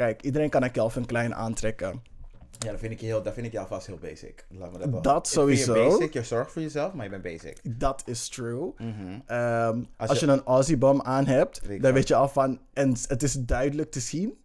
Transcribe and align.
Kijk, 0.00 0.22
iedereen 0.22 0.50
kan 0.50 0.62
een 0.62 0.72
Calvin 0.72 1.06
Klein 1.06 1.34
aantrekken. 1.34 2.02
Ja, 2.58 2.70
dat 2.70 2.80
vind 2.80 2.92
ik 2.92 3.00
je, 3.00 3.06
heel, 3.06 3.22
dat 3.22 3.34
vind 3.34 3.46
ik 3.46 3.52
je 3.52 3.58
alvast 3.58 3.86
heel 3.86 3.98
basic. 3.98 4.44
Laat 4.48 4.72
me 4.72 4.78
dat 4.78 4.90
wel. 4.90 5.02
Dat 5.02 5.28
vind 5.30 5.48
je 5.48 5.56
sowieso. 5.56 5.74
basic, 5.98 6.12
je 6.12 6.22
zorgt 6.22 6.52
voor 6.52 6.62
jezelf, 6.62 6.92
maar 6.92 7.04
je 7.04 7.10
bent 7.10 7.22
basic. 7.22 7.58
Dat 7.62 8.02
is 8.06 8.28
true. 8.28 8.72
Mhm. 8.78 8.88
Ehm, 9.26 9.82
als, 9.96 10.08
Als 10.10 10.20
je, 10.20 10.26
een 10.26 10.42
Aussie 10.44 10.76
bum 10.76 11.02
aan 11.02 11.26
hebt, 11.26 11.60
dan 11.82 11.92
weet 11.92 12.08
je 12.08 12.14
al 12.14 12.28
van, 12.28 12.60
en 12.72 12.94
het 13.08 13.22
is 13.22 13.32
duidelijk 13.32 13.90
te 13.90 14.00
zien, 14.00 14.38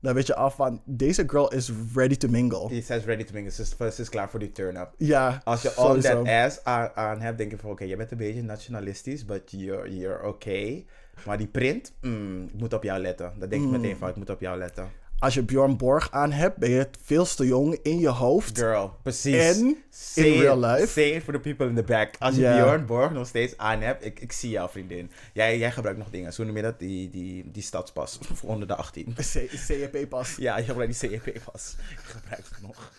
dan 0.00 0.14
weet 0.14 0.26
je 0.26 0.34
al 0.34 0.50
van, 0.50 0.82
deze 0.84 1.24
girl 1.26 1.52
is 1.52 1.72
ready 1.94 2.16
to 2.16 2.28
mingle. 2.28 2.68
Die 2.68 2.82
says 2.82 3.04
ready 3.04 3.24
to 3.24 3.32
mingle. 3.34 3.52
Ze 3.52 3.62
is, 3.62 3.94
ze 3.94 4.02
is 4.02 4.08
klaar 4.08 4.30
voor 4.30 4.38
die 4.40 4.52
turn-up. 4.52 4.90
Ja, 4.98 5.40
Als 5.44 5.62
je 5.62 5.72
all 5.72 5.86
sowieso. 5.86 6.22
that 6.22 6.28
ass 6.46 6.64
aan, 6.64 6.90
aan 6.94 7.20
hebt, 7.20 7.38
denk 7.38 7.50
je 7.50 7.58
van 7.58 7.70
oké, 7.70 7.84
je 7.84 7.96
bent 7.96 8.10
een 8.10 8.18
beetje 8.18 8.42
nationalistisch, 8.42 9.24
but 9.24 9.42
you're, 9.50 9.96
you're 9.96 10.26
okay. 10.26 10.86
Maar 11.26 11.38
die 11.38 11.46
print, 11.46 11.92
mm, 12.00 12.42
ik 12.44 12.54
moet 12.60 12.72
op 12.72 12.82
jou 12.82 13.00
letten. 13.00 13.32
Dat 13.38 13.50
denk 13.50 13.62
ik 13.62 13.68
Mm. 13.68 13.80
meteen 13.80 13.96
van, 13.96 14.08
ik 14.08 14.16
moet 14.16 14.30
op 14.30 14.40
jou 14.40 14.58
letten. 14.58 15.00
Als 15.22 15.34
je 15.34 15.42
Bjorn 15.42 15.76
Borg 15.76 16.10
aan 16.10 16.32
hebt, 16.32 16.56
ben 16.56 16.70
je 16.70 16.88
veel 17.04 17.24
te 17.24 17.46
jong 17.46 17.78
in 17.82 17.98
je 17.98 18.08
hoofd. 18.08 18.58
Girl, 18.58 18.96
precies. 19.02 19.34
En 19.58 19.76
Say 19.90 20.24
in 20.24 20.40
real 20.40 20.58
life. 20.60 20.86
Say 20.86 21.04
it 21.10 21.22
for 21.22 21.32
the 21.32 21.38
people 21.40 21.66
in 21.66 21.74
the 21.74 21.82
back. 21.82 22.14
Als 22.18 22.34
je. 22.34 22.40
Bjorn 22.40 22.86
Borg 22.86 23.12
nog 23.12 23.26
steeds 23.26 23.56
aan 23.56 23.80
hebt, 23.80 24.04
ik, 24.04 24.20
ik 24.20 24.32
zie 24.32 24.50
jou 24.50 24.70
vriendin. 24.70 25.10
Jij, 25.32 25.58
jij 25.58 25.70
gebruikt 25.70 25.98
nog 25.98 26.10
dingen. 26.10 26.32
Zo 26.32 26.44
noem 26.44 26.56
je 26.56 26.62
dat? 26.62 26.78
Die, 26.78 27.10
die, 27.10 27.50
die 27.50 27.62
stadspas 27.62 28.18
voor 28.32 28.50
onder 28.54 28.68
de 28.68 28.74
18. 28.74 29.14
C- 29.14 29.50
CEP 29.54 30.06
pas. 30.08 30.34
Ja, 30.38 30.58
je 30.58 30.64
gebruikt 30.64 31.00
die 31.00 31.10
CEP-pas. 31.10 31.74
Ik 31.90 31.98
gebruik 31.98 32.44
het 32.50 32.62
nog. 32.62 32.92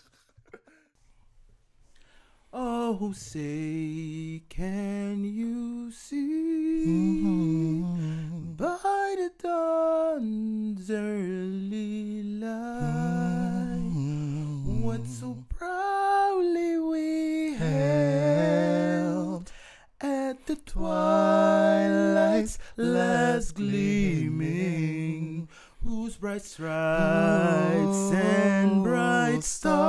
Oh, 2.56 3.12
say, 3.14 4.44
can 4.48 5.24
you 5.24 5.90
see? 5.90 6.86
Mm-hmm. 6.86 8.54
By 8.54 9.16
the 9.18 9.32
dawn's 9.42 10.92
early 10.92 12.22
light 12.22 13.82
mm-hmm. 13.82 14.84
what 14.84 15.08
so 15.08 15.36
proudly 15.50 16.78
we 16.78 17.56
held 17.56 19.52
at 20.00 20.46
the 20.46 20.58
twilight's 20.58 22.60
last 22.78 23.56
gleaming, 23.56 25.50
whose 25.84 26.16
bright 26.16 26.42
stripes 26.42 26.72
oh, 26.72 28.14
and 28.14 28.82
bright 28.84 29.44
stars 29.44 29.84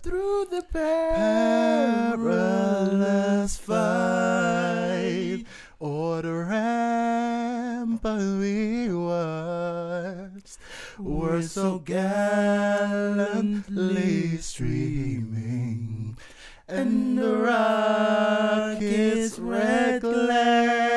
through 0.00 0.46
the 0.50 0.62
perilous 0.72 2.16
fight. 3.56 5.44
o'er 5.80 6.22
the 6.22 6.32
rampart 6.32 8.20
we 8.20 8.92
watched 8.92 10.58
were 10.98 11.42
so 11.42 11.78
gallantly 11.80 13.56
streaming. 14.36 16.16
And 16.68 17.18
the 17.18 17.36
rocket's 17.36 19.38
red 19.38 20.02
glare, 20.02 20.87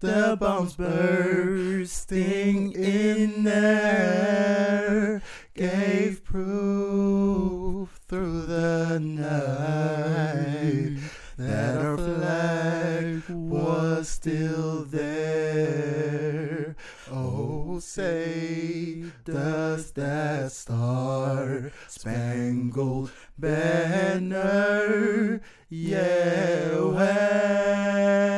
the 0.00 0.36
bombs 0.38 0.74
bursting 0.74 2.72
in 2.72 3.46
air, 3.46 5.22
gave 5.54 6.24
proof 6.24 8.00
through 8.08 8.42
the 8.42 8.98
night 9.00 10.98
that 11.38 11.78
our 11.78 11.96
flag 11.96 13.22
was 13.28 14.08
still 14.08 14.84
there. 14.84 16.76
Oh, 17.10 17.78
say, 17.78 19.04
does 19.24 19.92
that 19.92 20.52
star 20.52 21.72
spangled 21.88 23.10
banner 23.38 25.40
yet 25.68 26.82
wave 26.82 28.35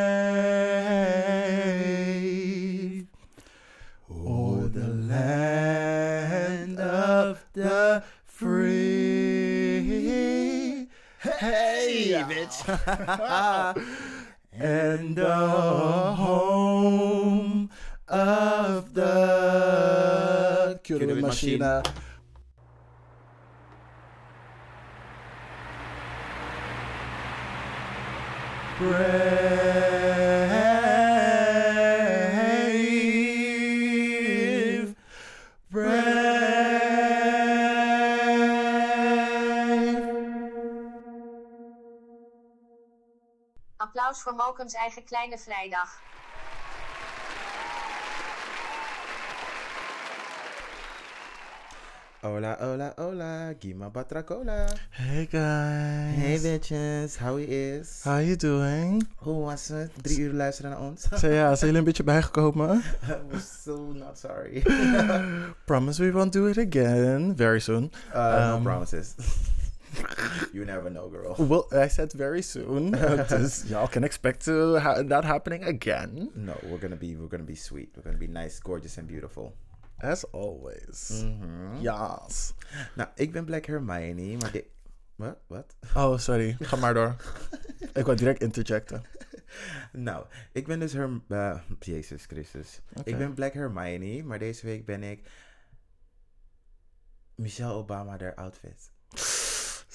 and 14.52 15.16
the 15.16 15.36
home 16.16 17.70
of 18.06 18.92
the 18.92 20.78
de 20.86 21.14
machine. 21.14 21.60
Brave, 28.78 30.57
Applaus 44.18 44.36
voor 44.36 44.46
Mokums 44.46 44.74
eigen 44.74 45.04
kleine 45.04 45.38
vrijdag. 45.38 46.00
Hola, 52.20 52.56
hola, 52.60 52.92
hola, 52.96 53.54
Gima 53.58 53.88
Batracola. 53.90 54.66
Hey 54.90 55.26
guys. 55.30 56.16
Hey 56.16 56.38
bitches, 56.40 57.16
how 57.18 57.38
is? 57.38 58.00
How 58.04 58.20
you 58.20 58.36
doing? 58.36 59.08
Hoe 59.16 59.44
was 59.44 59.68
het? 59.68 59.90
Drie 60.02 60.18
uur 60.18 60.32
luisteren 60.32 60.70
naar 60.70 60.80
ons? 60.80 61.02
Zo 61.02 61.28
ja, 61.28 61.46
zijn 61.46 61.58
jullie 61.60 61.78
een 61.78 61.84
beetje 61.84 62.04
bijgekomen? 62.04 62.82
We're 63.30 63.40
so 63.62 63.92
not 63.92 64.18
sorry. 64.18 64.62
Promise 65.64 66.02
we 66.02 66.12
won't 66.12 66.32
do 66.32 66.46
it 66.46 66.58
again. 66.58 67.36
Very 67.36 67.60
soon. 67.60 67.90
Uh, 68.14 68.16
Um, 68.20 68.48
no 68.48 68.58
promises. 68.62 69.14
you 70.52 70.64
never 70.64 70.90
know, 70.90 71.08
girl. 71.08 71.34
Well, 71.38 71.66
I 71.84 71.88
said 71.88 72.12
very 72.12 72.42
soon. 72.42 72.90
dus 73.28 73.64
y'all 73.68 73.88
can 73.88 74.04
expect 74.04 74.44
to 74.44 74.78
ha- 74.78 75.02
that 75.02 75.24
happening 75.24 75.64
again. 75.64 76.30
No, 76.34 76.54
we're 76.62 76.78
gonna 76.80 76.96
be 76.96 77.16
we're 77.16 77.28
gonna 77.28 77.44
be 77.44 77.54
sweet. 77.56 77.90
We're 77.96 78.02
gonna 78.04 78.18
be 78.18 78.28
nice, 78.28 78.60
gorgeous 78.60 78.98
and 78.98 79.06
beautiful. 79.06 79.52
As 80.00 80.24
always. 80.32 81.10
Mhm. 81.24 81.80
Yes. 81.80 82.52
Nou, 82.94 83.08
ik 83.14 83.32
ben 83.32 83.44
Black 83.44 83.66
Hermione, 83.66 84.36
maar 84.36 84.52
dit... 84.52 84.64
Wat? 85.16 85.38
Wat? 85.46 85.76
Oh, 85.94 86.18
sorry. 86.18 86.56
Ga 86.60 86.76
maar 86.76 86.94
door. 86.94 87.16
Ik 87.94 88.04
wou 88.04 88.16
direct 88.16 88.42
interjecten. 88.42 89.02
Nou, 89.92 90.26
ik 90.52 90.66
ben 90.66 90.80
dus 90.80 90.92
Herm... 90.92 91.24
eh, 91.28 91.58
Jezus 91.80 92.24
Christus. 92.24 92.80
Oké. 92.96 93.10
Ik 93.10 93.18
ben 93.18 93.34
Black 93.34 93.52
Hermione, 93.52 94.22
maar 94.22 94.38
deze 94.38 94.66
week 94.66 94.84
ben 94.86 95.02
ik... 95.02 95.28
Michelle 97.34 97.72
Obama, 97.72 98.18
haar 98.18 98.34
outfit. 98.34 98.90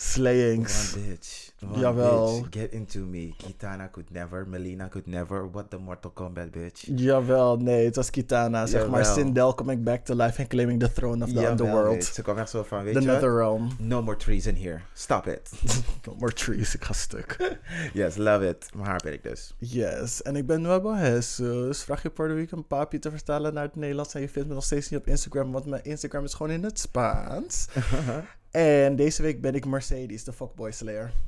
Slayings. 0.04 0.94
One 0.94 1.04
bitch. 1.06 1.52
One 1.62 1.80
Jawel. 1.82 2.42
bitch. 2.42 2.52
Get 2.52 2.74
into 2.74 3.00
me. 3.00 3.34
Kitana 3.38 3.90
could 3.92 4.12
never. 4.12 4.46
Melina 4.46 4.90
could 4.90 5.08
never. 5.08 5.48
What 5.48 5.70
the 5.70 5.78
Mortal 5.78 6.12
Kombat 6.12 6.50
bitch. 6.52 6.86
Jawel, 6.96 7.58
nee, 7.58 7.86
het 7.86 7.96
was 7.96 8.10
Kitana. 8.10 8.66
Zeg 8.66 8.88
maar. 8.90 9.06
Sindel 9.06 9.54
coming 9.56 9.84
back 9.84 10.06
to 10.06 10.14
life 10.16 10.40
and 10.40 10.50
claiming 10.50 10.80
the 10.80 10.92
throne 10.94 11.24
of 11.24 11.30
the 11.30 11.36
Jawel, 11.36 11.52
underworld. 11.52 11.98
bitch. 11.98 12.14
Ze 12.14 12.22
kwam 12.22 12.38
echt 12.38 12.50
zo 12.50 12.64
van, 12.64 12.84
weet 12.84 12.94
The 12.94 13.00
je 13.02 13.06
wat? 13.06 13.16
Netherrealm. 13.16 13.70
No 13.80 14.02
more 14.02 14.18
treason 14.18 14.56
here. 14.56 14.82
Stop 14.94 15.28
it. 15.28 15.50
No 16.06 16.16
more 16.20 16.34
trees, 16.34 16.76
ik 16.76 16.84
ga 16.84 16.94
stuk. 16.94 17.58
yes, 17.94 18.16
love 18.16 18.48
it. 18.48 18.70
Maar 18.76 18.88
haar 18.88 19.02
ben 19.04 19.14
ik 19.14 19.24
dus. 19.24 19.54
Yes, 19.58 20.22
en 20.22 20.36
ik 20.36 20.46
ben 20.46 20.62
Nuevo 20.62 20.96
Jesus. 20.96 21.84
Vraag 21.84 22.02
je 22.04 22.10
Puerto 22.10 22.36
Rican 22.36 22.68
papi 22.68 23.00
te 23.00 23.10
vertalen 23.12 23.54
naar 23.54 23.64
het 23.64 23.76
Nederlands 23.76 24.14
en 24.14 24.22
je 24.22 24.30
vindt 24.30 24.48
me 24.48 24.54
nog 24.54 24.64
steeds 24.64 24.90
niet 24.90 25.00
op 25.00 25.08
Instagram, 25.08 25.52
want 25.52 25.66
mijn 25.66 25.84
Instagram 25.84 26.24
is 26.24 26.34
gewoon 26.34 26.52
in 26.52 26.64
het 26.64 26.80
Spaans. 26.80 27.68
en 28.54 28.96
deze 28.96 29.22
week 29.22 29.42
ben 29.42 29.56
ik 29.56 29.66
Mercedes, 29.66 30.24
de 30.24 30.34
fuckboy 30.34 30.72
slayer. 30.72 31.12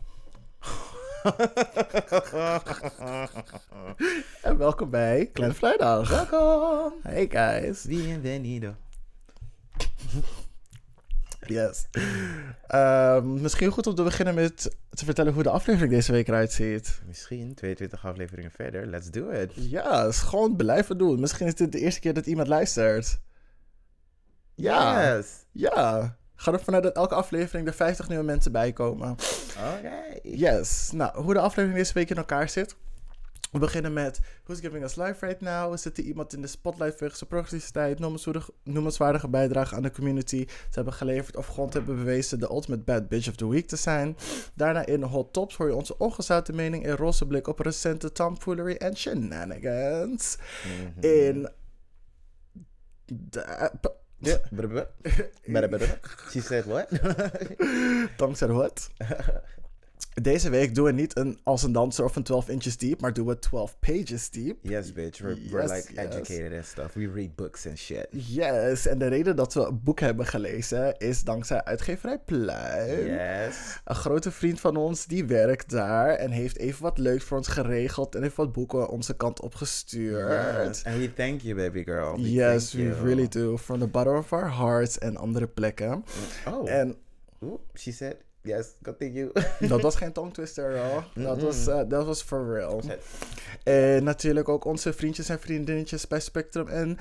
En 4.42 4.58
welkom 4.58 4.90
bij 4.90 5.30
Kleine 5.34 5.56
Vrijdag. 5.56 6.10
Welkom. 6.10 6.94
Hey 7.02 7.28
guys. 7.30 7.84
Bienvenido. 7.84 8.76
Yes. 11.46 11.88
Ehm, 12.68 13.42
misschien 13.42 13.72
goed 13.72 13.88
om 13.88 13.96
te 13.96 14.04
beginnen 14.04 14.36
met 14.36 14.76
te 14.90 15.06
vertellen 15.06 15.34
hoe 15.34 15.44
de 15.44 15.50
aflevering 15.50 15.92
deze 15.92 16.12
week 16.12 16.28
eruit 16.28 16.52
ziet. 16.52 17.02
Misschien 17.08 17.54
22 17.54 18.06
afleveringen 18.06 18.52
verder. 18.52 18.86
Let's 18.86 19.10
do 19.12 19.30
it. 19.30 19.52
Ja, 19.56 20.04
is 20.04 20.20
gewoon 20.20 20.56
blijven 20.56 20.98
doen. 20.98 21.20
Misschien 21.20 21.48
is 21.48 21.56
dit 21.56 21.72
de 21.72 21.80
eerste 21.80 22.00
keer 22.00 22.14
dat 22.14 22.26
iemand 22.26 22.48
luistert. 22.48 23.20
Ja. 24.56 25.16
Yes. 25.16 25.28
Ja. 25.52 26.18
Ga 26.36 26.52
ervan 26.52 26.74
uit 26.74 26.84
dat 26.84 26.96
elke 26.96 27.16
aflevering 27.16 27.68
er 27.68 27.74
50 27.74 28.08
nieuwe 28.08 28.24
mensen 28.24 28.52
bij 28.52 28.74
komen. 28.74 29.12
Oké. 29.78 30.20
Yes. 30.24 30.92
Nou, 30.94 31.22
hoe 31.24 31.34
de 31.34 31.40
aflevering 31.40 31.80
deze 31.80 31.94
week 31.94 32.10
in 32.10 32.18
elkaar 32.18 32.50
zit. 32.50 32.76
We 33.52 33.60
beginnen 33.62 33.94
met 33.94 34.20
Who's 34.44 34.60
Giving 34.60 34.84
Us 34.84 34.96
Life 34.96 35.26
Right 35.26 35.42
Now? 35.42 35.72
Er 35.72 35.78
zit 35.78 35.98
iemand 35.98 36.34
in 36.34 36.42
de 36.42 36.48
spotlight 36.48 37.00
wegens 37.00 37.18
zijn 37.18 37.30
progressiviteit, 37.30 38.00
noemenswaardige, 38.64 39.28
bijdrage 39.28 39.76
aan 39.76 39.82
de 39.82 39.92
community. 39.92 40.46
Ze 40.48 40.72
hebben 40.72 40.94
geleverd 40.94 41.36
of 41.36 41.48
grond 41.48 41.74
hebben 41.74 41.96
bewezen 41.96 42.40
de 42.40 42.50
ultimate 42.50 42.84
bad 42.84 43.08
bitch 43.08 43.28
of 43.28 43.36
the 43.36 43.50
week 43.50 43.68
te 43.68 43.76
zijn. 43.76 44.18
Daarna 44.54 44.86
in 44.86 45.00
de 45.00 45.06
hot 45.06 45.34
tops 45.34 45.56
hoor 45.56 45.68
je 45.68 45.76
onze 45.76 45.98
ongezouten 45.98 46.56
mening 46.56 46.86
en 46.86 46.96
roze 46.96 47.28
blik 47.28 47.48
op 47.48 47.60
recente 47.60 48.12
tomfoolery 48.12 48.76
en 48.76 48.98
shenanigans. 48.98 50.38
Mhm. 50.66 51.06
In... 51.06 51.50
de- 53.06 53.72
Ja, 54.22 54.38
brr, 54.52 54.68
brr, 54.68 55.68
brr. 55.68 56.00
She 56.32 56.42
said 56.42 56.66
what? 56.68 56.90
Deze 60.22 60.50
week 60.50 60.76
doen 60.76 60.86
we 60.86 60.92
niet 60.92 61.18
een 61.18 61.40
als 61.44 61.64
een 61.64 61.72
danser 61.72 62.06
of 62.06 62.16
een 62.16 62.24
12 62.24 62.50
inches 62.50 62.78
deep, 62.78 63.02
maar 63.02 63.14
doen 63.14 63.28
we 63.28 63.40
12 63.40 63.80
pages 63.80 64.30
deep. 64.30 64.58
yes, 64.62 64.94
bitch. 64.94 65.20
We're, 65.20 65.34
like 65.34 65.94
yes. 65.94 65.96
educated 65.96 66.54
and 66.54 66.66
stuff. 66.66 66.94
We 66.94 67.12
read 67.14 67.36
books 67.36 67.68
and 67.68 67.78
shit. 67.78 68.08
Yes, 68.10 68.88
en 68.88 68.98
de 68.98 69.08
reden 69.08 69.36
dat 69.36 69.54
we 69.54 69.66
een 69.66 69.80
boek 69.84 70.00
hebben 70.00 70.26
gelezen 70.26 70.98
is 70.98 71.24
dankzij 71.24 71.64
uitgeverij 71.64 72.20
Pluim. 72.20 73.06
Yes. 73.06 73.80
Een 73.86 73.96
grote 73.96 74.32
vriend 74.32 74.60
van 74.60 74.76
ons 74.76 75.06
die 75.06 75.26
werkt 75.26 75.70
daar 75.70 76.10
en 76.10 76.32
heeft 76.32 76.58
even 76.58 76.84
wat 76.84 76.98
leuks 76.98 77.24
voor 77.24 77.38
ons 77.38 77.48
geregeld 77.48 78.16
en 78.16 78.22
heeft 78.22 78.36
wat 78.36 78.52
boeken 78.52 78.90
onze 78.90 79.16
kant 79.16 79.42
opgestuurd. 79.42 80.68
Yes. 80.68 80.84
And 80.84 80.98
we 80.98 81.14
thank 81.14 81.42
you, 81.42 81.56
baby 81.56 81.84
girl. 81.84 82.16
We 82.16 82.32
Yes, 82.32 82.74
we 82.74 82.82
you. 82.82 82.94
really 82.94 83.28
do. 83.28 83.58
From 83.58 83.80
the 83.80 83.88
bottom 83.88 84.16
of 84.16 84.34
our 84.34 84.52
hearts 84.52 84.98
en 84.98 85.18
andere 85.18 85.48
plekken. 85.48 86.04
Oh. 86.48 86.70
En 86.70 86.96
she 87.74 87.92
said 87.92 88.16
yes. 88.46 88.68
Continue. 88.84 89.32
dat 89.68 89.82
was 89.82 89.96
geen 89.96 90.12
tongue 90.12 90.32
twister, 90.32 90.78
hoor. 90.78 91.04
Dat 91.14 91.42
was, 91.42 91.68
eh, 91.68 91.82
dat 91.88 92.06
was 92.06 92.22
for 92.22 92.54
real. 92.54 92.82
En 93.64 94.04
natuurlijk 94.04 94.50
ook 94.50 94.66
onze 94.66 94.94
vriendjes 94.94 95.30
en 95.30 95.40
vriendinnetjes 95.40 96.08
bij 96.08 96.20
Spectrum 96.20 96.68
en 96.68 96.98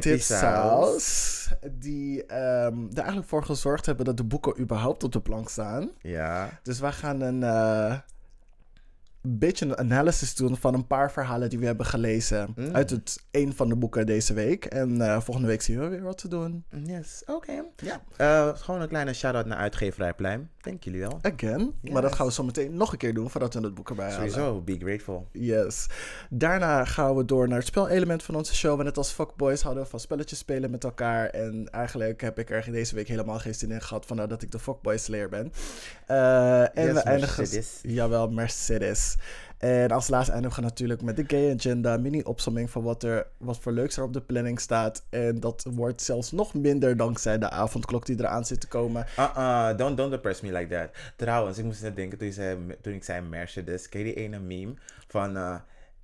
Tipsaus. 0.00 1.48
Die 1.70 2.26
ehm, 2.26 2.86
er 2.90 2.96
eigenlijk 2.96 3.28
voor 3.28 3.44
gezorgd 3.44 3.86
hebben 3.86 4.04
dat 4.04 4.16
de 4.16 4.24
boeken 4.24 4.60
überhaupt 4.60 5.04
op 5.04 5.12
de 5.12 5.20
plank 5.20 5.48
staan. 5.48 5.90
Ja. 6.00 6.60
Dus 6.62 6.80
wij 6.80 6.92
gaan 6.92 7.20
een 7.20 7.42
eh, 9.22 9.30
beetje 9.38 9.66
een 9.66 9.78
analysis 9.78 10.34
doen 10.34 10.56
van 10.56 10.74
een 10.74 10.86
paar 10.86 11.12
verhalen 11.12 11.48
die 11.48 11.58
we 11.58 11.66
hebben 11.66 11.86
gelezen. 11.86 12.52
Mm. 12.56 12.74
Uit 12.74 12.90
het 12.90 13.24
een 13.30 13.54
van 13.54 13.68
de 13.68 13.76
boeken 13.76 14.06
deze 14.06 14.34
week. 14.34 14.64
En 14.64 15.00
eh, 15.00 15.20
volgende 15.20 15.48
week 15.48 15.62
zien 15.62 15.78
we 15.78 15.88
weer 15.88 16.02
wat 16.02 16.18
te 16.18 16.28
doen. 16.28 16.64
Yes. 16.84 17.22
Oké. 17.26 17.64
Ja. 17.76 18.02
Eh, 18.16 18.48
gewoon 18.54 18.80
een 18.80 18.88
kleine 18.88 19.12
shout-out 19.12 19.46
naar 19.46 19.58
uitgeverij 19.58 20.14
Pluim. 20.14 20.48
Dank 20.60 20.84
jullie 20.84 21.00
wel. 21.00 21.18
Again. 21.22 21.74
Maar 21.92 22.02
dat 22.02 22.14
gaan 22.14 22.26
we 22.26 22.32
zo 22.32 22.42
meteen 22.42 22.74
nog 22.74 22.92
een 22.92 22.98
keer 22.98 23.14
doen 23.14 23.30
voordat 23.30 23.54
we 23.54 23.60
het 23.60 23.74
boek 23.74 23.88
erbij 23.88 24.10
halen. 24.10 24.30
Sowieso. 24.30 24.60
Be 24.60 24.76
grateful. 24.78 25.28
Yes. 25.32 25.86
Daarna 26.30 26.84
gaan 26.84 27.16
we 27.16 27.24
door 27.24 27.48
naar 27.48 27.58
het 27.58 27.66
spelelement 27.66 28.22
van 28.22 28.34
onze 28.34 28.54
show. 28.54 28.78
En 28.78 28.84
net 28.84 28.96
als 28.96 29.10
fuckboys 29.10 29.62
hadden 29.62 29.82
we 29.82 29.88
van 29.88 30.00
spelletjes 30.00 30.38
spelen 30.38 30.70
met 30.70 30.84
elkaar. 30.84 31.26
En 31.26 31.68
eigenlijk 31.70 32.20
heb 32.20 32.38
ik 32.38 32.50
er 32.50 32.72
deze 32.72 32.94
week 32.94 33.08
helemaal 33.08 33.38
geen 33.38 33.54
zin 33.54 33.70
in 33.70 33.80
gehad. 33.80 34.06
Vandaar 34.06 34.28
dat 34.28 34.42
ik 34.42 34.50
de 34.50 34.58
fuckboy 34.58 34.98
slayer 34.98 35.28
ben. 35.28 35.52
Eh, 36.06 36.60
en 36.60 36.86
Yes, 36.86 36.92
we 36.92 37.00
eindigen... 37.00 37.38
Mercedes. 37.38 37.78
Jawel, 37.82 38.28
Mercedes. 38.28 39.09
En 39.58 39.90
als 39.90 40.08
laatste 40.08 40.32
eindigen 40.32 40.62
we 40.62 40.68
natuurlijk 40.68 41.02
met 41.02 41.16
de 41.16 41.24
gay 41.26 41.54
agenda. 41.54 41.96
Mini-opsomming 41.96 42.70
van 42.70 42.82
wat, 42.82 43.02
er, 43.02 43.26
wat 43.38 43.58
voor 43.58 43.72
leuks 43.72 43.96
er 43.96 44.02
op 44.02 44.12
de 44.12 44.20
planning 44.20 44.60
staat. 44.60 45.04
En 45.10 45.40
dat 45.40 45.66
wordt 45.70 46.02
zelfs 46.02 46.32
nog 46.32 46.54
minder 46.54 46.96
dankzij 46.96 47.38
de 47.38 47.50
avondklok 47.50 48.06
die 48.06 48.18
eraan 48.18 48.44
zit 48.44 48.60
te 48.60 48.68
komen. 48.68 49.06
Uh-uh, 49.18 49.76
don't, 49.76 49.96
don't 49.96 50.10
depress 50.10 50.40
me 50.40 50.52
like 50.52 50.74
that. 50.74 50.90
Trouwens, 51.16 51.58
ik 51.58 51.64
moest 51.64 51.82
net 51.82 51.96
denken 51.96 52.18
toen, 52.18 52.32
zei, 52.32 52.58
toen 52.80 52.92
ik 52.92 53.04
zei 53.04 53.20
Mercedes. 53.20 53.88
Ken 53.88 54.00
je 54.00 54.06
die 54.06 54.14
ene 54.14 54.38
meme 54.38 54.74
van 55.08 55.36
eh 55.36 55.54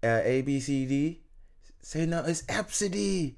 eh, 0.01 0.39
ABCD? 0.39 1.19
Say 1.81 2.07
no, 2.07 2.23
it's 2.25 2.43
Absidy. 2.47 3.35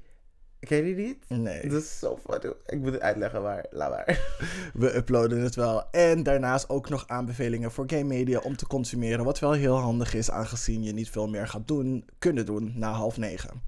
Ken 0.60 0.76
je 0.76 0.94
die 0.94 1.06
niet? 1.06 1.24
Nee. 1.28 1.68
Dat 1.68 1.82
is 1.82 1.98
zo 1.98 2.18
funny. 2.28 2.54
Ik 2.66 2.78
moet 2.78 2.92
het 2.92 3.00
uitleggen, 3.00 3.42
maar 3.42 3.66
laat 3.70 3.90
maar. 3.90 4.20
We 4.74 4.96
uploaden 4.96 5.40
het 5.40 5.54
wel. 5.54 5.90
En 5.90 6.22
daarnaast 6.22 6.68
ook 6.68 6.88
nog 6.88 7.04
aanbevelingen 7.06 7.72
voor 7.72 7.84
game 7.86 8.04
media 8.04 8.38
om 8.38 8.56
te 8.56 8.66
consumeren. 8.66 9.24
Wat 9.24 9.38
wel 9.38 9.52
heel 9.52 9.76
handig 9.76 10.14
is, 10.14 10.30
aangezien 10.30 10.82
je 10.82 10.92
niet 10.92 11.10
veel 11.10 11.28
meer 11.28 11.48
gaat 11.48 11.68
doen, 11.68 12.04
kunnen 12.18 12.46
doen 12.46 12.72
na 12.74 12.92
half 12.92 13.16
negen. 13.16 13.62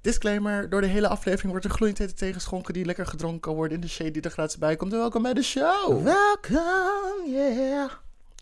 Disclaimer: 0.00 0.70
door 0.70 0.80
de 0.80 0.86
hele 0.86 1.08
aflevering 1.08 1.50
wordt 1.50 1.64
er 1.64 1.70
gloeiend 1.70 1.98
hete 1.98 2.14
tegenschonken 2.14 2.74
die 2.74 2.84
lekker 2.84 3.06
gedronken 3.06 3.40
kan 3.40 3.54
worden 3.54 3.74
in 3.74 3.80
de 3.80 3.88
shade 3.88 4.10
die 4.10 4.22
er 4.22 4.30
gratis 4.30 4.58
bij 4.58 4.76
komt. 4.76 4.92
En 4.92 4.98
welkom 4.98 5.22
bij 5.22 5.34
de 5.34 5.42
show! 5.42 6.02
Welcome, 6.02 7.24
yeah. 7.26 7.90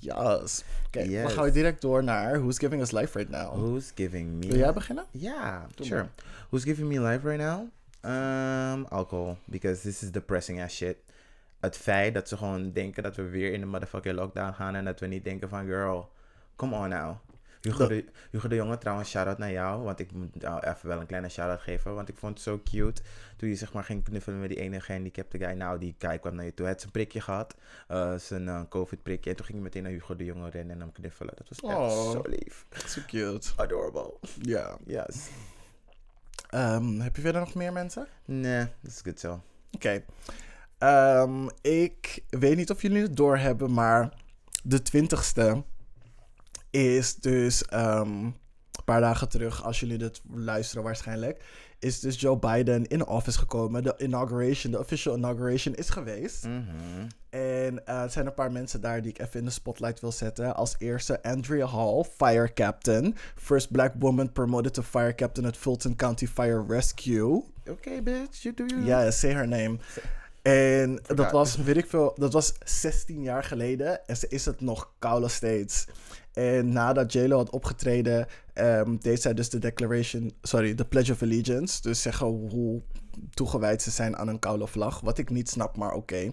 Yes. 0.00 0.64
Oké, 0.86 1.02
Yes. 1.02 1.22
dan 1.22 1.30
gaan 1.30 1.44
we 1.44 1.50
direct 1.50 1.80
door 1.80 2.04
naar 2.04 2.38
Who's 2.40 2.58
Giving 2.58 2.82
Us 2.82 2.90
Life 2.90 3.18
Right 3.18 3.30
Now. 3.30 3.52
Who's 3.54 3.92
giving 3.94 4.38
me... 4.38 4.46
Wil 4.46 4.58
jij 4.58 4.72
beginnen? 4.72 5.04
Yeah, 5.10 5.62
Doe 5.74 5.86
sure. 5.86 6.06
Who's 6.48 6.64
giving 6.64 6.88
me 6.88 7.00
life 7.00 7.26
right 7.28 7.40
now? 7.40 7.60
Um, 8.04 8.86
alcohol. 8.90 9.36
Because 9.44 9.82
this 9.82 10.02
is 10.02 10.10
depressing 10.10 10.60
as 10.60 10.72
shit. 10.74 10.96
Het 11.60 11.76
feit 11.76 12.14
dat 12.14 12.28
ze 12.28 12.36
gewoon 12.36 12.72
denken 12.72 13.02
dat 13.02 13.16
we 13.16 13.22
weer 13.22 13.52
in 13.52 13.60
de 13.60 13.66
motherfucking 13.66 14.14
lockdown 14.14 14.52
gaan 14.52 14.74
en 14.74 14.84
dat 14.84 15.00
we 15.00 15.06
niet 15.06 15.24
denken 15.24 15.48
van 15.48 15.66
girl, 15.66 16.08
come 16.56 16.76
on 16.76 16.88
now. 16.88 17.16
Hugo 17.60 17.86
de, 17.86 18.04
Hugo 18.30 18.48
de 18.48 18.54
Jonge, 18.54 18.78
trouwens, 18.78 19.10
shout-out 19.10 19.38
naar 19.38 19.50
jou. 19.50 19.82
Want 19.82 20.00
ik 20.00 20.12
moet 20.12 20.28
jou 20.32 20.66
even 20.66 20.88
wel 20.88 21.00
een 21.00 21.06
kleine 21.06 21.28
shout-out 21.28 21.60
geven. 21.60 21.94
Want 21.94 22.08
ik 22.08 22.16
vond 22.16 22.34
het 22.34 22.42
zo 22.42 22.60
cute. 22.64 23.02
Toen 23.36 23.48
je 23.48 23.54
zeg 23.54 23.72
maar 23.72 23.84
ging 23.84 24.04
knuffelen 24.04 24.40
met 24.40 24.48
die 24.48 24.58
ene 24.60 24.80
gehandicapte 24.80 25.38
guy. 25.38 25.52
Nou, 25.52 25.78
die 25.78 25.94
guy 25.98 26.18
kwam 26.18 26.34
naar 26.34 26.44
je 26.44 26.54
toe. 26.54 26.64
Hij 26.64 26.70
had 26.72 26.80
zijn 26.80 26.92
prikje 26.92 27.20
gehad. 27.20 27.54
eh, 27.88 28.14
zijn 28.14 28.48
eh, 28.48 28.60
covid-prikje. 28.68 29.30
En 29.30 29.36
toen 29.36 29.44
ging 29.46 29.58
je 29.58 29.64
meteen 29.64 29.82
naar 29.82 29.92
Hugo 29.92 30.16
de 30.16 30.24
Jonge 30.24 30.50
rennen 30.50 30.74
en 30.74 30.80
hem 30.80 30.92
knuffelen. 30.92 31.34
Dat 31.36 31.48
was 31.48 31.60
echt 31.70 31.78
Oh. 31.78 32.10
zo 32.10 32.22
lief. 32.26 32.66
So 32.86 33.00
cute. 33.06 33.48
Adorable. 33.56 34.14
Ja. 34.40 34.76
Yes. 34.86 35.28
Ehm, 36.50 37.00
heb 37.00 37.16
je 37.16 37.22
verder 37.22 37.40
nog 37.40 37.54
meer 37.54 37.72
mensen? 37.72 38.06
Nee, 38.24 38.64
dat 38.80 38.90
is 38.92 39.00
goed 39.04 39.20
zo. 39.20 39.42
Oké. 39.72 40.02
Ehm, 40.78 41.48
ik 41.60 42.22
weet 42.28 42.56
niet 42.56 42.70
of 42.70 42.82
jullie 42.82 43.02
het 43.02 43.16
doorhebben, 43.16 43.72
maar 43.72 44.12
de 44.62 44.82
20ste 44.82 45.62
is 46.70 47.16
dus 47.16 47.64
ehm, 47.64 48.24
een 48.80 48.84
paar 48.84 49.00
dagen 49.00 49.28
terug, 49.28 49.64
als 49.64 49.80
jullie 49.80 49.98
dit 49.98 50.20
luisteren 50.32 50.84
waarschijnlijk, 50.84 51.42
is 51.78 52.00
dus 52.00 52.20
Joe 52.20 52.38
Biden 52.38 52.86
in 52.86 53.06
office 53.06 53.38
gekomen. 53.38 53.82
De 53.82 53.94
inauguration, 53.98 54.72
de 54.72 54.78
official 54.78 55.16
inauguration 55.16 55.74
is 55.74 55.90
geweest. 55.90 56.44
Mhm. 56.44 57.06
En 57.30 57.86
eh, 57.86 58.02
er 58.02 58.10
zijn 58.10 58.26
een 58.26 58.34
paar 58.34 58.52
mensen 58.52 58.80
daar 58.80 59.02
die 59.02 59.10
ik 59.10 59.18
even 59.18 59.38
in 59.38 59.44
de 59.44 59.50
spotlight 59.50 60.00
wil 60.00 60.12
zetten. 60.12 60.56
Als 60.56 60.74
eerste 60.78 61.22
Andrea 61.22 61.66
Hall, 61.66 62.04
fire 62.16 62.52
captain. 62.52 63.16
First 63.34 63.70
black 63.70 63.94
woman 63.98 64.32
promoted 64.32 64.74
to 64.74 64.82
fire 64.82 65.14
captain 65.14 65.46
at 65.46 65.56
Fulton 65.56 65.96
County 65.96 66.26
Fire 66.26 66.64
Rescue. 66.68 67.44
Oké, 67.68 68.02
bitch, 68.02 68.42
you 68.42 68.54
do 68.54 68.64
you. 68.66 68.84
Ja, 68.84 69.10
say 69.10 69.32
her 69.32 69.48
name. 69.48 69.78
En 70.42 71.00
dat 71.06 71.30
was, 71.30 71.56
weet 71.56 71.76
ik 71.76 71.86
veel, 71.86 72.14
dat 72.16 72.32
was 72.32 72.52
16 72.64 73.22
jaar 73.22 73.44
geleden. 73.44 74.06
En 74.06 74.16
ze 74.16 74.28
is 74.28 74.44
het 74.44 74.60
nog 74.60 74.92
koude 74.98 75.28
steeds. 75.28 75.86
En 76.32 76.72
nadat 76.72 77.12
JLo 77.12 77.36
had 77.36 77.50
opgetreden, 77.50 78.26
ehm, 78.52 78.96
deed 78.96 79.22
zij 79.22 79.34
dus 79.34 79.50
de 79.50 79.58
declaration, 79.58 80.32
sorry, 80.42 80.74
de 80.74 80.84
Pledge 80.84 81.12
of 81.12 81.22
Allegiance. 81.22 81.82
Dus 81.82 82.02
zeggen 82.02 82.26
hoe 82.26 82.82
toegewijd 83.30 83.82
ze 83.82 83.90
zijn 83.90 84.16
aan 84.16 84.28
een 84.28 84.38
koude 84.38 84.66
vlag. 84.66 85.00
Wat 85.00 85.18
ik 85.18 85.30
niet 85.30 85.48
snap, 85.48 85.76
maar 85.76 85.92
oké. 85.92 86.32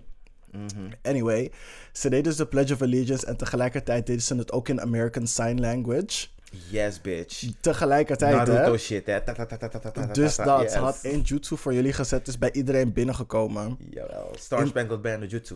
Mhm. 0.52 0.92
Anyway, 1.02 1.52
ze 1.92 2.10
deed 2.10 2.24
dus 2.24 2.36
de 2.36 2.48
Pledge 2.48 2.74
of 2.74 2.82
Allegiance 2.82 3.26
en 3.26 3.38
tegelijkertijd 3.38 4.06
deden 4.06 4.22
ze 4.22 4.36
het 4.36 4.52
ook 4.52 4.70
in 4.70 4.82
American 4.82 5.28
Sign 5.28 5.60
Language. 5.60 6.28
Yes, 6.70 7.02
bitch. 7.02 7.44
Tegelijkertijd, 7.62 8.48
hè? 8.48 8.54
Naruto 8.54 8.78
shit, 8.78 9.06
hè. 9.06 9.22
Ta, 9.22 9.46
ta, 9.46 10.06
Dus 10.06 10.36
dat, 10.36 10.72
ze 10.72 10.78
had 10.78 11.00
één 11.02 11.22
jutsu 11.22 11.58
voor 11.58 11.74
jullie 11.74 11.94
gezet, 11.94 12.28
is 12.28 12.38
bij 12.38 12.52
iedereen 12.52 12.94
binnengekomen. 12.94 13.78
Jawel. 13.90 14.32
Star 14.40 14.68
Spangled 14.68 15.02
Banner 15.02 15.28
Jutsu. 15.28 15.56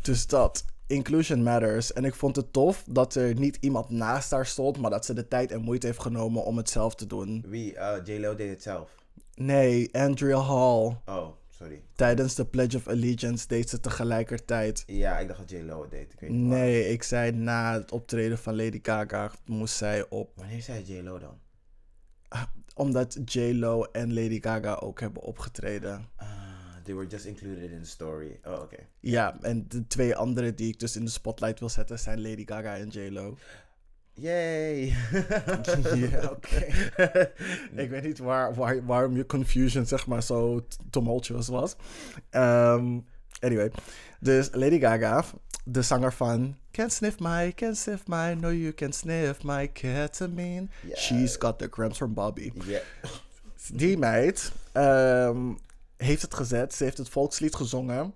Dus 0.00 0.26
dat. 0.26 0.64
Inclusion 0.86 1.42
matters. 1.42 1.92
En 1.92 2.04
ik 2.04 2.14
vond 2.14 2.36
het 2.36 2.52
tof 2.52 2.84
dat 2.90 3.14
er 3.14 3.34
niet 3.34 3.58
iemand 3.60 3.90
naast 3.90 4.30
haar 4.30 4.46
stond, 4.46 4.78
maar 4.78 4.90
dat 4.90 5.04
ze 5.04 5.14
de 5.14 5.28
tijd 5.28 5.52
en 5.52 5.60
moeite 5.62 5.86
heeft 5.86 6.00
genomen 6.00 6.44
om 6.44 6.56
het 6.56 6.70
zelf 6.70 6.94
te 6.94 7.06
doen. 7.06 7.44
Wie? 7.48 7.74
Uh, 7.74 7.92
J-Lo 8.04 8.34
deed 8.34 8.48
het 8.50 8.62
zelf. 8.62 8.90
Nee, 9.34 9.88
Andrea 9.94 10.40
Hall. 10.40 10.96
Oh, 11.06 11.26
sorry. 11.48 11.82
Tijdens 11.94 12.34
de 12.34 12.44
Pledge 12.46 12.76
of 12.76 12.88
Allegiance 12.88 13.46
deed 13.46 13.70
ze 13.70 13.80
tegelijkertijd. 13.80 14.82
Ja, 14.86 15.18
ik 15.18 15.28
dacht 15.28 15.40
dat 15.40 15.50
J-Lo 15.50 15.80
het 15.82 15.90
deed. 15.90 16.12
Ik 16.12 16.20
weet 16.20 16.30
niet 16.30 16.40
Nee, 16.40 16.88
ik 16.88 17.02
zei 17.02 17.32
na 17.32 17.72
het 17.72 17.92
optreden 17.92 18.38
van 18.38 18.56
Lady 18.56 18.78
Gaga 18.82 19.30
moest 19.44 19.76
zij 19.76 20.08
op. 20.08 20.30
Wanneer 20.34 20.62
zei 20.62 20.82
J-Lo 20.82 21.18
dan? 21.18 21.38
Omdat 22.74 23.18
J-Lo 23.24 23.82
en 23.82 24.14
Lady 24.14 24.40
Gaga 24.42 24.74
ook 24.74 25.00
hebben 25.00 25.22
opgetreden. 25.22 26.08
Ah, 26.16 26.45
they 26.86 26.94
were 26.94 27.06
just 27.10 27.26
included 27.26 27.70
in 27.70 27.80
the 27.80 27.88
story. 27.88 28.40
Oh, 28.44 28.62
oké. 28.62 28.76
Ja, 29.00 29.38
en 29.42 29.64
de 29.68 29.86
twee 29.86 30.16
andere 30.16 30.54
die 30.54 30.68
ik 30.68 30.80
dus 30.80 30.96
in 30.96 31.04
de 31.04 31.10
spotlight 31.10 31.58
wil 31.58 31.68
zetten 31.68 31.98
zijn 31.98 32.20
Lady 32.20 32.46
Gaga 32.46 32.76
en 32.76 32.88
J-Lo. 32.88 33.36
Yay! 34.12 34.86
Ja, 35.94 36.30
oké. 36.34 36.66
ik 37.82 37.90
weet 37.90 38.02
niet 38.02 38.18
waar, 38.18 38.54
waar, 38.54 38.86
waarom 38.86 39.16
je 39.16 39.26
confusion 39.26 39.86
zeg 39.86 40.06
maar 40.06 40.22
zo 40.22 40.66
tumultuous 40.90 41.48
was. 41.48 41.76
Ehm, 42.30 42.98
anyway, 43.40 43.70
dus 44.20 44.48
Lady 44.52 44.80
Gaga 44.80 45.24
de 45.64 45.82
zanger 45.82 46.12
van 46.12 46.56
Can't 46.70 46.92
Sniff 46.92 47.18
My, 47.18 47.52
Can't 47.54 47.76
Sniff 47.76 48.06
My, 48.06 48.34
No 48.40 48.52
You 48.52 48.72
Can 48.72 48.92
Sniff 48.92 49.42
My 49.42 49.68
Ketamine. 49.68 50.68
She's 50.94 51.36
got 51.38 51.58
the 51.58 51.68
cramps 51.68 51.96
from 51.96 52.14
Bobby. 52.14 52.52
Ja. 52.66 52.80
Die 53.72 53.98
meid 53.98 54.52
ehm, 54.72 55.54
heeft 55.96 56.22
het 56.22 56.34
gezet. 56.34 56.74
Ze 56.74 56.84
heeft 56.84 56.98
het 56.98 57.08
volkslied 57.08 57.54
gezongen. 57.54 58.14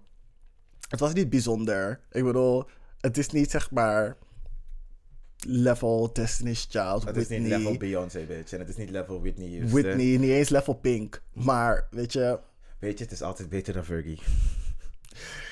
Het 0.88 1.00
was 1.00 1.12
niet 1.12 1.30
bijzonder. 1.30 2.00
Ik 2.10 2.24
bedoel, 2.24 2.64
het 3.00 3.18
is 3.18 3.28
niet 3.30 3.50
zeg 3.50 3.70
maar 3.70 4.16
level 5.46 6.12
Destiny's 6.12 6.66
Child, 6.70 7.04
Het 7.04 7.16
is 7.16 7.28
niet 7.28 7.46
level 7.46 7.76
Beyoncé, 7.76 8.24
bitch. 8.24 8.52
En 8.52 8.58
het 8.58 8.68
is 8.68 8.76
niet 8.76 8.90
level 8.90 9.20
Whitney 9.20 9.48
Houston. 9.48 9.70
Whitney, 9.70 10.16
niet 10.16 10.30
eens 10.30 10.48
level 10.48 10.74
Pink. 10.74 11.22
Maar 11.32 11.86
weet 11.90 12.12
je, 12.12 12.38
Weet 12.80 12.98
je, 12.98 13.04
het 13.04 13.12
is 13.12 13.22
altijd 13.22 13.48
beter 13.48 13.74
dan 13.74 13.84
Fergie. 13.84 14.20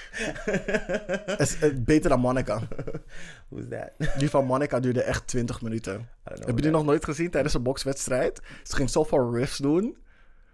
is 1.38 1.58
eh, 1.58 1.74
beter 1.76 2.10
dan 2.10 2.20
Monica. 2.20 2.60
Who's 3.48 3.64
that? 3.68 4.18
Die 4.18 4.30
van 4.30 4.44
Monica 4.44 4.80
duurde 4.80 5.02
echt 5.02 5.26
20 5.26 5.62
minuten. 5.62 6.08
Heb 6.22 6.56
je 6.56 6.62
die 6.62 6.70
nog 6.70 6.84
nooit 6.84 7.04
gezien 7.04 7.30
tijdens 7.30 7.54
een 7.54 7.62
bokswedstrijd? 7.62 8.40
Ze 8.62 8.76
ging 8.76 8.90
zoveel 8.90 9.34
riffs 9.34 9.58
doen. 9.58 9.96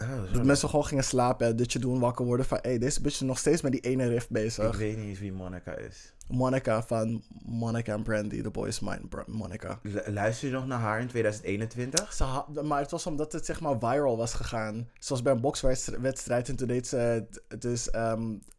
Oh, 0.03 0.09
Dat 0.25 0.35
zo. 0.35 0.45
mensen 0.45 0.69
gewoon 0.69 0.85
gingen 0.85 1.05
slapen 1.05 1.47
en 1.47 1.57
je 1.73 1.79
doen 1.79 1.99
wakker 1.99 2.25
worden 2.25 2.47
van... 2.47 2.59
Hé, 2.63 2.79
deze 2.79 3.01
bitch 3.01 3.15
is 3.15 3.21
nog 3.21 3.39
steeds 3.39 3.63
met 3.63 3.73
die 3.73 3.81
ene 3.81 4.09
riff 4.09 4.25
Ik 4.25 4.31
bezig. 4.31 4.77
weet 4.77 4.97
niet 4.97 5.07
eens 5.07 5.19
wie 5.19 5.33
Monica 5.33 5.73
is. 5.77 6.13
Monica 6.29 6.83
van 6.83 7.23
Monica 7.45 7.93
en 7.93 8.03
Brandy, 8.03 8.43
The 8.43 8.51
Boys 8.51 8.81
Mine, 8.81 9.07
Bra- 9.09 9.25
Monica. 9.27 9.79
Lu- 9.83 10.03
Luister 10.07 10.49
je 10.49 10.55
nog 10.55 10.67
naar 10.67 10.79
haar 10.79 11.01
in 11.01 11.07
2021? 11.09 12.13
Ze 12.13 12.25
maar 12.63 12.81
het 12.81 12.91
was 12.91 13.07
omdat 13.07 13.33
het 13.33 13.47
zeg 13.47 13.61
maar 13.61 13.79
viral 13.79 14.17
was 14.17 14.35
gegaan. 14.35 14.89
Zoals 14.99 15.23
bij 15.23 15.33
een 15.33 15.41
bokswedstrijd 15.41 16.49
en 16.49 16.57
toen 16.57 16.69
deed 16.69 16.87
ze 16.87 16.97
het- 16.97 17.43
dus 17.61 17.89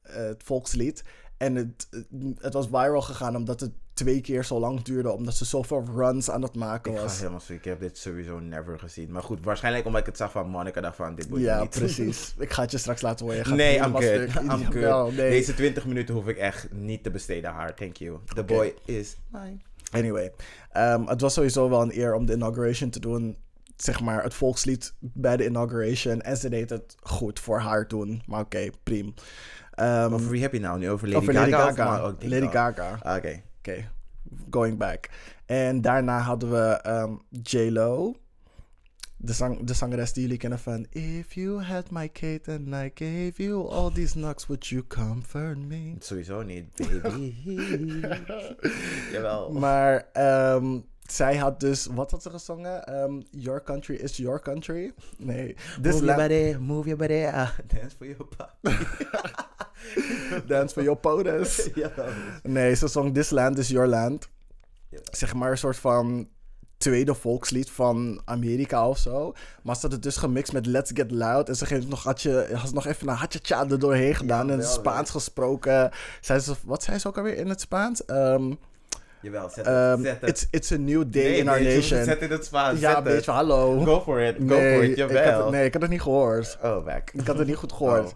het 0.02 0.44
volkslied. 0.44 1.04
En 1.38 1.56
het, 1.56 1.90
het 2.40 2.54
was 2.54 2.68
viral 2.68 3.02
gegaan 3.02 3.36
omdat 3.36 3.60
het 3.60 3.72
twee 3.96 4.22
keer 4.22 4.46
zo 4.46 4.60
lang 4.60 4.82
duurde. 4.82 5.12
Omdat 5.12 5.36
ze 5.36 5.46
zoveel 5.46 5.84
runs 5.96 6.30
aan 6.30 6.42
het 6.42 6.56
maken 6.56 6.92
Ik 6.92 6.98
ga 6.98 7.04
was. 7.04 7.18
helemaal 7.18 7.40
zoek. 7.40 7.58
Ik 7.58 7.64
heb 7.64 7.80
dit 7.80 7.98
sowieso 7.98 8.40
never 8.40 8.80
gezien. 8.80 9.12
Maar 9.12 9.22
goed, 9.24 9.40
waarschijnlijk 9.44 9.86
omdat 9.86 10.02
ik 10.02 10.06
het 10.08 10.18
zag 10.18 10.32
van 10.32 10.50
Monica, 10.50 10.82
dacht 10.82 10.96
van 10.96 11.16
dit 11.16 11.30
moet 11.30 11.40
Ja, 11.40 11.62
niet. 11.62 11.70
precies. 11.70 12.34
Ik 12.38 12.52
ga 12.52 12.62
het 12.62 12.72
je 12.72 12.78
straks 12.78 13.02
laten 13.02 13.26
horen. 13.26 13.40
Je 13.42 13.46
gaat 13.48 13.56
Nee, 13.58 13.78
I'm 13.78 13.92
good. 13.96 14.36
I'm 14.36 15.16
nee. 15.16 15.30
Deze 15.30 15.54
20 15.54 15.86
minuten 15.86 16.16
hoef 16.16 16.28
ik 16.28 16.38
echt 16.38 16.68
niet 16.72 17.04
te 17.04 17.12
besteden 17.12 17.52
haar. 17.52 17.74
Thank 17.76 17.96
you. 17.98 18.18
The 18.36 18.44
boy 18.44 18.74
is 18.86 19.16
mine. 19.32 19.58
Anyway, 19.92 20.32
ehm, 20.72 21.06
het 21.08 21.22
was 21.22 21.34
sowieso 21.34 21.70
wel 21.70 21.82
een 21.82 21.98
eer 22.00 22.14
om 22.16 22.26
de 22.26 22.34
inauguration 22.34 22.90
te 22.90 23.00
doen. 23.00 23.38
Zeg 23.78 24.02
maar 24.02 24.24
het 24.24 24.34
volkslied 24.34 24.94
bij 25.00 25.38
de 25.38 25.46
inauguration. 25.46 26.22
En 26.22 26.38
ze 26.38 26.50
deed 26.50 26.70
het 26.70 26.96
goed 27.02 27.40
voor 27.40 27.60
haar 27.60 27.88
toen. 27.88 28.22
Maar 28.26 28.40
oké, 28.42 28.70
prima. 28.84 29.12
Ehm, 29.72 30.14
Over 30.14 30.30
wie 30.30 30.42
heb 30.42 30.54
je 30.54 30.60
nou 30.60 30.80
nu? 30.80 30.90
Over 30.90 31.08
Lady 31.10 31.20
over 31.22 31.34
Gaga? 31.54 32.16
Lady. 32.20 32.48
Gaga. 32.48 32.98
Ah, 33.02 33.16
Oké. 33.18 33.42
Oké, 33.66 33.92
going 34.50 34.78
back. 34.78 35.10
En 35.46 35.82
daarna 35.82 36.20
hadden 36.20 36.52
we 36.52 36.80
ehm, 36.82 37.14
J-Lo. 37.30 38.16
De, 39.18 39.34
zang, 39.34 39.64
de 39.64 39.74
zangeres 39.74 40.14
die 40.14 40.24
jullie 40.24 40.38
kennen 40.38 40.60
van... 40.60 40.86
If 40.90 41.34
you 41.34 41.62
had 41.62 41.92
my 41.92 42.10
Kate 42.10 42.52
and 42.52 42.68
I 42.68 42.92
gave 42.94 43.44
you 43.44 43.70
all 43.70 43.92
these 43.92 44.14
knocks, 44.14 44.46
would 44.48 44.68
you 44.68 44.84
comfort 44.88 45.58
me? 45.58 45.96
Sowieso 46.00 46.42
niet, 46.42 46.66
baby. 47.02 47.36
Jawel. 49.12 49.52
Maar 49.52 50.10
ehm, 50.14 50.80
zij 51.08 51.38
had 51.38 51.60
dus... 51.60 51.86
Wat 51.86 52.12
had 52.12 52.22
ze 52.22 52.30
gezongen? 52.30 52.84
Ehm, 52.84 53.22
your 53.32 53.64
country 53.64 53.96
is 53.96 54.18
your 54.18 54.42
country? 54.42 54.94
Nee. 55.18 55.56
This 55.82 55.94
move 55.94 56.06
your 56.06 56.16
body, 56.16 56.58
move 56.60 56.88
your 56.88 56.98
body. 56.98 57.26
ah, 57.26 57.50
dance 57.74 57.96
for 57.98 58.06
your 58.06 58.26
papi. 58.26 58.78
Dance 60.48 60.74
for 60.74 60.84
your 60.84 60.98
POTUS. 61.00 61.70
Jawel. 61.76 62.06
Nee, 62.44 62.76
ze 62.76 62.88
zong 62.88 63.14
This 63.14 63.30
Land 63.30 63.58
is 63.58 63.70
Your 63.70 63.88
Land. 63.88 64.30
Jawel. 64.90 65.08
Zeg 65.12 65.34
maar 65.34 65.52
een 65.52 65.58
soort 65.58 65.78
van 65.78 66.28
tweede 66.78 67.14
volkslied 67.14 67.70
van 67.72 68.22
Amerika 68.26 68.90
of 68.90 68.98
zo. 68.98 69.34
Maar 69.64 69.76
ze 69.76 69.82
had 69.82 69.92
het 69.92 70.04
dus 70.04 70.18
gemixt 70.18 70.54
met 70.54 70.66
Let's 70.66 70.92
Get 70.94 71.12
Loud. 71.12 71.50
En 71.50 71.56
ze 71.56 71.66
heeft 71.68 71.88
nog, 71.88 72.04
had 72.04 72.22
je, 72.22 72.50
had 72.54 72.74
nog 72.74 72.86
even 72.88 73.08
een 73.08 73.16
hatje 73.16 73.56
er 73.56 73.80
doorheen 73.80 74.16
gedaan. 74.16 74.50
en 74.50 74.58
Jawel, 74.58 74.72
Spaans 74.72 75.12
wel. 75.12 75.22
gesproken. 75.22 75.92
Zei 76.22 76.40
ze, 76.40 76.54
wat 76.64 76.84
zei 76.84 76.98
ze 76.98 77.08
ook 77.08 77.18
alweer 77.18 77.38
in 77.38 77.50
het 77.50 77.62
Spaans? 77.62 78.06
Ehm, 78.06 78.54
Jawel, 79.22 79.50
zet 79.50 79.66
ehm, 79.66 79.90
het. 79.92 80.02
Zet 80.02 80.22
het. 80.22 80.30
it's, 80.30 80.48
it's 80.50 80.72
a 80.72 80.76
new 80.78 81.04
day 81.12 81.24
Nee, 81.24 81.38
in 81.38 81.48
our 81.50 81.62
moet 81.62 81.68
nation. 81.74 81.98
het 81.98 82.08
zetten 82.08 82.28
in 82.28 82.34
het 82.34 82.46
Spaans. 82.46 82.80
ja, 82.80 82.90
Zet 82.90 82.98
een 82.98 83.04
beetje 83.04 83.32
hallo. 83.32 83.84
Go 83.84 84.02
for 84.02 84.20
it. 84.22 84.36
Go 84.38 84.44
nee, 84.44 84.76
for 84.76 84.84
it. 84.84 84.92
ik 84.92 85.00
had 85.00 85.10
Jawel. 85.12 85.50
nee, 85.50 85.66
ik 85.66 85.74
had 85.74 85.82
het 85.82 85.92
niet 85.92 86.02
gehoord. 86.02 86.58
Oh, 86.64 86.86
back. 86.86 87.10
Ik 87.14 87.28
had 87.28 87.38
het 87.38 87.48
niet 87.48 87.56
goed 87.56 87.72
gehoord. 87.74 88.14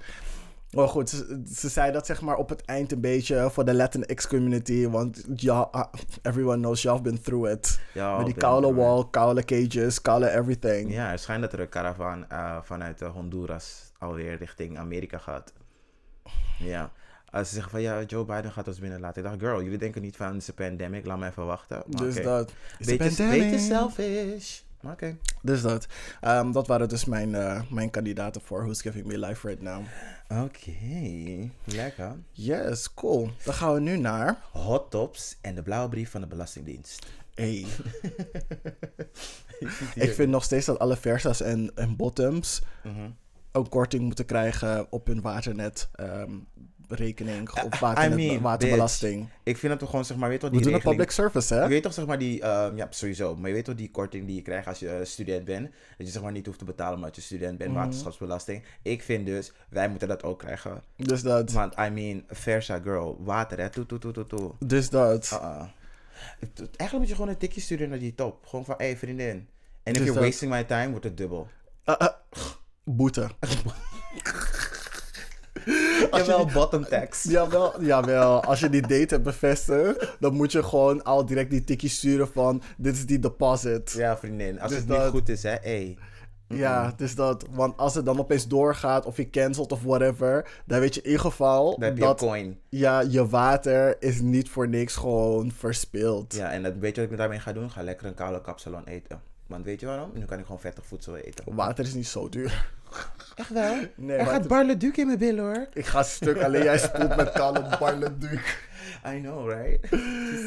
Maar 0.76 0.88
goed, 0.88 1.10
ze, 1.10 1.42
ze 1.54 1.70
zei 1.70 1.92
dat 1.92 2.06
zeg 2.06 2.22
maar 2.22 2.36
op 2.36 2.50
het 2.50 2.66
eind 2.66 2.92
een 2.92 3.02
beetje 3.02 3.50
voor 3.52 3.66
de 3.66 3.74
Latinx 3.74 4.28
community. 4.28 4.88
Want 4.88 5.24
ja, 5.36 5.60
ah, 5.60 5.94
everyone 6.22 6.58
knows 6.58 6.82
y'all 6.82 7.02
been 7.02 7.22
through 7.22 7.52
it. 7.52 7.80
Ja, 7.94 8.18
Met 8.18 8.26
die 8.26 8.36
koude 8.36 8.74
wall, 8.74 9.06
koude 9.12 9.46
cages, 9.46 10.02
koude 10.02 10.30
everything. 10.30 10.94
Ja, 10.94 11.12
er 11.12 11.20
schijnt 11.20 11.42
dat 11.42 11.54
er 11.54 11.60
een 11.60 11.70
caravan 11.70 12.30
eh, 12.30 12.58
vanuit 12.62 13.02
eh, 13.02 13.10
Honduras 13.12 13.92
alweer 13.98 14.38
richting 14.38 14.78
Amerika 14.78 15.18
gaat. 15.18 15.54
Ja. 16.60 16.92
Als 17.32 17.48
ze 17.48 17.54
zeggen 17.54 17.72
van 17.72 17.82
ja, 17.82 18.02
Joe 18.02 18.26
Biden 18.26 18.52
gaat 18.52 18.68
ons 18.68 18.80
binnenlaten. 18.80 19.24
Ik 19.24 19.30
dacht, 19.30 19.40
girl, 19.42 19.64
jullie 19.64 19.78
denken 19.78 20.02
niet 20.02 20.16
van 20.16 20.34
het 20.36 20.48
een 20.48 20.54
pandemic, 20.54 21.06
laat 21.06 21.18
me 21.18 21.28
even 21.28 21.46
wachten. 21.46 21.84
Maar 21.88 22.02
Dus 22.02 22.24
dat. 22.24 22.54
Beetje, 22.78 22.98
pandemic. 22.98 23.40
beetje 23.40 23.60
selfish. 23.60 24.62
Oké. 24.83 25.17
Dus 25.41 25.62
dat. 25.62 25.88
Ehm, 26.21 26.51
dat 26.51 26.67
waren 26.67 26.89
dus 26.89 27.05
mijn, 27.05 27.36
eh, 27.36 27.62
mijn 27.69 27.89
kandidaten 27.89 28.41
voor 28.41 28.62
Who's 28.63 28.81
Giving 28.81 29.05
Me 29.05 29.19
Life 29.19 29.48
Right 29.48 29.62
Now. 29.62 29.83
Oké, 30.43 30.71
lekker. 31.63 32.15
Yes, 32.31 32.93
cool. 32.93 33.29
Dan 33.43 33.53
gaan 33.53 33.74
we 33.74 33.79
nu 33.79 33.98
naar... 33.98 34.38
Hot 34.51 34.91
tops 34.91 35.38
en 35.41 35.55
de 35.55 35.62
blauwe 35.63 35.89
brief 35.89 36.12
van 36.12 36.21
de 36.21 36.27
Belastingdienst. 36.27 37.05
Hey. 37.36 37.65
Ik 39.95 40.13
vind 40.13 40.29
nog 40.29 40.43
steeds 40.43 40.65
dat 40.65 40.79
alle 40.79 40.98
Versas 40.98 41.41
en, 41.41 41.71
en 41.75 41.95
Bottoms 41.95 42.62
Mhm. 42.83 43.09
een 43.51 43.69
korting 43.69 44.03
moeten 44.03 44.25
krijgen 44.25 44.91
op 44.91 45.07
hun 45.07 45.21
waternet 45.21 45.89
ehm, 45.95 46.31
rekening 46.91 47.50
of 47.51 47.75
I 47.75 47.79
waternet, 47.79 48.15
mean, 48.17 48.41
waterbelasting. 48.41 49.27
Ik 49.43 49.58
vind 49.58 49.72
dat 49.72 49.81
we 49.81 49.88
gewoon, 49.88 50.05
zeg 50.05 50.17
maar, 50.17 50.29
weet 50.29 50.41
je 50.41 50.48
wat 50.48 50.55
We 50.55 50.62
die 50.63 50.72
doen 50.72 50.81
een 50.84 50.89
public 50.89 51.12
service, 51.12 51.53
hè? 51.53 51.62
Je 51.63 51.67
weet 51.69 51.84
toch, 51.84 51.93
zeg 51.93 52.05
maar, 52.05 52.19
die... 52.19 52.41
ehm, 52.41 52.75
ja, 52.77 52.88
sowieso. 52.89 53.36
Maar 53.36 53.48
je 53.50 53.55
weet 53.55 53.65
toch 53.65 53.75
die 53.75 53.91
korting 53.91 54.25
die 54.25 54.36
je 54.36 54.41
krijgt 54.41 54.67
als 54.67 54.79
je 54.79 54.89
eh, 54.89 55.05
student 55.05 55.46
bent? 55.46 55.69
Dat 55.98 56.08
je, 56.08 56.13
zeg 56.13 56.22
maar, 56.22 56.31
niet 56.31 56.46
hoeft 56.46 56.60
te 56.60 56.65
betalen 56.65 56.96
omdat 56.96 57.15
je 57.15 57.22
student 57.22 57.58
bent, 57.58 57.72
Mhm. 57.72 57.79
waterschapsbelasting. 57.79 58.63
Ik 58.81 59.03
vind 59.03 59.25
dus, 59.25 59.51
wij 59.69 59.89
moeten 59.89 60.08
dat 60.08 60.24
ook 60.24 60.39
krijgen. 60.39 60.84
Dus 60.96 61.22
dat. 61.22 61.51
Want, 61.51 61.74
I 61.79 61.89
mean, 61.89 62.24
Versa 62.29 62.79
girl, 62.79 63.17
water, 63.24 63.60
hè? 63.60 63.69
Toe, 63.69 63.86
toe, 63.86 64.00
toe, 64.00 64.12
toe, 64.12 64.25
toe. 64.27 64.51
Dus 64.65 64.89
dat. 64.89 65.29
Het- 66.39 66.60
Eigenlijk 66.60 66.91
moet 66.93 67.08
je 67.08 67.15
gewoon 67.15 67.29
een 67.29 67.38
tikje 67.38 67.62
sturen 67.62 67.89
naar 67.89 68.00
die 68.00 68.15
top. 68.15 68.46
Gewoon 68.46 68.65
van, 68.65 68.75
hé, 68.77 68.86
hey, 68.86 68.98
vriendin. 68.98 69.27
En 69.84 69.93
if 69.93 69.93
Dus 69.93 69.96
you're 70.03 70.13
dat- 70.13 70.24
wasting 70.29 70.51
my 70.51 70.63
time, 70.63 70.89
wordt 70.89 71.03
het 71.05 71.17
dubbel. 71.17 71.48
Ah, 71.84 71.98
ah, 71.98 72.13
boete. 75.66 76.10
Jawel, 76.18 76.46
bottom 76.46 76.86
tax. 76.86 77.24
Jawel, 77.24 77.84
jawel. 77.84 78.44
Als 78.44 78.60
je 78.60 78.70
die 78.70 78.82
date 78.82 79.06
hebt 79.13 79.24
bevestigd, 79.24 80.16
dan 80.20 80.34
moet 80.34 80.51
je 80.51 80.63
gewoon 80.63 81.04
al 81.04 81.25
direct 81.25 81.50
die 81.50 81.63
tikkie 81.63 81.89
sturen 81.89 82.28
van 82.28 82.62
dit 82.78 82.96
is 82.96 83.06
die 83.06 83.20
deposit. 83.20 83.92
Ja, 83.92 84.00
Ja, 84.10 84.18
vriendin. 84.18 84.60
Als 84.60 84.70
Dus 84.72 84.80
het 84.80 84.88
dat- 84.88 85.01
niet 85.01 85.10
goed 85.10 85.30
is, 85.30 85.44
hè. 85.44 85.56
Hey. 85.62 85.98
dus 86.96 87.16
dat. 87.16 87.46
Want 87.51 87.78
als 87.78 87.96
het 87.96 88.06
dan 88.06 88.20
opeens 88.20 88.48
doorgaat 88.48 89.06
of 89.06 89.18
je 89.18 89.30
cancelt 89.30 89.72
of 89.72 89.84
whatever, 89.84 90.48
dan 90.66 90.80
weet 90.80 90.94
je 90.96 91.01
in 91.01 91.06
ieder 91.06 91.22
geval 91.25 91.78
Dan 91.80 91.96
dat 91.96 92.18
coin. 92.20 92.60
ja, 92.70 93.00
je 93.01 93.28
water 93.28 93.96
is 94.00 94.22
niet 94.22 94.50
voor 94.50 94.68
niks 94.68 94.96
gewoon 94.96 95.51
verspild. 95.51 96.36
Ja, 96.36 96.51
en 96.51 96.63
dat, 96.63 96.74
weet 96.80 96.96
je 96.96 97.01
wat 97.01 97.12
ik 97.12 97.18
daarmee 97.18 97.39
ga 97.39 97.54
doen? 97.54 97.72
Ga 97.72 97.82
lekker 97.84 98.08
een 98.08 98.13
koude 98.13 98.42
kapsalon 98.42 98.84
eten. 98.88 99.22
Want 99.50 99.65
weet 99.65 99.79
je 99.79 99.86
waarom? 99.86 100.12
Nu 100.13 100.25
kan 100.25 100.38
ik 100.39 100.46
gewoon 100.46 100.60
vettig 100.60 100.86
voedsel 100.86 101.15
eten. 101.18 101.56
Water 101.56 101.86
is 101.86 101.94
niet 101.94 102.08
zo 102.08 102.29
duur. 102.29 102.65
Echt 103.36 103.50
wel? 103.50 103.75
Nee, 103.96 104.18
er 104.18 104.25
gaat 104.25 104.39
het- 104.39 104.48
Barleduc 104.48 104.98
in 104.98 105.06
mijn 105.06 105.18
billen 105.20 105.44
hoor. 105.44 105.68
Ik 105.74 105.86
ga 105.86 106.03
stuk, 106.03 106.41
alleen 106.41 106.63
jij 106.63 106.77
spoelt 106.77 107.15
met 107.15 107.32
koude 107.32 107.75
barleduk. 107.79 108.68
I 109.15 109.20
know, 109.22 109.50
right? 109.51 109.88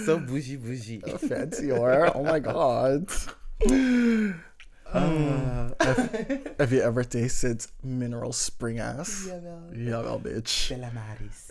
Zo 0.06 0.18
bougie 0.20 0.58
bougie. 0.58 1.02
Fancy 1.28 1.68
hoor, 1.70 2.12
oh 2.14 2.30
my 2.30 2.42
god. 2.42 3.24
Ah. 4.92 5.70
Have 6.58 6.74
you 6.74 6.80
ever 6.82 7.08
tasted 7.08 7.68
mineral 7.80 8.32
spring 8.32 8.80
ass? 8.80 9.24
Jawel. 9.26 9.68
Jawel, 9.72 10.20
bitch. 10.20 10.68
Bella 10.68 10.90
Maris. 10.92 11.50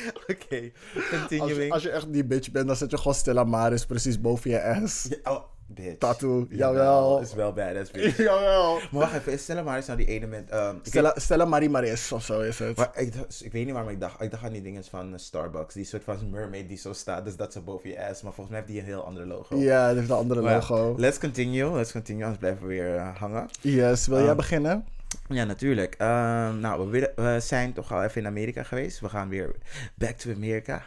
Oké, 0.30 0.70
Als 0.94 1.08
continuing. 1.10 1.72
als 1.72 1.82
je 1.82 1.90
echt 1.90 2.12
die 2.12 2.24
bitch 2.24 2.50
bent, 2.50 2.66
dan 2.66 2.76
zet 2.76 2.90
je 2.90 2.96
gewoon 2.98 3.14
Stella 3.14 3.44
Maris 3.44 3.86
precies 3.86 4.20
boven 4.20 4.50
je 4.50 4.62
ass. 4.62 5.08
Oh, 5.24 5.42
bitch. 5.66 5.98
Tattoo, 5.98 6.46
jawel. 6.50 7.20
Is 7.20 7.34
wel 7.34 7.52
badass, 7.52 7.90
bitch. 7.90 8.16
Jawel. 8.28 8.74
Maar 8.74 9.00
wacht 9.00 9.14
even, 9.14 9.32
is 9.32 9.42
Stella 9.42 9.62
Maris 9.62 9.86
nou 9.86 9.98
die 9.98 10.06
ene 10.08 10.26
met... 10.26 10.50
ehm, 10.50 10.76
Stella, 10.82 11.12
Stella 11.16 11.44
Marie 11.44 11.68
Maris 11.70 12.12
of 12.12 12.24
zo 12.24 12.40
is 12.40 12.58
het. 12.58 12.76
Maar 12.76 12.90
ik, 12.94 13.14
ik 13.42 13.52
weet 13.52 13.64
niet 13.64 13.72
waarom 13.74 13.90
ik 13.90 14.00
dacht. 14.00 14.20
Ik 14.22 14.30
dacht 14.30 14.44
aan 14.44 14.52
die 14.52 14.62
dingen 14.62 14.84
van 14.84 15.12
eh, 15.12 15.18
Starbucks. 15.18 15.74
Die 15.74 15.84
soort 15.84 16.04
van 16.04 16.30
mermaid 16.30 16.68
die 16.68 16.78
zo 16.78 16.92
staat. 16.92 17.24
Dus 17.24 17.36
dat 17.36 17.52
ze 17.52 17.60
boven 17.60 17.90
je 17.90 18.08
ass. 18.08 18.22
Maar 18.22 18.32
volgens 18.32 18.48
mij 18.48 18.56
heeft 18.58 18.72
die 18.72 18.78
een 18.80 18.86
heel 18.86 19.04
andere 19.04 19.26
logo. 19.26 19.56
Ja, 19.56 19.86
dat 19.88 19.96
heeft 19.96 20.08
een 20.10 20.16
andere 20.16 20.40
Maar 20.40 20.50
ja, 20.52 20.56
logo. 20.58 20.94
Let's 20.98 21.18
continue. 21.18 21.70
Let's 21.72 21.92
continue. 21.92 22.22
Anders 22.22 22.40
blijven 22.40 22.62
we 22.62 22.68
weer 22.68 22.96
eh, 22.96 23.16
hangen. 23.16 23.48
Yes, 23.60 24.06
wil 24.06 24.18
jij 24.18 24.30
Ah. 24.30 24.36
beginnen? 24.36 24.84
Ja, 25.28 25.44
natuurlijk. 25.44 25.94
Ehm, 25.94 26.58
nou, 26.60 26.90
we, 26.90 27.36
zijn 27.40 27.72
toch 27.72 27.92
al 27.92 28.02
even 28.02 28.20
in 28.20 28.26
Amerika 28.26 28.62
geweest. 28.62 29.00
We 29.00 29.08
gaan 29.08 29.28
weer 29.28 29.54
back 29.94 30.16
to 30.16 30.32
Amerika. 30.32 30.82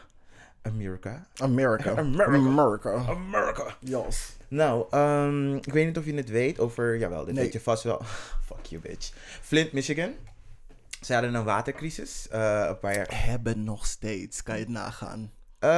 Amerika. 0.62 1.28
America. 1.38 1.96
America. 1.96 2.34
America. 2.34 2.94
Amerika. 3.16 3.76
Yes. 3.80 4.36
Nou, 4.48 4.86
ehm, 4.90 5.56
ik 5.56 5.74
weet 5.74 5.86
niet 5.86 5.98
of 5.98 6.06
je 6.06 6.14
het 6.14 6.30
weet 6.30 6.60
over... 6.60 6.98
Jawel, 6.98 7.26
dit 7.26 7.34
Nee. 7.34 7.44
weet 7.44 7.54
je 7.54 7.60
vast 7.60 7.84
wel. 7.84 8.02
Fuck 8.48 8.66
you, 8.66 8.82
bitch. 8.82 9.12
Flint, 9.42 9.72
Michigan. 9.72 10.14
Ze 11.02 11.14
hadden 11.14 11.34
een 11.34 11.44
watercrisis 11.44 12.28
eh, 12.30 12.66
een 12.68 12.80
paar 12.80 12.96
jaar... 12.96 13.08
Hebben 13.26 13.64
nog 13.64 13.86
steeds, 13.86 14.44
kan 14.44 14.56
je 14.56 14.62
het 14.62 14.70
nagaan. 14.70 15.32
Eh, 15.60 15.70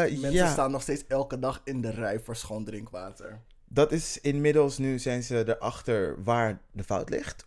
Mensen 0.00 0.32
ja, 0.32 0.52
staan 0.52 0.70
nog 0.70 0.82
steeds 0.82 1.06
elke 1.06 1.38
dag 1.38 1.60
in 1.64 1.80
de 1.80 1.90
rij 1.90 2.20
voor 2.20 2.36
schoon 2.36 2.64
drinkwater. 2.64 3.40
dat 3.68 3.92
is 3.92 4.20
inmiddels 4.20 4.78
nu 4.78 4.98
zijn 4.98 5.22
ze 5.22 5.44
erachter 5.46 6.22
waar 6.24 6.60
de 6.72 6.84
fout 6.84 7.08
ligt. 7.10 7.46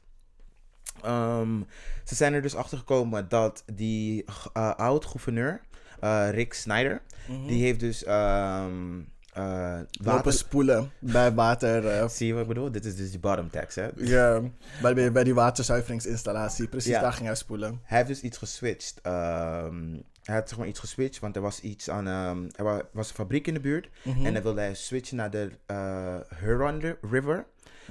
Ehm, 1.03 1.62
ze 2.03 2.15
zijn 2.15 2.33
er 2.33 2.41
dus 2.41 2.55
achter 2.55 2.77
gekomen 2.77 3.29
dat 3.29 3.63
die 3.74 4.25
eh, 4.53 4.72
oud-gouverneur, 4.75 5.62
eh, 6.00 6.29
Rick 6.31 6.53
Snyder, 6.53 7.01
die 7.48 7.63
heeft 7.63 7.79
dus 7.79 8.03
Lopen 8.05 9.88
water... 10.01 10.33
spoelen 10.33 10.91
bij 11.00 11.33
water. 11.33 12.10
Zie 12.10 12.27
je 12.27 12.33
wat 12.33 12.41
ik 12.41 12.48
bedoel? 12.48 12.72
Dit 12.72 12.86
is 12.86 12.95
dus 12.95 13.10
die 13.12 13.19
bottom 13.19 13.50
tax, 13.50 13.75
hè? 13.75 13.88
ja, 13.95 14.41
bij, 14.81 15.12
bij 15.12 15.24
die 15.24 15.33
waterzuiveringsinstallatie. 15.33 16.67
Precies, 16.67 16.91
daar 17.01 17.13
ging 17.13 17.25
hij 17.27 17.36
spoelen. 17.36 17.79
Hij 17.83 17.98
heeft 17.98 18.10
dus 18.10 18.22
iets 18.22 18.38
geswitcht. 18.38 19.00
Ehm, 19.01 19.98
hij 20.24 20.36
had 20.36 20.50
zeg 20.50 20.57
maar 20.57 20.67
iets 20.67 20.79
geswitcht, 20.79 21.19
want 21.22 21.36
er 21.36 21.41
was 21.41 21.60
iets 21.60 21.89
aan... 21.89 22.07
ehm, 22.07 22.50
er 22.55 22.63
wa- 22.63 22.81
was 22.91 23.10
een 23.10 23.15
fabriek 23.15 23.48
in 23.48 23.53
de 23.53 23.60
buurt. 23.60 23.89
Mhm. 24.03 24.25
En 24.25 24.33
dan 24.33 24.43
wilde 24.43 24.60
hij 24.62 24.74
switchen 24.75 25.17
naar 25.17 25.29
de 25.31 25.50
eh, 25.65 26.15
Huron 26.39 26.79
Ri- 26.79 26.95
River. 27.12 27.45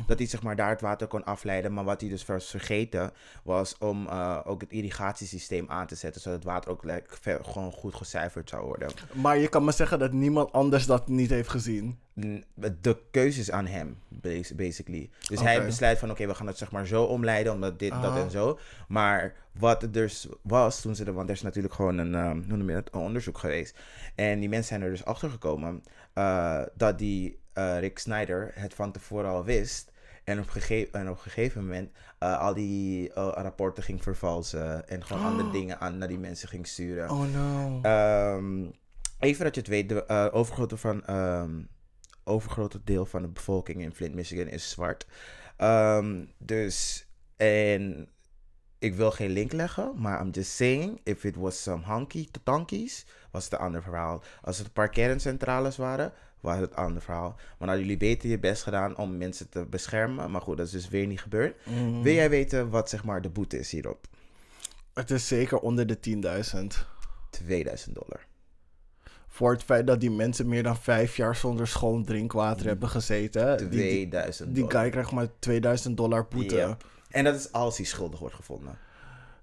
Dat 0.06 0.18
hij 0.18 0.26
zeg 0.26 0.42
maar 0.42 0.56
daar 0.56 0.70
het 0.70 0.80
water 0.80 1.06
kon 1.06 1.24
afleiden. 1.24 1.72
Maar 1.72 1.84
wat 1.84 2.00
hij 2.00 2.10
dus 2.10 2.26
was 2.26 2.50
vergeten 2.50 3.10
was 3.42 3.78
om 3.78 4.06
eh, 4.06 4.38
ook 4.44 4.60
het 4.60 4.70
irrigatiesysteem 4.72 5.64
aan 5.68 5.86
te 5.86 5.94
zetten. 5.94 6.20
Zodat 6.20 6.38
het 6.38 6.48
water 6.48 6.70
ook 6.70 6.84
like, 6.84 7.38
gewoon 7.42 7.72
goed 7.72 7.94
gezuiverd 7.94 8.48
zou 8.48 8.64
worden. 8.64 8.88
Maar 9.12 9.38
je 9.38 9.48
kan 9.48 9.64
me 9.64 9.72
zeggen 9.72 9.98
dat 9.98 10.12
niemand 10.12 10.52
anders 10.52 10.86
dat 10.86 11.08
niet 11.08 11.30
heeft 11.30 11.48
gezien. 11.48 11.98
De 12.80 12.96
keuze 13.10 13.40
is 13.40 13.50
aan 13.50 13.66
hem, 13.66 13.98
bas- 14.08 14.54
basically. 14.54 15.10
Dus 15.28 15.40
hij 15.40 15.64
besluit 15.64 15.98
van, 15.98 16.10
oké, 16.10 16.26
we 16.26 16.34
gaan 16.34 16.46
het 16.46 16.58
zeg 16.58 16.70
maar 16.72 16.86
zo 16.86 17.04
omleiden, 17.04 17.52
omdat 17.52 17.78
dit, 17.78 17.90
dat 17.90 18.04
Ah. 18.04 18.16
en 18.18 18.30
zo. 18.30 18.58
Maar 18.88 19.34
wat 19.58 19.82
er 19.82 19.92
dus 19.92 20.28
was, 20.42 20.80
toen 20.80 20.94
ze 20.94 21.04
er, 21.04 21.12
want 21.12 21.28
er 21.28 21.34
is 21.34 21.42
natuurlijk 21.42 21.74
gewoon 21.74 21.98
een, 21.98 22.14
hoe 22.48 22.56
noem 22.56 22.68
je 22.68 22.74
dat, 22.74 22.88
een 22.94 23.00
onderzoek 23.00 23.38
geweest. 23.38 23.78
En 24.14 24.40
die 24.40 24.48
mensen 24.48 24.68
zijn 24.68 24.82
er 24.82 24.90
dus 24.90 25.04
achter 25.04 25.30
gekomen 25.30 25.82
eh, 26.12 26.62
dat 26.74 26.98
die 26.98 27.38
eh, 27.52 27.78
Rick 27.78 27.98
Snyder 27.98 28.50
het 28.54 28.74
van 28.74 28.92
tevoren 28.92 29.30
al 29.30 29.44
wist. 29.44 29.90
En 30.24 30.38
op, 30.38 30.48
gege- 30.48 30.88
en 30.92 31.08
op 31.08 31.16
een 31.16 31.22
gegeven 31.22 31.62
moment 31.62 31.90
eh, 32.18 32.38
al 32.38 32.54
die 32.54 33.12
eh, 33.12 33.28
rapporten 33.34 33.82
ging 33.82 34.02
vervalsen. 34.02 34.88
En 34.88 35.04
gewoon 35.04 35.24
andere 35.24 35.50
dingen 35.50 35.80
aan 35.80 35.98
naar 35.98 36.08
die 36.08 36.18
mensen 36.18 36.48
ging 36.48 36.66
sturen. 36.66 37.10
Oh 37.10 37.24
no. 37.34 37.78
Ehm, 37.82 38.70
even 39.18 39.44
dat 39.44 39.54
je 39.54 39.60
het 39.60 39.70
weet, 39.70 39.88
de 39.88 40.30
overgrote, 40.32 40.76
van, 40.76 41.04
ehm, 41.04 41.62
overgrote 42.24 42.80
deel 42.84 43.06
van 43.06 43.22
de 43.22 43.28
bevolking 43.28 43.80
in 43.80 43.92
Flint, 43.94 44.14
Michigan 44.14 44.46
is 44.46 44.70
zwart. 44.70 45.06
Ehm, 45.56 46.24
dus, 46.38 47.06
en 47.36 48.08
ik 48.78 48.94
wil 48.94 49.10
geen 49.10 49.30
link 49.30 49.52
leggen, 49.52 49.92
maar 49.96 50.20
I'm 50.20 50.30
just 50.30 50.50
saying, 50.50 51.00
if 51.04 51.24
it 51.24 51.36
was 51.36 51.62
some 51.62 51.84
honky 51.84 52.28
tonkies, 52.44 53.06
was 53.30 53.44
het 53.44 53.52
een 53.52 53.58
ander 53.58 53.82
verhaal. 53.82 54.22
Als 54.42 54.56
het 54.58 54.66
een 54.66 54.72
paar 54.72 54.88
kerncentrales 54.88 55.76
waren, 55.76 56.12
was 56.42 56.58
het 56.58 56.70
een 56.70 56.76
ander 56.76 57.02
verhaal. 57.02 57.36
Maar 57.58 57.68
nou 57.68 57.80
jullie 57.80 57.96
beter 57.96 58.28
je 58.28 58.38
best 58.38 58.62
gedaan 58.62 58.96
om 58.96 59.16
mensen 59.16 59.48
te 59.48 59.66
beschermen. 59.66 60.30
Maar 60.30 60.40
goed, 60.40 60.56
dat 60.56 60.66
is 60.66 60.72
dus 60.72 60.88
weer 60.88 61.06
niet 61.06 61.20
gebeurd. 61.20 61.56
Mm. 61.66 62.02
Wil 62.02 62.14
jij 62.14 62.30
weten 62.30 62.70
wat 62.70 62.88
zeg 62.88 63.04
maar 63.04 63.22
de 63.22 63.30
boete 63.30 63.58
is 63.58 63.70
hierop? 63.70 64.06
Het 64.94 65.10
is 65.10 65.28
zeker 65.28 65.58
onder 65.58 65.86
de 65.86 65.98
10.000. 66.76 66.90
2000 67.30 67.94
dollar. 67.94 68.26
Voor 69.28 69.52
het 69.52 69.62
feit 69.62 69.86
dat 69.86 70.00
die 70.00 70.10
mensen 70.10 70.48
meer 70.48 70.62
dan 70.62 70.76
vijf 70.76 71.16
jaar 71.16 71.36
zonder 71.36 71.68
schoon 71.68 72.04
drinkwater 72.04 72.66
hebben 72.66 72.88
gezeten. 72.88 73.58
Die, 73.58 73.68
die, 73.68 73.88
2000 73.88 74.54
die 74.54 74.64
dollar. 74.64 74.80
guy 74.80 74.90
krijgt 74.90 75.10
maar 75.10 75.28
2000 75.38 75.96
dollar 75.96 76.26
boete. 76.28 76.76
En 77.10 77.24
dat 77.24 77.34
is 77.34 77.52
als 77.52 77.76
hij 77.76 77.86
schuldig 77.86 78.20
wordt 78.20 78.34
gevonden. 78.34 78.78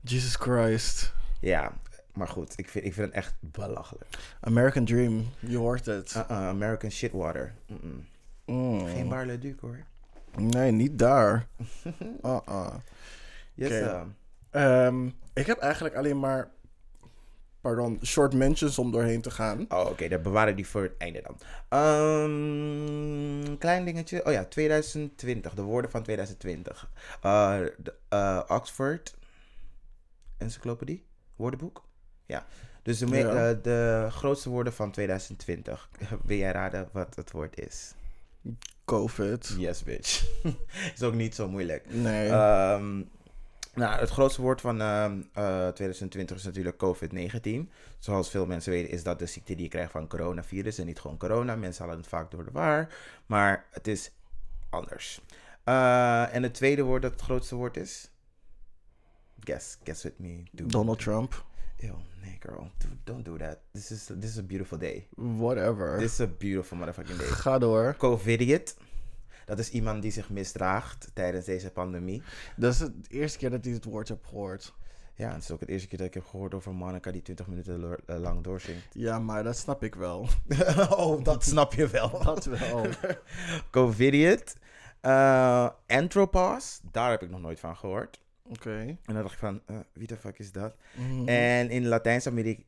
Jesus 0.01 0.35
Christ. 0.35 1.13
Ja, 1.41 1.73
maar 2.19 2.27
goed, 2.27 2.53
ik 2.57 2.69
vind, 2.69 2.85
ik 2.85 2.93
vind 2.93 3.07
het 3.07 3.15
echt 3.15 3.35
belachelijk. 3.39 4.17
American 4.41 4.85
Dream, 4.85 5.25
je 5.39 5.57
hoort 5.57 5.85
het. 5.85 6.13
Uh-uh, 6.17 6.47
American 6.47 6.91
shitwater. 6.91 7.53
Mm-mm. 7.67 8.05
Mm. 8.45 8.85
Geen 8.87 9.09
Barle 9.09 9.37
Duke 9.37 9.65
hoor. 9.65 9.83
Nee, 10.37 10.71
niet 10.71 10.99
daar. 10.99 11.47
Uh-uh. 12.23 12.73
Yes, 13.53 13.85
Ehm, 14.49 15.07
ik 15.33 15.45
heb 15.45 15.57
eigenlijk 15.57 15.95
alleen 15.95 16.19
maar, 16.19 16.51
pardon, 17.61 17.99
short 18.03 18.33
mentions 18.33 18.79
om 18.79 18.91
doorheen 18.91 19.21
te 19.21 19.31
gaan. 19.31 19.65
Oh, 19.69 19.89
oké, 19.89 20.07
dan 20.07 20.21
bewaren 20.21 20.55
die 20.55 20.67
voor 20.67 20.81
het 20.81 20.97
einde 20.97 21.21
dan. 21.21 21.37
Ehm, 21.69 23.57
klein 23.57 23.85
dingetje. 23.85 24.25
Oh 24.25 24.31
ja, 24.31 24.45
2020. 24.45 25.53
De 25.53 25.61
woorden 25.61 25.91
van 25.91 26.03
2020. 26.03 26.89
Eh, 27.21 27.59
de, 27.77 27.93
eh, 28.09 28.41
Oxford 28.47 29.17
Encyclopedie. 30.37 31.05
Woordenboek. 31.35 31.88
Ja. 32.29 32.45
Dus 32.83 32.97
de, 32.97 33.05
me- 33.07 33.17
Ja. 33.17 33.49
eh, 33.49 33.57
de 33.63 34.07
grootste 34.11 34.49
woorden 34.49 34.73
van 34.73 34.91
2020. 34.91 35.89
Wil 36.25 36.37
jij 36.37 36.51
raden 36.51 36.89
wat 36.91 37.15
het 37.15 37.31
woord 37.31 37.59
is? 37.59 37.93
COVID. 38.85 39.55
Yes, 39.57 39.83
bitch. 39.83 40.25
is 40.95 41.03
ook 41.03 41.13
niet 41.13 41.35
zo 41.35 41.49
moeilijk. 41.49 41.85
Nee. 41.93 42.29
Ehm, 42.29 42.97
nou, 43.73 43.99
het 43.99 44.09
grootste 44.09 44.41
woord 44.41 44.61
van 44.61 44.81
ehm, 44.81 45.21
eh, 45.33 45.67
2020 45.67 46.37
is 46.37 46.43
natuurlijk 46.43 46.77
COVID-19. 46.77 47.71
Zoals 47.99 48.29
veel 48.29 48.45
mensen 48.45 48.71
weten 48.71 48.91
is 48.91 49.03
dat 49.03 49.19
de 49.19 49.25
ziekte 49.25 49.53
die 49.53 49.63
je 49.63 49.69
krijgt 49.69 49.91
van 49.91 50.07
coronavirus 50.07 50.77
en 50.77 50.85
niet 50.85 50.99
gewoon 50.99 51.17
corona. 51.17 51.55
Mensen 51.55 51.83
halen 51.83 51.99
het 51.99 52.09
vaak 52.09 52.31
door 52.31 52.45
de 52.45 52.51
war, 52.51 52.87
maar 53.25 53.65
het 53.71 53.87
is 53.87 54.11
anders. 54.69 55.21
Eh, 55.63 56.35
en 56.35 56.43
het 56.43 56.53
tweede 56.53 56.81
woord 56.83 57.01
dat 57.01 57.11
het 57.11 57.21
grootste 57.21 57.55
woord 57.55 57.77
is? 57.77 58.09
Guess, 59.43 59.77
guess 59.83 60.03
with 60.03 60.19
me. 60.19 60.43
Do 60.51 60.65
Donald 60.65 60.99
Trump. 60.99 61.45
Ew, 61.81 61.95
nee 62.21 62.37
girl, 62.39 62.71
Do- 62.77 62.87
don't 63.03 63.25
do 63.25 63.37
that. 63.37 63.57
This 63.71 63.91
is, 63.91 64.05
this 64.05 64.29
is 64.29 64.37
a 64.37 64.43
beautiful 64.43 64.77
day. 64.77 65.07
Whatever. 65.15 65.97
This 65.97 66.11
is 66.11 66.19
a 66.19 66.27
beautiful 66.27 66.77
motherfucking 66.77 67.17
day. 67.17 67.27
Ga 67.27 67.57
door. 67.57 67.95
Covidiot. 67.97 68.75
Dat 69.45 69.59
is 69.59 69.69
iemand 69.69 70.01
die 70.01 70.11
zich 70.11 70.29
misdraagt 70.29 71.11
tijdens 71.13 71.45
deze 71.45 71.71
pandemie. 71.71 72.21
Dat 72.55 72.73
is 72.73 72.77
de 72.77 72.93
eerste 73.09 73.37
keer 73.37 73.49
dat 73.49 73.65
ik 73.65 73.71
dit 73.73 73.83
woord 73.83 74.07
heb 74.07 74.25
gehoord. 74.25 74.73
Ja, 75.15 75.33
het 75.33 75.43
is 75.43 75.51
ook 75.51 75.59
het 75.59 75.69
eerste 75.69 75.87
keer 75.87 75.97
dat 75.97 76.07
ik 76.07 76.13
heb 76.13 76.25
gehoord 76.25 76.53
over 76.53 76.73
Monica 76.73 77.11
die 77.11 77.21
20 77.21 77.47
minuten 77.47 77.97
eh, 78.05 78.19
lang 78.19 78.43
doorzingt. 78.43 78.87
Ja, 78.93 79.19
maar 79.19 79.43
dat 79.43 79.57
snap 79.57 79.83
ik 79.83 79.95
wel. 79.95 80.27
oh, 80.89 81.23
dat 81.23 81.43
snap 81.43 81.73
je 81.73 81.87
wel. 81.87 82.23
Dat 82.23 82.45
wel. 82.45 82.85
Covidiot. 83.71 84.55
Eh 85.01 85.69
Anthropos, 85.87 86.79
daar 86.91 87.09
heb 87.11 87.21
ik 87.21 87.29
nog 87.29 87.41
nooit 87.41 87.59
van 87.59 87.77
gehoord. 87.77 88.19
Oké. 88.49 88.69
En 88.79 88.97
dan 89.05 89.15
dacht 89.21 89.33
ik 89.33 89.39
van, 89.39 89.61
eh, 89.65 89.75
wie 89.93 90.07
de 90.07 90.17
fuck 90.17 90.39
is 90.39 90.51
dat? 90.51 90.75
Mhm. 90.95 91.27
En 91.27 91.69
in 91.69 91.85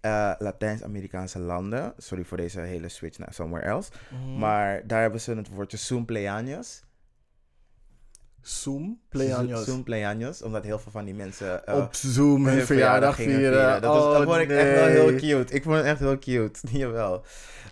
eh, 0.02 0.32
Latijns-Amerikaanse 0.38 1.40
landen, 1.40 1.94
sorry 1.98 2.24
voor 2.24 2.38
deze 2.38 2.60
hele 2.60 2.90
switch 2.90 3.18
naar 3.18 3.34
somewhere 3.34 3.66
else, 3.68 3.92
Mhm. 4.12 4.38
maar 4.38 4.88
daar 4.88 5.02
hebben 5.02 5.22
ze 5.22 5.34
het 5.36 5.50
woordje 5.50 5.78
Cumpleaños. 5.94 6.90
Zoom, 8.42 9.00
Pleianios. 9.10 9.66
Cumpleaños, 9.66 10.42
omdat 10.44 10.64
heel 10.64 10.80
veel 10.80 10.92
van 10.92 11.06
die 11.06 11.14
mensen... 11.14 11.66
eh, 11.68 11.76
Op 11.78 11.96
Zoom 11.96 12.48
hun 12.48 12.66
verjaardag 12.66 13.16
vieren. 13.16 13.82
Dat, 13.82 13.94
was, 13.94 14.04
dat 14.04 14.22
Oh, 14.22 14.34
vond 14.34 14.38
ik 14.38 14.50
echt 14.50 14.74
wel 14.76 14.86
heel 14.88 15.16
cute. 15.16 15.54
Ik 15.54 15.64
vond 15.64 15.76
het 15.76 15.86
echt 15.86 16.00
heel 16.00 16.20
cute. 16.20 16.60
Jawel. 16.78 17.24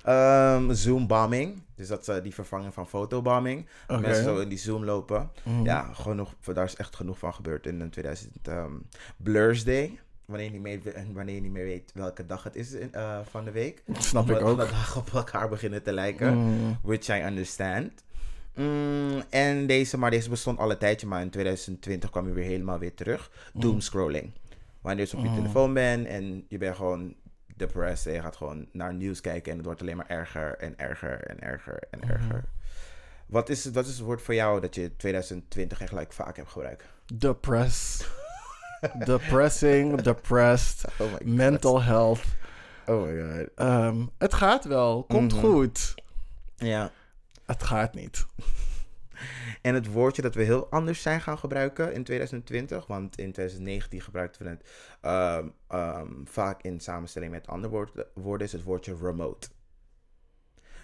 Ehm 0.03 0.73
Zoom 0.73 1.07
bombing. 1.07 1.61
Dus 1.75 1.87
dat 1.87 2.01
is 2.01 2.07
eh, 2.07 2.23
die 2.23 2.33
vervanging 2.33 2.73
van 2.73 2.87
fotobombing. 2.87 3.67
Oké. 3.87 3.99
Mensen 4.01 4.23
zo 4.23 4.37
in 4.39 4.49
die 4.49 4.57
Zoom 4.57 4.83
lopen. 4.85 5.31
Mhm. 5.43 5.63
Ja, 5.63 5.89
genoeg, 5.93 6.33
daar 6.53 6.63
is 6.65 6.75
echt 6.75 6.95
genoeg 6.95 7.17
van 7.17 7.33
gebeurd 7.33 7.65
in 7.65 7.79
een 7.79 7.89
2000 7.89 8.31
ehm, 8.47 8.71
Blurs 9.17 9.63
Day. 9.63 9.99
Wanneer 10.25 10.45
je, 10.45 10.51
niet 10.51 10.61
meer, 10.61 10.79
wanneer 11.13 11.35
je 11.35 11.41
niet 11.41 11.51
meer 11.51 11.63
weet 11.65 11.91
welke 11.93 12.25
dag 12.25 12.43
het 12.43 12.55
is 12.55 12.71
in, 12.71 12.93
eh, 12.93 13.19
van 13.29 13.43
de 13.45 13.51
week. 13.51 13.83
Snap 13.97 14.23
ik 14.23 14.29
Omdat 14.29 14.49
ook. 14.51 14.59
alle 14.59 14.69
dagen 14.69 15.01
op 15.01 15.09
elkaar 15.13 15.49
beginnen 15.49 15.83
te 15.83 15.91
lijken. 15.93 16.37
Mhm. 16.37 16.73
Which 16.81 17.07
I 17.07 17.21
understand. 17.25 17.91
Mm, 18.55 19.23
en 19.29 19.67
deze, 19.67 19.97
maar 19.97 20.11
deze 20.11 20.29
bestond 20.29 20.59
al 20.59 20.71
een 20.71 20.77
tijdje, 20.77 21.07
maar 21.07 21.21
in 21.21 21.29
2020 21.29 22.09
kwam 22.09 22.27
je 22.27 22.33
weer 22.33 22.43
helemaal 22.45 22.79
weer 22.79 22.93
terug. 22.93 23.31
Doomscrolling. 23.53 24.31
Wanneer 24.81 25.05
je 25.05 25.11
dus 25.11 25.19
op 25.19 25.23
je 25.25 25.29
Mhm. 25.31 25.37
telefoon 25.41 25.73
bent 25.73 26.07
en 26.07 26.45
je 26.49 26.57
bent 26.57 26.75
gewoon 26.75 27.15
depressed 27.55 28.07
en 28.07 28.13
je 28.13 28.21
gaat 28.21 28.35
gewoon 28.35 28.65
naar 28.71 28.93
nieuws 28.93 29.21
kijken 29.21 29.51
en 29.51 29.57
het 29.57 29.65
wordt 29.65 29.81
alleen 29.81 29.97
maar 29.97 30.07
erger 30.09 30.55
en 30.57 30.73
erger 30.79 31.21
en 31.23 31.39
erger 31.39 31.83
en 31.91 31.99
Mhm. 31.99 32.09
erger. 32.11 32.43
Wat 33.25 33.49
is, 33.49 33.63
het- 33.63 33.73
wat 33.73 33.85
is 33.85 33.91
het 33.97 34.05
woord 34.05 34.21
voor 34.21 34.33
jou 34.33 34.61
dat 34.61 34.75
je 34.75 34.95
2020 34.95 35.81
echt 35.81 35.91
like, 35.91 36.13
vaak 36.13 36.35
hebt 36.35 36.49
gebruikt? 36.49 36.83
Depress. 37.13 38.03
Depressing, 39.05 40.01
depressed, 40.01 40.85
Oh 40.99 41.05
my 41.07 41.17
god. 41.17 41.25
mental 41.25 41.81
health. 41.83 42.21
Oh 42.85 43.03
my 43.03 43.21
god. 43.37 43.49
Ehm, 43.55 44.05
het 44.17 44.33
gaat 44.33 44.65
wel, 44.65 45.03
komt 45.03 45.33
Mhm. 45.33 45.45
goed. 45.45 45.93
Ja. 46.55 46.91
Het 47.49 47.63
gaat 47.63 47.93
niet. 47.93 48.25
En 49.61 49.73
het 49.73 49.91
woordje 49.91 50.21
dat 50.21 50.35
we 50.35 50.43
heel 50.43 50.69
anders 50.69 51.01
zijn 51.01 51.21
gaan 51.21 51.37
gebruiken 51.37 51.93
in 51.93 52.03
2020, 52.03 52.87
want 52.87 53.17
in 53.17 53.31
2019 53.31 54.01
gebruikten 54.01 54.43
we 54.43 54.49
het 54.49 54.69
ehm, 55.01 55.47
ehm, 55.67 56.11
vaak 56.23 56.61
in 56.61 56.79
samenstelling 56.79 57.31
met 57.31 57.47
andere 57.47 57.73
woorden, 57.73 58.05
woorden, 58.13 58.47
is 58.47 58.53
het 58.53 58.63
woordje 58.63 58.95
remote. 59.01 59.47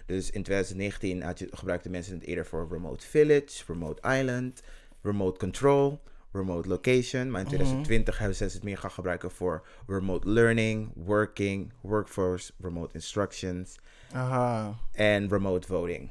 Dus 0.06 0.30
in 0.30 0.42
2019 0.42 1.22
had 1.22 1.38
je, 1.38 1.48
gebruikten 1.50 1.90
mensen 1.90 2.14
het 2.14 2.24
eerder 2.24 2.46
voor 2.46 2.68
remote 2.70 3.06
village, 3.06 3.64
remote 3.66 4.18
island, 4.18 4.62
remote 5.02 5.38
control, 5.38 6.02
remote 6.32 6.68
location. 6.68 7.30
Maar 7.30 7.40
in 7.40 7.46
2020 7.46 8.18
hebben 8.18 8.36
ze 8.36 8.44
het 8.44 8.62
meer 8.62 8.78
gaan 8.78 8.90
gebruiken 8.90 9.30
voor 9.30 9.66
remote 9.86 10.28
learning, 10.28 10.92
working, 10.94 11.72
workforce, 11.80 12.52
remote 12.58 12.94
instructions 12.94 13.78
Aha, 14.12 14.78
en 14.92 15.28
remote 15.28 15.66
voting. 15.66 16.10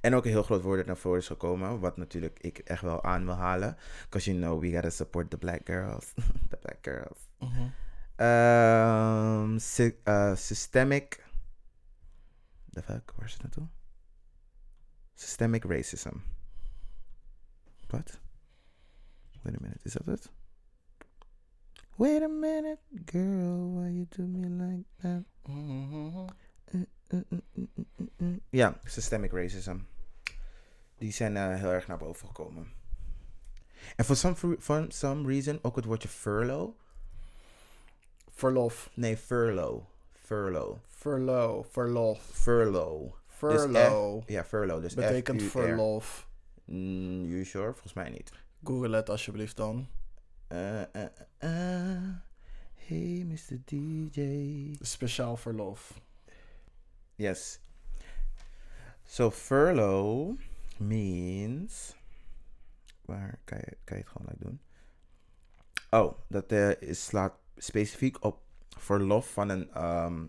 En 0.00 0.14
ook 0.14 0.24
een 0.24 0.30
heel 0.30 0.42
groot 0.42 0.62
woord 0.62 0.76
dat 0.78 0.86
naar 0.86 0.96
voren 0.96 1.18
is 1.18 1.26
gekomen, 1.26 1.80
wat 1.80 1.96
natuurlijk 1.96 2.38
ik 2.40 2.58
echt 2.58 2.82
wel 2.82 3.02
aan 3.04 3.24
wil 3.24 3.34
halen. 3.34 3.76
Because 4.02 4.30
you 4.32 4.42
know, 4.42 4.60
we 4.60 4.70
gotta 4.72 4.90
support 4.90 5.30
the 5.30 5.36
black 5.38 5.60
girls. 5.64 6.12
the 6.50 6.56
black 6.56 6.78
girls. 6.82 7.18
Mhm. 7.38 7.68
Um, 8.26 9.58
sy- 9.58 9.96
uh, 10.04 10.34
systemic. 10.36 11.24
The 12.70 12.82
fuck, 12.82 13.12
waar 13.16 13.26
is 13.26 13.32
het 13.32 13.42
naartoe? 13.42 13.66
Systemic 15.14 15.64
racism. 15.64 16.16
Wat? 17.88 18.20
Wait 19.42 19.56
a 19.56 19.58
minute, 19.60 19.80
is 19.82 19.92
dat 19.92 20.06
het? 20.06 20.30
Wait 21.96 22.22
a 22.22 22.28
minute, 22.28 22.78
girl, 23.04 23.72
why 23.74 23.88
you 23.90 24.06
do 24.08 24.22
me 24.26 24.48
like 24.48 24.84
that? 25.00 25.22
Mhm. 25.46 26.26
Ja, 28.50 28.78
systemic 28.84 29.32
racism. 29.32 29.76
Die 30.98 31.12
zijn 31.12 31.36
eh, 31.36 31.54
heel 31.54 31.70
erg 31.70 31.86
naar 31.86 31.98
boven 31.98 32.26
gekomen. 32.26 32.66
En 33.96 34.04
for 34.04 34.16
some, 34.16 34.56
for 34.58 34.86
some 34.88 35.28
reason 35.28 35.58
ook 35.62 35.76
het 35.76 35.84
woordje 35.84 36.08
furlough. 36.08 36.72
Verlof. 38.30 38.90
Nee, 38.94 39.16
furlough. 39.16 39.84
Furlough. 40.12 40.78
Verlo. 40.88 41.62
Verlof. 41.62 42.22
Furlough. 42.32 43.14
Dus 43.40 43.50
Furlough. 43.60 44.24
F- 44.24 44.28
ja, 44.28 44.44
furlough. 44.44 44.82
Dus 44.82 44.94
Betekent 44.94 45.42
verlof. 45.42 46.28
Mm, 46.64 47.24
you 47.24 47.44
sure? 47.44 47.72
Volgens 47.72 47.92
mij 47.92 48.10
niet. 48.10 48.32
Google 48.64 48.96
het 48.96 49.10
alsjeblieft 49.10 49.56
dan. 49.56 49.88
Uh, 50.48 50.80
uh, 50.80 50.84
uh, 51.40 52.08
hey, 52.74 53.24
Mr. 53.26 53.56
DJ. 53.64 54.74
Speciaal 54.80 55.36
verlof. 55.36 56.00
Yes. 57.22 57.60
So 59.06 59.30
furlough 59.30 60.36
means. 60.78 61.94
Waar 63.04 63.38
kan 63.44 63.58
je, 63.58 63.76
kan 63.84 63.96
je 63.96 64.02
het 64.02 64.12
gewoon 64.12 64.28
like 64.30 64.44
doen? 64.44 64.60
Oh, 65.90 66.18
dat 66.28 66.52
eh, 66.52 66.80
is, 66.80 67.04
slaat 67.04 67.32
specifiek 67.56 68.24
op 68.24 68.40
verlof 68.78 69.32
van 69.32 69.48
een 69.48 69.70
ehm, 69.72 70.26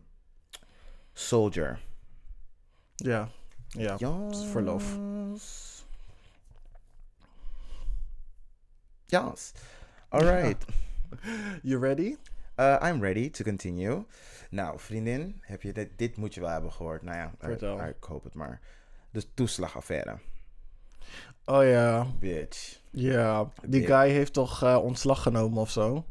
soldier. 1.13 1.81
Ja. 2.95 3.29
Ja. 3.67 3.95
Yes. 3.97 4.45
verlof. 4.45 4.97
Yes. 9.05 9.51
All 10.09 10.21
right. 10.21 10.65
You 11.61 11.79
ready? 11.79 12.15
Uh, 12.59 12.75
I'm 12.81 13.01
ready 13.01 13.29
to 13.29 13.43
continue. 13.43 14.05
Nou, 14.49 14.79
vriendin, 14.79 15.41
heb 15.41 15.61
je 15.61 15.73
dit, 15.73 15.89
dit 15.95 16.17
moet 16.17 16.33
je 16.33 16.41
wel 16.41 16.49
hebben 16.49 16.71
gehoord. 16.71 17.01
Nou 17.01 17.17
ja, 17.17 17.31
eh, 17.39 17.61
eh, 17.61 17.87
ik 17.87 18.03
hoop 18.03 18.23
het 18.23 18.33
maar. 18.33 18.59
De 19.11 19.33
toeslagaffaire. 19.33 20.17
Oh 21.45 21.63
ja. 21.63 22.07
Bitch. 22.19 22.79
Ja. 22.89 23.51
Die 23.65 23.85
guy 23.85 24.09
heeft 24.09 24.33
toch 24.33 24.63
eh, 24.63 24.79
ontslag 24.83 25.21
genomen 25.21 25.61
of 25.61 25.69
zo? 25.69 26.05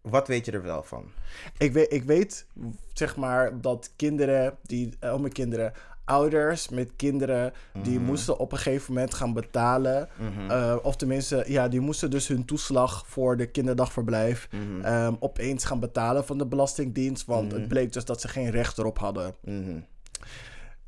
Wat 0.00 0.28
weet 0.28 0.44
je 0.44 0.52
er 0.52 0.62
wel 0.62 0.82
van? 0.82 1.12
Ik 1.58 1.72
weet, 1.72 1.92
ik 1.92 2.02
weet, 2.02 2.46
zeg 2.92 3.16
maar, 3.16 3.60
dat 3.60 3.92
kinderen, 3.96 4.56
die, 4.62 4.96
eh, 5.00 5.12
oh, 5.12 5.20
mijn 5.20 5.32
kinderen, 5.32 5.72
ouders 6.04 6.68
met 6.68 6.90
kinderen, 6.96 7.52
die 7.82 7.98
Mhm. 7.98 8.04
moesten 8.06 8.38
op 8.38 8.52
een 8.52 8.58
gegeven 8.58 8.92
moment 8.94 9.14
gaan 9.14 9.32
betalen. 9.32 10.08
eh, 10.48 10.76
of 10.82 10.96
tenminste, 10.96 11.44
ja, 11.46 11.68
die 11.68 11.80
moesten 11.80 12.10
dus 12.10 12.28
hun 12.28 12.44
toeslag 12.44 13.04
voor 13.06 13.36
de 13.36 13.46
kinderdagverblijf 13.46 14.48
Mhm. 14.50 14.80
ehm, 14.84 15.14
opeens 15.20 15.64
gaan 15.64 15.80
betalen 15.80 16.24
van 16.24 16.38
de 16.38 16.46
Belastingdienst. 16.46 17.26
Want 17.26 17.48
Mhm. 17.52 17.58
het 17.60 17.68
bleek 17.68 17.92
dus 17.92 18.04
dat 18.04 18.20
ze 18.20 18.28
geen 18.28 18.50
recht 18.50 18.78
erop 18.78 18.98
hadden. 18.98 19.34
Mhm. 19.44 19.78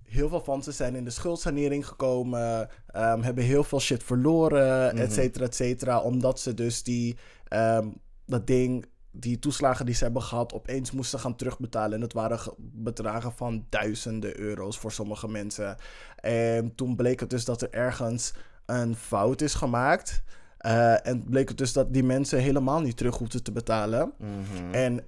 Heel 0.05 0.29
veel 0.29 0.41
van 0.45 0.63
ze 0.63 0.73
zijn 0.73 0.95
in 0.95 1.05
de 1.05 1.11
schuldsanering 1.11 1.87
gekomen, 1.89 2.69
ehm, 2.87 3.23
hebben 3.23 3.45
heel 3.45 3.65
veel 3.65 3.81
shit 3.81 4.03
verloren, 4.03 4.95
Mhm. 4.95 5.03
et 5.05 5.13
cetera, 5.13 5.45
et 5.45 5.55
cetera. 5.55 5.99
Omdat 6.01 6.41
ze 6.41 6.55
dus 6.55 6.83
die, 6.83 7.17
ehm, 7.49 7.89
dat 8.27 8.47
ding, 8.47 8.87
die 9.17 9.39
toeslagen 9.39 9.87
die 9.87 9.95
ze 9.95 10.05
hebben 10.05 10.23
gehad, 10.23 10.53
opeens 10.53 10.91
moesten 10.91 11.19
gaan 11.19 11.37
terugbetalen. 11.37 11.93
En 11.95 12.01
dat 12.01 12.13
waren 12.13 12.39
ge- 12.39 12.55
bedragen 12.59 13.33
van 13.33 13.67
duizenden 13.69 14.39
euro's 14.41 14.79
voor 14.79 14.93
sommige 14.93 15.29
mensen. 15.29 15.77
En 16.17 16.75
toen 16.75 16.97
bleek 16.97 17.21
het 17.21 17.31
dus 17.31 17.45
dat 17.45 17.63
er 17.63 17.71
ergens 17.71 18.35
een 18.67 18.95
fout 18.97 19.41
is 19.41 19.55
gemaakt. 19.55 20.23
Eh, 20.59 21.07
en 21.07 21.25
bleek 21.25 21.49
het 21.49 21.59
dus 21.59 21.73
dat 21.73 21.93
die 21.93 22.05
mensen 22.05 22.39
helemaal 22.39 22.81
niet 22.81 22.97
terug 22.97 23.17
hoefden 23.19 23.43
te 23.43 23.53
betalen. 23.53 24.13
Mhm. 24.19 24.75
En 24.75 25.01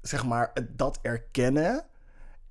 zeg 0.00 0.24
maar, 0.24 0.50
het- 0.54 0.78
dat 0.78 0.98
erkennen 1.02 1.84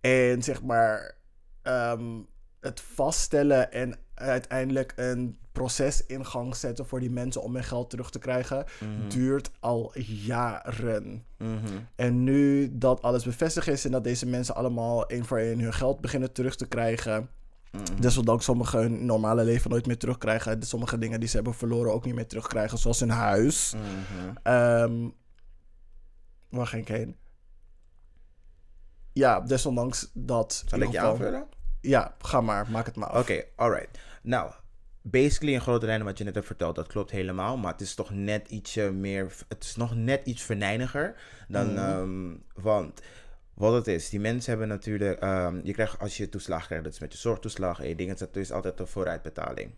en 0.02 0.44
zeg 0.44 0.64
maar 0.64 1.16
ehm, 1.62 2.20
het 2.60 2.80
vaststellen 2.82 3.72
en 3.72 3.96
uiteindelijk 4.14 4.94
een 4.96 5.38
proces 5.58 6.06
in 6.06 6.26
gang 6.26 6.56
zetten 6.56 6.86
voor 6.86 7.00
die 7.00 7.10
mensen 7.12 7.42
om 7.42 7.54
hun 7.54 7.64
geld 7.64 7.90
terug 7.90 8.10
te 8.10 8.20
krijgen, 8.20 8.66
Mhm. 8.80 9.10
duurt 9.10 9.50
al 9.60 9.92
jaren. 10.00 11.26
Mhm. 11.38 11.78
En 11.96 12.24
nu 12.24 12.70
dat 12.78 13.02
alles 13.02 13.24
bevestigd 13.24 13.68
is 13.68 13.86
en 13.86 13.92
dat 13.92 14.04
deze 14.04 14.26
mensen 14.26 14.56
allemaal 14.56 15.08
één 15.08 15.26
voor 15.26 15.38
één 15.38 15.60
hun 15.60 15.74
geld 15.74 16.02
beginnen 16.02 16.32
terug 16.34 16.56
te 16.56 16.68
krijgen. 16.68 17.30
Mhm. 17.72 18.02
Desondanks 18.02 18.46
sommigen 18.46 18.80
hun 18.80 19.06
normale 19.06 19.44
leven 19.44 19.70
nooit 19.70 19.86
meer 19.86 19.98
terugkrijgen. 19.98 20.64
Sommige 20.64 20.98
dingen 20.98 21.20
die 21.20 21.30
ze 21.30 21.36
hebben 21.36 21.54
verloren 21.54 21.94
ook 21.94 22.06
niet 22.06 22.16
meer 22.16 22.28
terugkrijgen, 22.28 22.78
zoals 22.78 23.00
hun 23.00 23.10
huis. 23.10 23.74
Ehm 24.44 25.10
waar 26.50 26.68
ging 26.68 26.82
ik 26.82 26.96
heen? 26.96 27.16
Ja, 29.14 29.42
desondanks 29.42 30.10
dat... 30.14 30.64
Zal 30.68 30.80
ik 30.80 30.92
je 30.92 31.00
aanvullen? 31.00 31.48
Ja, 31.82 32.16
ga 32.20 32.42
maar. 32.42 32.70
Maak 32.72 32.86
het 32.86 32.96
maar 32.96 33.10
af. 33.10 33.22
Oké, 33.22 33.44
alright. 33.56 34.00
Nou, 34.24 34.52
basically 35.10 35.54
in 35.54 35.62
grote 35.62 35.86
lijnen 35.86 36.06
wat 36.06 36.18
je 36.18 36.24
net 36.24 36.34
hebt 36.36 36.46
verteld, 36.46 36.76
dat 36.76 36.88
klopt 36.88 37.12
helemaal. 37.12 37.58
Maar 37.58 37.72
het 37.72 37.82
is 37.82 37.96
toch 37.96 38.10
net 38.14 38.48
ietsje 38.50 38.92
meer, 38.92 39.34
het 39.48 39.64
is 39.64 39.76
nog 39.76 39.96
net 39.96 40.22
iets 40.26 40.42
venijniger 40.44 41.16
dan, 41.48 41.68
Mhm. 41.74 41.78
ehm, 41.78 42.36
want 42.64 43.02
wat 43.54 43.74
het 43.74 43.88
is, 43.88 44.10
die 44.10 44.20
mensen 44.20 44.50
hebben 44.50 44.68
natuurlijk, 44.68 45.20
ehm, 45.20 45.60
je 45.64 45.74
krijgt 45.74 46.00
als 46.00 46.18
je 46.18 46.30
toeslag 46.30 46.66
krijgt, 46.66 46.84
dat 46.84 46.94
is 46.94 47.00
met 47.00 47.12
je 47.12 47.18
zorgtoeslag 47.18 47.80
en 47.82 47.88
je 47.88 47.96
dingen, 47.96 48.18
dat 48.18 48.36
is 48.36 48.52
altijd 48.52 48.80
een 48.80 48.88
vooruitbetaling. 48.88 49.72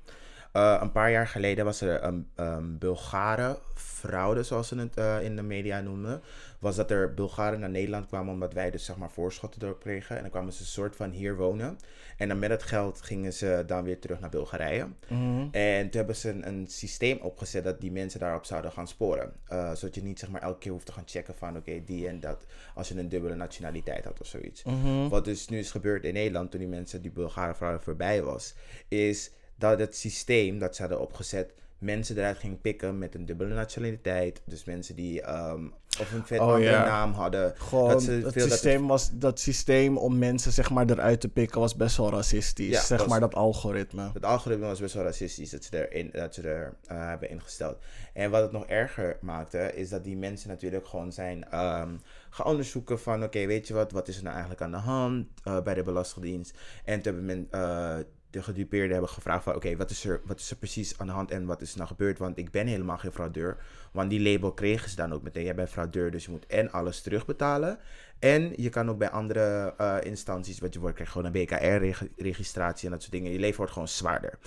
Eh, 0.52 0.78
een 0.82 0.92
paar 0.92 1.12
jaar 1.12 1.28
geleden 1.28 1.66
was 1.66 1.82
er 1.82 2.04
een 2.04 2.28
um, 2.36 2.78
Bulgare 2.78 3.60
fraude, 3.76 4.44
zoals 4.44 4.68
ze 4.68 4.78
het 4.78 4.98
eh, 4.98 5.24
in 5.24 5.36
de 5.36 5.42
media 5.42 5.82
noemden. 5.82 6.22
Was 6.60 6.76
dat 6.76 6.92
er 6.92 7.14
Bulgaren 7.14 7.60
naar 7.60 7.70
Nederland 7.70 8.08
kwamen 8.08 8.34
omdat 8.34 8.54
wij 8.54 8.72
dus 8.72 8.86
zeg 8.86 8.98
maar 8.98 9.12
voorschotten 9.12 9.62
erop 9.64 9.80
kregen. 9.80 10.16
En 10.16 10.22
dan 10.22 10.32
kwamen 10.32 10.54
ze 10.54 10.60
een 10.60 10.66
soort 10.66 10.96
van 10.96 11.12
hier 11.12 11.36
wonen. 11.36 11.78
En 12.18 12.28
dan 12.28 12.40
met 12.40 12.50
het 12.50 12.64
geld 12.64 13.02
gingen 13.02 13.34
ze 13.34 13.64
dan 13.68 13.84
weer 13.84 14.00
terug 14.00 14.20
naar 14.20 14.30
Bulgarije. 14.30 14.88
Mhm. 15.08 15.48
En 15.52 15.82
toen 15.82 15.98
hebben 15.98 16.16
ze 16.16 16.30
een, 16.30 16.48
een 16.48 16.68
systeem 16.68 17.18
opgezet 17.18 17.64
dat 17.64 17.82
die 17.82 17.92
mensen 17.92 18.20
daarop 18.20 18.46
zouden 18.46 18.72
gaan 18.72 18.88
sporen. 18.88 19.34
Eh, 19.48 19.74
zodat 19.74 19.96
je 19.96 20.04
niet 20.04 20.20
zeg 20.20 20.30
maar 20.30 20.42
elke 20.42 20.60
keer 20.60 20.72
hoeft 20.72 20.86
te 20.86 20.92
gaan 20.92 21.04
checken 21.06 21.36
van 21.36 21.58
oké, 21.58 21.84
die 21.86 22.08
en 22.08 22.20
dat. 22.20 22.46
Als 22.76 22.88
je 22.88 23.00
een 23.00 23.10
dubbele 23.10 23.36
nationaliteit 23.36 24.06
had 24.06 24.20
of 24.20 24.28
zoiets. 24.28 24.64
Mhm. 24.64 25.08
Wat 25.08 25.26
dus 25.26 25.48
nu 25.48 25.58
is 25.58 25.72
gebeurd 25.72 26.04
in 26.04 26.14
Nederland 26.14 26.52
toen 26.52 26.60
die 26.60 26.70
mensen, 26.70 27.02
die 27.02 27.12
Bulgaren 27.12 27.56
fraude 27.56 27.80
voorbij 27.80 28.24
was. 28.24 28.56
Is 28.88 29.32
dat 29.60 29.80
het 29.80 29.96
systeem 29.96 30.60
dat 30.60 30.76
ze 30.76 30.82
hadden 30.82 31.00
opgezet 31.02 31.54
mensen 31.80 32.18
eruit 32.18 32.38
ging 32.38 32.62
pikken 32.62 32.98
met 32.98 33.16
een 33.16 33.26
dubbele 33.26 33.54
nationaliteit. 33.54 34.42
Dus 34.46 34.64
mensen 34.64 34.96
die 34.96 35.22
ehm, 35.22 35.66
of 36.00 36.12
een 36.12 36.26
vet 36.26 36.40
Oh, 36.40 36.54
andere 36.54 36.72
naam 36.72 37.12
hadden. 37.14 37.54
Gewoon, 37.58 37.90
dat 37.90 38.02
ze 38.04 38.20
dat 38.20 38.34
systeem 38.34 38.88
was, 38.88 39.10
dat 39.14 39.40
systeem 39.40 39.98
om 39.98 40.18
mensen 40.18 40.52
zeg 40.52 40.70
maar 40.70 40.90
eruit 40.90 41.22
te 41.22 41.28
pikken 41.28 41.60
was 41.60 41.76
best 41.76 41.98
wel 41.98 42.10
racistisch. 42.10 42.70
Ja, 42.70 42.82
zeg 42.82 43.00
was- 43.00 43.08
maar 43.08 43.20
dat 43.20 43.36
algoritme. 43.36 44.10
Het 44.14 44.26
algoritme 44.26 44.66
was 44.66 44.80
best 44.80 44.94
wel 44.94 45.04
racistisch 45.04 45.50
dat 45.50 45.64
ze, 45.64 45.88
erin, 45.90 46.10
dat 46.12 46.34
ze 46.34 46.42
er 46.42 46.74
eh, 46.86 47.08
hebben 47.08 47.30
ingesteld. 47.30 47.78
En 48.14 48.32
wat 48.32 48.42
het 48.42 48.52
nog 48.52 48.66
erger 48.66 49.18
maakte, 49.22 49.76
is 49.76 49.90
dat 49.90 50.04
die 50.04 50.18
mensen 50.18 50.50
natuurlijk 50.50 50.88
gewoon 50.88 51.12
zijn 51.12 51.50
ehm, 51.50 51.96
gaan 52.30 52.46
onderzoeken 52.46 53.00
van... 53.00 53.24
Oké, 53.24 53.46
weet 53.46 53.68
je 53.68 53.74
wat, 53.74 53.92
wat 53.92 54.08
is 54.08 54.18
er 54.18 54.22
nou 54.24 54.34
eigenlijk 54.34 54.64
aan 54.64 54.72
de 54.72 54.78
hand 54.78 55.28
eh, 55.44 55.62
bij 55.62 55.74
de 55.74 55.84
Belastingdienst? 55.84 56.58
En 56.86 57.02
toen 57.02 57.14
hebben 57.14 57.26
men, 57.26 57.48
eh, 57.52 57.98
de 58.30 58.44
gedupeerden 58.44 58.92
hebben 58.92 59.10
gevraagd 59.10 59.44
van... 59.44 59.56
Oké, 59.56 59.76
wat, 59.76 59.90
is 59.90 60.06
er- 60.06 60.22
wat 60.26 60.40
is 60.40 60.52
er 60.52 60.58
precies 60.58 60.98
aan 60.98 61.08
de 61.08 61.14
hand 61.14 61.32
en 61.32 61.46
wat 61.46 61.62
is 61.62 61.72
er 61.72 61.78
nou 61.78 61.90
gebeurd? 61.90 62.18
Want 62.18 62.38
ik 62.38 62.52
ben 62.52 62.68
helemaal 62.68 62.98
geen 62.98 63.12
fraudeur. 63.12 63.58
Want 63.92 64.10
die 64.10 64.22
label 64.32 64.54
kregen 64.54 64.90
ze 64.90 64.96
dan 64.96 65.14
ook 65.14 65.24
meteen. 65.24 65.44
Jij 65.44 65.56
bent 65.56 65.70
fraudeur, 65.70 66.12
dus 66.12 66.26
je 66.26 66.32
moet 66.32 66.46
en 66.46 66.72
alles 66.72 67.02
terugbetalen... 67.02 67.80
En 68.20 68.54
je 68.56 68.70
kan 68.70 68.90
ook 68.90 68.98
bij 68.98 69.10
andere 69.10 69.74
eh, 69.78 69.98
instanties, 70.04 70.60
wat 70.60 70.74
je 70.74 70.80
wordt, 70.80 70.96
krijg 70.96 71.12
gewoon 71.12 71.34
een 71.34 71.46
BKR-registratie 71.46 72.86
en 72.86 72.92
dat 72.92 73.02
soort 73.02 73.14
dingen. 73.14 73.32
Je 73.32 73.40
leven 73.40 73.58
wordt 73.58 73.72
gewoon 73.72 73.88
zwaarder. 73.88 74.38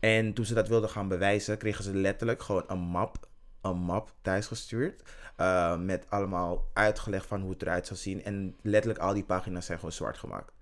En 0.00 0.32
toen 0.32 0.44
ze 0.44 0.54
dat 0.54 0.68
wilden 0.68 0.90
gaan 0.90 1.08
bewijzen, 1.08 1.58
kregen 1.58 1.84
ze 1.84 1.94
letterlijk 1.94 2.42
gewoon 2.42 2.64
een 2.66 2.78
map, 2.78 3.28
een 3.60 3.76
map 3.76 4.12
thuisgestuurd. 4.22 5.02
Uh, 5.40 5.78
met 5.78 6.06
allemaal 6.08 6.70
uitgelegd 6.72 7.26
van 7.26 7.40
hoe 7.40 7.50
het 7.50 7.62
eruit 7.62 7.86
zou 7.86 7.98
zien. 7.98 8.24
En 8.24 8.56
letterlijk 8.62 9.02
al 9.02 9.14
die 9.14 9.24
pagina's 9.24 9.66
zijn 9.66 9.78
gewoon 9.78 9.94
zwart 9.94 10.18
gemaakt. 10.18 10.52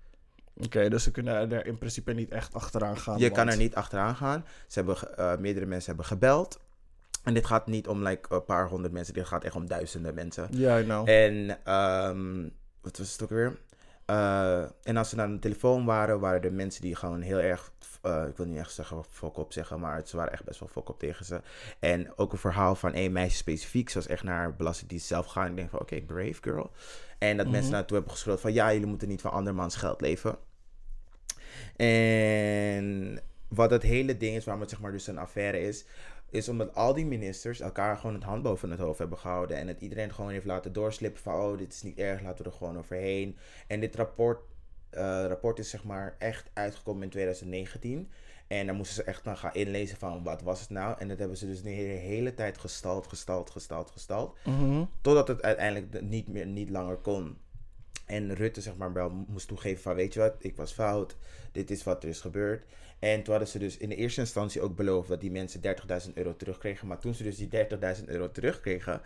Oké, 0.53 0.89
dus 0.89 1.03
ze 1.03 1.11
kunnen 1.11 1.51
er 1.51 1.65
in 1.65 1.77
principe 1.77 2.13
niet 2.13 2.31
echt 2.31 2.53
achteraan 2.53 2.97
gaan. 2.97 3.19
Je 3.19 3.29
kan 3.29 3.49
er 3.49 3.57
niet 3.57 3.75
achteraan 3.75 4.15
gaan. 4.15 4.45
Ze 4.67 4.79
hebben, 4.79 5.17
eh, 5.17 5.37
meerdere 5.37 5.65
mensen 5.65 5.87
hebben 5.87 6.05
gebeld. 6.05 6.59
En 7.23 7.33
dit 7.33 7.45
gaat 7.45 7.67
niet 7.67 7.87
om 7.87 8.03
like, 8.07 8.33
een 8.33 8.45
paar 8.45 8.67
honderd 8.67 8.93
mensen. 8.93 9.13
Dit 9.13 9.25
gaat 9.25 9.43
echt 9.43 9.55
om 9.55 9.67
duizenden 9.67 10.13
mensen. 10.13 10.47
Ja, 10.51 10.79
I 10.79 10.83
know. 10.83 11.09
En 11.09 11.57
ehm, 11.63 12.49
wat 12.81 12.97
was 12.97 13.11
het 13.11 13.23
ook 13.23 13.29
weer? 13.29 13.57
Eh, 14.05 14.61
en 14.83 14.97
als 14.97 15.09
ze 15.09 15.15
naar 15.15 15.29
de 15.29 15.39
telefoon 15.39 15.85
waren, 15.85 16.19
waren 16.19 16.41
er 16.43 16.53
mensen 16.53 16.81
die 16.81 16.95
gewoon 16.95 17.21
heel 17.21 17.39
erg, 17.39 17.71
eh, 18.01 18.23
ik 18.27 18.37
wil 18.37 18.45
niet 18.45 18.57
echt 18.57 18.71
zeggen 18.71 19.03
fok 19.09 19.37
op 19.37 19.53
zeggen, 19.53 19.79
maar 19.79 20.01
ze 20.05 20.17
waren 20.17 20.33
echt 20.33 20.43
best 20.43 20.59
wel 20.59 20.69
fok 20.69 20.89
op 20.89 20.99
tegen 20.99 21.25
ze. 21.25 21.41
En 21.79 22.17
ook 22.17 22.31
een 22.31 22.37
verhaal 22.37 22.75
van 22.75 22.93
één 22.93 23.11
meisje 23.11 23.37
specifiek, 23.37 23.89
ze 23.89 23.97
was 23.97 24.07
echt 24.07 24.23
naar 24.23 24.55
Belastingdienst 24.55 25.07
zelf 25.07 25.25
gegaan. 25.25 25.49
Ik 25.49 25.55
denk 25.55 25.69
van, 25.69 25.79
oké, 25.79 26.01
brave 26.01 26.37
girl. 26.41 26.71
En 27.17 27.37
dat 27.37 27.47
mensen 27.49 27.71
naartoe 27.71 27.95
hebben 27.95 28.13
geschreeuwd 28.13 28.39
van, 28.39 28.53
ja, 28.53 28.73
jullie 28.73 28.87
moeten 28.87 29.07
niet 29.07 29.21
van 29.21 29.31
andermans 29.31 29.75
geld 29.75 30.01
leven. 30.01 30.37
En 31.75 33.19
wat 33.47 33.71
het 33.71 33.83
hele 33.83 34.17
ding 34.17 34.35
is, 34.35 34.43
waarom 34.43 34.61
het 34.61 34.71
zeg 34.71 34.81
maar 34.81 34.91
dus 34.91 35.07
een 35.07 35.17
affaire 35.17 35.59
is, 35.59 35.85
is 36.33 36.49
omdat 36.49 36.75
al 36.75 36.93
die 36.93 37.05
ministers 37.05 37.59
elkaar 37.59 37.97
gewoon 37.97 38.13
het 38.15 38.23
hand 38.23 38.43
boven 38.43 38.71
het 38.71 38.79
hoofd 38.79 38.99
hebben 38.99 39.17
gehouden. 39.17 39.57
En 39.57 39.67
het 39.67 39.81
iedereen 39.81 40.13
gewoon 40.13 40.31
heeft 40.31 40.45
laten 40.45 40.73
doorslippen 40.73 41.21
van, 41.21 41.33
oh, 41.33 41.57
dit 41.57 41.73
is 41.73 41.81
niet 41.81 41.97
erg, 41.97 42.21
laten 42.21 42.43
we 42.43 42.49
er 42.51 42.55
gewoon 42.57 42.77
overheen. 42.77 43.37
En 43.67 43.79
dit 43.79 43.95
rapport, 43.95 44.39
eh, 44.89 45.25
rapport 45.27 45.59
is 45.59 45.69
zeg 45.69 45.83
maar 45.83 46.15
echt 46.19 46.49
uitgekomen 46.53 47.03
in 47.03 47.09
2019. 47.09 48.11
En 48.47 48.65
daar 48.65 48.75
moesten 48.75 48.95
ze 48.95 49.03
echt 49.03 49.23
dan 49.23 49.37
gaan 49.37 49.53
inlezen 49.53 49.97
van, 49.97 50.23
wat 50.23 50.41
was 50.41 50.59
het 50.59 50.69
nou? 50.69 50.95
En 50.99 51.07
dat 51.07 51.19
hebben 51.19 51.37
ze 51.37 51.45
dus 51.45 51.61
de 51.61 51.69
hele, 51.69 52.33
tijd 52.33 52.57
gestald, 52.57 53.07
gestald, 53.07 53.49
gestald, 53.49 53.91
gestald. 53.91 54.37
Mhm. 54.45 54.83
Totdat 55.01 55.27
het 55.27 55.41
uiteindelijk 55.41 55.91
de- 55.91 56.01
niet, 56.01 56.27
meer, 56.27 56.45
niet 56.47 56.69
langer 56.69 56.95
kon. 56.97 57.37
En 58.13 58.33
Rutte 58.33 58.61
zeg 58.61 58.75
maar 58.75 58.93
wel 58.93 59.25
moest 59.27 59.47
toegeven 59.47 59.81
van 59.81 59.95
weet 59.95 60.13
je 60.13 60.19
wat, 60.19 60.35
ik 60.39 60.55
was 60.55 60.71
fout. 60.71 61.15
Dit 61.51 61.71
is 61.71 61.83
wat 61.83 62.03
er 62.03 62.09
is 62.09 62.21
gebeurd. 62.21 62.65
En 62.99 63.23
toen 63.23 63.33
hadden 63.33 63.51
ze 63.51 63.59
dus 63.59 63.77
in 63.77 63.89
de 63.89 63.95
eerste 63.95 64.19
instantie 64.19 64.61
ook 64.61 64.75
beloofd 64.75 65.09
dat 65.09 65.21
die 65.21 65.31
mensen 65.31 65.61
30.000 66.07 66.13
euro 66.13 66.35
terugkregen. 66.35 66.87
Maar 66.87 66.99
toen 66.99 67.13
ze 67.13 67.23
dus 67.23 67.37
die 67.37 67.49
30.000 67.97 68.05
euro 68.05 68.31
terugkregen, 68.31 69.01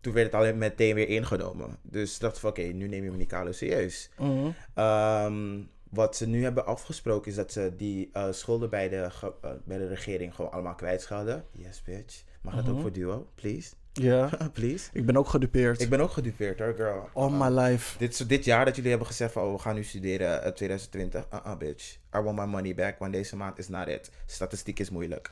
toen 0.00 0.12
werd 0.12 0.26
het 0.26 0.34
alleen 0.34 0.58
meteen 0.58 0.94
weer 0.94 1.08
ingenomen. 1.08 1.78
Dus 1.82 2.18
dacht 2.18 2.38
van 2.38 2.50
oké, 2.50 2.62
nu 2.62 2.88
neem 2.88 3.04
je 3.04 3.10
Menicalo 3.10 3.52
serieus. 3.52 4.10
Mhm. 4.18 4.50
Ehm, 4.74 5.60
wat 5.90 6.16
ze 6.16 6.26
nu 6.26 6.42
hebben 6.42 6.66
afgesproken 6.66 7.30
is 7.30 7.36
dat 7.36 7.52
ze 7.52 7.72
die 7.76 8.10
eh, 8.12 8.32
schulden 8.32 8.70
bij 8.70 8.88
de, 8.88 8.96
eh, 8.96 9.50
bij 9.64 9.78
de 9.78 9.88
regering 9.88 10.34
gewoon 10.34 10.52
allemaal 10.52 10.74
kwijtschelden. 10.74 11.44
Yes 11.50 11.82
bitch. 11.82 12.24
Mag 12.40 12.54
dat 12.54 12.68
ook 12.68 12.80
voor 12.80 12.92
Duo? 12.92 13.28
Please? 13.34 13.74
Ja, 13.92 14.30
Please? 14.52 14.90
ik 14.92 15.06
ben 15.06 15.16
ook 15.16 15.28
gedupeerd. 15.28 15.80
Ik 15.80 15.88
ben 15.90 16.00
ook 16.00 16.10
gedupeerd 16.10 16.58
hoor, 16.58 16.74
girl. 16.74 17.08
All 17.12 17.30
my 17.30 17.60
life. 17.60 17.98
Dit, 17.98 18.28
dit 18.28 18.44
jaar 18.44 18.64
dat 18.64 18.74
jullie 18.74 18.90
hebben 18.90 19.08
gezegd 19.08 19.32
van, 19.32 19.42
oh, 19.42 19.52
we 19.52 19.58
gaan 19.58 19.74
nu 19.74 19.84
studeren, 19.84 20.42
eh, 20.42 20.52
2020. 20.52 21.26
Uh-uh, 21.32 21.56
bitch. 21.56 21.94
I 22.16 22.18
want 22.18 22.38
my 22.38 22.44
money 22.44 22.74
back, 22.74 22.98
want 22.98 23.12
deze 23.12 23.36
maand 23.36 23.58
is 23.58 23.68
not 23.68 23.88
it. 23.88 24.10
Statistiek 24.26 24.78
is 24.78 24.90
moeilijk. 24.90 25.30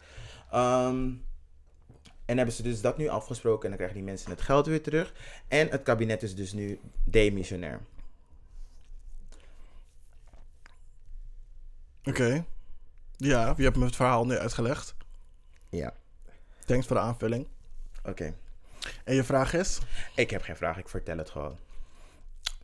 Ehm, 0.50 1.10
en 2.24 2.36
hebben 2.36 2.54
ze 2.54 2.62
dus 2.62 2.80
dat 2.80 2.98
nu 2.98 3.08
afgesproken 3.08 3.62
en 3.62 3.68
dan 3.68 3.76
krijgen 3.76 3.96
die 3.96 4.06
mensen 4.06 4.30
het 4.30 4.40
geld 4.40 4.66
weer 4.66 4.82
terug. 4.82 5.12
En 5.48 5.68
het 5.68 5.82
kabinet 5.82 6.22
is 6.22 6.34
dus 6.34 6.52
nu 6.52 6.80
demissionair. 7.04 7.80
Oké. 12.04 12.44
Ja, 13.16 13.54
je 13.56 13.62
hebt 13.62 13.76
me 13.76 13.84
het 13.84 13.96
verhaal 13.96 14.26
nu 14.26 14.36
uitgelegd. 14.36 14.94
Ja, 15.68 15.94
Thanks 16.66 16.86
voor 16.86 16.96
de 16.96 17.02
aanvulling. 17.02 17.46
oké. 18.04 18.34
En 19.04 19.14
je 19.14 19.24
vraag 19.24 19.54
is? 19.54 19.78
Ik 20.14 20.30
heb 20.30 20.42
geen 20.42 20.56
vraag, 20.56 20.78
ik 20.78 20.88
vertel 20.88 21.16
het 21.18 21.30
gewoon. 21.30 21.56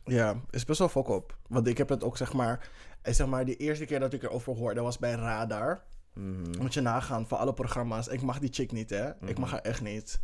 Ja, 0.05 0.35
is 0.49 0.65
best 0.65 0.79
wel 0.79 0.89
fok 0.89 1.07
op. 1.07 1.37
Want 1.47 1.67
ik 1.67 1.77
heb 1.77 1.89
het 1.89 2.03
ook 2.03 2.17
zeg 2.17 2.33
maar... 2.33 2.69
eh, 3.01 3.13
Zeg 3.13 3.27
maar, 3.27 3.45
de 3.45 3.55
eerste 3.55 3.85
keer 3.85 3.99
dat 3.99 4.13
ik 4.13 4.23
erover 4.23 4.53
hoorde 4.55 4.81
was 4.81 4.97
bij 4.97 5.13
Radar. 5.13 5.83
Mhm. 6.13 6.57
Moet 6.61 6.73
je 6.73 6.81
nagaan 6.81 7.27
van 7.27 7.37
alle 7.37 7.53
programma's. 7.53 8.07
Ik 8.07 8.21
mag 8.21 8.39
die 8.39 8.53
chick 8.53 8.71
niet, 8.71 8.89
hè. 8.89 9.09
Ik 9.25 9.37
mag 9.37 9.51
haar 9.51 9.61
echt 9.61 9.81
niet. 9.81 10.19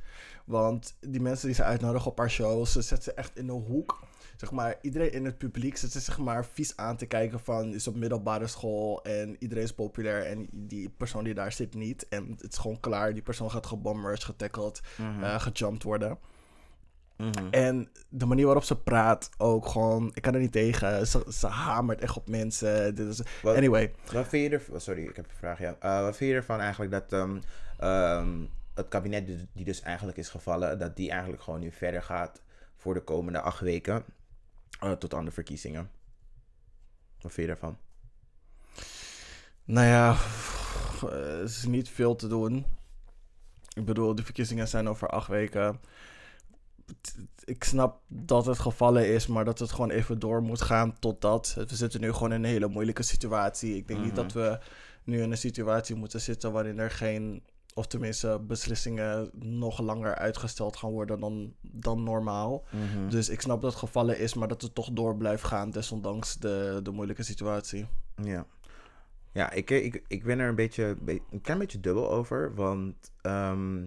Want 0.45 0.95
die 0.99 1.21
mensen 1.21 1.47
die 1.47 1.55
ze 1.55 1.63
uitnodigen 1.63 2.11
op 2.11 2.17
haar 2.17 2.29
shows... 2.31 2.71
ze 2.71 2.81
zetten 2.81 3.03
ze 3.03 3.13
echt 3.13 3.37
in 3.37 3.49
een 3.49 3.63
hoek. 3.67 4.03
Zeg 4.37 4.51
maar, 4.51 4.75
iedereen 4.81 5.11
in 5.11 5.25
het 5.25 5.37
publiek 5.37 5.77
zit 5.77 5.91
ze 5.91 5.99
zeg 5.99 6.17
maar 6.17 6.45
vies 6.45 6.77
aan 6.77 6.97
te 6.97 7.05
kijken 7.05 7.39
van... 7.39 7.73
is 7.73 7.87
op 7.87 7.95
middelbare 7.95 8.47
school 8.47 9.03
en 9.03 9.35
iedereen 9.39 9.63
is 9.63 9.73
populair... 9.73 10.25
en 10.25 10.47
die 10.51 10.89
persoon 10.89 11.23
die 11.23 11.33
daar 11.33 11.51
zit 11.51 11.73
niet. 11.73 12.07
En 12.07 12.35
het 12.41 12.51
is 12.51 12.57
gewoon 12.57 12.79
klaar. 12.79 13.13
Die 13.13 13.23
persoon 13.23 13.51
gaat 13.51 13.65
gebomberd, 13.65 14.23
getackled, 14.23 14.81
eh, 15.21 15.39
gejumpt 15.39 15.83
worden. 15.83 16.17
Mhm. 17.17 17.47
En 17.51 17.89
de 18.09 18.25
manier 18.25 18.45
waarop 18.45 18.63
ze 18.63 18.77
praat 18.77 19.29
ook 19.37 19.67
gewoon... 19.67 20.11
Ik 20.13 20.21
kan 20.21 20.33
er 20.33 20.39
niet 20.39 20.51
tegen. 20.51 21.07
Ze, 21.07 21.25
ze 21.29 21.47
hamert 21.47 22.01
echt 22.01 22.17
op 22.17 22.29
mensen. 22.29 22.95
Dit 22.95 23.07
is, 23.07 23.21
Wat- 23.41 23.55
anyway. 23.55 23.93
Wat 24.11 24.27
vind 24.27 24.51
je 24.51 24.57
er... 24.57 24.81
Sorry, 24.81 25.03
ik 25.03 25.15
heb 25.15 25.25
een 25.25 25.37
vraag, 25.37 25.59
ja. 25.59 25.75
Eh, 25.79 26.01
wat 26.01 26.17
vind 26.17 26.29
je 26.29 26.35
ervan 26.35 26.59
eigenlijk 26.59 26.91
dat 26.91 27.13
ehm, 27.13 27.39
ehm, 27.79 28.45
het 28.73 28.87
kabinet 28.87 29.27
die 29.53 29.65
dus 29.65 29.81
eigenlijk 29.81 30.17
is 30.17 30.29
gevallen... 30.29 30.79
dat 30.79 30.95
die 30.95 31.09
eigenlijk 31.11 31.41
gewoon 31.43 31.59
nu 31.59 31.71
verder 31.71 32.03
gaat 32.03 32.41
voor 32.77 32.93
de 32.93 33.03
komende 33.03 33.41
acht 33.41 33.59
weken... 33.59 34.05
eh, 34.83 34.91
tot 34.91 35.13
aan 35.13 35.25
de 35.25 35.31
verkiezingen? 35.31 35.89
Wat 37.21 37.31
vind 37.33 37.47
je 37.47 37.53
ervan? 37.53 37.77
Nou 39.65 39.87
ja, 39.87 40.17
er 41.11 41.43
is 41.43 41.65
niet 41.65 41.89
veel 41.89 42.15
te 42.15 42.27
doen. 42.27 42.65
Ik 43.75 43.85
bedoel, 43.85 44.15
de 44.15 44.23
verkiezingen 44.23 44.67
zijn 44.67 44.89
over 44.89 45.07
acht 45.07 45.27
weken. 45.27 45.79
Ik 47.43 47.63
snap 47.63 48.01
dat 48.07 48.45
het 48.45 48.59
gevallen 48.59 49.07
is, 49.13 49.27
maar 49.27 49.45
dat 49.45 49.59
het 49.59 49.71
gewoon 49.71 49.89
even 49.89 50.19
door 50.19 50.41
moet 50.41 50.61
gaan 50.61 50.99
totdat. 50.99 51.53
We 51.67 51.75
zitten 51.75 52.01
nu 52.01 52.11
gewoon 52.13 52.33
in 52.33 52.43
een 52.43 52.49
hele 52.49 52.67
moeilijke 52.67 53.03
situatie. 53.03 53.75
Ik 53.75 53.87
denk 53.87 53.99
niet 53.99 54.13
Mhm. 54.13 54.21
dat 54.21 54.31
we 54.33 54.59
nu 55.03 55.21
in 55.21 55.31
een 55.31 55.37
situatie 55.37 55.95
moeten 55.95 56.21
zitten 56.21 56.51
waarin 56.51 56.79
er 56.79 56.91
geen, 56.91 57.43
of 57.73 57.87
tenminste 57.87 58.39
beslissingen 58.47 59.29
nog 59.33 59.79
langer 59.79 60.15
uitgesteld 60.15 60.77
gaan 60.77 60.91
worden 60.91 61.19
dan, 61.19 61.53
dan 61.61 62.03
normaal. 62.03 62.63
Dus 63.09 63.29
ik 63.29 63.41
snap 63.41 63.61
dat 63.61 63.71
het 63.71 63.79
gevallen 63.79 64.19
is, 64.19 64.33
maar 64.33 64.47
dat 64.47 64.61
het 64.61 64.75
toch 64.75 64.89
door 64.91 65.17
blijft 65.17 65.43
gaan, 65.43 65.69
desondanks 65.71 66.35
de, 66.35 66.79
de 66.83 66.91
moeilijke 66.91 67.23
situatie. 67.23 67.87
Ja. 68.15 68.45
Ja, 69.31 69.51
ik, 69.51 69.69
ik, 69.69 70.03
ik 70.07 70.23
ben 70.23 70.39
er 70.39 70.49
een 70.49 70.55
beetje, 70.55 70.95
be- 71.01 71.21
een 71.31 71.41
klein 71.41 71.59
beetje 71.59 71.79
dubbel 71.79 72.11
over. 72.11 72.55
Want 72.55 73.11
ehm, 73.21 73.85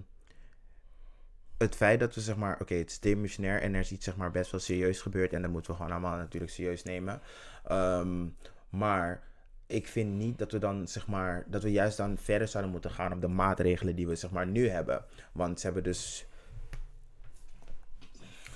het 1.58 1.76
feit 1.76 2.00
dat 2.00 2.14
we 2.14 2.20
zeg 2.20 2.36
maar, 2.36 2.60
oké, 2.60 2.74
het 2.74 2.90
is 2.90 3.00
demissionair 3.00 3.60
en 3.62 3.74
er 3.74 3.80
is 3.80 3.92
iets 3.92 4.04
zeg 4.04 4.16
maar 4.16 4.30
best 4.30 4.50
wel 4.50 4.60
serieus 4.60 5.00
gebeurd. 5.00 5.32
En 5.32 5.42
dat 5.42 5.50
moeten 5.50 5.70
we 5.70 5.76
gewoon 5.76 5.92
allemaal 5.92 6.16
natuurlijk 6.16 6.52
serieus 6.52 6.82
nemen. 6.82 7.20
Ehm, 7.64 8.26
maar 8.68 9.22
ik 9.66 9.86
vind 9.86 10.14
niet 10.14 10.38
dat 10.38 10.52
we 10.52 10.58
dan 10.58 10.88
zeg 10.88 11.06
maar, 11.06 11.44
dat 11.46 11.62
we 11.62 11.72
juist 11.72 11.96
dan 11.96 12.18
verder 12.18 12.48
zouden 12.48 12.72
moeten 12.72 12.90
gaan 12.90 13.12
op 13.12 13.20
de 13.20 13.28
maatregelen 13.28 13.96
die 13.96 14.06
we 14.06 14.14
zeg 14.14 14.30
maar 14.30 14.46
nu 14.46 14.68
hebben. 14.68 15.04
Want 15.32 15.60
ze 15.60 15.66
hebben 15.66 15.84
dus 15.84 16.26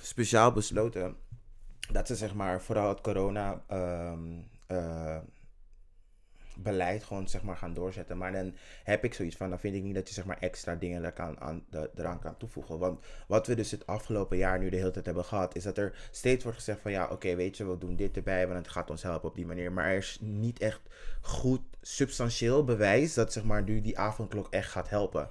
speciaal 0.01 0.51
besloten 0.51 1.15
dat 1.91 2.07
ze 2.07 2.15
zeg 2.15 2.33
maar 2.33 2.61
vooral 2.61 2.89
het 2.89 3.01
corona 3.01 3.61
ehm, 3.67 4.19
eh, 4.67 5.17
beleid 6.63 7.03
gewoon 7.03 7.27
zeg 7.27 7.41
maar 7.43 7.57
gaan 7.57 7.73
doorzetten. 7.73 8.17
Maar 8.17 8.31
dan 8.31 8.53
heb 8.83 9.03
ik 9.03 9.13
zoiets 9.13 9.35
van, 9.35 9.49
dan 9.49 9.59
vind 9.59 9.75
ik 9.75 9.83
niet 9.83 9.95
dat 9.95 10.07
je 10.07 10.13
zeg 10.13 10.25
maar 10.25 10.37
extra 10.39 10.75
dingen 10.75 11.13
kan, 11.13 11.39
aan, 11.39 11.63
de, 11.69 11.89
eraan 11.95 12.19
kan 12.19 12.37
toevoegen. 12.37 12.79
Want 12.79 12.99
wat 13.27 13.47
we 13.47 13.55
dus 13.55 13.71
het 13.71 13.87
afgelopen 13.87 14.37
jaar 14.37 14.59
nu 14.59 14.69
de 14.69 14.77
hele 14.77 14.91
tijd 14.91 15.05
hebben 15.05 15.25
gehad, 15.25 15.55
is 15.55 15.63
dat 15.63 15.77
er 15.77 15.93
steeds 16.11 16.43
wordt 16.43 16.57
gezegd 16.57 16.79
van 16.81 16.91
ja, 16.91 17.07
oké, 17.11 17.35
weet 17.35 17.57
je, 17.57 17.69
we 17.69 17.77
doen 17.77 17.95
dit 17.95 18.15
erbij, 18.17 18.45
want 18.47 18.59
het 18.59 18.69
gaat 18.69 18.89
ons 18.89 19.03
helpen 19.03 19.29
op 19.29 19.35
die 19.35 19.45
manier. 19.45 19.71
Maar 19.71 19.85
er 19.85 19.97
is 19.97 20.17
niet 20.21 20.59
echt 20.59 20.81
goed 21.21 21.61
substantieel 21.81 22.63
bewijs 22.63 23.13
dat 23.13 23.33
zeg 23.33 23.43
maar 23.43 23.63
nu 23.63 23.81
die 23.81 23.97
avondklok 23.99 24.47
echt 24.49 24.69
gaat 24.71 24.89
helpen. 24.89 25.29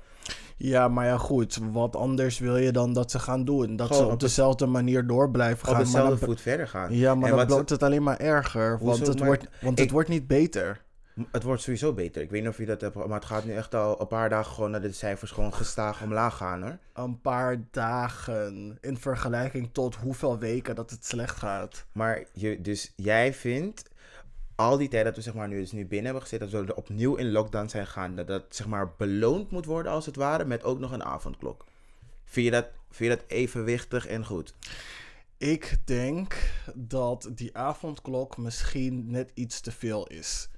Ja, 0.57 0.88
maar 0.88 1.07
ja, 1.07 1.16
goed. 1.16 1.59
Wat 1.73 1.97
anders 1.97 2.38
wil 2.38 2.57
je 2.57 2.73
dan 2.73 2.93
dat 2.93 3.11
ze 3.11 3.19
gaan 3.19 3.45
doen? 3.45 3.77
Dat 3.77 3.87
Gewoon 3.87 4.03
ze 4.03 4.07
op 4.09 4.12
op 4.12 4.21
de- 4.21 4.27
dezelfde 4.27 4.66
manier 4.66 5.07
door 5.07 5.31
blijven 5.31 5.69
Op 5.69 5.75
gaan. 5.75 5.83
dezelfde 5.85 6.11
maar 6.11 6.19
dan, 6.19 6.29
voet 6.29 6.40
verder 6.40 6.69
gaan. 6.69 6.95
ja, 6.95 7.14
maar 7.14 7.31
En 7.31 7.37
dan 7.37 7.49
wordt 7.49 7.71
het 7.71 7.83
alleen 7.83 8.03
maar 8.03 8.19
erger. 8.19 8.79
Want, 8.83 9.07
het, 9.07 9.19
Maar 9.19 9.27
wordt, 9.27 9.47
want 9.61 9.79
het 9.79 9.90
wordt 9.90 10.09
niet 10.09 10.27
beter. 10.27 10.83
Het 11.31 11.42
wordt 11.42 11.62
sowieso 11.62 11.92
beter. 11.92 12.23
Ik 12.23 12.31
weet 12.31 12.40
niet 12.40 12.51
of 12.51 12.59
je 12.59 12.66
dat 12.66 12.81
hebt, 12.81 12.94
maar 12.94 13.09
het 13.09 13.25
gaat 13.25 13.44
nu 13.44 13.55
echt 13.55 13.75
al 13.75 14.01
een 14.01 14.07
paar 14.07 14.29
dagen 14.29 14.53
gewoon 14.53 14.73
dat 14.73 14.83
de 14.83 14.92
cijfers 14.92 15.31
gewoon 15.31 15.55
gestaag 15.55 16.03
omlaag 16.03 16.37
gaan 16.37 16.62
hoor. 16.62 16.79
Een 16.92 17.20
paar 17.20 17.57
dagen 17.70 18.79
in 18.81 18.96
vergelijking 18.96 19.68
tot 19.73 19.94
hoeveel 19.94 20.38
weken 20.38 20.75
dat 20.75 20.90
het 20.90 21.07
slecht 21.07 21.37
gaat. 21.37 21.87
Maar 21.92 22.25
je, 22.33 22.61
dus 22.61 22.92
jij 22.96 23.35
vindt 23.35 23.90
al 24.55 24.77
die 24.77 24.88
tijd 24.88 25.05
dat 25.05 25.16
we 25.16 25.23
zeg 25.23 25.35
maar 25.35 25.49
nu, 25.49 25.61
dus 25.61 25.73
nu 25.73 25.87
binnen 25.87 26.05
hebben 26.05 26.23
gezeten, 26.23 26.51
dat 26.51 26.61
we 26.61 26.66
er 26.66 26.79
opnieuw 26.79 27.14
in 27.14 27.31
lockdown 27.31 27.68
zijn 27.68 27.87
gegaan, 27.87 28.16
dat 28.16 28.27
dat 28.27 28.44
zeg 28.49 28.66
maar 28.66 28.92
beloond 28.96 29.51
moet 29.51 29.64
worden 29.64 29.92
als 29.92 30.07
het 30.07 30.16
ware, 30.16 30.44
met 30.44 30.64
ook 30.64 30.79
nog 30.79 30.92
een 30.92 31.05
avondklok. 31.05 31.64
Vind 32.25 32.46
je 32.46 32.53
dat, 32.53 32.66
vind 32.90 33.11
je 33.11 33.16
dat 33.16 33.27
evenwichtig 33.29 34.07
en 34.07 34.25
goed? 34.25 34.55
Ik 35.37 35.79
denk 35.85 36.37
dat 36.75 37.31
die 37.35 37.57
avondklok 37.57 38.37
misschien 38.37 39.11
net 39.11 39.31
iets 39.35 39.61
te 39.61 39.73
veel 39.73 40.07
is. 40.07 40.49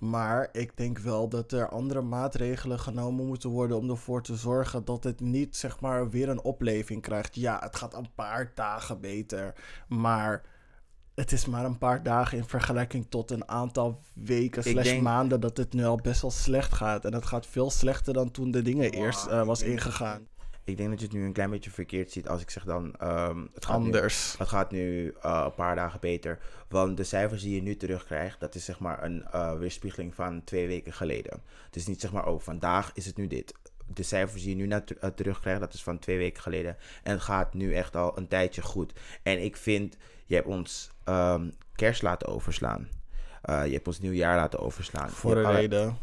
Maar 0.00 0.48
ik 0.52 0.76
denk 0.76 0.98
wel 0.98 1.28
dat 1.28 1.52
er 1.52 1.68
andere 1.68 2.00
maatregelen 2.00 2.78
genomen 2.78 3.26
moeten 3.26 3.50
worden 3.50 3.76
om 3.76 3.90
ervoor 3.90 4.22
te 4.22 4.36
zorgen 4.36 4.84
dat 4.84 5.04
het 5.04 5.20
niet 5.20 5.56
zeg 5.56 5.80
maar 5.80 6.10
weer 6.10 6.28
een 6.28 6.42
opleving 6.42 7.02
krijgt. 7.02 7.34
Ja, 7.34 7.58
het 7.62 7.76
gaat 7.76 7.94
een 7.94 8.14
paar 8.14 8.52
dagen 8.54 9.00
beter, 9.00 9.54
maar 9.88 10.42
het 11.14 11.32
is 11.32 11.46
maar 11.46 11.64
een 11.64 11.78
paar 11.78 12.02
dagen 12.02 12.38
in 12.38 12.44
vergelijking 12.44 13.06
tot 13.08 13.30
een 13.30 13.48
aantal 13.48 14.00
weken 14.14 14.62
Ik 14.64 14.70
slash 14.72 14.84
denk- 14.84 15.02
maanden 15.02 15.40
dat 15.40 15.56
het 15.56 15.72
nu 15.72 15.84
al 15.84 15.96
best 15.96 16.22
wel 16.22 16.30
slecht 16.30 16.72
gaat. 16.72 17.04
En 17.04 17.14
het 17.14 17.26
gaat 17.26 17.46
veel 17.46 17.70
slechter 17.70 18.12
dan 18.12 18.30
toen 18.30 18.50
de 18.50 18.62
dingen 18.62 18.90
eerst 18.90 19.26
eh, 19.26 19.46
was 19.46 19.62
ingegaan. 19.62 20.26
Ik 20.64 20.76
denk 20.76 20.90
dat 20.90 20.98
je 21.00 21.04
het 21.06 21.14
nu 21.14 21.24
een 21.24 21.32
klein 21.32 21.50
beetje 21.50 21.70
verkeerd 21.70 22.10
ziet 22.12 22.28
als 22.28 22.42
ik 22.42 22.50
zeg 22.50 22.64
dan... 22.64 22.84
het 23.54 23.64
gaat 23.64 23.78
nu- 23.78 23.84
Anders. 23.84 24.34
Het 24.38 24.48
gaat 24.48 24.70
nu 24.70 25.14
eh, 25.22 25.42
een 25.44 25.54
paar 25.54 25.74
dagen 25.76 26.00
beter. 26.00 26.38
Want 26.68 26.96
de 26.96 27.04
cijfers 27.04 27.42
die 27.42 27.54
je 27.54 27.62
nu 27.62 27.76
terugkrijgt, 27.76 28.40
dat 28.40 28.54
is 28.54 28.64
zeg 28.64 28.78
maar 28.78 29.02
een 29.04 29.24
eh, 29.24 29.58
weerspiegeling 29.58 30.14
van 30.14 30.44
twee 30.44 30.66
weken 30.66 30.92
geleden. 30.92 31.42
Het 31.66 31.76
is 31.76 31.86
niet 31.86 32.00
zeg 32.00 32.12
maar, 32.12 32.26
oh, 32.26 32.40
vandaag 32.40 32.90
is 32.94 33.06
het 33.06 33.16
nu 33.16 33.26
dit. 33.26 33.54
De 33.86 34.02
cijfers 34.02 34.42
die 34.42 34.50
je 34.50 34.56
nu 34.56 34.66
net 34.66 34.98
eh, 34.98 35.10
terugkrijgt, 35.10 35.60
dat 35.60 35.74
is 35.74 35.82
van 35.82 35.98
twee 35.98 36.18
weken 36.18 36.42
geleden. 36.42 36.76
En 37.02 37.12
het 37.12 37.22
gaat 37.22 37.54
nu 37.54 37.74
echt 37.74 37.96
al 37.96 38.18
een 38.18 38.28
tijdje 38.28 38.62
goed. 38.62 38.92
En 39.22 39.42
ik 39.44 39.56
vind, 39.56 39.96
je 40.26 40.34
hebt 40.34 40.46
ons 40.46 40.90
ehm, 41.04 41.50
kerst 41.74 42.02
laten 42.02 42.28
overslaan. 42.28 42.88
Je 43.42 43.72
hebt 43.72 43.86
ons 43.86 44.00
nieuwjaar 44.00 44.36
laten 44.36 44.58
overslaan. 44.58 45.10
Voor 45.10 45.36
een 45.36 45.52
reden. 45.52 45.96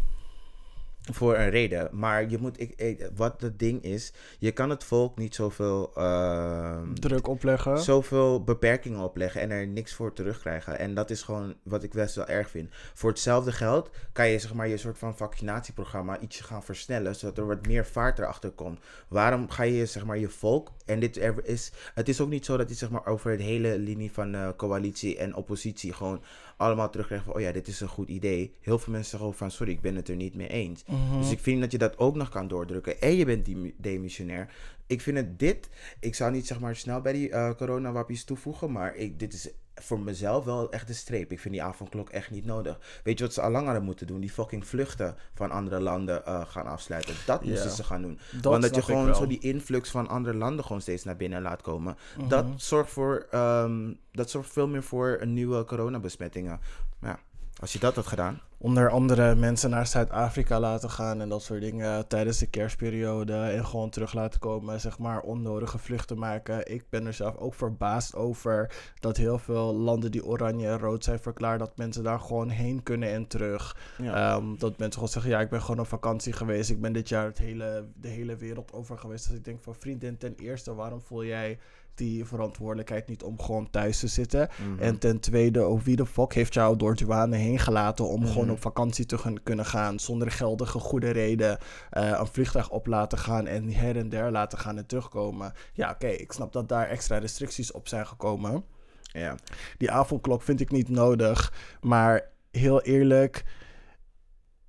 Voor 1.11 1.35
een 1.37 1.49
reden. 1.49 1.89
Maar 1.91 2.29
je 2.29 2.37
moet, 2.37 2.59
ik, 2.59 2.73
ik- 2.75 3.09
wat 3.15 3.41
het 3.41 3.59
ding 3.59 3.83
is, 3.83 4.13
je 4.39 4.51
kan 4.51 4.69
het 4.69 4.83
volk 4.83 5.17
niet 5.17 5.35
zoveel, 5.35 5.91
ehm, 5.95 6.93
Druk 6.93 7.27
opleggen. 7.27 7.79
zoveel 7.79 8.43
beperkingen 8.43 8.99
opleggen 8.99 9.41
en 9.41 9.51
er 9.51 9.67
niks 9.67 9.93
voor 9.93 10.13
terugkrijgen. 10.13 10.79
En 10.79 10.93
dat 10.93 11.09
is 11.09 11.21
gewoon 11.21 11.55
wat 11.63 11.83
ik 11.83 11.91
best 11.91 12.15
wel 12.15 12.27
erg 12.27 12.49
vind. 12.49 12.69
Voor 12.93 13.09
hetzelfde 13.09 13.51
geld 13.51 13.89
kan 14.11 14.27
je 14.29 14.39
zeg 14.39 14.53
maar 14.53 14.67
je 14.67 14.77
soort 14.77 14.97
van 14.97 15.17
vaccinatieprogramma 15.17 16.19
ietsje 16.19 16.43
gaan 16.43 16.63
versnellen, 16.63 17.15
zodat 17.15 17.37
er 17.37 17.47
wat 17.47 17.65
meer 17.67 17.85
vaart 17.85 18.19
erachter 18.19 18.51
komt. 18.51 18.79
Waarom 19.07 19.49
ga 19.49 19.63
je 19.63 19.85
zeg 19.85 20.05
maar 20.05 20.17
je 20.17 20.29
volk, 20.29 20.71
en 20.85 20.99
dit 20.99 21.17
er 21.17 21.35
is, 21.45 21.71
het 21.93 22.09
is 22.09 22.21
ook 22.21 22.29
niet 22.29 22.45
zo 22.45 22.57
dat 22.57 22.69
je 22.69 22.75
zeg 22.75 22.89
maar 22.89 23.05
over 23.05 23.31
het 23.31 23.41
hele 23.41 23.77
linie 23.79 24.11
van 24.11 24.35
eh, 24.35 24.49
coalitie 24.57 25.17
en 25.17 25.35
oppositie 25.35 25.93
gewoon 25.93 26.21
allemaal 26.57 26.89
terugkrijgt 26.89 27.25
van, 27.25 27.33
oh 27.33 27.41
ja, 27.41 27.51
dit 27.51 27.67
is 27.67 27.79
een 27.79 27.87
goed 27.87 28.07
idee. 28.07 28.55
Heel 28.59 28.79
veel 28.79 28.91
mensen 28.93 29.09
zeggen 29.09 29.29
ook 29.29 29.35
van, 29.35 29.51
sorry, 29.51 29.71
ik 29.71 29.81
ben 29.81 29.95
het 29.95 30.07
er 30.09 30.15
niet 30.15 30.35
mee 30.35 30.47
eens. 30.47 30.83
Mhm. 30.85 31.19
Dus 31.19 31.31
ik 31.31 31.39
vind 31.39 31.61
dat 31.61 31.71
je 31.71 31.77
dat 31.77 31.97
ook 31.97 32.15
nog 32.15 32.29
kan 32.29 32.47
doordrukken. 32.47 33.01
En 33.01 33.15
je 33.15 33.25
bent 33.25 33.45
die 33.45 33.75
demissionair. 33.77 34.53
Ik 34.87 35.01
vind 35.01 35.17
het 35.17 35.39
dit. 35.39 35.69
Ik 35.99 36.15
zou 36.15 36.31
niet 36.31 36.47
zeg 36.47 36.59
maar 36.59 36.75
snel 36.75 37.01
bij 37.01 37.13
die 37.13 37.29
eh 37.29 37.51
coronawappies 37.55 38.23
toevoegen. 38.23 38.71
Maar 38.71 38.95
ik, 38.95 39.19
dit 39.19 39.33
is 39.33 39.49
voor 39.79 39.99
mezelf 39.99 40.45
wel 40.45 40.71
echt 40.71 40.89
een 40.89 40.95
streep. 40.95 41.31
Ik 41.31 41.39
vind 41.39 41.53
die 41.53 41.63
avondklok 41.63 42.09
echt 42.09 42.31
niet 42.31 42.45
nodig. 42.45 42.79
Weet 43.03 43.17
je 43.17 43.23
wat 43.23 43.33
ze 43.33 43.41
al 43.41 43.51
lang 43.51 43.65
hadden 43.65 43.83
moeten 43.83 44.07
doen? 44.07 44.19
Die 44.19 44.31
fucking 44.31 44.67
vluchten 44.67 45.15
van 45.33 45.51
andere 45.51 45.79
landen 45.79 46.25
eh, 46.25 46.41
gaan 46.47 46.65
afsluiten. 46.65 47.15
Dat 47.25 47.43
moesten 47.45 47.71
ze 47.71 47.83
gaan 47.83 48.01
doen. 48.01 48.19
Dat 48.31 48.43
Want 48.43 48.61
dat 48.61 48.75
je 48.75 48.81
gewoon 48.81 49.15
zo 49.15 49.27
die 49.27 49.39
influx 49.39 49.89
van 49.89 50.07
andere 50.07 50.37
landen 50.37 50.65
gewoon 50.65 50.81
steeds 50.81 51.03
naar 51.03 51.17
binnen 51.17 51.41
laat 51.41 51.61
komen. 51.61 51.97
Mhm. 52.17 52.27
Dat 52.27 52.45
zorgt 52.55 52.91
voor. 52.91 53.27
ehm, 53.31 53.93
dat 54.11 54.29
zorgt 54.29 54.51
veel 54.51 54.67
meer 54.67 54.83
voor 54.83 55.17
een 55.19 55.33
nieuwe 55.33 55.65
coronabesmettingen. 55.65 56.59
Ja, 57.01 57.19
als 57.59 57.73
je 57.73 57.79
dat 57.79 57.95
had 57.95 58.07
gedaan. 58.07 58.41
onder 58.57 58.89
andere 58.89 59.35
mensen 59.35 59.69
naar 59.69 59.87
Zuid-Afrika 59.87 60.59
laten 60.59 60.89
gaan 60.89 61.21
en 61.21 61.29
dat 61.29 61.43
soort 61.43 61.61
dingen 61.61 62.07
tijdens 62.07 62.37
de 62.37 62.49
kerstperiode 62.49 63.33
en 63.33 63.65
gewoon 63.65 63.89
terug 63.89 64.13
laten 64.13 64.39
komen, 64.39 64.81
zeg 64.81 64.99
maar 64.99 65.21
onnodige 65.21 65.77
vluchten 65.77 66.19
maken. 66.19 66.71
Ik 66.71 66.89
ben 66.89 67.05
er 67.05 67.13
zelf 67.13 67.37
ook 67.37 67.53
verbaasd 67.53 68.15
over 68.15 68.75
dat 68.99 69.17
heel 69.17 69.39
veel 69.39 69.75
landen 69.75 70.11
die 70.11 70.25
oranje 70.25 70.67
en 70.67 70.79
rood 70.79 71.03
zijn 71.03 71.19
verklaard, 71.19 71.59
dat 71.59 71.77
mensen 71.77 72.03
daar 72.03 72.19
gewoon 72.19 72.49
heen 72.49 72.83
kunnen 72.83 73.09
en 73.09 73.27
terug. 73.27 73.77
Ehm, 73.97 74.55
dat 74.57 74.77
mensen 74.77 74.93
gewoon 74.93 75.09
zeggen, 75.09 75.31
ja, 75.31 75.39
ik 75.39 75.49
ben 75.49 75.61
gewoon 75.61 75.79
op 75.79 75.87
vakantie 75.87 76.33
geweest, 76.33 76.69
ik 76.69 76.81
ben 76.81 76.93
dit 76.93 77.09
jaar 77.09 77.25
het 77.25 77.37
hele, 77.37 77.87
de 77.95 78.07
hele 78.07 78.35
wereld 78.35 78.73
over 78.73 78.97
geweest. 78.97 79.27
Dus 79.27 79.37
ik 79.37 79.45
denk 79.45 79.63
van 79.63 79.75
vriendin, 79.75 80.17
ten 80.17 80.35
eerste, 80.35 80.73
waarom 80.73 81.01
voel 81.01 81.25
jij 81.25 81.59
die 81.97 82.25
verantwoordelijkheid 82.25 83.07
niet 83.07 83.23
om 83.23 83.41
gewoon 83.41 83.69
thuis 83.69 83.99
te 83.99 84.07
zitten? 84.07 84.49
Mhm. 84.71 84.79
En 84.83 84.97
ten 84.97 85.19
tweede, 85.19 85.59
ook 85.59 85.81
wie 85.81 85.95
de 85.95 86.05
fuck 86.05 86.33
heeft 86.33 86.53
jou 86.53 86.77
door 86.77 86.95
douane 86.95 87.35
heen 87.35 87.59
gelaten 87.59 88.07
om 88.07 88.25
gewoon 88.27 88.43
Mhm. 88.43 88.53
op 88.53 88.61
vakantie 88.61 89.05
te 89.05 89.17
gaan- 89.17 89.43
kunnen 89.43 89.65
gaan 89.65 89.99
zonder 89.99 90.31
geldige 90.31 90.79
goede 90.79 91.09
reden 91.09 91.57
eh, 91.89 92.15
een 92.19 92.27
vliegtuig 92.27 92.69
op 92.69 92.87
laten 92.87 93.17
gaan 93.17 93.47
en 93.47 93.71
her 93.73 93.97
en 93.97 94.09
der 94.09 94.31
laten 94.31 94.57
gaan 94.57 94.77
en 94.77 94.85
terugkomen. 94.85 95.53
Ja, 95.73 95.89
oké, 95.91 96.07
ik 96.07 96.31
snap 96.31 96.53
dat 96.53 96.69
daar 96.69 96.87
extra 96.87 97.17
restricties 97.17 97.71
op 97.71 97.87
zijn 97.87 98.07
gekomen. 98.07 98.63
ja. 99.01 99.35
Die 99.77 99.91
avondklok 99.91 100.41
vind 100.41 100.59
ik 100.59 100.71
niet 100.71 100.89
nodig, 100.89 101.53
maar 101.81 102.29
heel 102.51 102.81
eerlijk, 102.81 103.43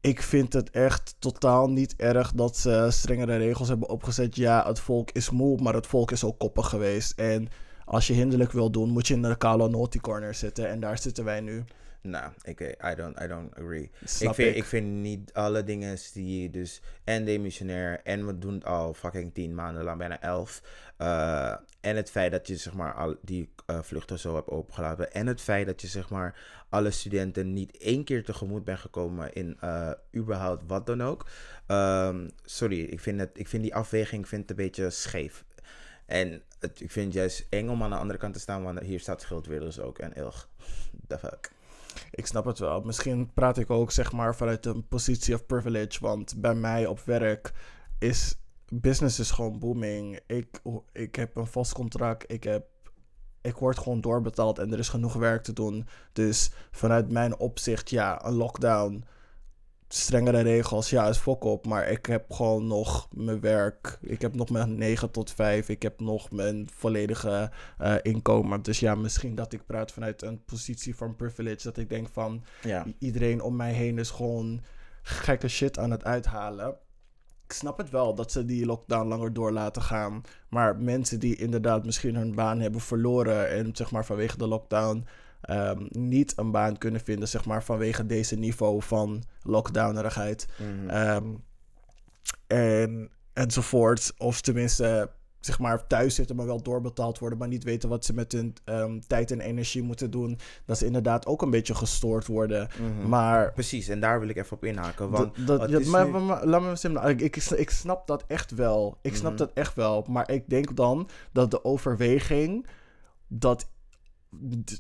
ik 0.09 0.23
vind 0.23 0.53
het 0.53 0.71
echt 0.71 1.15
totaal 1.19 1.71
niet 1.71 1.97
erg 1.97 2.33
dat 2.33 2.57
ze 2.57 2.87
strengere 2.91 3.37
regels 3.37 3.69
hebben 3.69 3.89
opgezet. 3.89 4.37
Ja, 4.37 4.67
het 4.67 4.81
volk 4.81 5.11
is 5.11 5.31
moe, 5.31 5.61
maar 5.63 5.75
het 5.75 5.87
volk 5.87 6.11
is 6.11 6.25
ook 6.25 6.39
koppig 6.39 6.69
geweest. 6.69 7.19
En 7.19 7.49
als 7.85 8.07
je 8.07 8.13
hinderlijk 8.13 8.53
wil 8.53 8.71
doen, 8.71 8.91
moet 8.91 9.07
je 9.07 9.15
in 9.15 9.23
de 9.23 9.37
kale 9.37 9.69
naughty 9.69 9.99
corner 9.99 10.35
zitten. 10.35 10.69
En 10.69 10.81
daar 10.81 10.99
zitten 10.99 11.25
wij 11.25 11.41
nu. 11.41 11.65
Nou, 12.11 12.33
ik, 12.43 12.61
I, 12.61 12.95
don't, 12.95 13.21
I 13.23 13.27
don't 13.27 13.55
agree. 13.55 13.91
Snap 14.05 14.29
ik, 14.31 14.35
vind, 14.35 14.51
ik. 14.51 14.57
ik. 14.57 14.65
vind 14.65 14.87
niet 14.87 15.33
alle 15.33 15.65
dingen 15.65 15.99
die 16.13 16.51
dus 16.51 16.81
en 17.05 17.25
demissionair 17.25 18.01
en 18.05 18.27
we 18.27 18.39
doen 18.39 18.55
het 18.55 18.65
al 18.65 18.95
fucking 18.95 19.35
tien 19.35 19.55
maanden 19.55 19.85
lang, 19.85 19.99
bijna 19.99 20.21
elf. 20.21 20.63
eh, 20.97 21.55
en 21.81 21.97
het 21.97 22.11
feit 22.11 22.33
dat 22.33 22.47
je 22.47 22.57
zeg 22.57 22.75
maar 22.75 22.95
al 22.95 23.17
die 23.23 23.51
eh, 23.67 23.83
vluchten 23.83 24.19
zo 24.19 24.35
hebt 24.35 24.49
opengelaten. 24.49 25.13
En 25.13 25.27
het 25.27 25.41
feit 25.41 25.67
dat 25.67 25.81
je 25.81 25.87
zeg 25.87 26.11
maar 26.11 26.39
alle 26.69 26.91
studenten 26.91 27.53
niet 27.53 27.77
één 27.77 28.05
keer 28.05 28.25
tegemoet 28.25 28.65
bent 28.65 28.79
gekomen 28.79 29.33
in 29.33 29.57
eh, 29.61 29.91
überhaupt 30.17 30.63
wat 30.67 30.87
dan 30.87 31.03
ook. 31.03 31.27
Ehm, 31.67 32.29
sorry, 32.45 32.81
ik 32.81 33.01
vind, 33.01 33.21
het, 33.21 33.31
ik 33.33 33.49
vind 33.49 33.63
die 33.63 33.75
afweging 33.75 34.29
vind 34.29 34.41
het 34.41 34.51
een 34.51 34.65
beetje 34.65 34.91
scheef. 34.91 35.45
En 36.07 36.43
het, 36.59 36.81
ik 36.81 36.91
vind 36.91 37.07
het 37.07 37.15
juist 37.15 37.47
eng 37.51 37.69
om 37.69 37.83
aan 37.83 37.91
de 37.91 37.97
andere 37.97 38.19
kant 38.19 38.35
te 38.35 38.41
staan, 38.41 38.63
want 38.63 38.81
hier 38.81 39.01
staat 39.01 39.21
Schildwilders 39.21 39.81
ook 39.81 39.99
en 39.99 40.15
ilg. 40.15 40.49
The 41.07 41.19
fuck. 41.19 41.51
Ik 42.11 42.27
snap 42.27 42.45
het 42.45 42.59
wel. 42.59 42.81
Misschien 42.81 43.33
praat 43.33 43.59
ik 43.59 43.71
ook 43.71 43.91
zeg 43.91 44.13
maar 44.13 44.35
vanuit 44.35 44.67
een 44.67 44.89
positie 44.89 45.35
of 45.35 45.47
privilege. 45.47 45.99
Want 46.01 46.41
bij 46.41 46.55
mij 46.55 46.87
op 46.87 47.01
werk 47.01 47.53
is 47.99 48.37
business 48.69 49.19
is 49.19 49.31
gewoon 49.31 49.59
booming. 49.59 50.21
Ik, 50.27 50.61
ik 50.93 51.15
heb 51.15 51.37
een 51.37 51.47
vast 51.47 51.73
contract. 51.73 52.33
Ik 52.33 52.45
heb 52.45 52.67
ik 53.41 53.57
word 53.57 53.79
gewoon 53.79 54.01
doorbetaald 54.01 54.59
en 54.59 54.73
er 54.73 54.79
is 54.79 54.89
genoeg 54.89 55.15
werk 55.15 55.43
te 55.43 55.53
doen. 55.53 55.89
Dus 56.13 56.51
vanuit 56.71 57.11
mijn 57.11 57.39
opzicht, 57.39 57.91
ja, 57.91 58.25
een 58.25 58.35
lockdown, 58.35 59.05
strengere 59.89 60.41
regels, 60.41 60.91
ja, 60.91 61.09
is 61.09 61.19
fok 61.19 61.45
op. 61.45 61.67
Maar 61.67 61.89
ik 61.89 62.07
heb 62.07 62.33
gewoon 62.33 62.67
nog 62.67 63.09
mijn 63.13 63.41
werk. 63.41 63.99
Ik 64.01 64.21
heb 64.21 64.35
nog 64.35 64.51
mijn 64.51 64.79
9 64.79 65.11
tot 65.11 65.31
5. 65.31 65.69
Ik 65.69 65.83
heb 65.83 66.01
nog 66.01 66.31
mijn 66.31 66.69
volledige 66.75 67.51
eh, 67.79 67.95
inkomen. 68.03 68.63
Dus 68.63 68.81
ja, 68.81 68.95
misschien 68.95 69.35
dat 69.35 69.53
ik 69.53 69.67
praat 69.67 69.93
vanuit 69.93 70.23
een 70.23 70.45
positie 70.45 70.97
van 70.97 71.17
privilege. 71.17 71.63
Dat 71.63 71.77
ik 71.77 71.89
denk 71.89 72.09
van, 72.13 72.45
Ja. 72.63 72.87
Iedereen 72.99 73.43
om 73.43 73.57
mij 73.57 73.73
heen 73.73 73.99
is 73.99 74.11
gewoon 74.11 74.61
gekke 75.03 75.49
shit 75.49 75.79
aan 75.79 75.91
het 75.91 76.05
uithalen. 76.05 76.77
Ik 77.45 77.55
snap 77.55 77.79
het 77.79 77.91
wel 77.91 78.15
dat 78.15 78.33
ze 78.33 78.45
die 78.45 78.67
lockdown 78.67 79.09
langer 79.09 79.33
door 79.33 79.53
laten 79.53 79.83
gaan. 79.83 80.23
Maar 80.49 80.77
mensen 80.77 81.21
die 81.21 81.37
inderdaad 81.37 81.85
misschien 81.85 82.15
hun 82.17 82.35
baan 82.35 82.61
hebben 82.61 82.81
verloren 82.81 83.49
en 83.51 83.77
zeg 83.77 83.91
maar 83.91 84.05
vanwege 84.05 84.39
de 84.39 84.47
lockdown 84.49 85.07
ehm, 85.41 85.87
niet 85.89 86.33
een 86.37 86.51
baan 86.51 86.79
kunnen 86.79 87.01
vinden, 87.01 87.29
zeg 87.29 87.45
maar 87.45 87.63
vanwege 87.65 88.07
deze 88.07 88.37
niveau 88.37 88.83
van 88.83 89.23
lockdownerigheid. 89.43 90.47
Mhm. 90.59 90.89
Ehm, 90.89 91.27
en 92.47 93.11
enzovoort. 93.33 94.13
Of 94.19 94.41
tenminste, 94.41 95.11
zeg 95.41 95.59
maar, 95.59 95.87
thuis 95.87 96.15
zitten, 96.15 96.37
maar 96.37 96.47
wel 96.47 96.63
doorbetaald 96.63 97.19
worden, 97.19 97.39
maar 97.39 97.49
niet 97.49 97.65
weten 97.65 97.89
wat 97.89 98.05
ze 98.05 98.15
met 98.15 98.33
hun 98.33 98.57
ehm, 98.65 98.99
tijd 99.07 99.31
en 99.31 99.41
energie 99.41 99.83
moeten 99.83 100.11
doen. 100.11 100.39
Dat 100.65 100.79
ze 100.79 100.87
inderdaad 100.87 101.27
ook 101.27 101.43
een 101.43 101.51
beetje 101.51 101.75
gestoord 101.75 102.27
worden. 102.27 102.69
Mhm. 102.99 103.09
Maar. 103.09 103.53
Precies, 103.53 103.89
en 103.89 104.01
daar 104.01 104.21
wil 104.21 104.29
ik 104.29 104.37
even 104.37 104.57
op 104.57 104.65
inhaken. 104.65 105.11
Want 105.11 105.47
dat, 105.47 105.71
ja, 105.71 105.81
maar, 105.91 106.05
nu- 106.05 106.11
maar- 106.11 106.23
maar 106.23 106.47
laat 106.47 106.63
me 106.63 106.77
simpel. 106.77 107.09
Ik, 107.09 107.21
ik, 107.21 107.37
ik 107.37 107.71
snap 107.71 108.07
dat 108.07 108.25
echt 108.27 108.51
wel. 108.51 108.99
Ik 109.03 109.15
snap 109.17 109.31
Mhm. 109.33 109.39
dat 109.41 109.51
echt 109.55 109.75
wel. 109.75 110.05
Maar 110.09 110.31
ik 110.31 110.49
denk 110.49 110.77
dan 110.77 111.09
dat 111.33 111.51
de 111.51 111.65
overweging 111.65 112.67
dat 113.29 113.69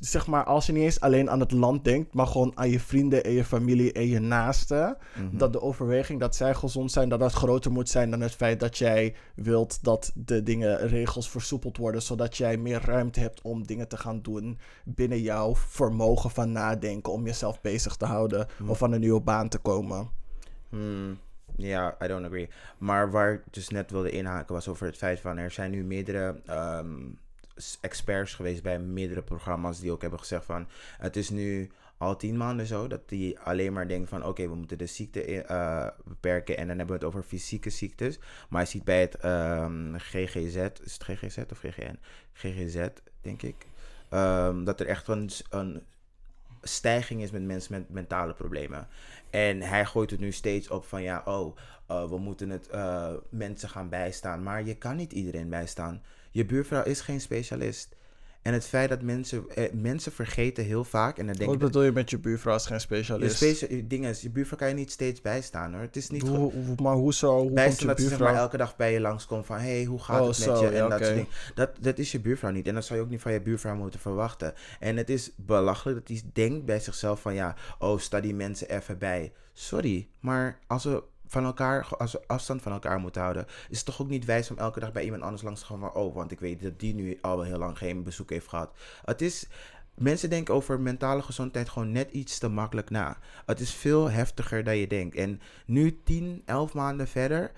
zeg 0.00 0.26
maar, 0.26 0.44
als 0.44 0.66
je 0.66 0.72
niet 0.72 0.82
eens 0.82 1.00
alleen 1.00 1.30
aan 1.30 1.40
het 1.40 1.52
land 1.52 1.84
denkt, 1.84 2.14
maar 2.14 2.26
gewoon 2.26 2.53
aan 2.55 2.70
je 2.70 2.80
vrienden 2.80 3.24
en 3.24 3.30
je 3.32 3.44
familie 3.44 3.92
en 3.92 4.07
je 4.07 4.18
naasten, 4.20 4.96
Mhm. 5.16 5.36
dat 5.36 5.53
de 5.53 5.61
overweging 5.61 6.20
dat 6.20 6.36
zij 6.36 6.55
gezond 6.55 6.92
zijn, 6.92 7.09
dat 7.09 7.20
dat 7.20 7.32
groter 7.32 7.72
moet 7.72 7.88
zijn 7.88 8.11
dan 8.11 8.20
het 8.20 8.34
feit 8.34 8.61
dat 8.61 8.78
jij 8.78 9.14
wilt 9.34 9.84
dat 9.84 10.12
de 10.14 10.42
dingen, 10.42 10.88
regels 10.88 11.30
versoepeld 11.30 11.76
worden, 11.76 12.03
zodat 12.03 12.36
jij 12.36 12.57
meer 12.57 12.80
ruimte 12.84 13.20
hebt 13.20 13.42
om 13.42 13.66
dingen 13.66 13.88
te 13.88 13.96
gaan 13.96 14.22
doen 14.22 14.59
binnen 14.84 15.20
jouw 15.20 15.55
vermogen 15.57 16.30
van 16.30 16.53
nadenken, 16.53 17.12
om 17.12 17.24
jezelf 17.26 17.61
bezig 17.61 17.96
te 17.96 18.05
houden 18.07 18.46
of 18.66 18.82
aan 18.82 18.92
een 18.92 19.01
nieuwe 19.01 19.20
baan 19.20 19.49
te 19.49 19.59
komen. 19.59 20.09
Hmm, 20.68 21.18
Ja, 21.57 21.96
I 22.05 22.07
don't 22.07 22.24
agree. 22.26 22.49
Maar 22.78 23.11
waar 23.11 23.32
ik 23.32 23.42
dus 23.51 23.68
net 23.68 23.90
wilde 23.90 24.11
inhaken 24.11 24.55
was 24.55 24.68
over 24.68 24.86
het 24.86 24.96
feit 24.96 25.20
van 25.20 25.36
er 25.38 25.51
zijn 25.51 25.70
nu 25.70 25.84
meerdere 25.84 26.40
ehm, 26.46 26.96
experts 27.80 28.34
geweest 28.34 28.62
bij 28.62 28.78
meerdere 28.78 29.22
programma's 29.22 29.80
die 29.80 29.92
ook 29.92 30.00
hebben 30.00 30.18
gezegd 30.18 30.44
van 30.44 30.68
het 30.98 31.16
is 31.16 31.30
nu 31.30 31.70
al 31.98 32.16
tien 32.16 32.36
maanden 32.36 32.66
zo 32.66 32.86
dat 32.86 33.09
die 33.09 33.38
alleen 33.38 33.72
maar 33.72 33.88
denken 33.88 34.09
van 34.09 34.24
oké, 34.24 34.48
we 34.48 34.54
moeten 34.54 34.78
de 34.78 34.86
ziekte 34.86 35.22
eh, 35.44 35.88
beperken 36.04 36.56
en 36.56 36.66
dan 36.66 36.78
hebben 36.78 36.98
we 36.98 37.04
het 37.04 37.14
over 37.14 37.28
fysieke 37.28 37.70
ziektes. 37.70 38.18
Maar 38.48 38.62
je 38.62 38.68
ziet 38.68 38.84
bij 38.84 39.00
het 39.00 39.14
ehm, 39.14 39.94
GGZ, 39.96 40.56
is 40.84 40.92
het 40.98 41.02
GGZ 41.02 41.38
of 41.50 41.59
GGN? 41.59 41.98
GGZ, 42.32 42.86
denk 43.20 43.42
ik. 43.42 43.66
ehm, 44.09 44.64
dat 44.64 44.80
er 44.80 44.86
echt 44.86 45.09
een, 45.09 45.30
een 45.50 45.82
stijging 46.62 47.22
is 47.22 47.30
met 47.30 47.42
mensen 47.42 47.72
met 47.72 47.90
mentale 47.90 48.34
problemen. 48.34 48.88
En 49.30 49.62
hij 49.62 49.84
gooit 49.84 50.11
het 50.11 50.20
nu 50.20 50.32
steeds 50.32 50.68
op 50.68 50.84
van 50.84 51.02
ja, 51.02 51.22
oh, 51.24 51.56
eh, 51.86 52.09
we 52.09 52.18
moeten 52.18 52.50
het 52.50 52.68
eh, 52.68 53.12
mensen 53.28 53.68
gaan 53.68 53.88
bijstaan. 53.88 54.42
Maar 54.42 54.64
je 54.64 54.76
kan 54.76 54.96
niet 54.96 55.12
iedereen 55.12 55.48
bijstaan. 55.48 56.02
Je 56.39 56.45
buurvrouw 56.47 56.82
is 56.84 57.01
geen 57.01 57.20
specialist. 57.20 57.97
En 58.43 58.53
het 58.53 58.64
feit 58.64 58.89
dat 58.89 59.03
mensen, 59.03 59.45
eh, 59.55 59.72
mensen 59.72 60.12
vergeten 60.12 60.64
heel 60.64 60.84
vaak. 60.84 61.18
En 61.18 61.26
dan 61.26 61.34
denk 61.34 61.51
Wat 61.51 61.59
bedoel 61.59 61.82
je 61.82 61.93
met 61.93 62.11
je 62.11 62.18
buurvrouw 62.18 62.53
als 62.53 62.66
geen 62.66 62.76
Je, 62.76 62.82
specialist? 62.82 63.36
specia- 63.36 63.66
je 63.70 63.86
ding 63.86 64.07
is, 64.07 64.20
je 64.20 64.30
buurvrouw 64.30 64.59
kan 64.59 64.68
je 64.68 64.74
niet 64.74 64.91
steeds 64.91 65.20
bijstaan 65.20 65.72
hoor. 65.72 65.80
Het 65.82 65.97
is 65.97 66.11
niet. 66.11 66.22
Hoe, 66.28 66.53
hoe- 66.53 66.74
maar 66.82 66.95
hoezo? 66.95 67.39
Hoe 67.39 67.53
komt 67.53 67.59
je 67.59 67.62
dat 67.64 67.78
ze 67.78 67.84
zeg 67.86 67.97
buurvrouw? 67.97 68.32
maar 68.32 68.41
elke 68.43 68.57
dag 68.57 68.76
bij 68.76 68.93
je 68.93 69.01
langskomt 69.01 69.47
van... 69.47 69.59
hey, 69.59 69.84
hoe 69.84 69.99
gaat 70.03 70.20
Oh, 70.20 70.28
het 70.28 70.39
met 70.39 70.47
zo, 70.49 70.61
je? 70.64 70.68
En 70.68 70.74
ja, 70.74 70.89
dat 70.89 70.99
soort 71.01 71.11
dingen. 71.14 71.28
Dat, 71.55 71.70
dat 71.80 71.99
is 71.99 72.12
je 72.12 72.20
buurvrouw 72.20 72.51
niet. 72.51 72.66
En 72.66 72.74
dat 72.74 72.84
zou 72.84 72.99
je 72.99 73.05
ook 73.05 73.11
niet 73.11 73.20
van 73.20 73.32
je 73.32 73.41
buurvrouw 73.41 73.74
moeten 73.76 74.01
verwachten. 74.01 74.55
En 74.80 74.97
het 74.97 75.11
is 75.11 75.30
belachelijk 75.36 75.99
dat 75.99 76.09
hij 76.18 76.30
denkt 76.32 76.64
bij 76.64 76.80
zichzelf 76.80 77.20
van... 77.20 77.34
ja, 77.34 77.57
oh, 77.78 77.99
sta 77.99 78.20
die 78.20 78.34
mensen 78.34 78.68
even 78.68 78.99
bij. 78.99 79.32
Sorry, 79.53 80.09
maar 80.20 80.59
als 80.66 80.84
we 80.84 81.03
van 81.29 81.45
elkaar, 81.45 81.89
als 81.99 82.26
afstand 82.26 82.62
van 82.62 82.72
elkaar 82.72 82.99
moeten 82.99 83.22
houden... 83.22 83.47
is 83.68 83.76
het 83.76 83.87
toch 83.87 84.01
ook 84.01 84.09
niet 84.09 84.24
wijs 84.24 84.51
om 84.51 84.59
elke 84.59 84.81
dag 84.81 84.93
bij 84.93 85.05
iemand 85.05 85.22
anders 85.22 85.43
langs 85.43 85.61
te 85.61 85.66
gaan 85.66 85.79
van... 85.79 85.95
oh, 85.95 86.14
want 86.14 86.31
ik 86.31 86.41
weet 86.41 86.62
dat 86.62 86.79
die 86.79 86.95
nu 86.95 87.18
al 87.20 87.37
wel 87.37 87.47
heel 87.47 87.59
lang 87.59 87.79
geen 87.79 88.03
bezoek 88.03 88.31
heeft 88.31 88.49
gehad. 88.49 88.70
Het 89.05 89.22
is... 89.22 89.47
Mensen 89.95 90.31
denken 90.31 90.55
over 90.55 90.81
mentale 90.81 91.22
gezondheid 91.22 91.68
gewoon 91.68 91.93
net 91.93 92.11
iets 92.11 92.39
te 92.39 92.49
makkelijk 92.49 92.91
na. 92.91 93.18
Het 93.47 93.61
is 93.61 93.74
veel 93.74 94.11
heftiger 94.11 94.64
dan 94.64 94.76
je 94.76 94.87
denkt. 94.87 95.16
En 95.16 95.41
nu 95.66 96.03
10, 96.03 96.43
11 96.45 96.74
maanden 96.74 97.09
verder, 97.09 97.53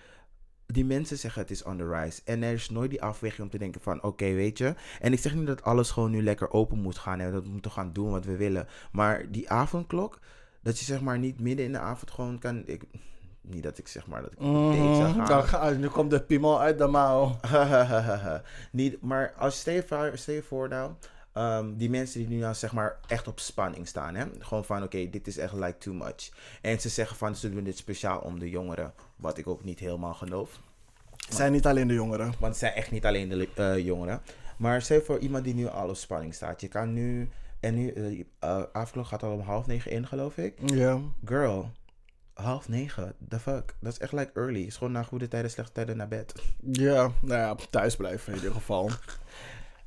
die 0.73 0.85
mensen 0.85 1.18
zeggen 1.18 1.43
het 1.43 1.51
is 1.51 1.62
on 1.62 1.77
the 1.77 1.89
rise. 1.89 2.21
En 2.25 2.43
er 2.43 2.53
is 2.53 2.71
nooit 2.71 2.91
die 2.91 3.03
afweging 3.03 3.43
om 3.43 3.51
te 3.51 3.59
denken 3.59 3.81
van 3.81 4.03
oké, 4.03 4.33
weet 4.33 4.59
je. 4.59 4.75
En 5.01 5.12
ik 5.12 5.18
zeg 5.18 5.35
niet 5.35 5.47
dat 5.47 5.62
alles 5.62 5.91
gewoon 5.91 6.11
nu 6.11 6.23
lekker 6.23 6.51
open 6.51 6.79
moet 6.79 6.99
gaan 6.99 7.21
en 7.21 7.33
dat 7.33 7.43
we 7.43 7.49
moeten 7.49 7.71
gaan 7.71 7.93
doen 7.93 8.11
wat 8.11 8.25
we 8.25 8.37
willen. 8.37 8.68
Maar 8.93 9.31
die 9.31 9.51
avondklok, 9.51 10.18
dat 10.62 10.79
je 10.79 10.85
zeg 10.85 11.01
maar 11.01 11.18
niet 11.18 11.41
midden 11.41 11.64
in 11.64 11.73
de 11.73 11.79
avond 11.79 12.11
gewoon 12.11 12.39
kan. 12.39 12.62
Ik, 12.66 12.83
niet 13.41 13.62
dat 13.62 13.78
ik 13.78 13.88
zeg 13.88 14.07
maar 14.07 14.22
dat 14.22 14.32
ik 14.32 14.38
op 14.41 14.45
date 14.55 14.95
zou 14.95 15.09
Mhm, 15.12 15.43
gaan. 15.43 15.80
nu 15.80 15.88
komt 15.88 16.11
de 16.11 16.20
piemel 16.22 16.61
uit 16.61 16.78
de 16.78 16.86
mouw. 16.86 17.36
niet, 18.72 19.03
maar 19.03 19.32
als 19.38 19.59
stel 19.61 19.74
je 19.74 19.82
voor, 19.82 20.11
stel 20.14 20.34
je 20.34 20.43
voor 20.43 20.68
nou, 20.68 20.93
ehm, 21.32 21.74
die 21.76 21.91
mensen 21.91 22.18
die 22.20 22.28
nu 22.28 22.36
nou 22.36 22.55
zeg 22.55 22.72
maar 22.72 22.99
echt 23.07 23.28
op 23.28 23.41
spanning 23.41 23.88
staan, 23.88 24.14
hè? 24.14 24.24
gewoon 24.38 24.64
van 24.64 24.82
oké, 24.82 25.11
dit 25.11 25.26
is 25.26 25.38
echt 25.38 25.53
like 25.53 25.78
too 25.78 25.95
much. 25.95 26.30
En 26.62 26.80
ze 26.80 26.88
zeggen 26.88 27.16
van 27.16 27.36
ze 27.36 27.51
doen 27.51 27.64
dit 27.64 27.76
speciaal 27.76 28.18
om 28.18 28.38
de 28.38 28.51
jongeren, 28.51 28.93
wat 29.16 29.38
ik 29.38 29.47
ook 29.47 29.64
niet 29.64 29.78
helemaal 29.78 30.14
geloof. 30.14 30.61
Het 31.26 31.34
zijn 31.34 31.53
niet 31.53 31.66
alleen 31.66 31.88
de 31.88 31.95
jongeren. 31.95 32.26
Want 32.26 32.41
het 32.41 32.57
zijn 32.57 32.72
echt 32.72 32.91
niet 32.91 33.07
alleen 33.07 33.28
de 33.28 33.49
eh, 33.55 33.78
jongeren. 33.78 34.20
Maar 34.57 34.82
stel 34.82 35.01
voor 35.01 35.18
iemand 35.18 35.45
die 35.45 35.55
nu 35.55 35.66
al 35.68 35.88
op 35.88 35.97
spanning 35.97 36.34
staat. 36.34 36.61
Je 36.61 36.68
kan 36.68 36.93
nu, 36.93 37.28
en 37.61 37.74
nu, 37.74 38.26
avondklok 38.72 39.07
gaat 39.07 39.22
al 39.22 39.32
om 39.32 39.41
half 39.41 39.66
negen 39.66 39.91
in 39.91 40.07
geloof 40.07 40.36
ik. 40.36 40.55
Ja. 40.66 40.99
Girl, 41.24 41.70
half 42.41 42.68
negen, 42.68 43.14
the 43.28 43.38
fuck. 43.38 43.74
Dat 43.80 43.93
is 43.93 43.99
echt 43.99 44.12
like 44.12 44.30
early. 44.34 44.62
is 44.62 44.76
gewoon 44.76 44.93
na 44.93 45.03
goede 45.03 45.28
tijden, 45.28 45.51
slechte 45.51 45.72
tijden 45.72 45.97
naar 45.97 46.09
bed. 46.09 46.32
Ja, 46.72 47.11
nou 47.20 47.41
ja, 47.41 47.57
thuis 47.70 47.97
blijven 47.97 48.32
in 48.32 48.38
ieder 48.38 48.53
geval. 48.53 48.91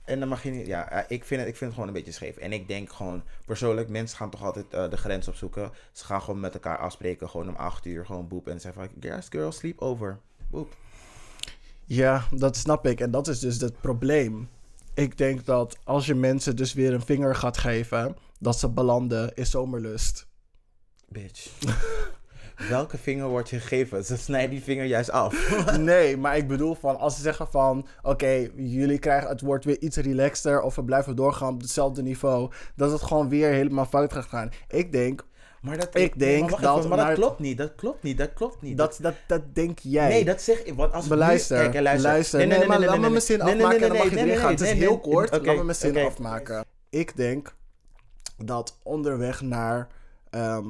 En 0.03 0.19
dan 0.19 0.27
mag 0.27 0.43
je 0.43 0.51
niet, 0.51 0.67
ja, 0.67 0.89
eh, 0.89 1.03
ik 1.07 1.23
vind, 1.23 1.39
het, 1.39 1.49
ik 1.49 1.55
vind 1.55 1.71
het 1.71 1.73
gewoon 1.73 1.87
een 1.87 1.93
beetje 1.93 2.11
scheef. 2.11 2.37
En 2.37 2.53
ik 2.53 2.67
denk 2.67 2.91
gewoon, 2.91 3.23
persoonlijk, 3.45 3.89
mensen 3.89 4.17
gaan 4.17 4.29
toch 4.29 4.43
altijd 4.43 4.73
eh, 4.73 4.89
de 4.89 4.97
grens 4.97 5.27
opzoeken. 5.27 5.71
Ze 5.91 6.05
gaan 6.05 6.21
gewoon 6.21 6.39
met 6.39 6.53
elkaar 6.53 6.77
afspreken, 6.77 7.29
gewoon 7.29 7.49
om 7.49 7.55
acht 7.55 7.85
uur, 7.85 8.05
gewoon 8.05 8.27
boep. 8.27 8.47
En 8.47 8.59
zeggen 8.59 8.83
van, 8.83 8.91
yes 8.99 9.27
girl, 9.29 9.51
sleep 9.51 9.81
over. 9.81 10.19
Boep. 10.49 10.75
Ja, 11.85 12.23
dat 12.31 12.55
snap 12.55 12.85
ik. 12.85 12.99
En 12.99 13.11
dat 13.11 13.27
is 13.27 13.39
dus 13.39 13.61
het 13.61 13.81
probleem. 13.81 14.49
Ik 14.93 15.17
denk 15.17 15.45
dat 15.45 15.77
als 15.83 16.05
je 16.05 16.15
mensen 16.15 16.55
dus 16.55 16.73
weer 16.73 16.93
een 16.93 17.05
vinger 17.05 17.35
gaat 17.35 17.57
geven, 17.57 18.17
dat 18.39 18.59
ze 18.59 18.69
belanden 18.69 19.35
in 19.35 19.45
zomerlust. 19.45 20.27
Bitch. 21.09 21.49
Welke 22.69 22.97
vinger 22.97 23.27
wordt 23.27 23.49
je 23.49 23.59
gegeven? 23.59 24.05
Ze 24.05 24.17
snijden 24.17 24.49
die 24.49 24.63
vinger 24.63 24.85
juist 24.85 25.11
af. 25.11 25.51
Nee, 25.77 26.17
maar 26.17 26.37
ik 26.37 26.47
bedoel 26.47 26.75
van 26.75 26.97
als 26.99 27.15
ze 27.15 27.21
zeggen 27.21 27.47
van 27.47 27.87
oké, 28.01 28.49
jullie 28.55 28.99
krijgen 28.99 29.29
het 29.29 29.41
wordt 29.41 29.65
weer 29.65 29.79
iets 29.81 29.97
relaxter 29.97 30.61
of 30.61 30.75
we 30.75 30.83
blijven 30.83 31.15
doorgaan 31.15 31.53
op 31.53 31.61
hetzelfde 31.61 32.01
niveau, 32.01 32.51
dat 32.75 32.91
het 32.91 33.01
gewoon 33.01 33.29
weer 33.29 33.49
helemaal 33.51 33.85
fout 33.85 34.13
gaat 34.13 34.25
gaan. 34.25 34.51
Ik 34.67 34.91
denk 34.91 35.25
Maar 35.61 35.77
dat, 35.77 35.89
Ik 35.95 36.19
denk 36.19 36.49
maar 36.49 36.61
dat 36.61 36.77
even, 36.77 36.89
maar 36.89 36.97
dat 36.97 37.07
naar- 37.07 37.15
klopt 37.15 37.39
niet. 37.39 37.57
Dat 37.57 37.75
klopt 37.75 38.03
niet. 38.03 38.17
Dat 38.17 38.33
klopt 38.33 38.61
niet. 38.61 38.77
dat, 38.77 38.97
dat, 39.01 39.13
dat 39.27 39.41
denk 39.55 39.79
jij. 39.79 40.07
Nee, 40.09 40.25
dat 40.25 40.41
zeg 40.41 40.63
ik. 40.63 40.73
Want 40.73 40.93
als 40.93 41.07
Maar 41.07 41.17
we 41.17 41.23
nu- 41.23 41.29
luister, 41.29 41.57
Kijk, 41.59 41.73
hè, 41.73 41.81
luister. 41.81 42.09
luister. 42.11 42.47
Nee, 42.47 42.65
maar 42.67 42.79
laat 42.79 42.99
me 42.99 43.09
mijn 43.09 43.21
zin 43.21 43.37
Nee, 43.37 43.55
nee, 43.55 43.55
afmaken 43.65 43.79
nee, 43.79 43.89
en 43.89 43.95
dan 43.95 43.97
mag 43.97 44.09
je 44.09 44.15
nee, 44.15 44.23
erin 44.23 44.33
nee, 44.33 44.41
gaan. 44.43 44.51
Het 44.51 44.61
is 44.61 44.67
nee, 44.69 44.77
heel 44.77 44.89
nee, 44.91 44.99
kort, 45.13 45.31
oké, 45.35 45.45
laat 45.45 45.55
me 45.55 45.63
mijn 45.63 45.77
zin 45.77 45.89
oké. 45.97 46.05
afmaken. 46.05 46.65
Ik 46.89 47.15
denk 47.17 47.55
dat 48.37 48.79
onderweg 48.83 49.41
naar 49.41 49.87
ehm, 50.29 50.65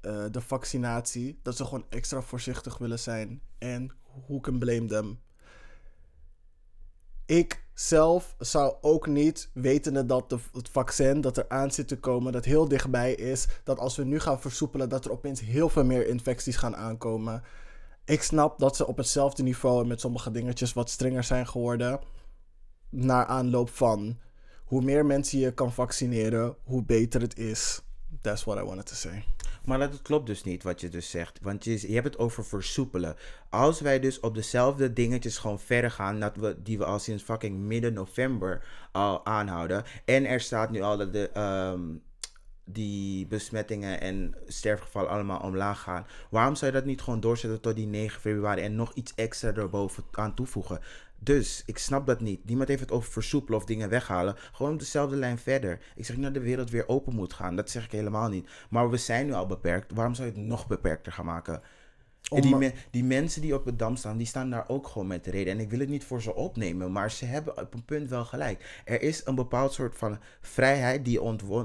eh, 0.00 0.24
de 0.30 0.40
vaccinatie, 0.40 1.38
dat 1.42 1.56
ze 1.56 1.64
gewoon 1.64 1.86
extra 1.88 2.22
voorzichtig 2.22 2.78
willen 2.78 2.98
zijn. 2.98 3.42
En 3.58 3.90
who 4.26 4.40
can 4.40 4.58
blame 4.58 4.84
them? 4.86 5.18
Ik 7.26 7.64
zelf 7.74 8.34
zou 8.38 8.74
ook 8.80 9.06
niet, 9.06 9.50
wetende 9.52 10.06
dat 10.06 10.30
de, 10.30 10.38
het 10.52 10.68
vaccin 10.68 11.20
dat 11.20 11.36
er 11.36 11.48
aan 11.48 11.70
zit 11.70 11.88
te 11.88 11.98
komen, 11.98 12.32
dat 12.32 12.44
heel 12.44 12.68
dichtbij 12.68 13.12
is, 13.12 13.46
dat 13.64 13.78
als 13.78 13.96
we 13.96 14.04
nu 14.04 14.20
gaan 14.20 14.40
versoepelen, 14.40 14.88
dat 14.88 15.04
er 15.04 15.10
opeens 15.10 15.40
heel 15.40 15.68
veel 15.68 15.84
meer 15.84 16.06
infecties 16.06 16.56
gaan 16.56 16.76
aankomen. 16.76 17.42
Ik 18.04 18.22
snap 18.22 18.58
dat 18.58 18.76
ze 18.76 18.86
op 18.86 18.96
hetzelfde 18.96 19.42
niveau 19.42 19.82
en 19.82 19.88
met 19.88 20.00
sommige 20.00 20.30
dingetjes 20.30 20.72
wat 20.72 20.90
strenger 20.90 21.24
zijn 21.24 21.46
geworden. 21.46 22.00
Naar 22.90 23.26
aanloop 23.26 23.70
van 23.70 24.18
hoe 24.64 24.82
meer 24.82 25.06
mensen 25.06 25.38
je 25.38 25.52
kan 25.54 25.72
vaccineren, 25.72 26.56
hoe 26.64 26.84
beter 26.84 27.20
het 27.20 27.38
is. 27.38 27.82
That's 28.20 28.44
what 28.44 28.58
I 28.58 28.62
wanted 28.62 28.86
to 28.86 28.94
say. 28.94 29.24
Maar 29.68 29.78
dat 29.78 30.02
klopt 30.02 30.26
dus 30.26 30.44
niet 30.44 30.62
wat 30.62 30.80
je 30.80 30.88
dus 30.88 31.10
zegt. 31.10 31.38
Want 31.42 31.64
je, 31.64 31.88
je 31.88 31.94
hebt 31.94 32.06
het 32.06 32.18
over 32.18 32.44
versoepelen. 32.44 33.16
Als 33.50 33.80
wij 33.80 34.00
dus 34.00 34.20
op 34.20 34.34
dezelfde 34.34 34.92
dingetjes 34.92 35.38
gewoon 35.38 35.60
verder 35.60 35.90
gaan, 35.90 36.20
dat 36.20 36.36
we, 36.36 36.62
die 36.62 36.78
we 36.78 36.84
al 36.84 36.98
sinds 36.98 37.22
fucking 37.22 37.56
midden 37.56 37.92
november 37.92 38.64
al 38.92 39.26
aanhouden. 39.26 39.84
En 40.04 40.26
er 40.26 40.40
staat 40.40 40.70
nu 40.70 40.80
al 40.80 40.96
dat 40.96 41.12
de, 41.12 41.30
ehm, 41.30 41.80
die 42.64 43.26
besmettingen 43.26 44.00
en 44.00 44.34
sterfgevallen 44.46 45.10
allemaal 45.10 45.40
omlaag 45.40 45.80
gaan. 45.80 46.06
Waarom 46.30 46.54
zou 46.54 46.72
je 46.72 46.76
dat 46.76 46.86
niet 46.86 47.00
gewoon 47.00 47.20
doorzetten 47.20 47.60
tot 47.60 47.76
die 47.76 47.86
9 47.86 48.20
februari 48.20 48.62
en 48.62 48.74
nog 48.74 48.92
iets 48.94 49.14
extra 49.14 49.54
erboven 49.54 50.04
aan 50.10 50.34
toevoegen? 50.34 50.80
Dus 51.18 51.62
ik 51.66 51.78
snap 51.78 52.06
dat 52.06 52.20
niet. 52.20 52.44
Niemand 52.44 52.68
heeft 52.68 52.80
het 52.80 52.90
over 52.90 53.12
versoepelen 53.12 53.58
of 53.58 53.64
dingen 53.64 53.88
weghalen. 53.88 54.34
Gewoon 54.52 54.72
op 54.72 54.78
dezelfde 54.78 55.16
lijn 55.16 55.38
verder. 55.38 55.78
Ik 55.96 56.04
zeg 56.04 56.16
niet 56.16 56.24
dat 56.24 56.34
de 56.34 56.40
wereld 56.40 56.70
weer 56.70 56.88
open 56.88 57.14
moet 57.14 57.32
gaan. 57.32 57.56
Dat 57.56 57.70
zeg 57.70 57.84
ik 57.84 57.90
helemaal 57.92 58.28
niet. 58.28 58.48
Maar 58.70 58.90
we 58.90 58.96
zijn 58.96 59.26
nu 59.26 59.32
al 59.32 59.46
beperkt. 59.46 59.92
Waarom 59.94 60.14
zou 60.14 60.28
je 60.28 60.34
het 60.34 60.44
nog 60.46 60.66
beperkter 60.66 61.12
gaan 61.12 61.24
maken? 61.24 61.62
En 62.32 62.40
die, 62.40 62.52
Om- 62.52 62.58
me- 62.58 62.72
die 62.90 63.04
mensen 63.04 63.42
die 63.42 63.54
op 63.54 63.64
het 63.64 63.78
dam 63.78 63.96
staan, 63.96 64.16
die 64.16 64.26
staan 64.26 64.50
daar 64.50 64.68
ook 64.68 64.88
gewoon 64.88 65.06
met 65.06 65.24
de 65.24 65.30
reden. 65.30 65.52
En 65.52 65.60
ik 65.60 65.70
wil 65.70 65.78
het 65.78 65.88
niet 65.88 66.04
voor 66.04 66.22
ze 66.22 66.34
opnemen, 66.34 66.92
maar 66.92 67.10
ze 67.10 67.24
hebben 67.24 67.58
op 67.60 67.74
een 67.74 67.84
punt 67.84 68.10
wel 68.10 68.24
gelijk. 68.24 68.82
Er 68.84 69.02
is 69.02 69.22
een 69.26 69.34
bepaald 69.34 69.72
soort 69.72 69.96
van 69.96 70.18
vrijheid 70.40 71.04
die, 71.04 71.20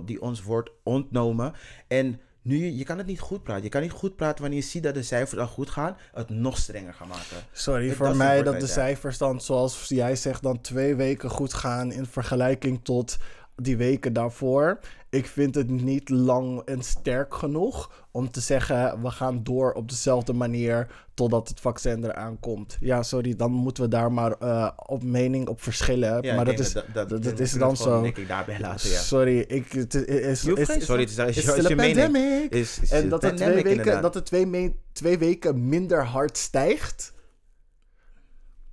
die 0.06 0.22
ons 0.22 0.44
wordt 0.44 0.72
ontnomen. 0.84 1.54
En 1.88 2.20
nu, 2.44 2.72
je 2.72 2.84
kan 2.84 2.98
het 2.98 3.08
niet 3.08 3.20
goed 3.20 3.44
praten. 3.44 3.64
Je 3.64 3.70
kan 3.70 3.82
niet 3.82 3.92
goed 3.92 4.16
praten 4.16 4.42
wanneer 4.42 4.60
je 4.60 4.66
ziet 4.66 4.84
dat 4.84 4.94
de 4.94 5.04
cijfers 5.04 5.42
al 5.42 5.48
goed 5.48 5.70
gaan, 5.70 5.98
het 6.14 6.30
nog 6.30 6.58
strenger 6.58 6.94
gaan 6.94 7.08
maken. 7.08 7.38
Sorry 7.52 7.94
voor 7.94 8.16
mij 8.16 8.44
dat 8.44 8.60
de 8.60 8.68
cijfers 8.68 9.18
dan, 9.18 9.42
zoals 9.42 9.86
jij 9.88 10.16
zegt, 10.16 10.44
dan 10.44 10.62
twee 10.62 10.96
weken 10.96 11.30
goed 11.30 11.54
gaan 11.54 11.92
in 11.92 12.06
vergelijking 12.06 12.80
tot 12.84 13.18
die 13.56 13.78
weken 13.78 14.14
daarvoor. 14.14 14.80
Ik 15.14 15.26
vind 15.28 15.56
het 15.56 15.70
niet 15.70 16.10
lang 16.10 16.62
en 16.66 16.84
sterk 16.84 17.34
genoeg 17.34 18.06
om 18.12 18.32
te 18.32 18.40
zeggen 18.40 19.02
we 19.02 19.10
gaan 19.12 19.44
door 19.44 19.72
op 19.74 19.90
dezelfde 19.90 20.34
manier 20.34 20.88
totdat 21.14 21.48
het 21.50 21.60
vaccin 21.60 22.04
eraan 22.04 22.40
komt. 22.40 22.78
Ja, 22.80 23.04
sorry, 23.04 23.36
dan 23.36 23.52
moeten 23.52 23.84
we 23.84 23.90
daar 23.90 24.12
maar 24.12 24.32
eh, 24.40 24.70
op 24.86 25.04
mening 25.04 25.48
op 25.48 25.62
verschillen. 25.62 26.22
Ja, 26.24 26.36
maar 26.36 26.46
dat 26.46 26.60
is, 26.60 26.74
dat, 26.94 27.40
is 27.40 27.52
dan 27.52 27.70
het 27.70 27.78
zo. 27.78 28.02
Denk 28.02 28.18
ik 28.18 28.28
daarbij 28.28 28.60
laten, 28.60 28.90
ja. 28.90 29.00
Sorry, 29.00 29.40
ik, 29.40 29.72
het 29.72 29.94
is, 29.94 30.46
is, 30.46 30.46
is- 30.46 30.86
sorry 30.86 31.08
zeggen. 31.08 31.36
is 31.36 31.58
Is, 31.58 31.68
je 31.68 31.72
a 31.72 31.76
mening. 31.76 31.96
pandemic. 31.96 32.52
Is, 32.52 32.80
is 32.80 32.92
En 32.92 33.10
dat 33.10 33.22
het, 33.22 33.36
twee 33.38 33.54
pandemic, 33.54 33.78
weken, 33.84 34.02
dat 34.02 34.14
het 34.14 34.26
twee, 34.26 34.46
me- 34.46 34.74
twee 34.92 35.18
weken 35.18 35.70
minder 35.70 36.06
hard 36.06 36.38
stijgt, 36.38 37.14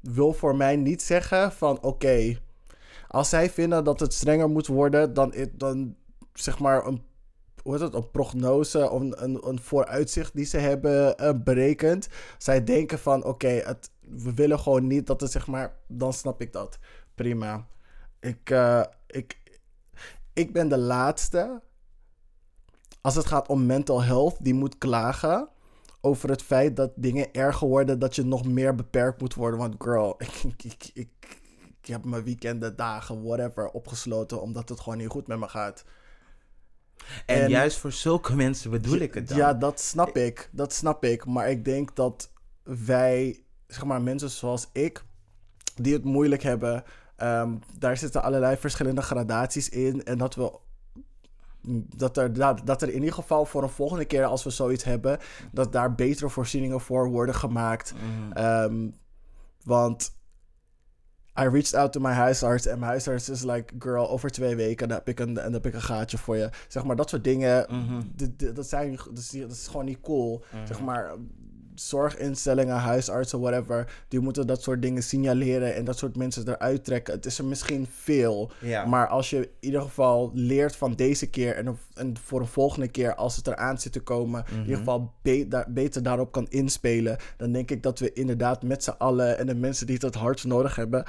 wil 0.00 0.32
voor 0.32 0.56
mij 0.56 0.76
niet 0.76 1.02
zeggen 1.02 1.52
van 1.52 1.82
oké, 1.82 2.38
als 3.08 3.28
zij 3.28 3.50
vinden 3.50 3.84
dat 3.84 4.00
het 4.00 4.14
strenger 4.14 4.48
moet 4.50 4.66
worden, 4.66 5.14
dan, 5.14 5.34
dan 5.52 5.94
zeg 6.32 6.58
maar 6.58 6.86
een, 6.86 7.02
hoe 7.62 7.72
heet 7.72 7.82
het, 7.82 7.94
een 7.94 8.10
prognose 8.10 8.78
een, 8.78 9.48
een, 9.48 9.60
vooruitzicht 9.60 10.34
die 10.34 10.44
ze 10.44 10.58
hebben 10.58 11.18
eh, 11.18 11.32
berekend. 11.44 12.08
Zij 12.38 12.64
denken 12.64 12.98
van 12.98 13.24
oké, 13.24 13.78
we 14.00 14.34
willen 14.34 14.58
gewoon 14.58 14.86
niet 14.86 15.06
dat 15.06 15.20
het 15.20 15.30
zeg 15.30 15.46
maar, 15.46 15.76
dan 15.86 16.12
snap 16.12 16.40
ik 16.40 16.52
dat. 16.52 16.78
Prima. 17.14 17.66
Ik, 18.20 18.50
eh, 18.50 18.82
ik, 19.06 19.38
ik 20.32 20.52
ben 20.52 20.68
de 20.68 20.78
laatste. 20.78 21.62
Als 23.00 23.14
het 23.14 23.26
gaat 23.26 23.48
om 23.48 23.66
mental 23.66 24.02
health, 24.02 24.36
die 24.40 24.54
moet 24.54 24.78
klagen 24.78 25.48
over 26.00 26.28
het 26.28 26.42
feit 26.42 26.76
dat 26.76 26.90
dingen 26.94 27.32
erger 27.32 27.68
worden, 27.68 27.98
dat 27.98 28.14
je 28.14 28.24
nog 28.24 28.44
meer 28.46 28.74
beperkt 28.74 29.20
moet 29.20 29.34
worden. 29.34 29.58
Want 29.58 29.74
girl, 29.78 30.14
ik, 30.18 30.42
ik, 30.62 30.90
ik, 30.94 31.08
ik 31.80 31.86
heb 31.86 32.04
mijn 32.04 32.24
weekenden, 32.24 32.76
dagen, 32.76 33.22
whatever, 33.22 33.70
opgesloten 33.70 34.42
omdat 34.42 34.68
het 34.68 34.80
gewoon 34.80 34.98
niet 34.98 35.08
goed 35.08 35.26
met 35.26 35.38
me 35.38 35.48
gaat. 35.48 35.84
En, 37.26 37.42
En- 37.42 37.48
juist 37.50 37.76
voor 37.78 37.92
zulke 37.92 38.36
mensen 38.36 38.70
bedoel 38.70 38.98
ik 38.98 39.14
het 39.14 39.28
dan. 39.28 39.36
Ja, 39.36 39.54
dat 39.54 39.80
snap 39.80 40.16
ik. 40.16 40.48
Dat 40.52 40.72
snap 40.72 41.04
ik. 41.04 41.26
Maar 41.26 41.50
ik 41.50 41.64
denk 41.64 41.96
dat 41.96 42.30
wij, 42.62 43.42
zeg 43.66 43.84
maar, 43.84 44.02
mensen 44.02 44.30
zoals 44.30 44.68
ik, 44.72 45.04
die 45.74 45.92
het 45.92 46.04
moeilijk 46.04 46.42
hebben, 46.42 46.84
ehm, 47.16 47.54
daar 47.78 47.96
zitten 47.96 48.22
allerlei 48.22 48.56
verschillende 48.56 49.02
gradaties 49.02 49.68
in. 49.68 50.04
En 50.04 50.18
dat 50.18 50.34
we. 50.34 50.58
Dat 51.96 52.16
er, 52.16 52.32
dat, 52.32 52.60
dat 52.64 52.82
er 52.82 52.88
in 52.88 52.94
ieder 52.94 53.12
geval 53.12 53.44
voor 53.44 53.62
een 53.62 53.68
volgende 53.68 54.04
keer 54.04 54.24
als 54.24 54.44
we 54.44 54.50
zoiets 54.50 54.84
hebben, 54.84 55.18
dat 55.52 55.72
daar 55.72 55.94
betere 55.94 56.28
voorzieningen 56.28 56.80
voor 56.80 57.08
worden 57.08 57.34
gemaakt. 57.34 57.94
Mhm. 57.94 58.32
Ehm, 58.32 58.88
want 59.64 60.19
I 61.38 61.44
reached 61.44 61.74
out 61.74 61.92
to 61.92 62.00
mijn 62.00 62.14
huisarts 62.16 62.66
en 62.66 62.78
mijn 62.78 62.90
huisarts 62.90 63.28
is 63.28 63.42
like, 63.44 63.74
girl, 63.78 64.10
over 64.10 64.30
twee 64.30 64.56
weken 64.56 64.88
dan 64.88 64.96
heb 64.96 65.08
ik 65.08 65.20
een, 65.20 65.34
dan 65.34 65.52
heb 65.52 65.66
ik 65.66 65.74
een 65.74 65.82
gaatje 65.82 66.18
voor 66.18 66.36
je. 66.36 66.50
Zeg 66.68 66.84
maar, 66.84 66.96
dat 66.96 67.08
soort 67.08 67.24
dingen, 67.24 67.66
Mhm. 67.68 68.02
dat, 68.54 68.66
zijn, 68.68 68.96
dat, 68.96 69.18
is, 69.18 69.30
dat 69.30 69.50
is 69.50 69.66
gewoon 69.66 69.84
niet 69.84 70.00
cool. 70.00 70.44
Mhm. 70.52 70.66
Zeg 70.66 70.80
maar, 70.80 71.12
zorginstellingen, 71.88 72.76
huisartsen, 72.76 73.40
whatever, 73.40 73.92
die 74.08 74.20
moeten 74.20 74.46
dat 74.46 74.62
soort 74.62 74.82
dingen 74.82 75.02
signaleren 75.02 75.74
en 75.74 75.84
dat 75.84 75.98
soort 75.98 76.16
mensen 76.16 76.48
eruit 76.48 76.84
trekken. 76.84 77.14
Het 77.14 77.26
is 77.26 77.38
er 77.38 77.44
misschien 77.44 77.86
veel, 77.90 78.50
Ja. 78.60 78.84
maar 78.86 79.08
als 79.08 79.30
je 79.30 79.36
in 79.38 79.48
ieder 79.60 79.80
geval 79.82 80.30
leert 80.34 80.76
van 80.76 80.94
deze 80.94 81.26
keer 81.26 81.56
en, 81.56 81.78
en 81.94 82.14
voor 82.24 82.40
een 82.40 82.46
volgende 82.46 82.88
keer, 82.88 83.14
als 83.14 83.36
het 83.36 83.46
eraan 83.46 83.78
zit 83.78 83.92
te 83.92 84.00
komen, 84.00 84.44
in 84.50 84.52
ieder 84.58 84.68
Mhm. 84.70 84.78
geval 84.78 85.12
be- 85.22 85.64
beter 85.68 86.02
daarop 86.02 86.32
kan 86.32 86.46
inspelen, 86.48 87.16
dan 87.36 87.52
denk 87.52 87.70
ik 87.70 87.82
dat 87.82 87.98
we 87.98 88.12
inderdaad 88.12 88.62
met 88.62 88.84
z'n 88.84 88.94
allen 88.98 89.38
en 89.38 89.46
de 89.46 89.54
mensen 89.54 89.86
die 89.86 89.94
het 89.94 90.04
het 90.04 90.14
hardst 90.14 90.44
nodig 90.46 90.76
hebben, 90.76 91.04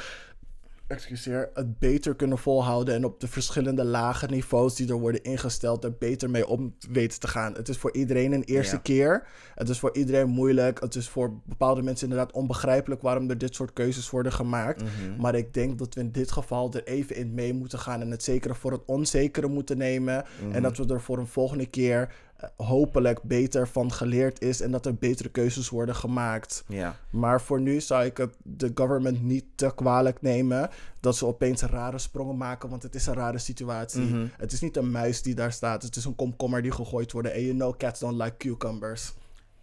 excuseer, 0.92 1.50
het 1.54 1.80
beter 1.80 2.16
kunnen 2.16 2.38
volhouden 2.38 2.96
en 2.96 3.06
op 3.06 3.20
de 3.20 3.28
verschillende 3.28 3.84
lage 3.84 4.26
niveaus 4.26 4.76
die 4.76 4.90
er 4.90 5.00
worden 5.00 5.24
ingesteld, 5.24 5.84
er 5.84 5.96
beter 6.00 6.30
mee 6.30 6.48
om 6.48 6.76
weten 6.92 7.20
te 7.20 7.28
gaan. 7.28 7.54
Het 7.54 7.70
is 7.70 7.78
voor 7.78 7.94
iedereen 7.96 8.32
een 8.32 8.44
eerste 8.44 8.76
Ja. 8.76 8.82
keer. 8.82 9.28
Het 9.56 9.70
is 9.70 9.80
voor 9.80 9.96
iedereen 9.96 10.30
moeilijk. 10.30 10.82
Het 10.82 10.96
is 10.96 11.10
voor 11.10 11.34
bepaalde 11.46 11.82
mensen 11.82 12.10
inderdaad 12.10 12.34
onbegrijpelijk 12.34 13.02
waarom 13.02 13.30
er 13.30 13.38
dit 13.38 13.56
soort 13.56 13.74
keuzes 13.74 14.10
worden 14.10 14.32
gemaakt. 14.34 14.82
Mhm. 14.84 15.22
Maar 15.22 15.36
ik 15.36 15.54
denk 15.54 15.80
dat 15.80 15.94
we 15.94 16.02
in 16.02 16.12
dit 16.12 16.32
geval 16.32 16.74
er 16.74 16.84
even 16.84 17.16
in 17.16 17.34
mee 17.34 17.54
moeten 17.54 17.80
gaan 17.80 18.02
en 18.02 18.12
het 18.12 18.24
zekere 18.24 18.56
voor 18.56 18.72
het 18.72 18.86
onzekere 18.86 19.48
moeten 19.48 19.78
nemen. 19.78 20.26
Mhm. 20.44 20.52
En 20.52 20.62
dat 20.62 20.78
we 20.78 20.94
er 20.94 21.02
voor 21.02 21.18
een 21.18 21.28
volgende 21.28 21.66
keer 21.66 22.14
hopelijk 22.56 23.22
beter 23.24 23.68
van 23.68 23.92
geleerd 23.92 24.42
is 24.42 24.62
en 24.62 24.72
dat 24.72 24.86
er 24.86 24.96
betere 24.96 25.30
keuzes 25.30 25.70
worden 25.70 25.96
gemaakt. 25.96 26.64
Ja. 26.68 26.96
Maar 27.10 27.42
voor 27.42 27.62
nu 27.62 27.82
zou 27.82 28.06
ik 28.06 28.18
het 28.18 28.36
de 28.44 28.72
government 28.76 29.24
niet 29.24 29.46
te 29.56 29.72
kwalijk 29.76 30.22
nemen 30.22 30.70
dat 31.00 31.16
ze 31.16 31.26
opeens 31.26 31.62
rare 31.62 31.98
sprongen 31.98 32.38
maken, 32.38 32.70
want 32.70 32.84
het 32.84 32.96
is 32.96 33.06
een 33.06 33.14
rare 33.14 33.38
situatie. 33.38 34.02
Mhm. 34.02 34.26
Het 34.38 34.52
is 34.52 34.62
niet 34.62 34.78
een 34.78 34.92
muis 34.92 35.22
die 35.22 35.36
daar 35.36 35.54
staat, 35.54 35.84
het 35.84 35.96
is 35.96 36.06
een 36.06 36.16
komkommer 36.16 36.62
die 36.62 36.72
gegooid 36.72 37.12
wordt. 37.12 37.28
En 37.28 37.42
you 37.42 37.54
know 37.54 37.78
cats 37.78 38.00
don't 38.00 38.22
like 38.22 38.38
cucumbers. 38.38 39.14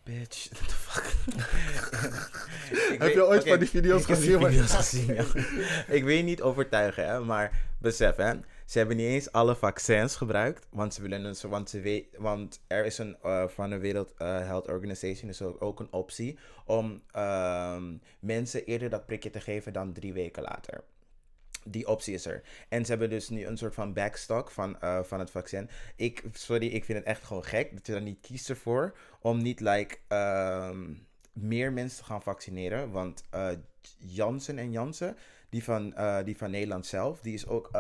Bitch, 0.05 0.49
what 0.53 0.69
the 0.69 0.75
fuck? 0.75 1.15
Heb 3.03 3.13
je 3.13 3.27
ooit 3.27 3.49
van 3.49 3.59
die 3.59 3.69
video's 3.69 4.01
ik 4.03 4.07
heb 4.07 4.17
gezien 4.17 4.31
die 4.31 4.41
waar- 4.41 4.51
video's 4.51 4.73
gezien, 4.75 5.15
ja. 5.15 5.25
ik 5.97 6.05
weet 6.05 6.25
niet 6.25 6.43
overtuigen, 6.43 7.07
hè, 7.07 7.21
maar 7.21 7.65
besef, 7.79 8.17
hè. 8.17 8.33
Ze 8.69 8.79
hebben 8.79 8.97
niet 8.97 9.07
eens 9.07 9.33
alle 9.33 9.57
vaccins 9.57 10.17
gebruikt, 10.17 10.67
want 10.71 10.95
ze 10.95 11.03
willen 11.03 11.25
een, 11.25 11.51
want 11.51 11.71
ze 11.71 11.81
weet, 11.81 12.17
want 12.17 12.61
er 12.67 12.85
is 12.85 12.99
een 12.99 13.17
eh, 13.23 13.49
van 13.49 13.71
de 13.71 13.79
Wereld 13.79 14.15
eh, 14.17 14.39
Health 14.39 14.69
Organization 14.69 15.31
is 15.31 15.43
ook 15.43 15.81
een 15.81 15.93
optie 15.93 16.39
om 16.65 17.03
ehm, 17.11 17.97
mensen 18.21 18.65
eerder 18.65 18.91
dat 18.91 19.07
prikje 19.07 19.31
te 19.31 19.41
geven 19.41 19.73
dan 19.73 19.93
drie 19.93 20.13
weken 20.13 20.43
later. 20.43 20.85
Die 21.65 21.89
optie 21.89 22.15
is 22.15 22.27
er. 22.27 22.43
En 22.69 22.85
ze 22.85 22.91
hebben 22.91 23.11
dus 23.11 23.29
nu 23.29 23.47
een 23.47 23.57
soort 23.57 23.75
van 23.75 23.93
backstock 23.93 24.51
van, 24.51 24.81
eh, 24.81 25.03
van 25.03 25.19
het 25.19 25.31
vaccin. 25.31 25.71
Ik, 25.97 26.25
sorry, 26.33 26.67
ik 26.67 26.85
vind 26.85 26.99
het 26.99 27.07
echt 27.07 27.25
gewoon 27.25 27.45
gek 27.45 27.73
dat 27.73 27.87
je 27.87 27.93
dan 27.93 28.05
niet 28.05 28.21
kiest 28.21 28.49
ervoor 28.49 28.97
om 29.21 29.43
niet 29.43 29.61
like 29.61 29.99
ehm, 30.09 30.95
meer 31.33 31.73
mensen 31.73 31.99
te 31.99 32.05
gaan 32.05 32.23
vaccineren. 32.23 32.91
Want 32.91 33.25
eh 33.31 33.51
Janssen 33.99 34.59
en 34.59 34.71
Janssen, 34.71 35.17
die 35.49 35.65
van, 35.65 35.95
die 36.25 36.37
van 36.37 36.51
Nederland 36.51 36.87
zelf, 36.87 37.21
die 37.21 37.35
is 37.35 37.47
ook. 37.47 37.71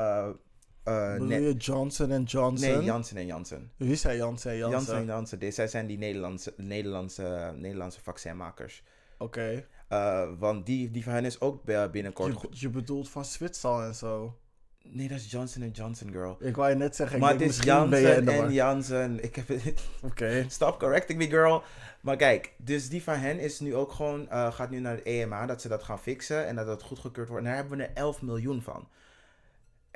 Eh, 0.89 1.13
Bedoel 1.13 1.27
net- 1.29 1.43
je 1.43 1.53
Johnson 1.55 2.23
Johnson? 2.23 2.71
nee, 2.77 2.83
Janssen 2.85 3.17
en 3.17 3.27
Janssen. 3.27 3.71
Wie 3.77 3.97
zei 3.97 4.17
Janssen 4.17 4.51
en 4.51 4.57
Janssen? 4.57 4.79
Janssen 4.79 4.97
en 4.99 5.07
Janssen, 5.07 5.39
die- 5.39 5.51
zij 5.51 5.69
zijn 5.69 5.87
die 5.87 5.99
Nederlandse, 5.99 6.55
Nederlandse, 6.57 7.53
Nederlandse 7.57 8.01
vaccinmakers. 8.03 8.83
Oké. 9.19 9.65
Eh, 9.89 10.29
want 10.39 10.67
die, 10.67 10.91
die 10.91 11.05
van 11.05 11.13
hen 11.13 11.25
is 11.25 11.41
ook 11.41 11.65
binnenkort. 11.93 12.61
Je, 12.61 12.69
bedoelt 12.69 13.09
van 13.09 13.25
Zwitserland 13.25 13.85
en 13.85 13.95
zo. 13.95 14.37
Nee, 14.83 15.09
dat 15.09 15.19
is 15.19 15.31
Johnson 15.31 15.71
Johnson, 15.71 16.11
girl. 16.11 16.37
Ik 16.41 16.57
wou 16.57 16.69
je 16.71 16.75
net 16.77 16.97
zeggen, 16.97 17.17
ik 17.17 17.23
maar 17.23 17.31
het 17.31 17.39
denk, 17.39 17.51
is 17.51 17.63
Janssen 17.63 18.25
de 18.25 18.31
en. 18.33 18.53
Janssen. 18.53 19.25
Ik 19.25 19.37
heb 19.37 19.49
het. 19.49 19.81
Oké. 20.11 20.45
Stop 20.49 20.79
correcting 20.79 21.19
me, 21.19 21.27
girl. 21.27 21.63
Maar 22.01 22.17
kijk, 22.17 22.53
dus 22.57 22.89
die 22.89 23.03
van 23.03 23.15
hen 23.15 23.39
is 23.39 23.61
nu 23.61 23.75
ook 23.75 23.93
gewoon, 23.93 24.29
eh, 24.31 24.53
gaat 24.53 24.71
nu 24.71 24.79
naar 24.81 24.95
het 24.95 25.05
EMA, 25.05 25.47
dat 25.47 25.61
ze 25.61 25.69
dat 25.69 25.83
gaan 25.83 25.99
fixen 25.99 26.47
en 26.47 26.57
dat 26.57 26.67
dat 26.67 26.83
goedgekeurd 26.83 27.29
wordt. 27.29 27.43
En 27.45 27.49
daar 27.51 27.61
hebben 27.61 27.79
we 27.79 27.85
er 27.85 27.91
11 27.95 28.23
miljoen 28.23 28.63
van. 28.63 28.89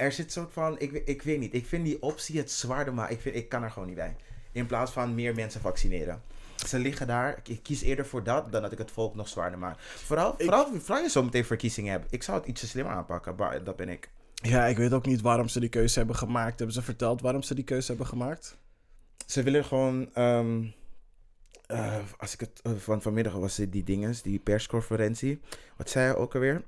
Er 0.03 0.13
zit 0.13 0.33
soort 0.33 0.53
van, 0.53 0.79
ik, 0.81 0.93
ik 0.93 1.23
weet 1.23 1.39
niet, 1.39 1.55
ik 1.55 1.67
vind 1.67 1.85
die 1.85 2.03
optie 2.03 2.39
het 2.39 2.51
zwaarder, 2.51 2.95
maar 2.95 3.11
ik, 3.11 3.21
vind, 3.21 3.35
ik 3.37 3.49
kan 3.49 3.63
er 3.63 3.71
gewoon 3.71 3.89
niet 3.89 3.97
bij. 3.97 4.17
In 4.53 4.67
plaats 4.67 4.93
van 4.93 5.15
meer 5.15 5.35
mensen 5.35 5.61
vaccineren. 5.61 6.23
Ze 6.67 6.79
liggen 6.79 7.07
daar, 7.07 7.41
ik- 7.45 7.63
kies 7.63 7.83
eerder 7.83 8.07
voor 8.07 8.23
dat 8.25 8.53
dan 8.53 8.63
dat 8.63 8.73
ik 8.73 8.79
het 8.79 8.91
volk 8.91 9.15
nog 9.15 9.29
zwaarder 9.29 9.59
maak. 9.59 9.79
Vooral, 9.81 10.33
Ik- 10.37 10.43
vooral, 10.43 10.67
vooral 10.81 11.03
je 11.03 11.11
zo 11.11 11.23
meteen 11.23 11.45
verkiezingen 11.45 11.91
hebt. 11.93 12.13
Ik 12.13 12.23
zou 12.23 12.39
het 12.39 12.49
ietsje 12.49 12.67
slimmer 12.67 12.95
aanpakken, 12.95 13.35
maar 13.37 13.65
dat 13.65 13.77
ben 13.77 13.89
ik. 13.89 14.11
Ja, 14.35 14.67
ik 14.67 14.77
weet 14.77 14.93
ook 14.93 15.07
niet 15.07 15.21
waarom 15.21 15.49
ze 15.49 15.61
die 15.61 15.69
keuze 15.69 15.99
hebben 15.99 16.17
gemaakt. 16.17 16.57
Hebben 16.59 16.75
ze 16.77 16.83
verteld 16.83 17.21
waarom 17.21 17.43
ze 17.43 17.55
die 17.55 17.65
keuze 17.65 17.89
hebben 17.89 18.07
gemaakt? 18.07 18.57
Ze 19.27 19.43
willen 19.43 19.65
gewoon. 19.65 20.11
ehm, 20.15 20.65
eh, 21.67 21.97
als 22.19 22.33
ik 22.35 22.41
het 22.41 22.61
eh, 22.63 22.73
van 22.73 23.03
vanmiddag 23.03 23.33
was, 23.35 23.57
dit 23.57 23.73
die 23.73 23.85
dinges, 23.85 24.23
die 24.23 24.39
persconferentie. 24.39 25.41
Wat 25.77 25.91
zei 25.91 26.05
hij 26.07 26.17
ook 26.17 26.35
alweer? 26.35 26.63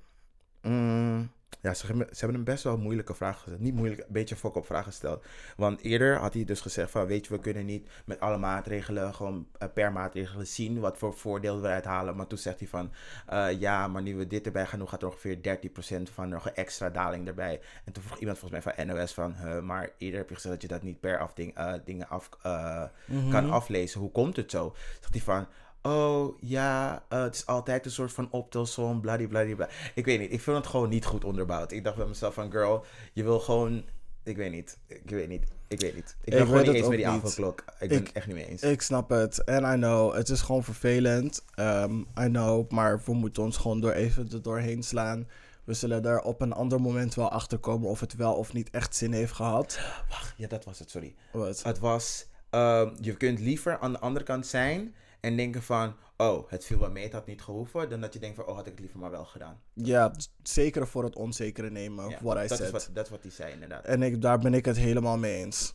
Mm, 0.62 1.30
ja, 1.60 1.74
ze 1.74 1.86
hebben, 1.86 2.06
ze 2.10 2.18
hebben 2.18 2.38
een 2.38 2.44
best 2.44 2.64
wel 2.64 2.76
moeilijke 2.78 3.14
vraag 3.14 3.38
gesteld. 3.38 3.60
Niet 3.60 3.74
moeilijk, 3.74 4.00
een 4.00 4.06
beetje 4.08 4.36
fok 4.36 4.54
op 4.54 4.66
vraag 4.66 4.84
gesteld. 4.84 5.24
Want 5.56 5.80
eerder 5.80 6.16
had 6.16 6.34
hij 6.34 6.44
dus 6.44 6.60
gezegd 6.60 6.90
van, 6.90 7.06
weet 7.06 7.26
je, 7.26 7.32
we 7.34 7.40
kunnen 7.40 7.64
niet 7.66 7.88
met 8.04 8.20
alle 8.20 8.38
maatregelen, 8.38 9.14
gewoon 9.14 9.46
eh, 9.58 9.68
per 9.74 9.92
maatregelen 9.92 10.46
zien 10.46 10.80
wat 10.80 10.98
voor 10.98 11.14
voordeel 11.14 11.60
we 11.60 11.66
eruit 11.66 11.84
halen. 11.84 12.16
Maar 12.16 12.26
toen 12.26 12.38
zegt 12.38 12.58
hij 12.58 12.68
van, 12.68 12.92
eh, 13.26 13.60
ja, 13.60 13.88
maar 13.88 14.02
nu 14.02 14.16
we 14.16 14.26
dit 14.26 14.46
erbij 14.46 14.66
gaan 14.66 14.78
doen, 14.78 14.88
gaat 14.88 15.02
er 15.02 15.08
ongeveer 15.08 15.42
13% 15.42 16.10
van 16.10 16.28
nog 16.28 16.46
een 16.46 16.54
extra 16.54 16.90
daling 16.90 17.26
erbij. 17.26 17.60
En 17.84 17.92
toen 17.92 18.02
vroeg 18.02 18.18
iemand 18.18 18.38
volgens 18.38 18.64
mij 18.64 18.74
van 18.74 18.86
NOS 18.86 19.12
van, 19.14 19.34
"Huh, 19.34 19.60
maar 19.60 19.90
eerder 19.98 20.18
heb 20.18 20.28
je 20.28 20.34
gezegd 20.34 20.54
dat 20.54 20.62
je 20.62 20.68
dat 20.68 20.82
niet 20.82 21.00
per 21.00 21.18
afding, 21.18 21.54
eh, 21.54 21.72
dingen 21.84 22.08
af, 22.08 22.28
eh, 22.42 22.82
kan 23.30 23.44
Mhm. 23.44 23.52
aflezen. 23.52 24.00
Hoe 24.00 24.10
komt 24.10 24.36
het 24.36 24.50
zo? 24.50 24.74
Zegt 25.00 25.12
hij 25.14 25.22
van, 25.22 25.46
oh 25.86 26.38
ja, 26.40 27.02
eh, 27.08 27.22
het 27.22 27.34
is 27.34 27.46
altijd 27.46 27.84
een 27.84 27.90
soort 27.90 28.12
van 28.12 28.28
optelsom, 28.30 29.00
bladibladibla. 29.00 29.68
Ik 29.94 30.04
weet 30.04 30.18
niet, 30.20 30.32
ik 30.32 30.40
vind 30.40 30.56
het 30.56 30.66
gewoon 30.66 30.88
niet 30.88 31.04
goed 31.04 31.24
onderbouwd. 31.24 31.72
Ik 31.72 31.84
dacht 31.84 31.96
bij 31.96 32.06
mezelf 32.06 32.34
van, 32.34 32.50
girl, 32.50 32.84
je 33.12 33.22
wil 33.22 33.40
gewoon, 33.40 33.84
ik 34.22 34.36
weet 34.36 34.50
niet, 34.50 34.78
ik 34.86 35.10
weet 35.10 35.28
niet, 35.28 35.44
ik 35.68 35.80
weet 35.80 35.94
niet. 35.94 36.16
Ik 36.24 36.32
ben 36.32 36.46
gewoon 36.46 36.62
niet 36.62 36.72
eens 36.74 36.88
met 36.88 36.96
die 36.96 37.08
avondklok. 37.08 37.64
Ik 37.78 37.88
ben 37.88 37.98
Ik- 37.98 38.06
het 38.06 38.16
echt 38.16 38.26
niet 38.26 38.36
mee 38.36 38.48
eens. 38.48 38.62
Ik 38.62 38.82
snap 38.82 39.08
het. 39.10 39.44
En 39.44 39.64
I 39.64 39.76
know, 39.76 40.14
het 40.14 40.28
is 40.28 40.40
gewoon 40.40 40.64
vervelend. 40.64 41.44
Ehm, 41.54 41.98
I 41.98 42.04
know, 42.28 42.70
maar 42.70 43.00
we 43.04 43.14
moeten 43.14 43.42
ons 43.42 43.56
gewoon 43.56 43.80
door 43.80 43.92
even 43.92 44.28
er 44.32 44.42
doorheen 44.42 44.82
slaan. 44.82 45.28
We 45.64 45.74
zullen 45.74 46.04
er 46.04 46.20
op 46.20 46.40
een 46.40 46.52
ander 46.52 46.80
moment 46.80 47.14
wel 47.14 47.30
achter 47.30 47.58
komen 47.58 47.88
of 47.88 48.00
het 48.00 48.16
wel 48.16 48.34
of 48.34 48.52
niet 48.52 48.70
echt 48.70 48.96
zin 48.96 49.12
heeft 49.12 49.32
gehad. 49.32 49.78
Wacht, 50.08 50.34
ja, 50.36 50.48
dat 50.48 50.64
was 50.64 50.78
het, 50.78 50.90
sorry. 50.90 51.14
Wat? 51.32 51.62
Het 51.62 51.78
was, 51.78 52.26
ehm, 52.50 52.90
je 53.00 53.16
kunt 53.16 53.38
liever 53.40 53.78
aan 53.78 53.92
de 53.92 53.98
andere 53.98 54.24
kant 54.24 54.46
zijn 54.46 54.94
en 55.24 55.36
denken 55.36 55.62
van, 55.62 55.96
oh, 56.16 56.50
het 56.50 56.64
viel 56.64 56.78
wel 56.78 56.90
mee, 56.90 57.04
het 57.04 57.12
had 57.12 57.26
niet 57.26 57.42
gehoeven, 57.42 57.88
dan 57.88 58.00
dat 58.00 58.12
je 58.12 58.18
denkt 58.18 58.36
van, 58.36 58.46
oh, 58.46 58.54
had 58.54 58.66
ik 58.66 58.72
het 58.72 58.80
liever 58.80 58.98
maar 58.98 59.10
wel 59.10 59.24
gedaan. 59.24 59.60
Ja, 59.72 60.12
zeker 60.42 60.86
voor 60.86 61.04
het 61.04 61.16
onzekere 61.16 61.70
nemen, 61.70 62.08
Ja, 62.08 62.18
what 62.22 62.36
I 62.36 62.40
dat, 62.40 62.50
is 62.50 62.56
said. 62.56 62.70
wat, 62.70 62.90
dat 62.92 63.04
is 63.04 63.10
wat 63.10 63.22
hij 63.22 63.30
zei, 63.30 63.52
inderdaad. 63.52 63.84
En 63.84 64.02
ik, 64.02 64.20
daar 64.20 64.38
ben 64.38 64.54
ik 64.54 64.64
het 64.64 64.76
helemaal 64.76 65.18
mee 65.18 65.44
eens. 65.44 65.74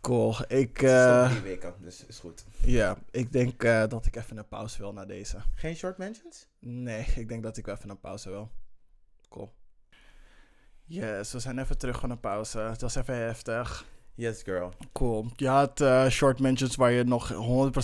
Cool. 0.00 0.34
Ik, 0.48 0.82
is 0.82 0.90
eh, 0.90 1.30
drie 1.30 1.42
weken, 1.42 1.74
dus 1.80 2.06
is 2.06 2.18
goed. 2.18 2.44
ja, 2.62 2.98
ik 3.10 3.32
denk 3.32 3.62
eh, 3.62 3.86
dat 3.88 4.06
ik 4.06 4.16
even 4.16 4.36
een 4.36 4.48
pauze 4.48 4.78
wil 4.78 4.92
na 4.92 5.04
deze. 5.04 5.38
Geen 5.54 5.76
short 5.76 5.98
mentions? 5.98 6.46
Nee, 6.58 7.06
ik 7.16 7.28
denk 7.28 7.42
dat 7.42 7.56
ik 7.56 7.66
wel 7.66 7.74
even 7.74 7.90
een 7.90 8.00
pauze 8.00 8.30
wil. 8.30 8.50
Cool. 9.28 9.52
Yes, 10.84 11.32
we 11.32 11.38
zijn 11.38 11.58
even 11.58 11.78
terug 11.78 12.00
van 12.00 12.10
een 12.10 12.20
pauze. 12.20 12.58
Het 12.58 12.80
was 12.80 12.94
even 12.94 13.16
heftig. 13.16 13.84
Yes, 14.14 14.42
girl. 14.42 14.72
Cool. 14.92 15.26
Je 15.36 15.48
had 15.48 15.80
eh, 15.80 16.08
short 16.08 16.40
mentions 16.40 16.76
waar 16.76 16.90
je 16.90 17.04
nog 17.04 17.32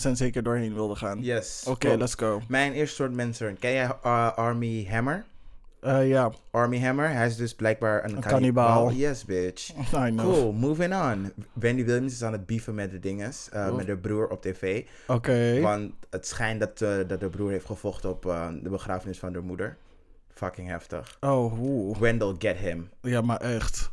100% 0.08 0.10
zeker 0.12 0.42
doorheen 0.42 0.74
wilde 0.74 0.94
gaan. 0.96 1.22
Yes. 1.22 1.64
Oké, 1.68 1.96
let's 1.96 2.14
go. 2.14 2.40
Mijn 2.48 2.72
eerste 2.72 2.94
soort 2.94 3.12
mensen. 3.12 3.58
Ken 3.58 3.72
jij 3.72 3.84
uh, 4.04 4.32
Army 4.36 4.86
Hammer? 4.90 5.24
Eh, 5.80 6.08
ja, 6.08 6.32
Army 6.50 6.80
Hammer, 6.80 7.10
hij 7.10 7.26
is 7.26 7.36
dus 7.36 7.54
blijkbaar 7.54 8.04
een, 8.04 8.16
Een 8.16 8.20
kannibaal. 8.20 8.92
Yes, 8.92 9.24
bitch. 9.24 9.70
I 10.06 10.10
know. 10.10 10.32
Cool, 10.32 10.52
moving 10.52 10.94
on. 10.94 11.32
Wendy 11.52 11.84
Williams 11.84 12.12
is 12.12 12.22
aan 12.22 12.32
het 12.32 12.46
beefen 12.46 12.74
met 12.74 12.90
de 12.90 12.98
dinges, 12.98 13.48
eh, 13.52 13.66
Oh. 13.70 13.76
met 13.76 13.86
de 13.86 13.96
broer 13.96 14.28
op 14.28 14.42
tv. 14.42 14.84
Oké. 15.06 15.60
Want 15.60 15.92
het 16.10 16.26
schijnt 16.26 16.60
dat, 16.60 16.80
eh, 16.82 17.08
dat 17.08 17.20
de 17.20 17.28
broer 17.30 17.50
heeft 17.50 17.66
gevochten 17.66 18.10
op 18.10 18.26
eh, 18.26 18.48
de 18.62 18.68
begrafenis 18.68 19.18
van 19.18 19.32
de 19.32 19.40
moeder. 19.40 19.76
Fucking 20.32 20.68
heftig. 20.68 21.16
Oh, 21.20 21.60
oeh. 21.60 21.98
Wendell, 21.98 22.34
get 22.38 22.56
him. 22.56 22.90
Ja, 23.00 23.20
maar 23.20 23.40
echt. 23.40 23.90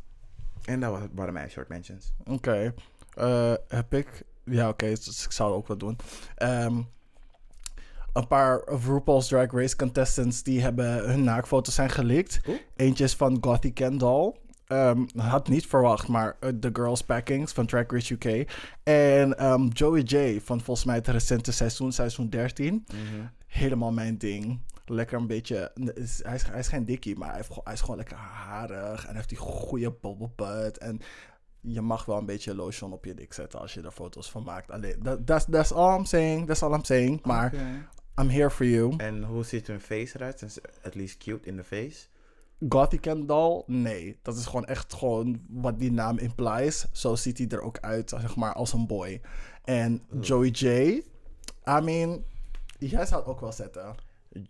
En 0.65 0.79
dat 0.79 0.91
was- 0.91 1.07
waren 1.13 1.33
mijn 1.33 1.49
short 1.49 1.67
mentions. 1.69 2.13
Oké. 2.25 2.73
Eh, 3.13 3.53
heb 3.67 3.93
ik... 3.93 4.23
Ja, 4.45 4.69
oké. 4.69 4.85
dus 4.89 5.25
ik 5.25 5.31
zou 5.31 5.53
ook 5.53 5.67
wel 5.67 5.77
doen. 5.77 5.97
Ehm, 6.35 6.81
een 8.13 8.27
paar 8.27 8.61
RuPaul's 8.87 9.27
Drag 9.27 9.51
Race 9.51 9.75
contestants 9.75 10.43
die 10.43 10.61
hebben 10.61 11.09
hun 11.09 11.23
naakfoto's 11.23 11.73
zijn 11.75 11.89
geleakt. 11.89 12.39
Oeh. 12.47 12.57
Eentje 12.75 13.03
is 13.03 13.15
van 13.15 13.37
Gothy 13.41 13.73
Kendall. 13.73 14.33
Ehm, 14.67 15.03
had 15.17 15.47
niet 15.47 15.67
verwacht, 15.67 16.07
maar 16.07 16.35
eh, 16.39 16.49
The 16.49 16.69
Girls 16.73 17.01
Packings 17.03 17.51
van 17.53 17.65
Drag 17.65 17.85
Race 17.87 18.13
UK. 18.13 18.51
En 18.83 19.37
ehm, 19.37 19.67
Joey 19.67 20.01
J 20.01 20.39
van 20.43 20.61
volgens 20.61 20.85
mij 20.85 20.95
het 20.95 21.07
recente 21.07 21.51
seizoen, 21.51 21.91
seizoen 21.91 22.29
13. 22.29 22.85
Helemaal 23.47 23.91
mijn 23.91 24.17
ding. 24.17 24.59
Lekker 24.85 25.17
een 25.19 25.27
beetje. 25.27 25.71
is- 25.93 26.23
Hij 26.23 26.35
is, 26.35 26.43
hij 26.43 26.59
is 26.59 26.67
geen 26.67 26.85
dikkie, 26.85 27.17
maar 27.17 27.27
hij, 27.27 27.37
heeft, 27.37 27.59
hij 27.63 27.73
is 27.73 27.81
gewoon 27.81 27.97
lekker 27.97 28.17
harig. 28.17 28.99
En 29.01 29.05
hij 29.07 29.15
heeft 29.15 29.29
die 29.29 29.37
goede 29.37 29.91
bubble 30.01 30.29
butt. 30.35 30.77
En 30.77 30.99
je 31.61 31.81
mag 31.81 32.05
wel 32.05 32.17
een 32.17 32.25
beetje 32.25 32.55
lotion 32.55 32.93
op 32.93 33.05
je 33.05 33.13
dik 33.13 33.33
zetten 33.33 33.59
als 33.59 33.73
je 33.73 33.81
er 33.81 33.91
foto's 33.91 34.31
van 34.31 34.43
maakt. 34.43 34.71
Alleen, 34.71 34.99
that, 35.03 35.25
that's, 35.25 35.45
that's 35.49 35.71
all 35.71 35.97
I'm 35.97 36.05
saying. 36.05 36.47
That's 36.47 36.63
all 36.63 36.73
I'm 36.73 36.83
saying. 36.83 37.25
Maar. 37.25 37.53
I'm 38.21 38.29
here 38.29 38.49
for 38.49 38.65
you. 38.65 38.93
En 38.97 39.23
hoe 39.23 39.43
ziet 39.43 39.67
hun 39.67 39.79
face 39.79 40.15
eruit? 40.15 40.41
Is 40.41 40.57
at 40.83 40.95
least 40.95 41.17
cute 41.17 41.47
in 41.47 41.55
the 41.55 41.63
face? 41.63 42.07
Gothy 42.69 42.97
Kendall? 42.99 43.63
Nee. 43.67 44.19
Dat 44.21 44.37
is 44.37 44.45
gewoon 44.45 44.65
echt 44.65 44.93
gewoon 44.93 45.41
wat 45.49 45.79
die 45.79 45.91
naam 45.91 46.17
implies. 46.17 46.85
Zo 46.91 47.15
ziet 47.15 47.37
hij 47.37 47.47
er 47.47 47.61
ook 47.61 47.77
uit, 47.79 48.09
zeg 48.09 48.35
maar, 48.35 48.53
als 48.53 48.73
een 48.73 48.87
boy. 48.87 49.21
En 49.63 50.01
Joey 50.21 50.47
J, 50.49 50.65
I 51.69 51.81
mean, 51.83 52.23
jij 52.79 53.05
zou 53.05 53.21
het 53.21 53.29
ook 53.29 53.39
wel 53.39 53.51
zetten. 53.51 53.95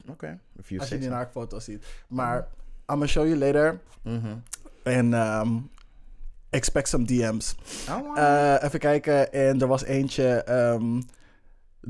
Oké, 0.08 0.40
you 0.68 0.80
Als 0.80 0.90
je 0.90 0.98
die 1.00 1.10
naakfoto's 1.10 1.64
ziet. 1.64 1.86
Maar 2.08 2.38
I'm 2.38 2.46
gonna 2.86 3.06
show 3.06 3.26
you 3.26 3.38
later. 3.38 3.80
Mhm. 4.02 4.36
En 4.84 5.14
um, 5.14 5.70
expect 6.50 6.88
some 6.88 7.06
DM's. 7.06 7.56
Oh, 7.90 8.18
Eh, 8.18 8.56
even 8.64 8.80
kijken. 8.80 9.34
En 9.34 9.62
er 9.62 9.68
was 9.68 9.84
eentje. 9.84 10.28
ehm, 10.44 11.02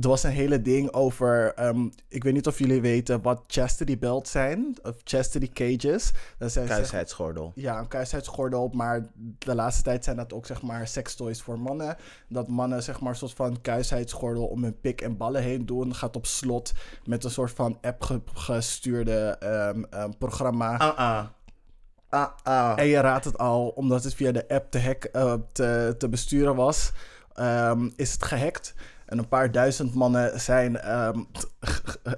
er 0.02 0.08
was 0.10 0.24
een 0.24 0.32
hele 0.32 0.62
ding 0.62 0.94
over. 0.94 1.54
ehm, 1.54 1.88
ik 2.08 2.24
weet 2.24 2.34
niet 2.34 2.48
of 2.48 2.60
jullie 2.60 2.82
weten 2.82 3.22
wat 3.22 3.44
chastity 3.48 3.98
belts 4.00 4.32
zijn. 4.32 4.76
Of 4.84 4.96
chastity 5.04 5.50
cages. 5.54 6.12
Dat 6.38 6.52
zijn 6.52 6.68
zeg- 6.68 6.76
Kuisheidsgordel. 6.78 7.52
ja, 7.56 7.80
een 7.80 7.88
kuisheidsgordel. 7.88 8.70
Maar 8.74 9.06
de 9.38 9.56
laatste 9.56 9.84
tijd 9.84 10.04
zijn 10.04 10.16
dat 10.16 10.34
ook 10.34 10.46
zeg 10.46 10.62
maar 10.62 10.88
sextoys 10.88 11.42
voor 11.42 11.60
mannen. 11.60 11.96
Dat 12.30 12.48
mannen 12.48 12.84
zeg 12.84 13.00
maar 13.00 13.12
een 13.12 13.18
soort 13.18 13.34
van 13.34 13.62
kuisheidsgordel 13.62 14.46
om 14.46 14.64
hun 14.64 14.80
pik 14.80 15.02
en 15.02 15.18
ballen 15.18 15.42
heen 15.42 15.66
doen. 15.66 15.96
Gaat 15.96 16.16
op 16.16 16.26
slot 16.26 16.72
met 17.06 17.24
een 17.24 17.32
soort 17.32 17.52
van 17.52 17.78
app 17.82 18.02
ge- 18.02 18.22
gestuurde 18.34 19.36
ehm, 19.40 19.84
ehm, 19.90 20.12
programma. 20.18 20.78
Ah-ah. 20.78 21.26
Ah-ah. 22.10 22.80
En 22.80 22.86
je 22.86 23.00
raadt 23.00 23.26
het 23.26 23.38
al, 23.38 23.68
omdat 23.68 24.04
het 24.04 24.14
via 24.14 24.32
de 24.32 24.48
app 24.48 24.72
te, 24.72 24.80
hack, 24.80 25.04
eh, 25.04 25.34
te, 25.52 25.96
te 25.98 26.10
besturen 26.10 26.56
was, 26.56 26.92
is 27.96 28.12
het 28.14 28.24
gehackt. 28.24 28.74
En 29.06 29.18
een 29.18 29.28
paar 29.28 29.52
duizend 29.52 29.94
mannen 29.94 30.40
zijn, 30.40 30.80
ehm, 30.80 31.20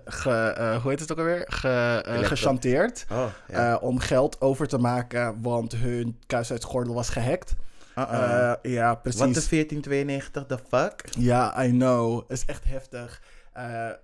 ge- 0.05 0.31
eh, 0.57 0.81
hoe 0.81 0.89
heet 0.91 0.99
het 0.99 1.11
ook 1.11 1.17
alweer, 1.17 1.43
ge, 1.47 2.01
eh, 2.05 2.23
gechanteerd 2.23 3.05
Oh, 3.11 3.25
ja. 3.47 3.71
eh, 3.75 3.83
om 3.83 3.99
geld 3.99 4.41
over 4.41 4.67
te 4.67 4.77
maken, 4.77 5.41
want 5.41 5.75
hun 5.75 6.19
kuisheidsgordel 6.27 6.93
was 6.93 7.09
gehackt. 7.09 7.55
Uh-uh. 7.97 8.53
Ja, 8.61 8.87
Wat 8.89 9.01
precies. 9.01 9.19
de 9.19 9.41
1492, 9.49 10.45
the 10.45 10.57
fuck? 10.69 11.03
Ja, 11.19 11.63
I 11.63 11.69
know. 11.69 12.21
Is 12.27 12.45
echt 12.45 12.63
heftig. 12.67 13.21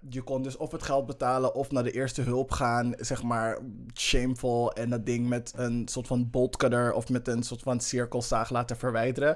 Je 0.09 0.21
kon 0.21 0.41
dus 0.43 0.57
of 0.57 0.71
het 0.71 0.83
geld 0.83 1.05
betalen 1.05 1.55
of 1.55 1.71
naar 1.71 1.83
de 1.83 1.91
eerste 1.91 2.21
hulp 2.21 2.51
gaan. 2.51 2.93
Zeg 2.97 3.23
maar 3.23 3.57
shameful. 3.93 4.73
En 4.73 4.89
dat 4.89 5.05
ding 5.05 5.27
met 5.29 5.53
een 5.55 5.87
soort 5.91 6.07
van 6.07 6.29
bolt 6.29 6.57
cutter 6.57 6.93
of 6.93 7.09
met 7.09 7.27
een 7.27 7.43
soort 7.43 7.61
van 7.61 7.79
cirkelzaag 7.79 8.49
laten 8.49 8.77
verwijderen. 8.77 9.35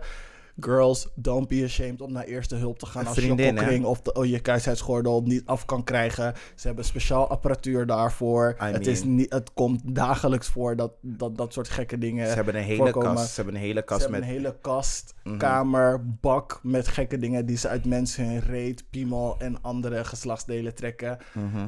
Girls, 0.60 1.08
don't 1.16 1.47
be 1.47 1.62
ashamed 1.64 2.01
om 2.01 2.12
naar 2.12 2.24
eerste 2.24 2.56
hulp 2.56 2.80
te 2.80 2.86
gaan 2.86 3.01
Een 3.01 3.08
als 3.08 3.16
je 3.16 3.22
vriendin, 3.22 3.45
je 3.45 3.51
hè? 3.51 3.58
kokring 3.58 3.86
of 3.86 4.01
de, 4.01 4.14
oh, 4.14 4.26
je 4.26 4.39
kuisheidsgordel 4.39 5.22
niet 5.22 5.45
af 5.45 5.66
kan 5.66 5.84
krijgen. 5.84 6.34
Ze 6.56 6.68
hebben 6.68 6.86
speciaal 6.86 7.28
apparatuur 7.28 7.86
daarvoor. 7.86 8.56
I 8.62 8.64
het, 8.66 8.88
is 8.88 9.03
niet, 9.03 9.34
het 9.34 9.53
komt 9.53 9.95
dagelijks 9.95 10.47
voor 10.47 10.76
dat 10.76 10.91
dat, 11.01 11.38
dat 11.38 11.53
soort 11.53 11.70
gekke 11.70 11.97
dingen 11.97 12.28
Ze 12.28 12.34
hebben 12.36 12.56
een 12.56 12.64
hele 12.64 12.78
voorkomen. 12.84 13.14
kast. 13.16 13.30
Ze 13.30 13.36
hebben 13.36 13.56
een 13.56 13.62
hele 13.62 13.80
Ze 13.80 13.86
kast 13.86 14.01
hebben 14.01 14.20
met... 14.20 14.30
een 14.30 14.36
hele 14.36 14.58
kast, 14.62 15.14
Mhm. 15.24 15.38
kamer, 15.38 16.06
bak 16.22 16.60
met 16.64 16.88
gekke 16.88 17.18
dingen 17.18 17.45
die 17.45 17.58
ze 17.58 17.68
uit 17.68 17.86
mensen 17.86 18.26
hun 18.28 18.39
reet, 18.39 18.89
piemel 18.89 19.36
en 19.39 19.62
andere 19.62 20.03
geslachtsdelen 20.06 20.76
trekken. 20.76 21.18
Mhm. 21.34 21.68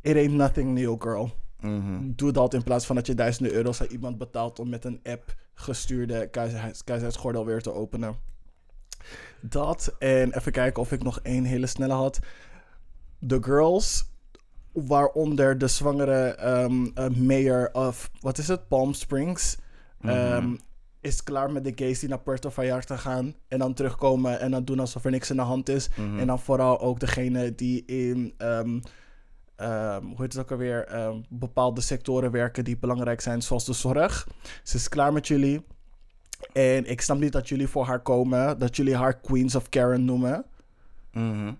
It 0.00 0.16
ain't 0.16 0.32
nothing 0.32 0.74
new, 0.74 1.02
girl. 1.02 1.30
Mhm. 1.60 2.00
Doe 2.16 2.32
dat 2.32 2.54
in 2.54 2.62
plaats 2.62 2.86
van 2.86 2.96
dat 2.96 3.06
je 3.06 3.14
duizenden 3.14 3.52
euro's 3.52 3.80
aan 3.80 3.86
iemand 3.90 4.18
betaalt 4.18 4.58
om 4.58 4.68
met 4.68 4.84
een 4.84 5.00
app 5.04 5.34
gestuurde 5.58 6.28
kuisheidsgordel 6.84 7.46
weer 7.46 7.62
te 7.62 7.72
openen. 7.72 8.16
Dat 9.40 9.94
en 9.98 10.36
even 10.36 10.52
kijken 10.52 10.82
of 10.82 10.92
ik 10.92 11.02
nog 11.02 11.20
één 11.22 11.44
hele 11.44 11.66
snelle 11.66 11.92
had. 11.92 12.18
The 13.26 13.38
Girls, 13.42 14.04
waaronder 14.72 15.58
de 15.58 15.66
zwangere 15.66 16.34
ehm, 16.34 16.86
eh, 16.94 17.08
mayor 17.08 17.68
of, 17.72 18.10
wat 18.20 18.38
is 18.38 18.48
het, 18.48 18.68
Palm 18.68 18.92
Springs, 18.92 19.56
ehm, 20.00 20.56
is 21.00 21.22
klaar 21.22 21.50
met 21.50 21.64
de 21.64 21.72
gays 21.74 21.98
die 21.98 22.08
naar 22.08 22.20
Puerto 22.20 22.50
Vallarta 22.50 22.96
gaan 22.96 23.34
en 23.48 23.58
dan 23.58 23.74
terugkomen 23.74 24.40
en 24.40 24.50
dan 24.50 24.64
doen 24.64 24.80
alsof 24.80 25.04
er 25.04 25.10
niks 25.10 25.30
aan 25.30 25.36
de 25.36 25.42
hand 25.42 25.68
is. 25.68 25.88
Mhm. 25.88 26.18
En 26.18 26.26
dan 26.26 26.40
vooral 26.40 26.80
ook 26.80 27.00
degene 27.00 27.54
die 27.54 27.84
in, 27.84 28.34
ehm, 28.36 28.80
ehm, 29.58 30.02
hoe 30.02 30.16
heet 30.22 30.32
het 30.32 30.42
ook 30.42 30.50
alweer, 30.50 30.84
ehm, 30.84 31.20
bepaalde 31.28 31.80
sectoren 31.80 32.30
werken 32.30 32.64
die 32.64 32.78
belangrijk 32.78 33.20
zijn, 33.20 33.42
zoals 33.42 33.64
de 33.64 33.72
zorg. 33.72 34.28
Ze 34.62 34.76
is 34.76 34.88
klaar 34.88 35.12
met 35.12 35.26
jullie. 35.28 35.64
En 36.52 36.90
ik 36.90 37.00
snap 37.00 37.18
niet 37.18 37.32
dat 37.32 37.48
jullie 37.48 37.68
voor 37.68 37.84
haar 37.84 38.02
komen, 38.02 38.58
dat 38.58 38.76
jullie 38.76 38.96
haar 38.96 39.20
Queens 39.20 39.54
of 39.54 39.68
Karen 39.68 40.04
noemen. 40.04 40.44
Mhm. 41.12 41.52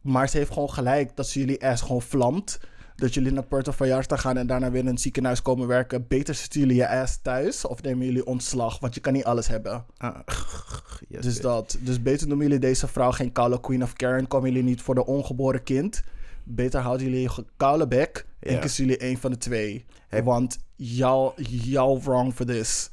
Maar 0.00 0.28
ze 0.28 0.36
heeft 0.36 0.52
gewoon 0.52 0.70
gelijk 0.70 1.16
dat 1.16 1.28
ze 1.28 1.38
jullie 1.38 1.66
ass 1.66 1.82
gewoon 1.82 2.02
vlamt. 2.02 2.60
Dat 2.96 3.14
jullie 3.14 3.32
naar 3.32 3.46
Puerto 3.46 3.72
Vallarta 3.72 4.16
gaan 4.16 4.36
en 4.36 4.46
daarna 4.46 4.70
weer 4.70 4.80
in 4.80 4.86
een 4.86 4.98
ziekenhuis 4.98 5.42
komen 5.42 5.66
werken. 5.66 6.06
Beter 6.08 6.34
zitten 6.34 6.60
jullie 6.60 6.76
je 6.76 6.88
ass 6.88 7.18
thuis 7.22 7.64
of 7.64 7.82
nemen 7.82 8.06
jullie 8.06 8.26
ontslag, 8.26 8.78
want 8.78 8.94
je 8.94 9.00
kan 9.00 9.12
niet 9.12 9.24
alles 9.24 9.48
hebben. 9.48 9.84
Ah. 9.96 10.18
Yes, 11.08 11.24
Dus, 11.24 11.40
dat, 11.40 11.78
dus 11.80 12.02
beter 12.02 12.28
noemen 12.28 12.46
jullie 12.46 12.60
deze 12.60 12.88
vrouw 12.88 13.10
geen 13.10 13.32
koude 13.32 13.60
queen 13.60 13.82
of 13.82 13.92
Karen. 13.92 14.28
Komen 14.28 14.48
jullie 14.48 14.64
niet 14.64 14.82
voor 14.82 14.94
de 14.94 15.06
ongeboren 15.06 15.62
kind. 15.62 16.02
Beter 16.48 16.80
houden 16.80 17.06
jullie 17.06 17.20
je 17.22 17.44
koude 17.56 17.88
bek. 17.88 18.26
En 18.40 18.60
kiezen 18.60 18.84
jullie 18.84 19.04
een 19.04 19.18
van 19.18 19.30
de 19.30 19.38
twee. 19.38 19.84
Heb- 20.08 20.24
Want 20.24 20.58
y'all, 20.76 21.32
y'all 21.46 22.00
wrong 22.00 22.34
for 22.34 22.46
this. 22.46 22.90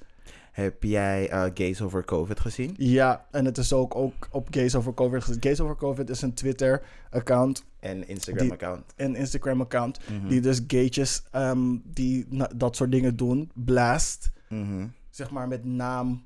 Heb 0.51 0.83
jij 0.83 1.29
eh, 1.29 1.43
Gays 1.53 1.81
Over 1.81 2.05
COVID 2.05 2.39
gezien? 2.39 2.73
Ja, 2.77 3.25
en 3.31 3.45
het 3.45 3.57
is 3.57 3.73
ook, 3.73 3.95
ook 3.95 4.27
op 4.31 4.47
Gays 4.51 4.75
Over 4.75 4.93
COVID. 4.93 5.37
Gays 5.39 5.59
Over 5.59 5.75
COVID 5.75 6.09
is 6.09 6.21
een 6.21 6.33
Twitter-account 6.33 7.65
En 7.79 8.07
Instagram-account. 8.07 8.93
en 8.95 9.15
Instagram-account. 9.15 9.99
Mhm. 10.09 10.27
Die 10.27 10.41
dus 10.41 10.61
gaytjes 10.67 11.23
ehm, 11.31 11.75
die 11.83 12.27
dat 12.55 12.75
soort 12.75 12.91
dingen 12.91 13.15
doen, 13.15 13.51
blast. 13.53 14.31
Mhm. 14.49 14.87
Zeg 15.09 15.31
maar 15.31 15.47
met 15.47 15.65
naam, 15.65 16.25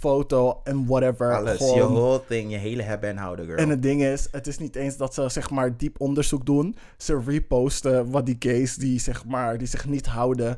foto 0.00 0.60
en 0.64 0.86
whatever. 0.86 1.34
Alles. 1.36 1.56
Gewoon- 1.56 1.74
Je 1.76 1.82
whole 1.82 2.20
thing. 2.28 2.50
Je 2.50 2.56
hele 2.56 2.82
hebben 2.82 3.08
en 3.08 3.16
houden, 3.16 3.44
girl. 3.44 3.58
En 3.58 3.68
het 3.68 3.82
ding 3.82 4.02
is, 4.02 4.28
het 4.30 4.46
is 4.46 4.58
niet 4.58 4.76
eens 4.76 4.96
dat 4.96 5.14
ze 5.14 5.28
zeg 5.28 5.50
maar 5.50 5.76
diep 5.76 6.00
onderzoek 6.00 6.46
doen. 6.46 6.76
Ze 6.96 7.20
reposten 7.26 8.10
wat 8.10 8.26
die 8.26 8.36
gays 8.38 8.74
die 8.74 9.00
zeg 9.00 9.24
maar 9.24 9.58
die 9.58 9.66
zich 9.66 9.86
niet 9.88 10.06
houden, 10.06 10.54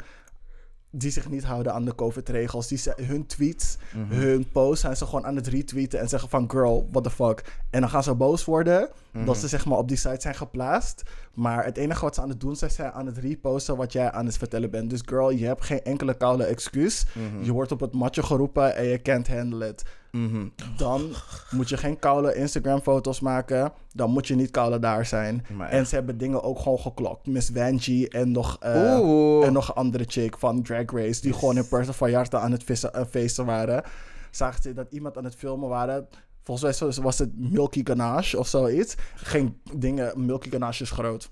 die 0.94 1.10
zich 1.10 1.28
niet 1.30 1.44
houden 1.44 1.72
aan 1.74 1.84
de 1.84 1.94
COVID-regels, 1.94 2.68
die 2.68 2.78
ze, 2.78 2.92
hun 2.96 3.26
tweets, 3.26 3.76
Mhm. 3.94 4.14
hun 4.20 4.48
posts 4.52 4.80
zijn 4.80 4.96
ze 4.96 5.04
gewoon 5.06 5.26
aan 5.26 5.36
het 5.36 5.46
retweeten 5.46 6.00
en 6.00 6.08
zeggen 6.08 6.28
van 6.28 6.50
girl, 6.50 6.88
what 6.90 7.04
the 7.04 7.10
fuck. 7.10 7.44
En 7.70 7.80
dan 7.80 7.90
gaan 7.90 8.02
ze 8.02 8.14
boos 8.14 8.44
worden 8.44 8.88
Mhm. 9.12 9.24
dat 9.24 9.36
ze 9.36 9.48
zeg 9.48 9.64
maar 9.66 9.78
op 9.78 9.88
die 9.88 9.96
site 9.96 10.20
zijn 10.20 10.34
geplaatst. 10.34 11.02
Maar 11.34 11.64
het 11.64 11.76
enige 11.76 12.04
wat 12.04 12.14
ze 12.14 12.20
aan 12.20 12.28
het 12.28 12.40
doen 12.40 12.56
zijn, 12.56 12.70
zijn 12.70 12.92
aan 12.92 13.06
het 13.06 13.18
reposten 13.18 13.76
wat 13.76 13.92
jij 13.92 14.10
aan 14.10 14.26
het 14.26 14.36
vertellen 14.38 14.70
bent. 14.70 14.90
Dus 14.90 15.02
girl, 15.04 15.30
je 15.30 15.46
hebt 15.46 15.64
geen 15.64 15.82
enkele 15.82 16.14
koude 16.14 16.44
excuus. 16.44 17.06
Mhm. 17.12 17.44
Je 17.44 17.52
wordt 17.52 17.72
op 17.72 17.80
het 17.80 17.92
matje 17.92 18.22
geroepen 18.22 18.76
en 18.76 18.84
je 18.84 19.02
can't 19.02 19.28
handle 19.28 19.68
it 19.68 19.82
Mhm. 20.12 20.48
dan 20.76 21.10
moet 21.50 21.68
je 21.68 21.76
geen 21.76 21.98
koude 21.98 22.34
Instagram-foto's 22.34 23.20
maken. 23.20 23.72
Dan 23.92 24.10
moet 24.10 24.26
je 24.26 24.34
niet 24.34 24.50
koude 24.50 24.78
daar 24.78 25.06
zijn. 25.06 25.46
Maar 25.56 25.68
En 25.68 25.86
ze 25.86 25.94
hebben 25.94 26.18
dingen 26.18 26.42
ook 26.42 26.58
gewoon 26.58 26.78
geklokt. 26.78 27.26
Miss 27.26 27.50
Vanjie 27.54 28.08
en 28.08 28.30
nog, 28.32 28.56
eh, 28.60 29.44
en 29.46 29.52
nog 29.52 29.68
een 29.68 29.74
andere 29.74 30.04
chick 30.06 30.38
van 30.38 30.62
Drag 30.62 30.90
Race... 30.90 31.20
die 31.20 31.32
gewoon 31.32 31.56
in 31.56 31.68
Puerto 31.68 31.92
Vallarta 31.92 32.38
aan 32.38 32.52
het 32.52 32.64
vissen, 32.64 32.92
eh, 32.92 33.04
feesten 33.10 33.44
waren. 33.44 33.82
Zagen 34.30 34.62
ze 34.62 34.72
dat 34.72 34.86
iemand 34.90 35.16
aan 35.16 35.24
het 35.24 35.34
filmen 35.34 35.68
waren... 35.68 36.08
Volgens 36.42 36.80
mij 36.80 37.02
was 37.02 37.18
het 37.18 37.30
Milky 37.38 37.80
Ganache 37.84 38.38
of 38.38 38.46
zoiets. 38.46 38.94
Geen 39.14 39.60
dingen, 39.76 40.26
Milky 40.26 40.50
Ganache 40.50 40.82
is 40.82 40.90
groot. 40.90 41.30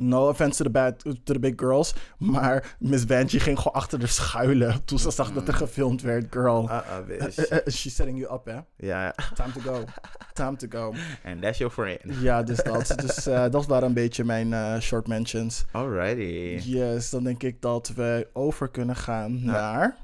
No 0.00 0.28
offense 0.28 0.56
to 0.56 0.64
the, 0.64 0.70
bad, 0.70 0.98
to 0.98 1.32
the 1.32 1.38
big 1.38 1.52
girls. 1.56 1.94
Maar 2.18 2.76
Miss 2.78 3.04
Vanjie 3.04 3.40
ging 3.40 3.58
gewoon 3.58 3.72
achter 3.72 3.98
de 3.98 4.06
schuilen. 4.06 4.84
Toen 4.84 4.98
ze 4.98 5.10
zag 5.10 5.32
dat 5.32 5.48
er 5.48 5.54
gefilmd 5.54 6.02
werd. 6.02 6.26
Girl. 6.30 6.64
Uh, 6.64 6.70
uh, 6.70 7.06
bitch. 7.06 7.36
Eh, 7.38 7.58
eh, 7.58 7.66
She's 7.72 7.94
setting 7.94 8.18
you 8.18 8.34
up, 8.34 8.44
hè? 8.44 8.86
Ja, 8.86 9.14
Time 9.34 9.52
to 9.52 9.60
go. 9.60 9.84
Time 10.32 10.56
to 10.56 10.66
go. 10.70 10.94
and 11.24 11.42
that's 11.42 11.58
your 11.58 11.72
friend. 11.72 12.00
Ja, 12.20 12.42
dus 12.42 12.62
dat. 12.62 12.92
Dus 12.96 13.26
eh, 13.26 13.50
dat 13.50 13.66
waren 13.66 13.88
een 13.88 13.94
beetje 13.94 14.24
mijn 14.24 14.52
eh, 14.52 14.80
short 14.80 15.06
mentions. 15.06 15.64
Alrighty. 15.70 16.60
Yes, 16.68 17.10
dan 17.10 17.24
denk 17.24 17.42
ik 17.42 17.60
dat 17.62 17.92
we 17.96 18.28
over 18.32 18.68
kunnen 18.68 18.96
gaan 18.96 19.44
naar 19.44 19.96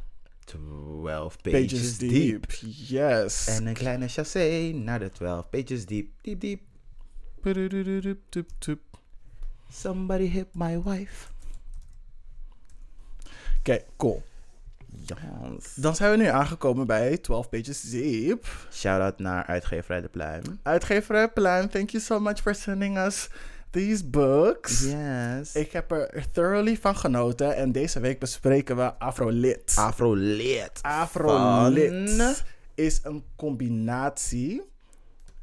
12 0.44 1.36
pages, 1.42 1.60
Pages 1.60 1.98
deep. 1.98 2.12
Deep. 2.12 2.44
Yes. 2.86 3.46
En 3.46 3.66
een 3.66 3.74
kleine 3.74 4.08
chassé 4.08 4.70
naar 4.74 4.98
de 4.98 5.10
12 5.10 5.48
pages 5.50 5.86
deep. 5.86 6.06
Deep, 6.20 6.40
deep. 6.40 6.60
Oké, 9.68 9.74
Somebody 9.78 10.28
hit 10.28 10.46
my 10.54 10.82
wife. 10.82 11.26
cool. 13.96 14.22
Jans. 15.04 15.74
Dan 15.74 15.94
zijn 15.96 16.10
we 16.10 16.16
nu 16.16 16.26
aangekomen 16.26 16.86
bij 16.86 17.16
12 17.18 17.48
Pages 17.48 17.80
Deep. 17.80 18.46
Shout-out 18.72 19.18
naar 19.18 19.44
uitgeverij 19.46 20.00
De 20.00 20.08
Pluim. 20.08 20.42
Uitgeverij 20.62 21.28
Pluim, 21.28 21.68
thank 21.68 21.90
you 21.90 22.02
so 22.02 22.20
much 22.20 22.40
for 22.40 22.54
sending 22.54 22.98
us 22.98 23.28
these 23.70 24.04
books. 24.06 24.80
Yes. 24.84 25.54
Ik 25.54 25.72
heb 25.72 25.90
er 25.92 26.26
thoroughly 26.32 26.76
van 26.76 26.96
genoten 26.96 27.56
en 27.56 27.72
deze 27.72 28.00
week 28.00 28.18
bespreken 28.18 28.76
we 28.76 28.98
Afrolit. 28.98 29.72
Afrolit. 29.76 30.78
Afrolit 30.82 32.10
Van- 32.16 32.34
is 32.74 33.00
een 33.02 33.24
combinatie 33.36 34.62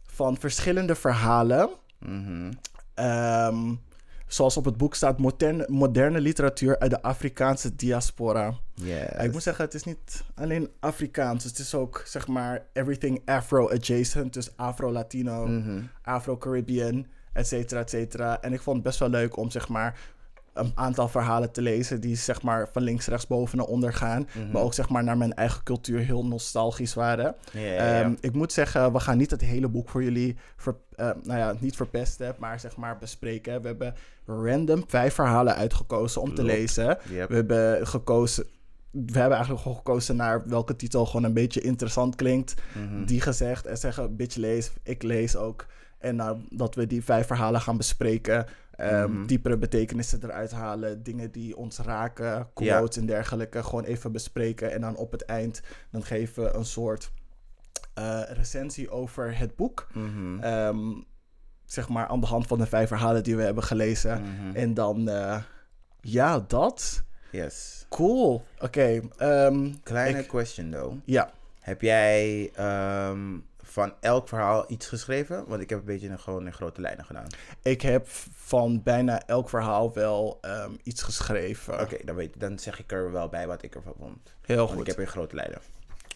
van 0.06 0.38
verschillende 0.38 0.96
verhalen. 0.96 1.70
Ehm, 2.94 3.74
zoals 4.34 4.58
op 4.58 4.66
het 4.66 4.78
boek 4.78 4.96
staat, 4.96 5.20
moderne, 5.20 5.66
moderne 5.70 6.22
literatuur 6.22 6.80
uit 6.80 6.92
de 6.92 7.02
Afrikaanse 7.02 7.76
diaspora. 7.76 8.54
Yes. 8.74 9.24
Ik 9.24 9.32
moet 9.32 9.44
zeggen, 9.44 9.66
het 9.66 9.74
is 9.74 9.84
niet 9.84 10.24
alleen 10.36 10.70
Afrikaans. 10.80 11.44
Het 11.44 11.60
is 11.60 11.76
ook, 11.76 12.04
zeg 12.06 12.28
maar, 12.28 12.66
everything 12.74 13.22
Afro-adjacent. 13.26 14.34
Dus 14.34 14.58
Afro-Latino, 14.58 15.46
Mhm. 15.48 15.82
Afro-Caribbean, 16.02 17.06
et 17.34 17.48
cetera, 17.48 17.80
et 17.80 17.90
cetera. 17.90 18.42
En 18.42 18.54
ik 18.54 18.62
vond 18.62 18.76
het 18.76 18.86
best 18.86 19.00
wel 19.00 19.10
leuk 19.10 19.38
om, 19.38 19.52
zeg 19.52 19.68
maar, 19.70 20.00
een 20.54 20.72
aantal 20.76 21.08
verhalen 21.08 21.52
te 21.52 21.62
lezen... 21.62 22.02
die, 22.02 22.16
zeg 22.16 22.42
maar, 22.42 22.70
van 22.72 22.82
links, 22.82 23.08
rechts, 23.08 23.28
boven 23.28 23.58
naar 23.58 23.66
onder 23.66 23.94
gaan. 23.94 24.28
Mhm. 24.34 24.52
Maar 24.52 24.62
ook, 24.62 24.74
zeg 24.74 24.90
maar, 24.90 25.04
naar 25.04 25.18
mijn 25.18 25.34
eigen 25.34 25.64
cultuur 25.64 26.00
heel 26.00 26.26
nostalgisch 26.26 26.94
waren. 26.94 27.36
Ja, 27.52 27.60
ja, 27.60 27.74
ja. 27.74 28.02
Ehm, 28.02 28.14
ik 28.20 28.34
moet 28.34 28.54
zeggen, 28.54 28.94
we 28.94 29.00
gaan 29.00 29.18
niet 29.18 29.32
het 29.32 29.42
hele 29.42 29.68
boek 29.68 29.90
voor 29.90 30.04
jullie, 30.04 30.38
ver, 30.56 30.76
eh, 30.96 31.10
nou 31.24 31.40
ja, 31.40 31.56
niet 31.60 31.76
verpesten, 31.76 32.36
maar 32.40 32.60
zeg 32.60 32.76
maar 32.76 32.98
bespreken. 32.98 33.62
We 33.62 33.68
hebben 33.68 33.96
random 34.26 34.84
vijf 34.88 35.14
verhalen 35.14 35.56
uitgekozen 35.56 36.22
om 36.22 36.36
te 36.36 36.44
lezen. 36.44 36.98
Yep. 37.10 37.30
We 37.30 37.36
hebben 37.36 37.88
gekozen, 37.88 38.46
we 38.92 39.20
hebben 39.20 39.32
eigenlijk 39.32 39.62
gewoon 39.62 39.78
gekozen 39.78 40.16
naar 40.16 40.48
welke 40.48 40.76
titel 40.76 41.06
gewoon 41.06 41.24
een 41.24 41.34
beetje 41.34 41.62
interessant 41.62 42.16
klinkt. 42.16 42.54
Mhm. 42.74 43.06
Die 43.06 43.22
gezegd 43.22 43.66
en 43.66 43.78
zeggen, 43.78 44.16
bitch 44.16 44.36
lees, 44.36 44.72
ik 44.84 45.04
lees 45.04 45.36
ook. 45.36 45.66
En 46.00 46.16
nou, 46.16 46.38
dat 46.50 46.76
we 46.76 46.88
die 46.88 47.04
vijf 47.04 47.28
verhalen 47.28 47.62
gaan 47.62 47.78
bespreken. 47.78 48.46
Ehm, 48.76 49.12
Mhm. 49.12 49.26
Diepere 49.26 49.58
betekenissen 49.58 50.24
eruit 50.24 50.52
halen. 50.52 51.04
Dingen 51.04 51.32
die 51.32 51.58
ons 51.58 51.78
raken, 51.78 52.48
quotes 52.54 52.98
en 52.98 53.06
dergelijke. 53.06 53.64
Gewoon 53.64 53.84
even 53.84 54.12
bespreken. 54.12 54.72
En 54.72 54.82
dan 54.82 54.96
op 54.96 55.12
het 55.12 55.26
eind, 55.26 55.62
dan 55.92 56.04
geven 56.04 56.44
we 56.44 56.54
een 56.54 56.66
soort 56.66 57.12
eh, 57.94 58.22
recensie 58.28 58.90
over 58.90 59.38
het 59.38 59.56
boek. 59.56 59.88
Mhm. 59.94 60.40
Ehm, 60.40 60.80
zeg 61.66 61.90
maar 61.90 62.08
aan 62.08 62.20
de 62.20 62.26
hand 62.26 62.48
van 62.48 62.58
de 62.58 62.66
vijf 62.66 62.88
verhalen 62.88 63.24
die 63.24 63.36
we 63.36 63.44
hebben 63.44 63.64
gelezen. 63.64 64.22
Mhm. 64.22 64.56
En 64.56 64.74
dan, 64.74 65.10
eh, 65.10 65.42
ja, 66.02 66.40
dat. 66.48 67.04
Yes. 67.32 67.86
Cool. 67.90 68.44
Oké. 68.60 69.02
ehm, 69.18 69.72
Kleine 69.84 70.20
ik- 70.20 70.28
question 70.28 70.70
though. 70.72 70.96
ja. 71.06 71.32
Heb 71.60 71.82
jij 71.82 72.52
van 73.74 73.94
elk 74.00 74.28
verhaal 74.28 74.66
iets 74.68 74.88
geschreven? 74.88 75.44
Want 75.48 75.62
ik 75.62 75.70
heb 75.70 75.80
een 75.80 75.86
beetje 75.86 76.10
een, 76.10 76.20
gewoon 76.20 76.46
in 76.46 76.54
grote 76.54 76.82
lijnen 76.82 77.06
gedaan. 77.06 77.28
Ik 77.62 77.82
heb 77.82 78.08
van 78.34 78.84
bijna 78.84 79.26
elk 79.26 79.50
verhaal 79.50 79.94
wel 79.94 80.38
ehm, 80.42 80.72
iets 80.84 81.02
geschreven. 81.04 81.80
Oké, 81.82 81.98
dan, 82.06 82.16
weet, 82.16 82.40
dan 82.40 82.60
zeg 82.60 82.80
ik 82.80 82.92
er 82.92 83.12
wel 83.12 83.30
bij 83.30 83.48
wat 83.48 83.64
ik 83.64 83.76
ervan 83.76 83.94
vond. 84.00 84.36
Heel 84.42 84.58
Want 84.58 84.70
goed. 84.70 84.80
ik 84.82 84.88
heb 84.88 85.00
in 85.00 85.08
grote 85.08 85.36
lijnen. 85.36 85.60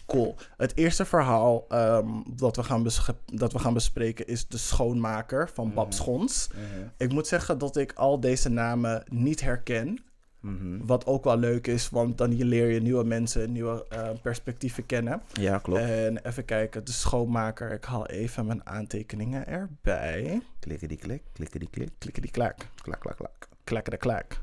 Cool. 0.05 0.35
Het 0.57 0.75
eerste 0.77 1.05
verhaal 1.05 1.65
ehm, 1.69 2.07
dat, 2.29 2.55
we 2.55 2.63
gaan 2.63 2.87
dat 3.25 3.53
we 3.53 3.59
gaan 3.59 3.73
bespreken 3.73 4.27
is 4.27 4.47
De 4.47 4.57
Schoonmaker 4.57 5.49
van 5.53 5.73
Bab 5.73 5.85
Mhm. 5.87 5.95
Schons. 5.95 6.49
Ik 6.97 7.11
moet 7.11 7.27
zeggen 7.27 7.57
dat 7.57 7.77
ik 7.77 7.93
al 7.93 8.19
deze 8.19 8.49
namen 8.49 9.03
niet 9.09 9.41
herken. 9.41 10.03
Mhm. 10.39 10.85
Wat 10.85 11.05
ook 11.05 11.23
wel 11.23 11.37
leuk 11.37 11.67
is, 11.67 11.89
want 11.89 12.17
dan 12.17 12.33
leer 12.43 12.67
je 12.71 12.81
nieuwe 12.81 13.03
mensen, 13.03 13.51
nieuwe 13.51 13.85
eh, 13.89 14.09
perspectieven 14.21 14.85
kennen. 14.85 15.21
Ja, 15.33 15.57
klopt. 15.57 15.81
En 15.81 16.25
even 16.25 16.45
kijken, 16.45 16.85
De 16.85 16.91
Schoonmaker. 16.91 17.71
Ik 17.71 17.83
haal 17.83 18.07
even 18.07 18.45
mijn 18.45 18.67
aantekeningen 18.67 19.47
erbij. 19.47 20.41
Klikken 20.59 20.87
die 20.87 20.97
klik, 20.97 21.21
klikken 21.33 21.59
die 21.59 21.69
klik. 21.69 21.89
Klikken 21.97 22.21
die 22.21 22.31
klak. 22.31 22.55
Klak, 22.81 22.99
klak, 22.99 23.17
klak. 23.17 23.47
Klakken 23.63 23.91
de 23.91 23.97
klak. 23.97 24.41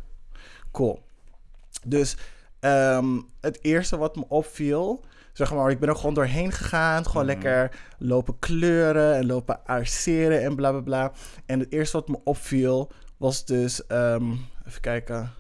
Cool. 0.73 1.03
Dus 1.87 2.17
ehm, 2.61 3.21
het 3.41 3.59
eerste 3.65 3.97
wat 3.97 4.17
me 4.17 4.25
opviel, 4.29 5.05
zeg 5.33 5.53
maar, 5.55 5.71
ik 5.71 5.79
ben 5.79 5.89
er 5.89 5.97
gewoon 5.97 6.15
doorheen 6.15 6.53
gegaan. 6.53 7.07
Gewoon 7.07 7.27
Mhm. 7.27 7.35
lekker 7.35 7.81
lopen 7.99 8.39
kleuren 8.39 9.15
en 9.17 9.27
lopen 9.27 9.65
arceren 9.67 10.43
en 10.43 10.57
bla 10.57 10.71
bla 10.71 10.81
bla. 10.81 11.13
En 11.47 11.59
het 11.59 11.73
eerste 11.73 11.97
wat 11.97 12.09
me 12.09 12.19
opviel 12.25 12.93
was 13.17 13.45
dus, 13.45 13.87
ehm, 13.87 14.31
even 14.67 14.81
kijken. 14.81 15.31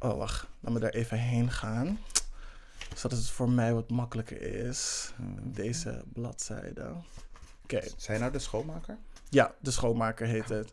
Oh, 0.00 0.16
wacht. 0.16 0.46
Laat 0.60 0.72
me 0.72 0.78
daar 0.78 0.90
even 0.90 1.18
heen 1.18 1.50
gaan. 1.50 1.98
Zodat 2.96 3.18
het 3.18 3.30
voor 3.30 3.50
mij 3.50 3.74
wat 3.74 3.90
makkelijker 3.90 4.42
is. 4.42 5.12
Deze 5.42 6.02
bladzijde. 6.12 6.92
Oké. 7.62 7.80
Zijn 7.96 8.20
nou 8.20 8.32
de 8.32 8.38
schoonmaker? 8.38 8.98
Ja, 9.28 9.54
de 9.60 9.70
schoonmaker 9.70 10.26
heet 10.26 10.48
het. 10.48 10.72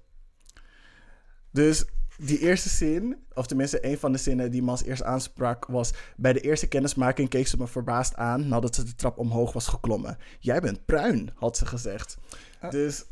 Dus 1.51 1.85
die 2.17 2.39
eerste 2.39 2.69
zin, 2.69 3.25
of 3.33 3.47
tenminste 3.47 3.85
een 3.85 3.97
van 3.97 4.11
de 4.11 4.17
zinnen 4.17 4.51
die 4.51 4.63
me 4.63 4.69
als 4.71 4.83
eerst 4.83 5.03
aansprak, 5.03 5.65
was... 5.65 5.93
Bij 6.15 6.33
de 6.33 6.39
eerste 6.39 6.67
kennismaking 6.67 7.29
keek 7.29 7.47
ze 7.47 7.57
me 7.57 7.67
verbaasd 7.67 8.15
aan 8.15 8.47
nadat 8.47 8.75
ze 8.75 8.83
de 8.83 8.95
trap 8.95 9.17
omhoog 9.17 9.53
was 9.53 9.67
geklommen. 9.67 10.17
Jij 10.39 10.59
bent 10.59 10.85
bruin, 10.85 11.31
had 11.35 11.57
ze 11.57 11.65
gezegd. 11.65 12.17
Ah. 12.61 12.71
Dus 12.71 13.05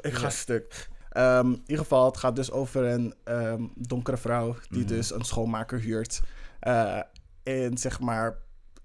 ik 0.00 0.14
ga 0.14 0.22
Ja. 0.22 0.30
stuk. 0.30 0.88
Ehm, 1.10 1.46
in 1.46 1.60
ieder 1.60 1.78
geval, 1.78 2.04
het 2.06 2.16
gaat 2.16 2.36
dus 2.36 2.50
over 2.50 2.84
een 2.84 3.14
ehm, 3.24 3.66
donkere 3.74 4.16
vrouw 4.16 4.56
die 4.68 4.78
Mhm. 4.78 4.88
dus 4.88 5.12
een 5.14 5.24
schoonmaker 5.24 5.80
huurt. 5.80 6.20
Eh, 6.60 7.00
en 7.42 7.78
zeg 7.78 8.00
maar, 8.00 8.38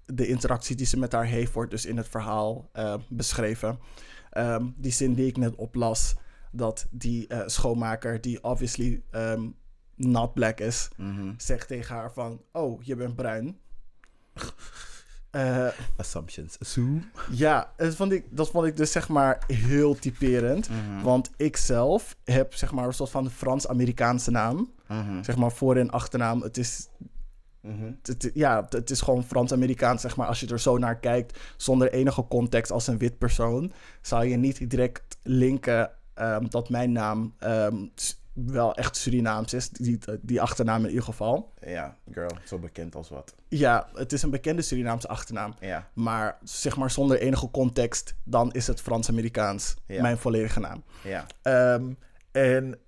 de 0.04 0.26
interactie 0.26 0.76
die 0.76 0.86
ze 0.86 0.98
met 0.98 1.12
haar 1.12 1.24
heeft, 1.24 1.52
wordt 1.52 1.70
dus 1.70 1.86
in 1.86 1.96
het 1.96 2.08
verhaal 2.08 2.68
eh, 2.72 2.94
beschreven. 3.08 3.78
Ehm, 4.30 4.66
die 4.76 4.92
zin 4.92 5.14
die 5.14 5.26
ik 5.26 5.36
net 5.36 5.54
oplas, 5.54 6.14
dat 6.52 6.86
die 6.90 7.26
eh, 7.26 7.42
schoonmaker, 7.46 8.20
die 8.20 8.42
obviously 8.44 9.02
ehm, 9.10 9.48
not 9.94 10.34
black 10.34 10.60
is, 10.60 10.88
Mhm. 10.96 11.32
zegt 11.36 11.68
tegen 11.68 11.94
haar 11.94 12.12
van, 12.12 12.42
oh, 12.52 12.82
je 12.82 12.96
bent 12.96 13.16
bruin. 13.16 13.58
Eh, 15.36 15.66
Assumptions. 15.96 16.58
Assume. 16.60 17.00
ja, 17.30 17.72
dat 17.76 17.94
vond, 17.94 18.12
ik, 18.12 18.24
dat 18.30 18.50
vond 18.50 18.66
ik 18.66 18.76
dus 18.76 18.92
zeg 18.92 19.08
maar 19.08 19.42
heel 19.46 19.94
typerend. 19.94 20.68
Mhm. 20.68 21.02
Want 21.02 21.30
ik 21.36 21.56
zelf 21.56 22.16
heb 22.24 22.54
zeg 22.54 22.72
maar 22.72 22.86
een 22.86 22.92
soort 22.94 23.10
van 23.10 23.30
Frans-Amerikaanse 23.30 24.30
naam. 24.30 24.70
Mhm. 24.88 25.22
Zeg 25.22 25.36
maar 25.36 25.52
voor- 25.52 25.76
en 25.76 25.90
achternaam. 25.90 26.42
Het 26.42 26.56
is, 26.56 26.88
Mhm. 27.60 27.90
het, 28.02 28.30
ja, 28.34 28.66
het 28.68 28.90
is 28.90 29.00
gewoon 29.00 29.24
Frans-Amerikaans, 29.24 30.00
zeg 30.00 30.16
maar. 30.16 30.26
Als 30.26 30.40
je 30.40 30.46
er 30.46 30.60
zo 30.60 30.78
naar 30.78 30.96
kijkt, 30.98 31.38
zonder 31.56 31.92
enige 31.92 32.24
context 32.28 32.72
als 32.72 32.86
een 32.86 32.98
wit 32.98 33.18
persoon... 33.18 33.72
zou 34.02 34.24
je 34.26 34.36
niet 34.36 34.70
direct 34.70 35.16
linken 35.22 35.90
ehm, 36.14 36.46
dat 36.48 36.68
mijn 36.68 36.92
naam 36.92 37.34
s- 37.94 38.20
wel 38.44 38.74
echt 38.74 38.96
Surinaams 38.96 39.52
is. 39.52 39.68
Die, 39.68 39.98
die 40.20 40.40
achternaam 40.40 40.82
in 40.82 40.88
ieder 40.88 41.04
geval. 41.04 41.52
Ja, 41.66 41.96
girl. 42.12 42.30
Zo 42.44 42.58
bekend 42.58 42.94
als 42.94 43.08
wat. 43.08 43.34
Ja, 43.48 43.88
het 43.94 44.12
is 44.12 44.22
een 44.22 44.30
bekende 44.30 44.62
Surinaamse 44.62 45.08
achternaam. 45.08 45.54
Ja. 45.60 45.88
Maar 45.94 46.38
zeg 46.42 46.76
maar 46.76 46.90
zonder 46.90 47.18
enige 47.18 47.50
context, 47.50 48.14
dan 48.24 48.52
is 48.52 48.66
het 48.66 48.80
Frans-Amerikaans. 48.80 49.74
Ja. 49.86 50.02
Mijn 50.02 50.18
volledige 50.18 50.60
naam. 50.60 50.82
Ja. 51.04 51.26
Ehm, 51.42 51.92
en 52.32 52.78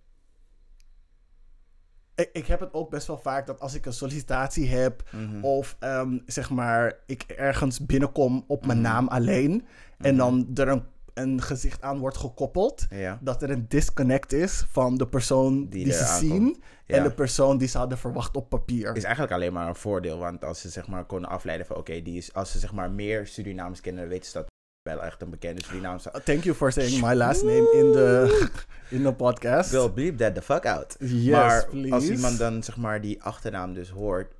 ik, 2.15 2.31
ik 2.33 2.47
heb 2.47 2.61
het 2.61 2.73
ook 2.75 2.91
best 2.91 3.07
wel 3.07 3.19
vaak 3.19 3.47
dat 3.47 3.61
als 3.61 3.75
ik 3.75 3.87
een 3.87 3.93
sollicitatie 3.93 4.69
heb 4.69 5.03
Mhm. 5.13 5.45
of 5.45 5.77
ehm, 5.79 6.19
zeg 6.27 6.51
maar 6.51 6.99
ik 7.07 7.23
ergens 7.23 7.87
binnenkom 7.87 8.45
op 8.47 8.67
mijn 8.67 8.81
Mhm. 8.81 8.87
naam 8.89 9.09
alleen 9.09 9.67
en 9.99 10.15
Mhm. 10.15 10.17
dan 10.17 10.49
er 10.55 10.69
een, 10.69 10.85
een 11.19 11.43
gezicht 11.43 11.83
aan 11.83 11.99
wordt 11.99 12.17
gekoppeld, 12.17 12.87
Ja. 12.91 13.19
dat 13.21 13.43
er 13.43 13.51
een 13.51 13.65
disconnect 13.69 14.33
is 14.33 14.65
van 14.71 14.97
de 14.97 15.07
persoon 15.07 15.69
die, 15.69 15.85
Die 15.85 15.93
ze 15.93 16.05
aankomt. 16.05 16.31
zien 16.31 16.63
Ja. 16.87 16.97
en 16.97 17.03
de 17.03 17.11
persoon 17.11 17.59
die 17.59 17.69
ze 17.69 17.79
hadden 17.79 17.99
verwacht 17.99 18.37
op 18.37 18.49
papier. 18.49 18.97
is 18.97 19.03
eigenlijk 19.05 19.35
alleen 19.35 19.53
maar 19.53 19.69
een 19.69 19.75
voordeel. 19.77 20.19
Want 20.19 20.45
als 20.45 20.61
ze 20.61 20.69
zeg 20.69 20.87
maar 20.89 21.05
konden 21.05 21.31
afleiden 21.31 21.67
van 21.67 21.77
oké, 21.77 22.03
die 22.03 22.17
is 22.17 22.35
als 22.35 22.51
ze 22.53 22.59
zeg 22.59 22.73
maar 22.73 22.91
meer 22.91 23.27
Surinaams 23.27 23.81
kennen, 23.81 24.01
dan 24.03 24.11
weten 24.11 24.31
ze 24.31 24.33
dat 24.39 24.47
wel 24.83 25.03
echt 25.03 25.23
een 25.23 25.31
bekende 25.31 25.65
Surinaamse... 25.65 26.11
Thank 26.25 26.43
you 26.45 26.57
for 26.57 26.73
saying 26.73 27.01
my 27.03 27.15
last 27.15 27.43
name 27.43 27.71
in 27.73 27.93
de, 27.93 28.49
in 28.91 29.03
de 29.03 29.13
podcast. 29.15 29.71
Will 29.71 29.91
bleep 29.91 30.19
that 30.19 30.35
the 30.35 30.43
fuck 30.43 30.67
out. 30.67 30.97
Yes, 30.99 31.31
maar 31.31 31.67
please. 31.71 31.95
als 31.95 32.09
iemand 32.09 32.39
dan 32.39 32.63
zeg 32.63 32.77
maar 32.77 33.01
die 33.01 33.23
achternaam 33.23 33.75
dus 33.75 33.91
hoort, 33.91 34.33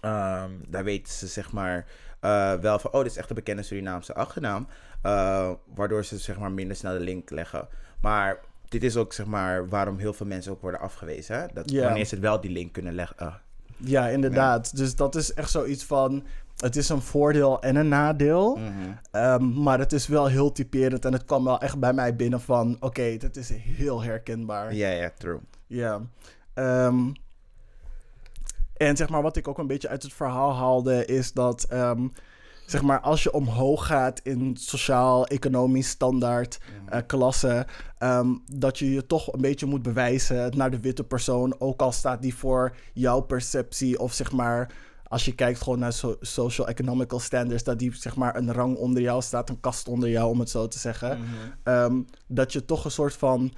ehm 0.00 0.50
dan 0.68 0.84
weten 0.84 1.12
ze 1.12 1.26
zeg 1.26 1.52
maar 1.52 1.86
eh, 2.24 2.52
wel 2.54 2.78
van, 2.78 2.92
oh, 2.92 3.02
dit 3.02 3.10
is 3.10 3.16
echt 3.16 3.28
een 3.28 3.34
bekende 3.34 3.62
Surinaamse 3.62 4.14
achternaam. 4.14 4.66
eh, 5.02 5.50
waardoor 5.74 6.04
ze 6.04 6.18
zeg 6.18 6.38
maar 6.38 6.52
minder 6.52 6.76
snel 6.76 6.92
de 6.92 7.00
link 7.00 7.30
leggen. 7.30 7.68
Maar 8.00 8.38
dit 8.68 8.82
is 8.84 8.96
ook 8.96 9.12
zeg 9.12 9.26
maar 9.26 9.68
waarom 9.68 9.98
heel 9.98 10.12
veel 10.12 10.26
mensen 10.26 10.52
ook 10.52 10.60
worden 10.60 10.80
afgewezen. 10.80 11.36
Hè? 11.40 11.46
Dat 11.52 11.70
wanneer 11.70 12.04
ze 12.04 12.18
wel 12.18 12.40
die 12.40 12.50
link 12.50 12.72
kunnen 12.72 12.94
leggen. 12.94 13.16
ah, 13.18 13.34
Ja, 13.76 14.08
inderdaad. 14.08 14.76
Dus 14.76 14.96
dat 14.96 15.14
is 15.14 15.34
echt 15.34 15.50
zoiets 15.50 15.84
van... 15.84 16.24
Het 16.54 16.76
is 16.76 16.88
een 16.88 17.02
voordeel 17.02 17.60
en 17.62 17.76
een 17.76 17.88
nadeel. 17.88 18.56
mhm. 18.56 18.70
Ehm, 19.10 19.62
maar 19.62 19.78
het 19.78 19.92
is 19.92 20.06
wel 20.06 20.26
heel 20.26 20.52
typerend. 20.52 21.04
En 21.04 21.12
het 21.12 21.24
kwam 21.24 21.44
wel 21.44 21.60
echt 21.60 21.78
bij 21.78 21.92
mij 21.92 22.16
binnen 22.16 22.40
van... 22.40 22.76
Oké, 22.80 23.16
dat 23.16 23.36
is 23.36 23.48
heel 23.50 24.02
herkenbaar. 24.02 24.74
Ja, 24.74 24.88
ja, 24.90 25.10
true. 25.18 25.38
Ja. 25.66 26.00
Ehm, 26.54 27.12
en 28.76 28.96
zeg 28.96 29.08
maar, 29.08 29.22
wat 29.22 29.36
ik 29.36 29.48
ook 29.48 29.58
een 29.58 29.66
beetje 29.66 29.88
uit 29.88 30.02
het 30.02 30.12
verhaal 30.12 30.54
haalde, 30.54 31.04
is 31.04 31.32
dat 31.32 31.62
ehm, 31.68 32.08
zeg 32.66 32.82
maar, 32.82 33.00
als 33.00 33.22
je 33.22 33.32
omhoog 33.32 33.86
gaat 33.86 34.20
in 34.22 34.56
sociaal-economisch 34.60 35.88
standaard 35.88 36.58
eh, 36.86 37.00
klasse, 37.06 37.66
ehm, 37.98 38.28
dat 38.52 38.78
je 38.78 38.92
je 38.92 39.06
toch 39.06 39.32
een 39.32 39.40
beetje 39.40 39.66
moet 39.66 39.82
bewijzen 39.82 40.56
naar 40.56 40.70
de 40.70 40.80
witte 40.80 41.04
persoon, 41.04 41.54
ook 41.60 41.80
al 41.82 41.92
staat 41.92 42.22
die 42.22 42.34
voor 42.34 42.76
jouw 42.92 43.20
perceptie 43.20 43.98
of 43.98 44.12
zeg 44.12 44.32
maar. 44.32 44.72
Als 45.08 45.24
je 45.24 45.34
kijkt 45.34 45.62
gewoon 45.62 45.78
naar 45.78 45.92
so- 45.92 46.16
social 46.20 46.68
economical 46.68 47.18
standards, 47.20 47.62
dat 47.62 47.78
die 47.78 47.94
zeg 47.96 48.16
maar 48.16 48.36
een 48.36 48.52
rang 48.52 48.76
onder 48.76 49.02
jou 49.02 49.22
staat, 49.22 49.48
een 49.48 49.60
kast 49.60 49.88
onder 49.88 50.08
jou, 50.08 50.30
om 50.30 50.40
het 50.40 50.50
zo 50.50 50.68
te 50.68 50.78
zeggen. 50.78 51.18
Ehm, 51.62 52.00
dat 52.26 52.52
je 52.52 52.64
toch 52.64 52.84
een 52.84 52.90
soort 52.90 53.14
van 53.14 53.52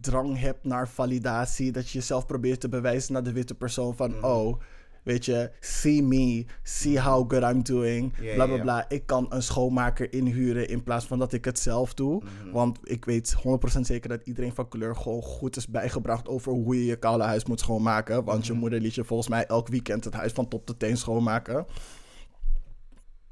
drang 0.00 0.38
hebt 0.38 0.64
naar 0.64 0.88
validatie. 0.88 1.72
Dat 1.72 1.90
je 1.90 1.98
jezelf 1.98 2.26
probeert 2.26 2.60
te 2.60 2.68
bewijzen 2.68 3.12
naar 3.12 3.22
de 3.22 3.32
witte 3.32 3.54
persoon 3.54 3.96
van... 3.96 4.24
Oh, 4.24 4.60
weet 5.02 5.24
je, 5.24 5.50
see 5.60 6.02
me, 6.02 6.46
see 6.62 7.00
how 7.00 7.30
good 7.30 7.42
I'm 7.42 7.62
doing, 7.62 8.34
bla 8.34 8.46
bla 8.46 8.58
bla. 8.58 8.88
Ik 8.88 9.06
kan 9.06 9.26
een 9.28 9.42
schoonmaker 9.42 10.12
inhuren 10.12 10.68
in 10.68 10.82
plaats 10.82 11.06
van 11.06 11.18
dat 11.18 11.32
ik 11.32 11.44
het 11.44 11.58
zelf 11.58 11.94
doe. 11.94 12.22
Want 12.52 12.78
ik 12.82 13.04
weet 13.04 13.36
100% 13.76 13.80
zeker 13.80 14.08
dat 14.08 14.20
iedereen 14.24 14.54
van 14.54 14.68
kleur 14.68 14.96
gewoon 14.96 15.22
goed 15.22 15.56
is 15.56 15.68
bijgebracht 15.68 16.28
over 16.28 16.52
hoe 16.52 16.76
je 16.76 16.84
je 16.84 16.96
koude 16.96 17.24
huis 17.24 17.44
moet 17.44 17.60
schoonmaken. 17.60 18.24
Want 18.24 18.46
je 18.46 18.52
moeder 18.52 18.80
liet 18.80 18.94
je 18.94 19.04
volgens 19.04 19.28
mij 19.28 19.46
elk 19.46 19.68
weekend 19.68 20.04
het 20.04 20.14
huis 20.14 20.32
van 20.32 20.48
top 20.48 20.66
tot 20.66 20.78
teen 20.78 20.96
schoonmaken. 20.96 21.66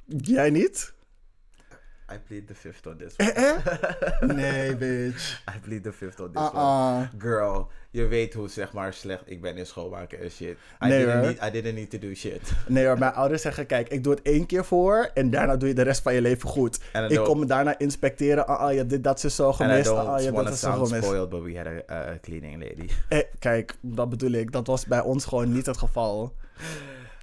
Jij 0.06 0.50
niet? 0.50 0.94
I 2.10 2.18
plead 2.26 2.46
the 2.46 2.54
fifth 2.54 2.86
on 2.86 2.96
this 2.96 3.16
Eh, 3.16 3.52
one. 4.20 4.34
Nee, 4.34 4.76
bitch. 4.76 5.42
I 5.56 5.58
plead 5.62 5.82
the 5.82 5.92
fifth 5.92 6.20
on 6.20 6.32
this 6.32 6.42
Uh-uh. 6.42 6.96
one. 6.96 7.08
Girl, 7.18 7.68
je 7.90 8.06
weet 8.06 8.34
hoe 8.34 8.48
zeg 8.48 8.72
maar 8.72 8.92
slecht 8.92 9.22
ik 9.26 9.40
ben 9.40 9.56
in 9.56 9.66
schoonmaken 9.66 10.20
en 10.20 10.30
shit. 10.30 10.56
I, 10.84 10.86
Nee, 10.88 11.04
didn't 11.04 11.22
need, 11.22 11.42
I 11.42 11.50
didn't 11.50 11.74
need 11.74 11.90
to 11.90 11.98
do 11.98 12.14
shit. 12.14 12.40
Nee 12.66 12.86
hoor, 12.86 12.98
mijn 12.98 13.12
ouders 13.12 13.42
zeggen, 13.42 13.66
kijk, 13.66 13.88
ik 13.88 14.04
doe 14.04 14.14
het 14.14 14.22
één 14.22 14.46
keer 14.46 14.64
voor 14.64 15.10
en 15.14 15.30
daarna 15.30 15.56
doe 15.56 15.68
je 15.68 15.74
de 15.74 15.82
rest 15.82 16.02
van 16.02 16.14
je 16.14 16.20
leven 16.20 16.48
goed. 16.48 16.80
Ik 17.08 17.24
kom 17.24 17.46
daarna 17.46 17.78
inspecteren, 17.78 18.46
ah, 18.46 18.58
ah 18.60 18.74
ja, 18.74 18.82
dit, 18.82 19.04
dat 19.04 19.24
is 19.24 19.34
zo 19.34 19.46
And 19.46 19.54
I 19.60 19.62
gemist, 19.64 19.88
ah, 19.88 19.98
ah, 19.98 20.24
want 20.24 20.44
dat 20.44 20.54
is 20.54 20.60
zo 20.60 20.72
gemist. 20.72 21.04
spoiled, 21.04 21.28
but 21.28 21.42
we 21.42 21.56
had 21.56 21.66
a, 21.66 22.10
a 22.10 22.18
cleaning 22.20 22.62
lady. 22.62 22.88
Eh, 23.08 23.18
kijk, 23.38 23.74
dat 23.80 24.08
bedoel 24.10 24.30
ik, 24.32 24.52
dat 24.52 24.66
was 24.66 24.86
bij 24.86 25.00
ons 25.00 25.24
gewoon 25.24 25.52
niet 25.52 25.66
het 25.66 25.78
geval. 25.78 26.34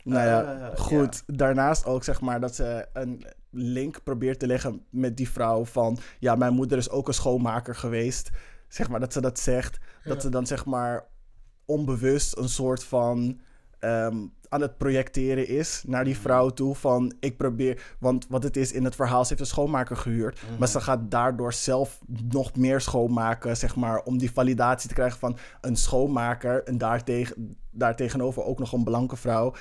Nou 0.05 0.27
ja, 0.27 0.41
Ah, 0.41 0.77
goed. 0.79 1.23
Daarnaast 1.27 1.85
ook 1.85 2.03
zeg 2.03 2.21
maar 2.21 2.39
dat 2.39 2.55
ze 2.55 2.87
een 2.93 3.25
link 3.49 4.03
probeert 4.03 4.39
te 4.39 4.47
leggen 4.47 4.85
met 4.89 5.17
die 5.17 5.29
vrouw 5.29 5.65
van... 5.65 5.97
Ja, 6.19 6.35
mijn 6.35 6.53
moeder 6.53 6.77
is 6.77 6.89
ook 6.89 7.07
een 7.07 7.13
schoonmaker 7.13 7.75
geweest. 7.75 8.29
Zeg 8.67 8.89
maar 8.89 8.99
dat 8.99 9.13
ze 9.13 9.21
dat 9.21 9.39
zegt. 9.39 9.77
Dat 10.03 10.21
ze 10.21 10.29
dan 10.29 10.45
zeg 10.47 10.65
maar 10.65 11.05
onbewust 11.65 12.37
een 12.37 12.49
soort 12.49 12.83
van... 12.83 13.39
ehm, 13.79 14.17
aan 14.49 14.61
het 14.61 14.77
projecteren 14.77 15.47
is 15.47 15.83
naar 15.87 16.03
die 16.03 16.17
vrouw 16.17 16.49
toe 16.49 16.75
van 16.75 17.13
ik 17.19 17.37
probeer 17.37 17.95
want 17.99 18.25
wat 18.29 18.43
het 18.43 18.57
is 18.57 18.71
in 18.71 18.83
het 18.83 18.95
verhaal 18.95 19.21
ze 19.23 19.29
heeft 19.29 19.41
een 19.41 19.47
schoonmaker 19.47 19.97
gehuurd 19.97 20.39
maar 20.59 20.67
ze 20.67 20.81
gaat 20.81 21.11
daardoor 21.11 21.53
zelf 21.53 21.99
nog 22.29 22.55
meer 22.55 22.81
schoonmaken 22.81 23.57
zeg 23.57 23.75
maar 23.75 24.03
om 24.03 24.17
die 24.17 24.31
validatie 24.31 24.87
te 24.89 24.95
krijgen 24.95 25.19
van 25.19 25.37
een 25.61 25.75
schoonmaker 25.75 26.63
en 26.63 26.77
daartegen, 26.77 27.57
daartegenover 27.75 28.43
ook 28.43 28.59
nog 28.59 28.73
een 28.73 28.83
blanke 28.83 29.15
vrouw 29.15 29.53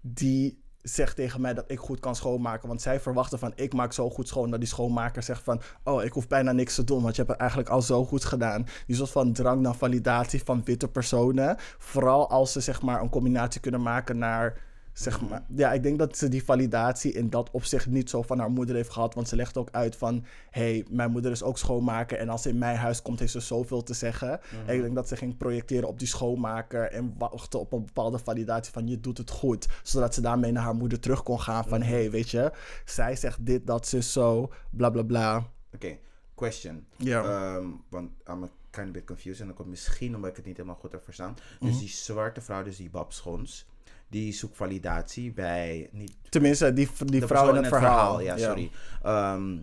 die 0.00 0.62
zegt 0.82 1.16
tegen 1.16 1.40
mij 1.40 1.54
dat 1.54 1.64
ik 1.66 1.78
goed 1.78 2.00
kan 2.00 2.16
schoonmaken. 2.16 2.68
Want 2.68 2.82
zij 2.82 3.00
verwachten 3.00 3.38
van 3.38 3.52
ik 3.54 3.72
maak 3.72 3.92
zo 3.92 4.10
goed 4.10 4.28
schoon. 4.28 4.50
Dat 4.50 4.60
die 4.60 4.68
schoonmaker 4.68 5.22
zegt 5.22 5.42
van 5.42 5.60
oh 5.84 6.02
ik 6.02 6.12
hoef 6.12 6.28
bijna 6.28 6.52
niks 6.52 6.74
te 6.74 6.84
doen. 6.84 7.02
Want 7.02 7.16
je 7.16 7.20
hebt 7.20 7.32
het 7.32 7.40
eigenlijk 7.40 7.70
al 7.70 7.82
zo 7.82 8.04
goed 8.04 8.24
gedaan. 8.24 8.66
Die 8.86 8.96
soort 8.96 9.10
van 9.10 9.32
drang 9.32 9.60
naar 9.60 9.74
validatie 9.74 10.42
van 10.44 10.64
witte 10.64 10.88
personen. 10.88 11.56
Vooral 11.78 12.30
als 12.30 12.52
ze 12.52 12.60
zeg 12.60 12.82
maar 12.82 13.00
een 13.02 13.08
combinatie 13.08 13.60
kunnen 13.60 13.82
maken 13.82 14.18
naar... 14.18 14.68
Zeg 15.00 15.20
maar, 15.28 15.42
ja, 15.54 15.72
ik 15.72 15.82
denk 15.82 15.98
dat 15.98 16.16
ze 16.16 16.28
die 16.28 16.44
validatie 16.44 17.12
in 17.12 17.30
dat 17.30 17.50
opzicht 17.50 17.86
niet 17.86 18.10
zo 18.10 18.22
van 18.22 18.38
haar 18.38 18.50
moeder 18.50 18.74
heeft 18.74 18.90
gehad. 18.90 19.14
Want 19.14 19.28
ze 19.28 19.36
legt 19.36 19.56
ook 19.56 19.68
uit 19.70 19.96
van... 19.96 20.24
hey, 20.50 20.84
mijn 20.90 21.10
moeder 21.10 21.30
is 21.30 21.42
ook 21.42 21.58
schoonmaker. 21.58 22.18
En 22.18 22.28
als 22.28 22.42
ze 22.42 22.48
in 22.48 22.58
mijn 22.58 22.76
huis 22.76 23.02
komt, 23.02 23.18
heeft 23.18 23.32
ze 23.32 23.40
zoveel 23.40 23.82
te 23.82 23.94
zeggen. 23.94 24.40
En 24.66 24.74
ik 24.74 24.82
denk 24.82 24.94
dat 24.94 25.08
ze 25.08 25.16
ging 25.16 25.36
projecteren 25.36 25.88
op 25.88 25.98
die 25.98 26.08
schoonmaker. 26.08 26.90
En 26.90 27.14
wachten 27.18 27.60
op 27.60 27.72
een 27.72 27.84
bepaalde 27.84 28.18
validatie 28.18 28.72
van 28.72 28.88
je 28.88 29.00
doet 29.00 29.18
het 29.18 29.30
goed. 29.30 29.68
Zodat 29.82 30.14
ze 30.14 30.20
daarmee 30.20 30.52
naar 30.52 30.62
haar 30.62 30.74
moeder 30.74 31.00
terug 31.00 31.22
kon 31.22 31.40
gaan 31.40 31.64
van... 31.64 31.82
hey, 31.82 32.10
weet 32.10 32.30
je, 32.30 32.52
zij 32.84 33.16
zegt 33.16 33.46
dit, 33.46 33.66
dat, 33.66 33.86
ze 33.86 34.02
zo, 34.02 34.52
bla 34.70 34.90
bla 34.90 35.02
bla. 35.02 35.46
Oké, 35.74 35.96
question. 36.34 36.86
Ja. 36.96 37.22
Ehm, 37.22 37.66
want 37.88 38.10
I'm 38.28 38.42
a 38.42 38.48
kind 38.70 38.86
of 38.86 38.92
bit 38.92 39.04
confused. 39.04 39.40
En 39.40 39.46
dat 39.46 39.56
komt 39.56 39.68
misschien 39.68 40.14
omdat 40.14 40.30
ik 40.30 40.36
het 40.36 40.46
niet 40.46 40.56
helemaal 40.56 40.78
goed 40.80 40.92
heb 40.92 41.04
verstaan. 41.04 41.34
Dus 41.60 41.70
Mhm. 41.70 41.78
die 41.78 41.88
zwarte 41.88 42.40
vrouw, 42.40 42.62
dus 42.62 42.76
die 42.76 42.90
Bab 42.90 43.12
Schons, 43.12 43.66
die 44.10 44.32
zoekt 44.32 44.56
validatie 44.56 45.32
bij... 45.32 45.88
Niet, 45.92 46.12
Tenminste, 46.28 46.72
die, 46.72 46.88
die 47.04 47.26
vrouw 47.26 47.48
in 47.48 47.54
het 47.54 47.66
verhaal. 47.66 48.20
Ja, 48.20 48.36
sorry. 48.36 48.70
Ehm, 49.02 49.56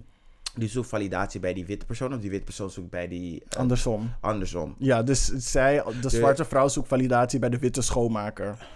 die 0.55 0.69
zoekt 0.69 0.87
validatie 0.87 1.39
bij 1.39 1.53
die 1.53 1.65
witte 1.65 1.85
persoon. 1.85 2.13
Of 2.13 2.19
die 2.19 2.29
witte 2.29 2.45
persoon 2.45 2.69
zoekt 2.69 2.89
bij 2.89 3.07
die... 3.07 3.43
eh, 3.49 3.59
Andersom. 3.59 4.13
andersom. 4.19 4.75
Ja, 4.79 5.03
dus 5.03 5.25
zij, 5.25 5.83
de 6.01 6.09
zwarte 6.09 6.45
vrouw 6.45 6.67
zoekt 6.67 6.87
validatie 6.87 7.39
bij 7.39 7.49
de 7.49 7.59
witte 7.59 7.81
schoonmaker. 7.81 8.67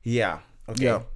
Ja, 0.00 0.42
oké. 0.66 0.82
Ja. 0.82 1.06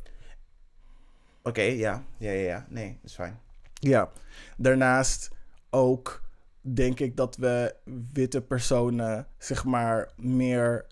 Oké, 1.42 1.62
ja. 1.62 2.04
Ja, 2.18 2.30
ja, 2.30 2.40
ja. 2.42 2.66
Nee, 2.68 2.98
dat 3.00 3.10
is 3.10 3.14
fijn. 3.14 3.40
Ja, 3.80 4.10
daarnaast 4.56 5.30
ook 5.70 6.22
denk 6.60 7.00
ik 7.00 7.16
dat 7.16 7.36
we 7.36 7.74
witte 8.12 8.42
personen 8.42 9.26
zeg 9.38 9.64
maar 9.64 10.10
meer 10.16 10.86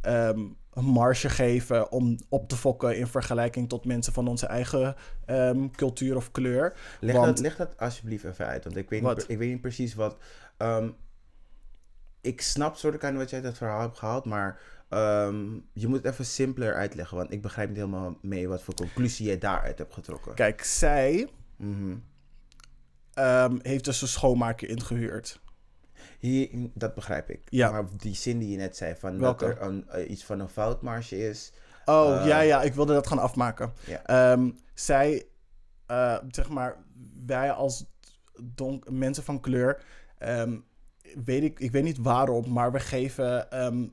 ehm, 0.00 0.40
een 0.78 0.84
marge 0.84 1.28
geven 1.28 1.90
om 1.92 2.18
op 2.28 2.48
te 2.48 2.56
fokken 2.56 2.96
in 2.96 3.06
vergelijking 3.06 3.68
tot 3.68 3.84
mensen 3.84 4.12
van 4.12 4.28
onze 4.28 4.46
eigen 4.46 4.94
ehm, 5.26 5.68
cultuur 5.70 6.16
of 6.16 6.30
kleur. 6.30 6.72
Leg, 7.00 7.14
Want- 7.14 7.26
dat, 7.26 7.38
leg 7.38 7.56
dat 7.56 7.76
alsjeblieft 7.78 8.24
even 8.24 8.46
uit. 8.46 8.64
Want 8.64 8.76
ik 8.76 8.90
weet, 8.90 9.00
niet, 9.00 9.08
Wat? 9.08 9.24
ik 9.28 9.38
weet 9.38 9.50
niet 9.50 9.60
precies 9.60 9.94
wat... 9.94 10.16
ehm, 10.56 10.90
ik 12.20 12.40
snap 12.40 12.76
soort 12.76 13.00
van 13.00 13.16
wat 13.16 13.30
jij 13.30 13.38
uit 13.38 13.48
het 13.48 13.56
verhaal 13.56 13.80
hebt 13.80 13.98
gehaald, 13.98 14.24
maar 14.24 14.60
ehm, 14.88 15.44
je 15.72 15.86
moet 15.86 16.02
het 16.02 16.12
even 16.12 16.24
simpeler 16.26 16.74
uitleggen. 16.74 17.16
Want 17.16 17.32
ik 17.32 17.42
begrijp 17.42 17.68
niet 17.68 17.76
helemaal 17.76 18.18
mee 18.22 18.48
wat 18.48 18.62
voor 18.62 18.74
conclusie 18.74 19.28
je 19.30 19.38
daaruit 19.38 19.78
hebt 19.78 19.94
getrokken. 19.94 20.34
Kijk, 20.34 20.62
zij 20.64 21.28
Mhm. 21.56 21.96
heeft 23.62 23.84
dus 23.84 24.02
een 24.02 24.08
schoonmaker 24.08 24.68
ingehuurd. 24.68 25.40
Hier, 26.18 26.48
dat 26.74 26.94
begrijp 26.94 27.30
ik. 27.30 27.40
Ja. 27.44 27.70
Maar 27.70 27.84
die 27.96 28.14
zin 28.14 28.38
die 28.38 28.50
je 28.50 28.56
net 28.56 28.76
zei, 28.76 28.94
van 28.94 29.18
Welke? 29.18 29.44
dat 29.46 29.56
er 29.56 29.62
een, 29.62 29.88
eh, 29.88 30.10
iets 30.10 30.24
van 30.24 30.40
een 30.40 30.48
foutmarge 30.48 31.28
is. 31.28 31.52
Oh, 31.84 32.20
Eh, 32.20 32.26
ja, 32.26 32.40
ja, 32.40 32.62
ik 32.62 32.74
wilde 32.74 32.92
dat 32.92 33.06
gaan 33.06 33.18
afmaken. 33.18 33.72
Ja. 33.86 34.04
Ehm, 34.04 34.50
zij, 34.74 35.26
eh, 35.86 36.18
zeg 36.30 36.48
maar, 36.48 36.76
wij 37.26 37.50
als 37.52 37.84
donk 38.42 38.90
mensen 38.90 39.24
van 39.24 39.40
kleur, 39.40 39.82
ehm, 40.18 40.56
weet 41.24 41.42
ik, 41.42 41.60
ik 41.60 41.70
weet 41.70 41.82
niet 41.84 41.98
waarom, 41.98 42.52
maar 42.52 42.72
we 42.72 42.80
geven 42.80 43.50
ehm, 43.50 43.86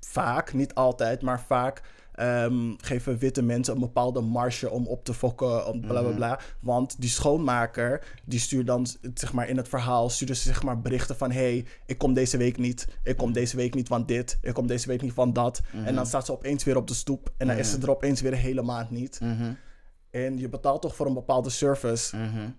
vaak, 0.00 0.52
niet 0.52 0.74
altijd, 0.74 1.22
maar 1.22 1.40
vaak 1.40 1.82
ehm, 2.18 2.74
geven 2.76 3.18
witte 3.18 3.42
mensen 3.42 3.74
een 3.74 3.80
bepaalde 3.80 4.20
marge 4.20 4.70
om 4.70 4.86
op 4.86 5.04
te 5.04 5.14
fokken, 5.14 5.66
om 5.66 5.80
bla 5.80 6.02
bla 6.02 6.10
bla. 6.10 6.40
Want 6.60 7.00
die 7.00 7.10
schoonmaker, 7.10 8.18
die 8.24 8.38
stuurt 8.38 8.66
dan, 8.66 8.86
zeg 9.14 9.32
maar, 9.32 9.48
in 9.48 9.56
het 9.56 9.68
verhaal, 9.68 10.10
stuurde 10.10 10.34
ze 10.34 10.42
zeg 10.42 10.62
maar 10.62 10.80
berichten 10.80 11.16
van, 11.16 11.30
hey, 11.30 11.66
ik 11.86 11.98
kom 11.98 12.14
deze 12.14 12.36
week 12.36 12.58
niet, 12.58 12.88
ik 13.02 13.16
kom 13.16 13.32
deze 13.32 13.56
week 13.56 13.74
niet 13.74 13.88
van 13.88 14.06
dit, 14.06 14.38
ik 14.42 14.54
kom 14.54 14.66
deze 14.66 14.88
week 14.88 15.02
niet 15.02 15.12
van 15.12 15.32
dat. 15.32 15.60
En 15.84 15.94
dan 15.94 16.06
staat 16.06 16.26
ze 16.26 16.32
opeens 16.32 16.64
weer 16.64 16.76
op 16.76 16.86
de 16.86 16.94
stoep 16.94 17.32
en 17.36 17.46
dan 17.46 17.56
is 17.56 17.70
ze 17.70 17.78
er 17.78 17.90
opeens 17.90 18.20
weer 18.20 18.32
een 18.32 18.38
hele 18.38 18.62
maand 18.62 18.90
niet. 18.90 19.20
Mhm. 19.20 19.52
En 20.10 20.38
je 20.38 20.48
betaalt 20.48 20.82
toch 20.82 20.94
voor 20.94 21.06
een 21.06 21.14
bepaalde 21.14 21.50
service. 21.50 22.16
Mhm. 22.16 22.50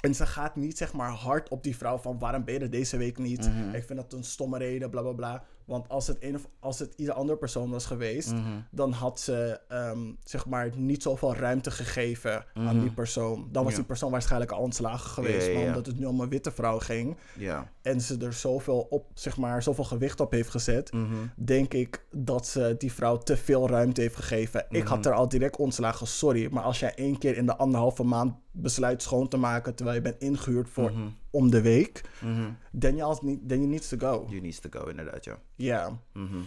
En 0.00 0.14
ze 0.14 0.26
gaat 0.26 0.56
niet 0.56 0.78
zeg 0.78 0.92
maar 0.92 1.10
hard 1.10 1.48
op 1.48 1.62
die 1.62 1.76
vrouw 1.76 1.98
van 1.98 2.18
waarom 2.18 2.44
ben 2.44 2.54
je 2.54 2.60
er 2.60 2.70
deze 2.70 2.96
week 2.96 3.18
niet? 3.18 3.48
Mhm. 3.48 3.74
Ik 3.74 3.84
vind 3.84 3.98
dat 3.98 4.12
een 4.12 4.24
stomme 4.24 4.58
reden, 4.58 4.90
bla 4.90 5.02
bla 5.02 5.12
bla. 5.12 5.44
Want 5.72 5.88
als 5.88 6.06
het, 6.06 6.16
een 6.20 6.34
of, 6.34 6.48
als 6.60 6.78
het 6.78 6.92
ieder 6.96 7.14
andere 7.14 7.38
persoon 7.38 7.70
was 7.70 7.86
geweest, 7.86 8.32
Mhm. 8.32 8.42
dan 8.70 8.92
had 8.92 9.20
ze 9.20 9.60
ehm, 9.68 9.98
zeg 10.24 10.46
maar 10.46 10.70
niet 10.76 11.02
zoveel 11.02 11.34
ruimte 11.34 11.70
gegeven 11.70 12.44
aan 12.54 12.80
die 12.80 12.90
persoon. 12.92 13.34
Dan 13.52 13.52
was 13.52 13.62
Mhm. 13.62 13.70
Ja. 13.70 13.76
die 13.76 13.84
persoon 13.84 14.10
waarschijnlijk 14.10 14.50
al 14.52 14.60
ontslagen 14.60 15.10
geweest. 15.10 15.46
Ja, 15.46 15.48
ja, 15.48 15.52
Maar 15.54 15.62
ja. 15.62 15.68
omdat 15.68 15.86
het 15.86 15.98
nu 15.98 16.06
om 16.06 16.20
een 16.20 16.28
witte 16.28 16.50
vrouw 16.50 16.78
ging 16.78 17.16
Ja. 17.38 17.70
en 17.82 18.00
ze 18.00 18.18
er 18.18 18.32
zoveel 18.32 18.86
op, 18.90 19.06
zeg 19.14 19.36
maar, 19.36 19.62
zoveel 19.62 19.84
gewicht 19.84 20.20
op 20.20 20.30
heeft 20.30 20.50
gezet, 20.50 20.92
Mhm. 20.92 21.14
denk 21.36 21.74
ik 21.74 22.04
dat 22.10 22.46
ze 22.46 22.74
die 22.78 22.92
vrouw 22.92 23.18
te 23.18 23.36
veel 23.36 23.68
ruimte 23.68 24.00
heeft 24.00 24.16
gegeven. 24.16 24.66
Ik 24.70 24.82
Mhm. 24.82 24.92
had 24.92 25.06
er 25.06 25.12
al 25.12 25.28
direct 25.28 25.56
ontslagen, 25.56 26.06
sorry. 26.06 26.48
Maar 26.50 26.62
als 26.62 26.78
jij 26.80 26.94
één 26.94 27.18
keer 27.18 27.36
in 27.36 27.46
de 27.46 27.56
anderhalve 27.56 28.02
maand 28.02 28.34
besluit 28.52 29.02
schoon 29.02 29.28
te 29.28 29.36
maken 29.36 29.74
terwijl 29.74 29.96
je 29.96 30.02
bent 30.02 30.18
ingehuurd 30.20 30.70
voor 30.70 30.90
Mhm. 30.92 31.08
om 31.30 31.50
de 31.50 31.60
week, 31.62 32.02
Mhm. 32.20 32.50
then 32.78 32.96
you, 32.96 33.08
also 33.08 33.24
need, 33.24 33.48
then 33.48 33.58
you 33.58 33.70
needs 33.70 33.88
to 33.88 33.96
go. 33.98 34.26
You 34.28 34.40
needs 34.40 34.60
to 34.60 34.68
go, 34.80 34.86
inderdaad, 34.86 35.24
ja. 35.24 35.38
Ja. 35.56 35.98
Mhm. 36.12 36.38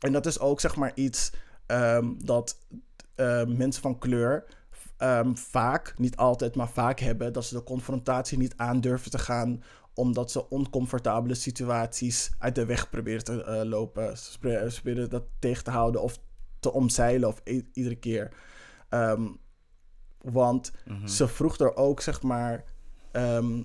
En 0.00 0.12
dat 0.12 0.26
is 0.26 0.38
ook 0.38 0.60
zeg 0.60 0.76
maar 0.76 0.92
iets 0.94 1.32
ehm, 1.66 2.12
dat 2.18 2.58
eh, 3.14 3.44
mensen 3.46 3.82
van 3.82 3.98
kleur 3.98 4.44
ehm, 4.96 5.34
vaak, 5.34 5.94
niet 5.98 6.16
altijd, 6.16 6.54
maar 6.56 6.68
vaak 6.68 6.98
hebben, 7.00 7.32
dat 7.32 7.44
ze 7.44 7.54
de 7.54 7.62
confrontatie 7.62 8.38
niet 8.38 8.54
aandurven 8.56 9.10
te 9.10 9.18
gaan 9.18 9.62
omdat 9.94 10.30
ze 10.30 10.48
oncomfortabele 10.48 11.34
situaties 11.34 12.30
uit 12.38 12.54
de 12.54 12.64
weg 12.66 12.90
proberen 12.90 13.24
te 13.24 13.44
eh, 13.44 13.62
lopen. 13.64 14.18
Ze 14.18 14.38
proberen 14.38 15.10
dat 15.10 15.22
tegen 15.38 15.64
te 15.64 15.70
houden 15.70 16.02
of 16.02 16.18
te 16.60 16.72
omzeilen 16.72 17.28
of 17.28 17.40
iedere 17.72 17.94
keer. 17.96 18.32
Ehm, 18.88 19.26
want 20.32 20.72
Mhm. 20.84 21.06
ze 21.06 21.28
vroeg 21.28 21.58
er 21.58 21.76
ook, 21.76 22.00
zeg 22.00 22.22
maar, 22.22 22.64
ehm, 23.10 23.58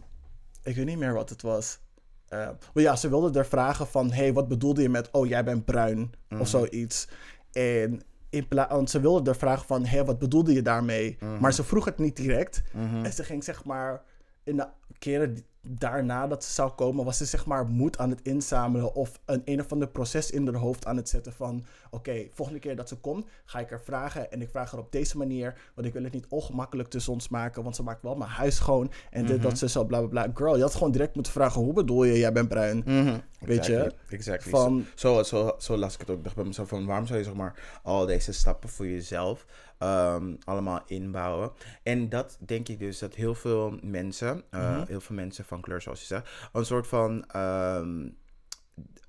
ik 0.63 0.75
weet 0.75 0.85
niet 0.85 0.97
meer 0.97 1.13
wat 1.13 1.29
het 1.29 1.41
was. 1.41 1.79
Eh, 2.27 2.49
maar 2.73 2.83
ja, 2.83 2.95
ze 2.95 3.09
wilde 3.09 3.39
er 3.39 3.45
vragen 3.45 3.87
van, 3.87 4.11
hey, 4.11 4.33
wat 4.33 4.47
bedoelde 4.47 4.81
je 4.81 4.89
met, 4.89 5.11
oh, 5.11 5.27
jij 5.27 5.43
bent 5.43 5.65
bruin 5.65 6.11
Mhm. 6.29 6.41
of 6.41 6.47
zoiets. 6.47 7.07
En 7.51 8.01
in 8.29 8.45
want 8.69 8.89
ze 8.89 8.99
wilde 8.99 9.29
er 9.29 9.35
vragen 9.35 9.65
van, 9.65 9.85
hey, 9.85 10.05
wat 10.05 10.19
bedoelde 10.19 10.53
je 10.53 10.61
daarmee? 10.61 11.17
Mhm. 11.19 11.39
Maar 11.39 11.53
ze 11.53 11.63
vroeg 11.63 11.85
het 11.85 11.97
niet 11.97 12.15
direct. 12.15 12.61
Mhm. 12.73 13.05
En 13.05 13.13
ze 13.13 13.23
ging 13.23 13.43
zeg 13.43 13.63
maar, 13.65 14.01
in 14.43 14.55
de 14.55 14.67
keren 14.99 15.37
daarna 15.61 16.27
dat 16.27 16.43
ze 16.43 16.51
zou 16.53 16.71
komen, 16.71 17.05
was 17.05 17.17
ze 17.17 17.25
zeg 17.25 17.45
maar 17.45 17.65
moed 17.65 17.97
aan 17.97 18.09
het 18.09 18.19
inzamelen 18.23 18.95
of 18.95 19.19
een 19.25 19.41
een 19.45 19.59
of 19.59 19.71
ander 19.71 19.87
proces 19.87 20.31
in 20.31 20.45
haar 20.47 20.55
hoofd 20.55 20.85
aan 20.85 20.95
het 20.97 21.09
zetten 21.09 21.33
van, 21.33 21.65
oké, 21.91 22.27
volgende 22.33 22.59
keer 22.59 22.75
dat 22.75 22.87
ze 22.89 22.95
komt, 22.95 23.25
ga 23.45 23.59
ik 23.59 23.69
haar 23.69 23.81
vragen 23.81 24.31
en 24.31 24.41
ik 24.41 24.49
vraag 24.49 24.71
haar 24.71 24.79
op 24.79 24.91
deze 24.91 25.17
manier, 25.17 25.53
want 25.75 25.87
ik 25.87 25.93
wil 25.93 26.03
het 26.03 26.13
niet 26.13 26.25
ongemakkelijk 26.29 26.89
tussen 26.89 27.13
ons 27.13 27.29
maken, 27.29 27.63
want 27.63 27.75
ze 27.75 27.83
maakt 27.83 28.01
wel 28.01 28.15
mijn 28.15 28.29
huis 28.29 28.55
schoon 28.55 28.91
en 29.11 29.25
dit, 29.25 29.35
Mhm. 29.37 29.45
dat, 29.47 29.57
ze 29.57 29.69
zo, 29.69 29.85
bla, 29.85 29.99
bla, 29.99 30.07
bla. 30.07 30.31
Girl, 30.33 30.55
je 30.55 30.61
had 30.61 30.73
gewoon 30.75 30.91
direct 30.91 31.15
moeten 31.15 31.33
vragen, 31.33 31.61
hoe 31.61 31.73
bedoel 31.73 32.03
je, 32.03 32.17
jij 32.17 32.31
bent 32.33 32.49
bruin? 32.49 32.83
Mhm. 32.85 33.17
Weet 33.39 33.65
je? 33.65 33.91
Exactly. 34.09 34.49
Van- 34.51 34.85
Zo, 34.95 35.23
zo, 35.23 35.55
zo 35.57 35.77
las 35.77 35.93
ik 35.93 35.99
het 35.99 36.09
ook. 36.09 36.17
Ik 36.17 36.23
dacht 36.23 36.35
bij 36.35 36.45
mezelf 36.45 36.69
van 36.69 36.85
waarom 36.85 37.05
zou 37.05 37.17
je 37.19 37.25
zeg 37.25 37.33
maar 37.33 37.79
al 37.83 38.05
deze 38.05 38.31
stappen 38.33 38.69
voor 38.69 38.87
jezelf 38.87 39.45
ehm, 39.77 40.33
allemaal 40.43 40.81
inbouwen? 40.85 41.51
En 41.83 42.09
dat 42.09 42.37
denk 42.39 42.67
ik 42.67 42.79
dus 42.79 42.99
dat 42.99 43.15
heel 43.15 43.35
veel 43.35 43.77
mensen, 43.81 44.43
eh, 44.49 44.61
Mhm. 44.77 44.85
heel 44.87 45.01
veel 45.01 45.15
mensen 45.15 45.45
van 45.51 45.61
kleur 45.61 45.81
zoals 45.81 45.99
je 45.99 46.05
zegt, 46.05 46.29
een 46.53 46.65
soort 46.65 46.87
van 46.87 47.25
ehm, 47.25 48.09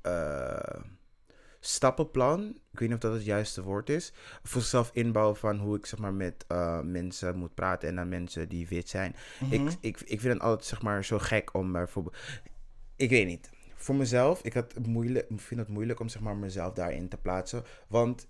eh, 0.02 0.80
stappenplan, 1.60 2.40
ik 2.72 2.78
weet 2.78 2.88
niet 2.88 2.96
of 2.96 2.98
dat 2.98 3.12
het 3.12 3.24
juiste 3.24 3.62
woord 3.62 3.88
is, 3.90 4.12
voor 4.42 4.60
zichzelf 4.60 4.90
inbouwen 4.92 5.36
van 5.36 5.58
hoe 5.58 5.76
ik 5.76 5.86
zeg 5.86 5.98
maar 5.98 6.14
met 6.14 6.44
eh, 6.48 6.80
mensen 6.80 7.36
moet 7.36 7.54
praten 7.54 7.88
en 7.88 7.96
dan 7.96 8.08
mensen 8.08 8.48
die 8.48 8.68
wit 8.68 8.88
zijn. 8.88 9.16
Mhm. 9.40 9.52
Ik, 9.54 9.76
ik, 9.80 10.00
ik 10.00 10.20
vind 10.20 10.32
het 10.32 10.42
altijd 10.42 10.64
zeg 10.64 10.82
maar 10.82 11.04
zo 11.04 11.18
gek 11.18 11.54
om 11.54 11.72
bijvoorbeeld. 11.72 12.16
Ik 12.96 13.10
weet 13.10 13.26
niet. 13.26 13.50
Voor 13.74 13.94
mezelf, 13.94 14.42
ik 14.42 14.52
had 14.52 14.86
moeilijk, 14.86 15.30
ik 15.30 15.40
vind 15.40 15.60
het 15.60 15.68
moeilijk 15.68 16.00
om 16.00 16.08
zeg 16.08 16.22
maar 16.22 16.36
mezelf 16.36 16.72
daarin 16.72 17.08
te 17.08 17.16
plaatsen. 17.16 17.64
Want 17.88 18.26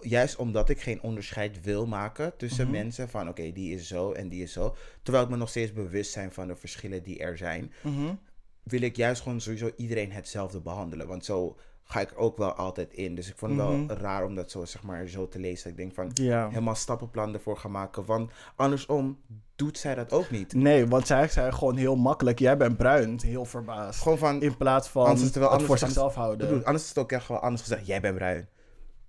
juist 0.00 0.36
omdat 0.36 0.68
ik 0.68 0.80
geen 0.80 1.02
onderscheid 1.02 1.60
wil 1.62 1.86
maken 1.86 2.36
tussen 2.36 2.64
Mhm. 2.64 2.72
mensen 2.74 3.08
van 3.08 3.28
oké, 3.28 3.52
die 3.52 3.74
is 3.74 3.88
zo 3.88 4.12
en 4.12 4.28
die 4.28 4.42
is 4.42 4.52
zo. 4.52 4.74
Terwijl 5.02 5.24
ik 5.24 5.30
me 5.30 5.36
nog 5.36 5.48
steeds 5.48 5.72
bewust 5.72 6.12
zijn 6.12 6.32
van 6.32 6.46
de 6.46 6.56
verschillen 6.56 7.02
die 7.02 7.18
er 7.18 7.36
zijn. 7.36 7.72
Mhm. 7.82 8.14
Wil 8.62 8.80
ik 8.82 8.96
juist 8.96 9.22
gewoon 9.22 9.40
sowieso 9.40 9.70
iedereen 9.76 10.12
hetzelfde 10.12 10.60
behandelen. 10.60 11.06
Want 11.06 11.24
zo 11.24 11.56
ga 11.86 12.00
ik 12.00 12.12
ook 12.16 12.36
wel 12.38 12.52
altijd 12.52 12.92
in. 12.92 13.14
Dus 13.14 13.28
ik 13.28 13.36
vond 13.36 13.56
het 13.60 13.68
Mhm. 13.68 13.86
wel 13.86 13.96
raar 13.96 14.24
om 14.24 14.34
dat 14.34 14.50
zo, 14.50 14.64
zeg 14.64 14.82
maar, 14.82 15.06
zo 15.08 15.28
te 15.28 15.38
lezen. 15.38 15.70
Ik 15.70 15.76
denk 15.76 15.94
van 15.94 16.10
Ja. 16.14 16.48
helemaal 16.48 16.74
stappenplan 16.74 17.34
ervoor 17.34 17.56
gaan 17.56 17.70
maken. 17.70 18.04
Want 18.04 18.30
andersom 18.56 19.18
doet 19.56 19.78
zij 19.78 19.94
dat 19.94 20.12
ook 20.12 20.30
niet. 20.30 20.52
Nee, 20.54 20.86
want 20.86 21.06
zij 21.06 21.28
zei 21.28 21.52
gewoon 21.52 21.76
heel 21.76 21.96
makkelijk, 21.96 22.38
jij 22.38 22.56
bent 22.56 22.76
bruin, 22.76 23.20
heel 23.22 23.44
verbaasd. 23.44 24.00
Gewoon 24.02 24.18
van, 24.18 24.42
In 24.42 24.56
plaats 24.56 24.88
van 24.88 25.04
Anders 25.06 25.22
het 25.24 25.34
wel 25.34 25.42
het 25.42 25.52
anders- 25.52 25.68
voor 25.68 25.78
zichzelf 25.78 26.14
houden. 26.14 26.46
bedoel, 26.48 26.64
anders 26.64 26.82
is 26.82 26.88
het 26.88 26.98
ook 26.98 27.12
echt 27.12 27.28
wel 27.28 27.38
anders 27.38 27.62
gezegd. 27.62 27.86
Jij 27.86 28.00
bent 28.00 28.14
bruin. 28.16 28.48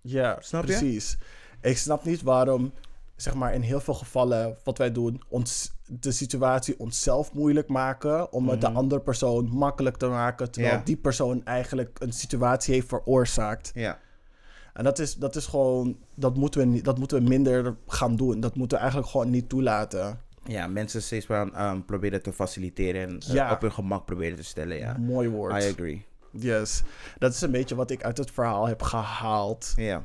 Ja, 0.07 0.37
Snap 0.39 0.65
je? 0.65 0.67
precies. 0.77 1.17
Ik 1.61 1.77
snap 1.77 2.03
niet 2.05 2.21
waarom, 2.21 2.73
zeg 3.15 3.33
maar, 3.33 3.53
in 3.53 3.61
heel 3.61 3.79
veel 3.79 3.93
gevallen 3.93 4.57
wat 4.63 4.77
wij 4.77 4.91
doen, 4.91 5.21
ons 5.27 5.73
de 5.87 6.11
situatie 6.11 6.79
onszelf 6.79 7.33
moeilijk 7.33 7.67
maken 7.69 8.31
om 8.33 8.49
het 8.49 8.61
de 8.61 8.67
Mhm. 8.67 8.75
andere 8.77 9.01
persoon 9.01 9.49
makkelijk 9.49 9.97
te 9.97 10.07
maken, 10.07 10.51
terwijl 10.51 10.75
Ja. 10.75 10.81
die 10.83 10.97
persoon 10.97 11.45
eigenlijk 11.45 11.97
een 11.99 12.13
situatie 12.13 12.73
heeft 12.73 12.87
veroorzaakt. 12.87 13.71
Ja. 13.73 13.99
En 14.73 14.83
dat 14.83 14.99
is, 14.99 15.15
dat 15.15 15.35
is 15.35 15.45
gewoon, 15.45 15.97
dat 16.15 16.35
moeten, 16.37 16.59
we 16.61 16.65
niet, 16.67 16.85
dat 16.85 16.97
moeten 16.97 17.17
we 17.23 17.29
minder 17.29 17.75
gaan 17.87 18.15
doen. 18.15 18.39
Dat 18.39 18.55
moeten 18.55 18.77
we 18.77 18.83
eigenlijk 18.83 19.11
gewoon 19.11 19.29
niet 19.29 19.49
toelaten. 19.49 20.19
Ja, 20.47 20.67
mensen 20.67 21.01
steeds 21.01 21.27
maar 21.27 21.51
ehm, 21.51 21.81
proberen 21.81 22.21
te 22.23 22.33
faciliteren 22.33 23.01
en 23.07 23.19
eh, 23.19 23.33
Ja. 23.33 23.51
op 23.51 23.61
hun 23.61 23.71
gemak 23.71 24.05
proberen 24.05 24.35
te 24.37 24.43
stellen. 24.43 24.77
Ja, 24.77 24.97
Mooi 24.99 25.29
woord. 25.29 25.63
I 25.63 25.69
agree. 25.69 26.05
Yes. 26.37 26.83
Dat 27.17 27.33
is 27.33 27.41
een 27.41 27.51
beetje 27.51 27.75
wat 27.75 27.91
ik 27.91 28.03
uit 28.03 28.17
het 28.17 28.31
verhaal 28.31 28.67
heb 28.67 28.81
gehaald. 28.81 29.73
Ja. 29.75 30.03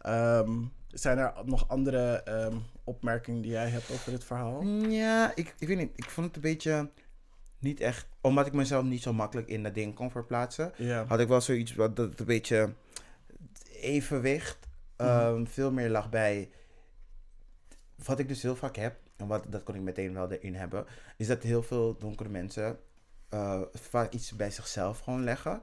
Ehm, 0.00 0.50
zijn 0.88 1.18
er 1.18 1.32
nog 1.44 1.68
andere 1.68 2.22
ehm, 2.22 2.56
opmerkingen 2.84 3.42
die 3.42 3.50
jij 3.50 3.68
hebt 3.68 3.90
over 3.92 4.10
dit 4.10 4.24
verhaal? 4.24 4.62
Ja, 4.88 5.32
ik, 5.34 5.54
ik 5.58 5.68
weet 5.68 5.76
niet. 5.76 5.92
Ik 5.94 6.10
vond 6.10 6.26
het 6.26 6.36
een 6.36 6.42
beetje 6.42 6.90
niet 7.58 7.80
echt... 7.80 8.06
Omdat 8.20 8.46
ik 8.46 8.52
mezelf 8.52 8.84
niet 8.84 9.02
zo 9.02 9.12
makkelijk 9.12 9.48
in 9.48 9.62
dat 9.62 9.74
ding 9.74 9.94
kon 9.94 10.10
verplaatsen... 10.10 10.72
Ja. 10.76 11.04
had 11.04 11.20
ik 11.20 11.28
wel 11.28 11.40
zoiets 11.40 11.74
wat 11.74 11.96
dat 11.96 12.20
een 12.20 12.26
beetje 12.26 12.72
evenwicht 13.80 14.58
ehm, 14.96 15.44
veel 15.44 15.72
meer 15.72 15.90
lag 15.90 16.10
bij 16.10 16.50
wat 18.04 18.18
ik 18.18 18.28
dus 18.28 18.42
heel 18.42 18.56
vaak 18.56 18.76
heb 18.76 18.96
en 19.16 19.26
wat 19.26 19.44
dat 19.48 19.62
kon 19.62 19.74
ik 19.74 19.80
meteen 19.80 20.14
wel 20.14 20.30
erin 20.30 20.54
hebben 20.54 20.86
is 21.16 21.26
dat 21.26 21.42
heel 21.42 21.62
veel 21.62 21.96
donkere 21.98 22.28
mensen 22.28 22.78
eh, 23.28 23.60
vaak 23.72 24.12
iets 24.12 24.36
bij 24.36 24.50
zichzelf 24.50 24.98
gewoon 24.98 25.24
leggen. 25.24 25.62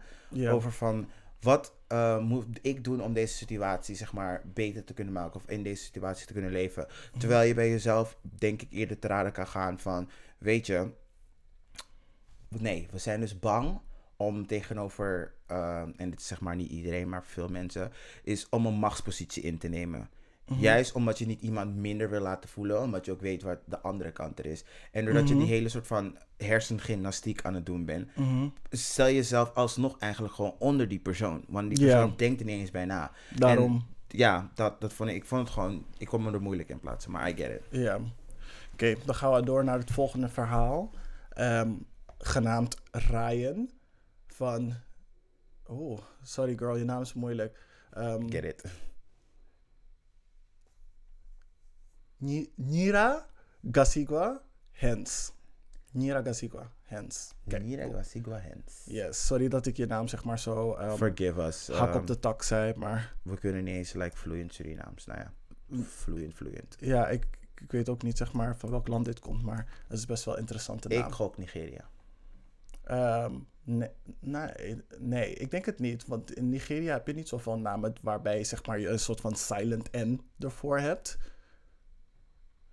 Over 0.50 0.72
van 0.72 1.08
wat 1.40 1.74
eh, 1.88 2.20
moet 2.20 2.60
ik 2.62 2.84
doen 2.84 3.02
om 3.02 3.14
deze 3.14 3.34
situatie 3.34 3.96
zeg 3.96 4.14
maar 4.14 4.42
beter 4.54 4.84
te 4.84 4.94
kunnen 4.94 5.14
maken 5.14 5.36
of 5.36 5.48
in 5.48 5.64
deze 5.64 5.84
situatie 5.84 6.28
te 6.28 6.34
kunnen 6.34 6.52
leven? 6.52 6.88
Terwijl 7.18 7.48
je 7.48 7.54
bij 7.54 7.70
jezelf 7.70 8.18
denk 8.22 8.62
ik 8.62 8.72
eerder 8.72 9.00
te 9.00 9.08
raden 9.08 9.32
kan 9.32 9.48
gaan 9.48 9.80
van 9.80 10.10
weet 10.38 10.66
je 10.66 10.92
nee 12.50 12.88
we 12.92 12.98
zijn 12.98 13.20
dus 13.20 13.40
bang 13.40 13.80
om 14.18 14.48
tegenover 14.48 15.34
eh, 15.46 15.82
en 15.82 16.10
dit 16.10 16.20
is 16.20 16.28
zeg 16.28 16.42
maar 16.42 16.56
niet 16.56 16.72
iedereen 16.72 17.10
maar 17.10 17.24
veel 17.26 17.48
mensen 17.48 17.92
is 18.24 18.50
om 18.50 18.66
een 18.66 18.74
machtspositie 18.74 19.44
in 19.44 19.58
te 19.58 19.68
nemen 19.68 20.10
Mhm. 20.48 20.60
Juist 20.60 20.92
omdat 20.94 21.18
je 21.20 21.26
niet 21.26 21.42
iemand 21.42 21.76
minder 21.76 22.10
wil 22.10 22.22
laten 22.22 22.50
voelen, 22.50 22.82
omdat 22.82 23.06
je 23.06 23.12
ook 23.12 23.22
weet 23.22 23.42
wat 23.44 23.58
de 23.66 23.80
andere 23.80 24.12
kant 24.12 24.40
er 24.40 24.46
is. 24.46 24.64
En 24.92 25.06
doordat 25.06 25.28
je 25.28 25.34
Mhm. 25.36 25.44
die 25.44 25.54
hele 25.54 25.70
soort 25.70 25.88
van 25.88 26.18
hersengymnastiek 26.38 27.42
aan 27.42 27.54
het 27.54 27.66
doen 27.66 27.86
bent, 27.86 28.16
Mhm. 28.16 28.48
stel 28.70 29.10
jezelf 29.10 29.54
alsnog 29.54 30.00
eigenlijk 30.00 30.34
gewoon 30.34 30.56
onder 30.60 30.88
die 30.88 31.00
persoon. 31.00 31.44
Want 31.48 31.70
die 31.76 31.86
persoon 31.88 32.14
denkt 32.18 32.40
er 32.40 32.46
niet 32.46 32.60
eens 32.60 32.72
bij 32.72 32.86
na. 32.86 33.12
Daarom. 33.36 33.86
Ja, 34.08 34.52
dat, 34.56 34.82
dat 34.82 34.94
vond 34.94 35.10
ik, 35.10 35.16
ik 35.16 35.26
vond 35.26 35.42
het 35.42 35.52
gewoon, 35.52 35.86
ik 35.98 36.08
kon 36.08 36.24
me 36.24 36.32
er 36.32 36.42
moeilijk 36.42 36.70
in 36.70 36.80
plaatsen, 36.80 37.12
maar 37.12 37.30
I 37.30 37.36
get 37.36 37.52
it. 37.52 37.62
Ja. 37.70 38.00
Oké, 38.74 38.96
dan 39.06 39.16
gaan 39.16 39.34
we 39.34 39.44
door 39.44 39.64
naar 39.64 39.78
het 39.78 39.92
volgende 39.92 40.30
verhaal. 40.30 40.92
Ehm, 41.30 41.72
genaamd 42.18 42.78
Ryan. 42.92 43.70
Van. 44.28 44.74
Oh, 45.68 46.00
sorry 46.24 46.58
girl, 46.58 46.78
je 46.78 46.84
naam 46.84 47.02
is 47.02 47.14
moeilijk. 47.14 47.60
Ehm, 47.92 48.30
Get 48.30 48.44
it. 48.44 48.64
Nira 52.56 53.26
Gasigwa 53.72 54.42
Hens. 54.72 55.34
Nira 55.92 56.22
Gasigwa 56.22 56.72
Hens. 56.82 57.34
Kijk, 57.48 57.64
Nira 57.64 57.88
Gasigwa 57.88 58.40
Hens. 58.40 58.84
Yes, 58.86 59.26
sorry 59.26 59.48
dat 59.48 59.66
ik 59.66 59.78
je 59.78 59.86
naam 59.86 60.08
zeg 60.08 60.24
maar 60.24 60.40
zo 60.40 60.74
ehm, 60.74 60.96
Forgive 60.96 61.42
us. 61.42 61.68
hak 61.68 61.90
ehm, 61.90 61.98
op 61.98 62.08
de 62.08 62.20
tak 62.20 62.44
zei, 62.44 62.74
maar 62.76 63.16
We 63.22 63.38
kunnen 63.38 63.64
niet 63.64 63.76
eens 63.76 63.94
like 63.94 64.18
vloeiend 64.18 64.54
Surinaams. 64.54 65.06
Nou 65.06 65.20
ja, 65.20 65.34
vloeiend, 65.84 66.34
vloeiend. 66.36 66.76
ja, 66.80 67.08
ik, 67.08 67.26
ik 67.62 67.72
weet 67.72 67.90
ook 67.90 68.04
niet 68.04 68.18
zeg 68.18 68.34
maar 68.34 68.58
van 68.58 68.70
welk 68.70 68.88
land 68.88 69.06
dit 69.06 69.20
komt, 69.20 69.44
maar 69.44 69.84
het 69.88 69.98
is 69.98 70.06
best 70.06 70.24
wel 70.26 70.38
interessante 70.38 70.88
naam. 70.88 71.08
Ik 71.08 71.14
gok 71.14 71.38
Nigeria. 71.38 71.90
Ehm, 72.84 73.34
nee, 73.64 73.90
nee, 74.20 74.82
nee, 74.98 75.34
ik 75.34 75.52
denk 75.52 75.66
het 75.66 75.80
niet. 75.80 76.08
Want 76.08 76.34
in 76.34 76.50
Nigeria 76.50 76.94
heb 76.94 77.08
je 77.08 77.14
niet 77.14 77.28
zoveel 77.28 77.58
namen 77.60 77.94
waarbij 78.02 78.44
zeg 78.44 78.66
maar, 78.66 78.80
je 78.80 78.88
een 78.88 79.00
soort 79.00 79.22
van 79.22 79.36
silent 79.36 79.92
N 79.92 80.22
ervoor 80.40 80.80
hebt. 80.80 81.18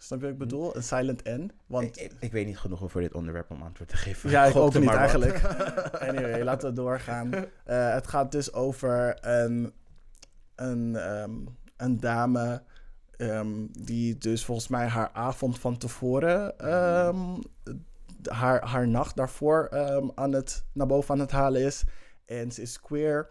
Snap 0.02 0.18
je 0.18 0.24
wat 0.24 0.34
ik 0.34 0.38
bedoel? 0.38 0.76
Een 0.76 0.82
silent 0.82 1.24
N. 1.24 1.50
Want 1.66 1.84
Ik, 1.84 1.96
ik, 1.96 2.12
ik 2.20 2.32
weet 2.32 2.46
niet 2.46 2.58
genoeg 2.58 2.82
over 2.82 3.00
dit 3.00 3.14
onderwerp 3.14 3.50
om 3.50 3.62
antwoord 3.62 3.90
te 3.90 3.96
geven. 3.96 4.30
Ja, 4.30 4.44
ik 4.44 4.56
ook 4.56 4.78
niet 4.78 4.90
eigenlijk. 4.90 5.44
anyway, 6.08 6.42
laten 6.42 6.68
we 6.68 6.74
doorgaan. 6.74 7.32
Eh, 7.64 7.92
het 7.92 8.06
gaat 8.06 8.32
dus 8.32 8.52
over 8.52 9.18
een, 9.20 9.72
een, 10.54 10.96
ehm, 10.96 11.30
een 11.76 12.00
dame 12.00 12.62
ehm, 13.16 13.66
die 13.70 14.18
dus 14.18 14.44
volgens 14.44 14.68
mij 14.68 14.86
haar 14.86 15.10
avond 15.12 15.58
van 15.58 15.78
tevoren, 15.78 16.58
ehm, 16.58 17.38
haar, 18.22 18.64
haar 18.68 18.88
nacht 18.88 19.16
daarvoor 19.16 19.70
aan 20.14 20.32
het, 20.32 20.64
naar 20.72 20.86
boven 20.86 21.14
aan 21.14 21.20
het 21.20 21.30
halen 21.30 21.62
is. 21.62 21.84
En 22.26 22.52
ze 22.52 22.62
is 22.62 22.80
queer. 22.80 23.30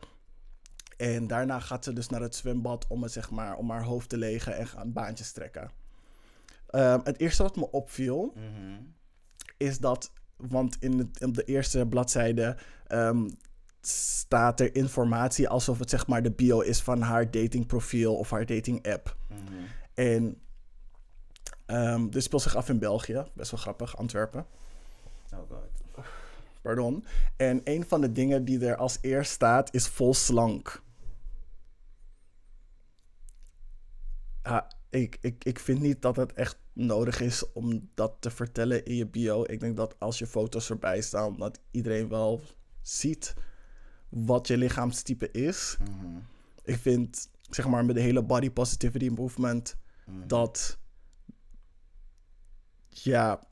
En 0.98 1.28
daarna 1.28 1.60
gaat 1.60 1.84
ze 1.84 1.94
dus 1.94 2.10
naar 2.10 2.22
het 2.22 2.36
zwembad 2.36 2.86
om, 2.88 3.04
het, 3.04 3.12
zeg 3.12 3.30
maar, 3.30 3.58
om 3.58 3.70
haar 3.70 3.84
hoofd 3.84 4.10
te 4.10 4.18
legen 4.18 4.58
en 4.58 4.68
gaan 4.68 4.94
baantjes 4.94 5.32
trekken. 5.32 5.79
Ehm, 6.70 7.00
het 7.04 7.20
eerste 7.20 7.44
wat 7.44 7.56
me 7.56 7.72
opviel, 7.72 8.34
Mhm. 8.36 8.82
is 9.58 9.80
dat, 9.80 10.12
want 10.36 10.78
in, 10.80 10.98
het, 10.98 11.24
op 11.24 11.34
de 11.34 11.44
eerste 11.44 11.86
bladzijde 11.86 12.58
ehm, 12.88 13.30
staat 13.82 14.60
er 14.60 14.76
informatie 14.76 15.50
alsof 15.50 15.80
het 15.80 15.90
zeg 15.90 16.08
maar 16.08 16.24
de 16.24 16.32
bio 16.32 16.60
is 16.60 16.82
van 16.82 17.02
haar 17.02 17.32
datingprofiel 17.32 18.16
of 18.16 18.30
haar 18.30 18.46
dating 18.46 18.88
app. 18.88 19.16
Mhm. 19.28 19.40
En 19.94 20.42
ehm 21.66 22.10
dit 22.10 22.24
speelt 22.24 22.42
zich 22.42 22.56
af 22.56 22.70
in 22.70 22.80
België, 22.80 23.24
best 23.34 23.52
wel 23.52 23.60
grappig, 23.60 23.98
Antwerpen. 23.98 24.46
Oh 25.34 25.40
god. 25.50 26.06
Pardon. 26.62 27.06
En 27.38 27.62
een 27.64 27.86
van 27.88 28.02
de 28.02 28.12
dingen 28.12 28.46
die 28.46 28.66
er 28.68 28.76
als 28.76 28.98
eerst 29.02 29.32
staat 29.32 29.74
is 29.74 29.88
vol 29.88 30.14
slank. 30.14 30.82
Ja, 34.44 34.68
ik, 34.90 35.18
ik, 35.22 35.44
ik 35.44 35.60
vind 35.60 35.80
niet 35.82 36.02
dat 36.02 36.16
het 36.16 36.34
echt 36.34 36.58
nodig 36.74 37.20
is 37.22 37.52
om 37.52 37.90
dat 37.94 38.16
te 38.20 38.30
vertellen 38.32 38.86
in 38.86 38.96
je 38.96 39.08
bio. 39.08 39.44
Ik 39.44 39.60
denk 39.60 39.78
dat 39.78 39.96
als 40.00 40.20
je 40.20 40.28
foto's 40.28 40.70
erbij 40.70 41.02
staan, 41.02 41.38
dat 41.38 41.60
iedereen 41.72 42.10
wel 42.10 42.42
ziet 42.82 43.34
wat 44.10 44.48
je 44.48 44.58
lichaamstype 44.58 45.32
is. 45.32 45.78
Mhm. 45.80 46.18
Ik 46.64 46.76
vind, 46.78 47.30
zeg 47.50 47.68
maar, 47.68 47.86
met 47.86 47.96
de 47.96 48.02
hele 48.02 48.24
body 48.24 48.52
positivity 48.52 49.10
movement, 49.10 49.78
Mhm. 50.06 50.28
dat. 50.28 50.78
Ja, 52.90 53.48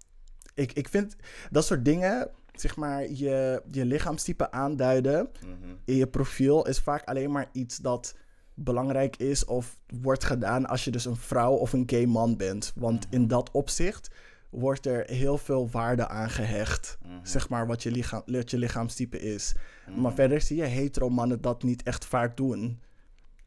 ik, 0.54 0.74
ik 0.74 0.88
vind 0.90 1.16
dat 1.52 1.66
soort 1.66 1.86
dingen, 1.86 2.30
zeg 2.54 2.76
maar, 2.76 3.10
je, 3.12 3.62
je 3.72 3.86
lichaamstype 3.86 4.52
aanduiden 4.52 5.30
Mhm. 5.46 5.76
in 5.86 5.96
je 5.96 6.08
profiel 6.08 6.68
is 6.68 6.80
vaak 6.80 7.04
alleen 7.04 7.32
maar 7.32 7.50
iets 7.52 7.78
dat 7.78 8.16
belangrijk 8.60 9.16
is 9.16 9.46
of 9.46 9.80
wordt 10.02 10.24
gedaan 10.24 10.66
als 10.66 10.84
je 10.84 10.92
dus 10.92 11.06
een 11.06 11.16
vrouw 11.16 11.54
of 11.54 11.74
een 11.74 11.84
gay 11.86 12.06
man 12.06 12.38
bent. 12.38 12.74
Want 12.76 13.08
in 13.10 13.28
dat 13.28 13.52
opzicht 13.52 14.10
wordt 14.50 14.86
er 14.86 15.04
heel 15.10 15.38
veel 15.38 15.70
waarde 15.70 16.08
aan 16.08 16.30
gehecht. 16.30 16.98
Mhm. 17.02 17.14
Zeg 17.24 17.50
maar 17.50 17.68
wat 17.68 17.84
je, 17.84 17.92
lichaam, 17.92 18.22
wat 18.26 18.52
je 18.52 18.58
lichaamstype 18.58 19.20
is. 19.20 19.56
Mhm. 19.88 20.02
Maar 20.02 20.14
verder 20.14 20.42
zie 20.42 20.58
je 20.58 20.64
hetero 20.64 21.10
mannen 21.10 21.42
dat 21.42 21.64
niet 21.64 21.84
echt 21.84 22.06
vaak 22.06 22.38
doen. 22.38 22.82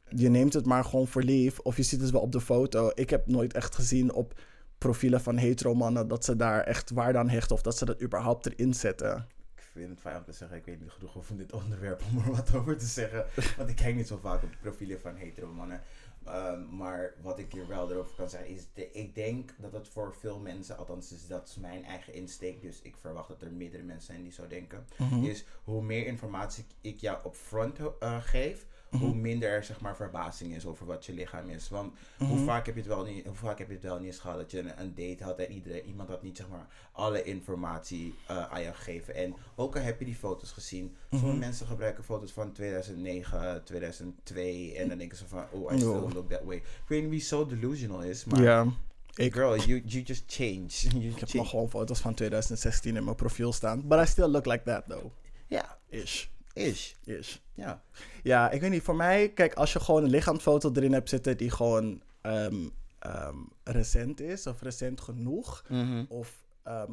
Je 0.08 0.28
neemt 0.28 0.52
het 0.52 0.66
maar 0.66 0.84
gewoon 0.84 1.06
voor 1.06 1.22
lief. 1.22 1.58
Of 1.58 1.76
je 1.76 1.82
ziet 1.82 2.00
het 2.00 2.10
wel 2.10 2.20
op 2.20 2.32
de 2.32 2.40
foto. 2.40 2.90
Ik 2.94 3.10
heb 3.10 3.26
nooit 3.26 3.52
echt 3.52 3.74
gezien 3.74 4.12
op 4.12 4.40
profielen 4.78 5.20
van 5.20 5.36
hetero 5.36 5.74
mannen 5.74 6.08
dat 6.08 6.24
ze 6.24 6.36
daar 6.36 6.60
echt 6.60 6.90
waarde 6.90 7.18
aan 7.18 7.28
hechten. 7.28 7.56
Of 7.56 7.62
dat 7.62 7.76
ze 7.76 7.84
dat 7.84 8.02
überhaupt 8.02 8.46
erin 8.46 8.74
zetten. 8.74 9.26
Ik 9.72 9.76
vind 9.76 9.90
het 9.90 10.00
fijn 10.00 10.16
om 10.16 10.24
te 10.24 10.32
zeggen, 10.32 10.56
ik 10.56 10.64
weet 10.64 10.80
niet 10.80 10.90
genoeg 10.90 11.16
over 11.16 11.36
dit 11.36 11.52
onderwerp 11.52 12.02
om 12.10 12.18
er 12.18 12.30
wat 12.30 12.54
over 12.54 12.76
te 12.76 12.86
zeggen. 12.86 13.26
Want 13.56 13.68
ik 13.68 13.76
kijk 13.76 13.94
niet 13.94 14.06
zo 14.06 14.16
vaak 14.16 14.42
op 14.42 14.50
profielen 14.60 15.00
van 15.00 15.16
hetero 15.16 15.52
mannen. 15.52 15.82
Ehm, 16.24 16.76
maar 16.76 17.14
wat 17.22 17.38
ik 17.38 17.52
hier 17.52 17.66
wel 17.66 17.90
erover 17.90 18.14
kan 18.16 18.28
zeggen 18.30 18.50
is, 18.50 18.66
de, 18.74 18.90
ik 18.90 19.14
denk 19.14 19.54
dat 19.58 19.72
het 19.72 19.88
voor 19.88 20.14
veel 20.14 20.38
mensen, 20.38 20.76
althans 20.76 21.12
is 21.12 21.26
dat 21.26 21.48
is 21.48 21.56
mijn 21.56 21.84
eigen 21.84 22.14
insteek, 22.14 22.62
dus 22.62 22.82
ik 22.82 22.96
verwacht 22.96 23.28
dat 23.28 23.42
er 23.42 23.52
meerdere 23.52 23.82
mensen 23.82 24.06
zijn 24.06 24.22
die 24.22 24.32
zo 24.32 24.46
denken, 24.46 24.86
is 25.22 25.44
hoe 25.64 25.82
meer 25.82 26.06
informatie 26.06 26.64
ik 26.80 27.00
jou 27.00 27.18
op 27.24 27.34
front 27.34 27.78
eh, 27.98 28.22
geef, 28.22 28.66
hoe 28.98 29.14
minder 29.14 29.48
er 29.48 29.64
zeg 29.64 29.80
maar 29.80 29.96
verbazing 29.96 30.54
is 30.54 30.66
over 30.66 30.86
wat 30.86 31.06
je 31.06 31.12
lichaam 31.12 31.48
is. 31.48 31.68
Want 31.68 31.94
hoe, 32.18 32.38
vaak 32.38 32.66
heb 32.66 32.74
je 32.74 32.80
het 32.80 32.90
wel 32.90 33.04
niet, 33.04 33.26
hoe 33.26 33.34
vaak 33.34 33.58
heb 33.58 33.68
je 33.68 33.74
het 33.74 33.82
wel 33.82 33.98
niet 33.98 34.06
eens 34.06 34.18
gehad 34.18 34.36
dat 34.36 34.50
je 34.50 34.58
een, 34.58 34.80
een 34.80 34.94
date 34.94 35.24
had 35.24 35.38
en 35.38 35.52
iedereen, 35.52 35.84
iemand 35.86 36.08
had 36.08 36.22
niet 36.22 36.36
zeg 36.36 36.48
maar 36.48 36.66
alle 36.92 37.22
informatie 37.22 38.14
eh, 38.26 38.52
aan 38.52 38.62
jou 38.62 38.74
gegeven. 38.74 39.14
En 39.14 39.34
ook 39.56 39.76
al 39.76 39.82
heb 39.82 39.98
je 39.98 40.04
die 40.04 40.14
foto's 40.14 40.50
gezien, 40.52 40.96
sommige 41.10 41.36
mensen 41.36 41.66
gebruiken 41.66 42.04
foto's 42.04 42.32
van 42.32 42.52
2009, 42.52 43.64
2002 43.64 44.74
en 44.76 44.88
dan 44.88 44.98
denken 44.98 45.16
ze 45.18 45.26
van, 45.28 45.44
oh, 45.50 45.72
I 45.72 45.76
still 45.78 45.90
Ja. 45.90 45.98
look 46.12 46.30
that 46.30 46.44
way. 46.44 46.56
Ik 46.56 46.64
weet 46.86 47.00
niet 47.02 47.10
wie 47.10 47.20
zo 47.20 47.46
delusional 47.46 48.02
is, 48.02 48.24
maar 48.24 48.66
ik, 49.14 49.32
girl, 49.32 49.56
you, 49.56 49.82
you 49.86 50.02
just 50.04 50.22
change. 50.26 50.66
You 51.00 51.04
ik 51.12 51.18
heb 51.18 51.32
nog 51.32 51.50
gewoon 51.50 51.70
foto's 51.70 52.00
van 52.00 52.14
2016 52.14 52.96
in 52.96 53.04
mijn 53.04 53.16
profiel 53.16 53.52
staan. 53.52 53.88
But 53.88 54.00
I 54.00 54.06
still 54.06 54.28
look 54.28 54.46
like 54.46 54.62
that 54.64 54.84
though. 54.88 55.04
Ja, 55.46 55.78
Ish. 55.88 56.26
Is. 56.60 56.96
Ish. 57.04 57.36
Ja. 57.54 57.82
Ja, 58.22 58.50
ik 58.50 58.60
weet 58.60 58.70
niet. 58.70 58.82
Voor 58.82 58.96
mij, 58.96 59.28
kijk, 59.32 59.54
als 59.54 59.72
je 59.72 59.80
gewoon 59.80 60.04
een 60.04 60.10
lichaamsfoto 60.10 60.72
erin 60.74 60.92
hebt 60.92 61.08
zitten 61.08 61.36
die 61.36 61.50
gewoon 61.50 62.02
ehm, 62.20 62.68
ehm, 62.98 63.36
recent 63.64 64.20
is, 64.20 64.46
of 64.46 64.62
recent 64.62 65.00
genoeg, 65.00 65.64
Mhm. 65.68 66.04
of 66.08 66.44
ehm, 66.62 66.92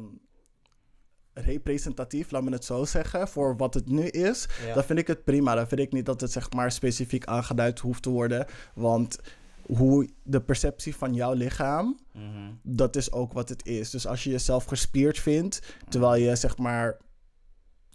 representatief, 1.32 2.30
laat 2.30 2.42
me 2.42 2.50
het 2.50 2.64
zo 2.64 2.84
zeggen, 2.84 3.28
voor 3.28 3.56
wat 3.56 3.74
het 3.74 3.88
nu 3.88 4.02
is, 4.06 4.48
Ja. 4.66 4.74
dan 4.74 4.84
vind 4.84 4.98
ik 4.98 5.06
het 5.06 5.24
prima. 5.24 5.54
Dan 5.54 5.68
vind 5.68 5.80
ik 5.80 5.92
niet 5.92 6.06
dat 6.06 6.20
het 6.20 6.32
zeg 6.32 6.52
maar 6.52 6.72
specifiek 6.72 7.24
aangeduid 7.26 7.78
hoeft 7.78 8.02
te 8.02 8.10
worden, 8.10 8.46
want 8.74 9.18
hoe 9.66 10.08
de 10.22 10.40
perceptie 10.40 10.96
van 10.96 11.14
jouw 11.14 11.32
lichaam, 11.32 11.98
Mhm. 12.12 12.50
dat 12.62 12.96
is 12.96 13.12
ook 13.12 13.32
wat 13.32 13.48
het 13.48 13.66
is. 13.66 13.90
Dus 13.90 14.06
als 14.06 14.24
je 14.24 14.30
jezelf 14.30 14.64
gespierd 14.64 15.18
vindt, 15.18 15.74
terwijl 15.88 16.14
je 16.22 16.36
zeg 16.36 16.56
maar, 16.58 16.96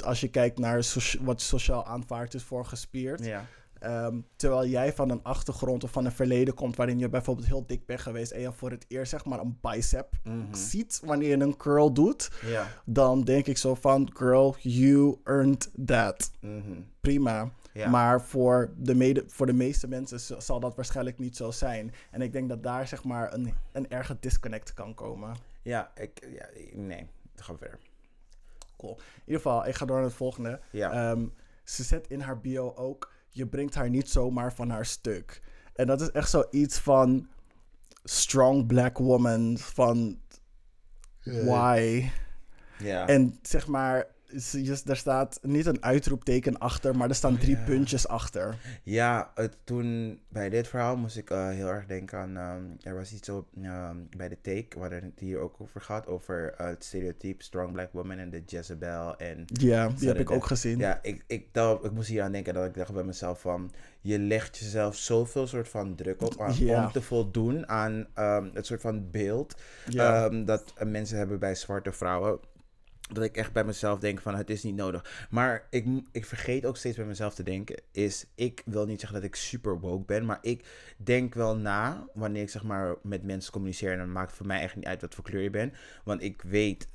als 0.03 0.19
je 0.21 0.27
kijkt 0.27 0.59
naar 0.59 0.85
wat 1.21 1.41
sociaal 1.41 1.85
aanvaard 1.85 2.33
is 2.33 2.43
voor 2.43 2.65
gespierd, 2.65 3.25
Ja. 3.25 3.45
Ehm, 3.79 4.19
terwijl 4.35 4.65
jij 4.67 4.93
van 4.93 5.09
een 5.09 5.23
achtergrond 5.23 5.83
of 5.83 5.91
van 5.91 6.05
een 6.05 6.11
verleden 6.11 6.53
komt 6.53 6.75
waarin 6.75 6.99
je 6.99 7.09
bijvoorbeeld 7.09 7.47
heel 7.47 7.65
dik 7.67 7.85
bent 7.85 7.99
geweest 8.01 8.31
en 8.31 8.41
je 8.41 8.51
voor 8.51 8.71
het 8.71 8.85
eerst 8.87 9.11
zeg 9.11 9.25
maar 9.25 9.39
een 9.39 9.57
bicep 9.61 10.09
Mhm. 10.23 10.53
ziet 10.55 11.01
wanneer 11.05 11.29
je 11.37 11.43
een 11.43 11.57
curl 11.57 11.93
doet, 11.93 12.29
dan 12.85 13.23
denk 13.23 13.45
ik 13.47 13.57
zo 13.57 13.75
van, 13.75 14.09
girl, 14.13 14.55
you 14.61 15.17
earned 15.23 15.71
that. 15.85 16.31
Mhm. 16.41 16.81
Prima. 17.01 17.49
Maar 17.89 18.21
voor 18.21 18.73
de, 18.77 18.95
mede, 18.95 19.23
voor 19.27 19.45
de 19.45 19.53
meeste 19.53 19.87
mensen 19.87 20.41
zal 20.41 20.59
dat 20.59 20.75
waarschijnlijk 20.75 21.19
niet 21.19 21.37
zo 21.37 21.51
zijn. 21.51 21.93
En 22.11 22.21
ik 22.21 22.33
denk 22.33 22.49
dat 22.49 22.63
daar 22.63 22.87
zeg 22.87 23.03
maar 23.03 23.33
een, 23.33 23.53
een 23.71 23.89
erge 23.89 24.17
disconnect 24.19 24.73
kan 24.73 24.93
komen. 24.93 25.35
Ja, 25.61 25.91
ik, 25.95 26.27
ja, 26.37 26.45
nee, 26.73 27.07
ga 27.35 27.55
verder. 27.57 27.79
Cool. 28.83 28.97
In 28.97 29.21
ieder 29.25 29.41
geval, 29.41 29.67
ik 29.67 29.75
ga 29.75 29.85
door 29.85 29.95
naar 29.95 30.05
het 30.05 30.13
volgende. 30.13 30.59
Ja. 30.71 30.91
Ehm, 30.91 31.25
ze 31.63 31.83
zet 31.83 32.07
in 32.07 32.19
haar 32.19 32.41
bio 32.41 32.73
ook, 32.75 33.11
je 33.29 33.47
brengt 33.47 33.75
haar 33.75 33.89
niet 33.89 34.09
zomaar 34.09 34.53
van 34.53 34.69
haar 34.69 34.85
stuk. 34.85 35.41
En 35.73 35.87
dat 35.87 36.01
is 36.01 36.11
echt 36.11 36.29
zoiets 36.29 36.79
van 36.79 37.27
strong 38.03 38.67
black 38.67 38.97
woman, 38.97 39.57
van 39.57 40.19
why? 41.23 42.09
ja. 42.79 43.07
En 43.07 43.39
zeg 43.41 43.67
maar, 43.67 44.07
je- 44.51 44.81
er 44.85 44.97
staat 44.97 45.39
niet 45.41 45.65
een 45.65 45.83
uitroepteken 45.83 46.57
achter, 46.57 46.97
maar 46.97 47.09
er 47.09 47.15
staan 47.15 47.37
drie 47.37 47.55
ja. 47.57 47.63
puntjes 47.63 48.07
achter. 48.07 48.55
Ja, 48.83 49.31
het, 49.35 49.57
toen 49.63 50.19
bij 50.29 50.49
dit 50.49 50.67
verhaal 50.67 50.95
moest 50.97 51.17
ik 51.17 51.29
eh, 51.29 51.49
heel 51.49 51.67
erg 51.67 51.85
denken 51.85 52.17
aan. 52.19 52.37
ehm, 52.37 52.63
er 52.89 52.95
was 52.95 53.13
iets 53.13 53.29
op 53.29 53.47
ehm, 53.61 53.97
bij 54.17 54.29
de 54.29 54.37
take, 54.41 54.79
waar 54.79 54.91
het 54.91 55.03
hier 55.19 55.39
ook 55.39 55.55
over 55.59 55.81
gaat. 55.81 56.07
Over 56.07 56.53
eh, 56.57 56.67
het 56.67 56.83
stereotype 56.83 57.43
Strong 57.43 57.71
Black 57.71 57.89
Woman 57.91 58.17
en 58.17 58.29
de 58.29 58.41
Jezebel. 58.45 59.17
En 59.17 59.45
Ja, 59.45 59.87
die 59.87 60.07
heb 60.07 60.19
ik 60.19 60.31
ook 60.31 60.45
gezien. 60.45 60.77
ja, 60.77 60.99
ik, 61.01 61.23
ik, 61.27 61.47
ik 61.83 61.91
moest 61.91 62.07
hier 62.09 62.21
aan 62.23 62.31
denken 62.31 62.53
dat 62.53 62.65
ik 62.65 62.73
dacht 62.73 62.93
bij 62.93 63.03
mezelf 63.03 63.41
van. 63.41 63.71
Je 64.01 64.19
legt 64.19 64.57
jezelf 64.57 64.95
zoveel 64.95 65.47
soort 65.47 65.69
van 65.69 65.95
druk 65.95 66.21
op 66.21 66.41
aan- 66.41 66.55
Ja. 66.57 66.85
om 66.85 66.91
te 66.91 67.01
voldoen 67.01 67.67
aan 67.69 68.07
ehm, 68.13 68.49
het 68.53 68.65
soort 68.65 68.81
van 68.81 69.11
beeld 69.11 69.55
Ja. 69.89 70.29
dat 70.29 70.73
mensen 70.85 71.17
hebben 71.17 71.39
bij 71.39 71.55
zwarte 71.55 71.91
vrouwen. 71.91 72.39
Dat 73.11 73.23
ik 73.23 73.37
echt 73.37 73.53
bij 73.53 73.63
mezelf 73.63 73.99
denk 73.99 74.21
van 74.21 74.35
het 74.35 74.49
is 74.49 74.63
niet 74.63 74.75
nodig. 74.75 75.27
Maar 75.29 75.67
ik, 75.69 75.85
ik 76.11 76.25
vergeet 76.25 76.65
ook 76.65 76.77
steeds 76.77 76.97
bij 76.97 77.05
mezelf 77.05 77.33
te 77.33 77.43
denken. 77.43 77.75
Is 77.91 78.25
ik 78.35 78.61
wil 78.65 78.85
niet 78.85 78.99
zeggen 78.99 79.19
dat 79.19 79.29
ik 79.29 79.35
super 79.35 79.79
woke 79.79 80.05
ben. 80.05 80.25
Maar 80.25 80.37
ik 80.41 80.65
denk 80.97 81.33
wel 81.33 81.55
na 81.57 82.07
wanneer 82.13 82.41
ik 82.41 82.49
zeg 82.49 82.63
maar 82.63 82.95
met 83.01 83.23
mensen 83.23 83.51
communiceer. 83.51 83.91
En 83.91 83.97
dan 83.97 84.11
maakt 84.11 84.27
het 84.27 84.37
voor 84.37 84.45
mij 84.47 84.61
echt 84.61 84.75
niet 84.75 84.85
uit 84.85 85.01
wat 85.01 85.15
voor 85.15 85.23
kleur 85.23 85.41
je 85.41 85.49
bent. 85.49 85.73
Want 86.03 86.21
ik 86.23 86.41
weet. 86.41 86.87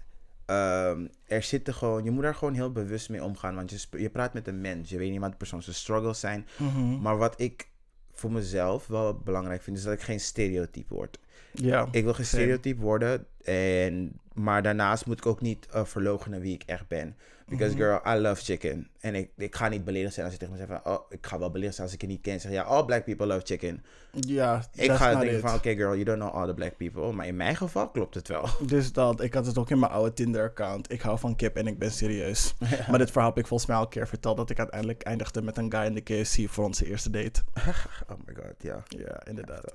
ehm, 0.46 1.06
er 1.26 1.42
zitten 1.42 1.74
gewoon, 1.74 2.04
je 2.04 2.10
moet 2.10 2.22
daar 2.22 2.34
gewoon 2.34 2.54
heel 2.54 2.72
bewust 2.72 3.08
mee 3.10 3.24
omgaan. 3.24 3.54
Want 3.54 3.70
je, 3.70 3.98
je 3.98 4.10
praat 4.10 4.34
met 4.34 4.48
een 4.48 4.60
mens. 4.60 4.90
Je 4.90 4.98
weet 4.98 5.10
niet 5.10 5.20
wat 5.20 5.30
de 5.30 5.36
persoon 5.36 5.62
zijn 5.62 5.76
struggles 5.76 6.20
zijn. 6.20 6.46
Mhm. 6.58 7.00
Maar 7.00 7.16
wat 7.16 7.40
ik 7.40 7.68
voor 8.12 8.32
mezelf 8.32 8.86
wel 8.86 9.14
belangrijk 9.18 9.62
vind, 9.62 9.76
is 9.76 9.82
dat 9.82 9.92
ik 9.92 10.00
geen 10.00 10.20
stereotype 10.20 10.94
word. 10.94 11.18
Ja. 11.52 11.88
Ik 11.90 12.04
wil 12.04 12.14
geen 12.14 12.24
stereotype 12.24 12.80
worden. 12.80 13.26
En, 13.44 14.12
maar 14.32 14.62
daarnaast 14.62 15.06
moet 15.06 15.18
ik 15.18 15.26
ook 15.26 15.40
niet 15.40 15.66
uh, 15.74 15.84
verloochenen 15.84 16.40
wie 16.40 16.54
ik 16.54 16.62
echt 16.66 16.88
ben. 16.88 17.16
Because 17.48 17.74
Mhm. 17.74 17.82
girl, 17.82 18.00
I 18.16 18.20
love 18.20 18.42
chicken. 18.44 18.88
En 19.00 19.14
ik, 19.14 19.30
ik 19.36 19.54
ga 19.54 19.68
niet 19.68 19.84
beledigd 19.84 20.14
zijn 20.14 20.26
als 20.26 20.34
je 20.34 20.40
tegen 20.40 20.54
me 20.58 20.66
zegt 20.66 20.80
van... 20.82 20.92
Oh, 20.92 21.00
ik 21.10 21.26
ga 21.26 21.38
wel 21.38 21.50
beledigd 21.50 21.74
zijn 21.74 21.86
als 21.86 21.94
ik 21.96 22.00
je 22.02 22.06
niet 22.06 22.20
ken. 22.20 22.40
Zeg 22.40 22.52
ja, 22.52 22.62
all 22.62 22.84
black 22.84 23.04
people 23.04 23.26
love 23.26 23.40
chicken. 23.44 23.84
Ja, 24.12 24.62
Ik 24.74 24.90
ga 24.90 25.10
denken 25.14 25.34
it. 25.36 25.40
van... 25.40 25.54
Oké 25.54 25.74
girl, 25.74 25.92
you 25.92 26.04
don't 26.04 26.18
know 26.20 26.34
all 26.34 26.46
the 26.46 26.54
black 26.54 26.76
people. 26.76 27.12
Maar 27.12 27.26
in 27.26 27.36
mijn 27.36 27.56
geval 27.56 27.88
klopt 27.90 28.14
het 28.14 28.28
wel. 28.28 28.48
Dus 28.66 28.92
dat, 28.92 29.22
ik 29.22 29.34
had 29.34 29.46
het 29.46 29.58
ook 29.58 29.70
in 29.70 29.78
mijn 29.78 29.92
oude 29.92 30.12
Tinder-account. 30.12 30.92
Ik 30.92 31.00
hou 31.00 31.18
van 31.18 31.36
kip 31.36 31.56
en 31.56 31.66
ik 31.66 31.78
ben 31.78 31.90
serieus. 31.90 32.54
Maar 32.90 32.98
dit 32.98 33.10
verhaal 33.10 33.28
heb 33.28 33.38
ik 33.38 33.46
volgens 33.46 33.68
mij 33.68 33.78
al 33.78 33.84
een 33.84 33.88
keer 33.90 34.08
verteld... 34.08 34.36
dat 34.36 34.50
ik 34.50 34.58
uiteindelijk 34.58 35.02
eindigde 35.02 35.42
met 35.42 35.56
een 35.56 35.72
guy 35.72 35.84
in 35.84 35.94
de 35.94 36.00
KFC 36.00 36.48
voor 36.48 36.64
onze 36.64 36.86
eerste 36.86 37.10
date. 37.10 37.42
Oh 38.10 38.16
my 38.26 38.34
god, 38.34 38.54
ja. 38.58 38.82
Ja, 38.88 39.26
inderdaad. 39.26 39.72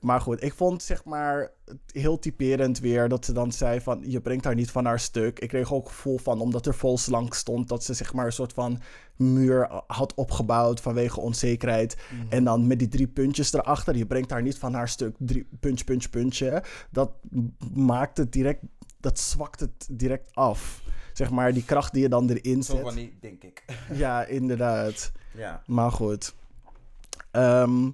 Maar 0.00 0.20
goed, 0.20 0.42
ik 0.42 0.54
vond 0.54 0.82
zeg 0.82 1.04
maar 1.04 1.50
het 1.64 1.78
heel 1.92 2.18
typerend 2.18 2.78
weer 2.78 3.08
dat 3.08 3.24
ze 3.24 3.32
dan 3.32 3.52
zei 3.52 3.80
van 3.80 4.02
je 4.06 4.20
brengt 4.20 4.44
haar 4.44 4.54
niet 4.54 4.70
van 4.70 4.84
haar 4.84 5.00
stuk. 5.00 5.38
Ik 5.38 5.48
kreeg 5.48 5.72
ook 5.72 5.84
het 5.84 5.94
gevoel 5.94 6.18
van 6.18 6.40
omdat 6.40 6.66
er 6.66 6.74
vol 6.74 6.98
slank 6.98 7.34
stond 7.34 7.68
dat 7.68 7.84
ze 7.84 7.94
zeg 7.94 8.12
maar 8.12 8.26
een 8.26 8.32
soort 8.32 8.52
van 8.52 8.80
muur 9.16 9.82
had 9.86 10.14
opgebouwd 10.14 10.80
vanwege 10.80 11.20
onzekerheid. 11.20 11.96
En 12.28 12.44
dan 12.44 12.66
met 12.66 12.78
die 12.78 12.88
drie 12.88 13.08
puntjes 13.08 13.52
erachter, 13.52 13.96
je 13.96 14.06
brengt 14.06 14.30
haar 14.30 14.42
niet 14.42 14.58
van 14.58 14.74
haar 14.74 14.88
stuk. 14.88 15.14
Drie, 15.18 15.48
puntje, 15.60 15.84
puntje, 15.84 16.08
puntje. 16.08 16.62
Dat 16.90 17.10
maakt 17.74 18.16
het 18.16 18.32
direct, 18.32 18.62
dat 19.00 19.18
zwakt 19.18 19.60
het 19.60 19.88
direct 19.90 20.34
af. 20.34 20.82
Zeg 21.12 21.30
maar 21.30 21.52
die 21.52 21.64
kracht 21.64 21.92
die 21.92 22.02
je 22.02 22.08
dan 22.08 22.30
erin 22.30 22.62
Zo 22.62 22.72
zet. 22.74 22.82
van 22.82 22.94
die, 22.94 23.16
denk 23.20 23.42
ik. 23.44 23.64
Ja, 23.92 24.24
inderdaad. 24.24 25.12
Ja. 25.34 25.62
Maar 25.66 25.92
goed. 25.92 26.34
Ehm, 27.30 27.90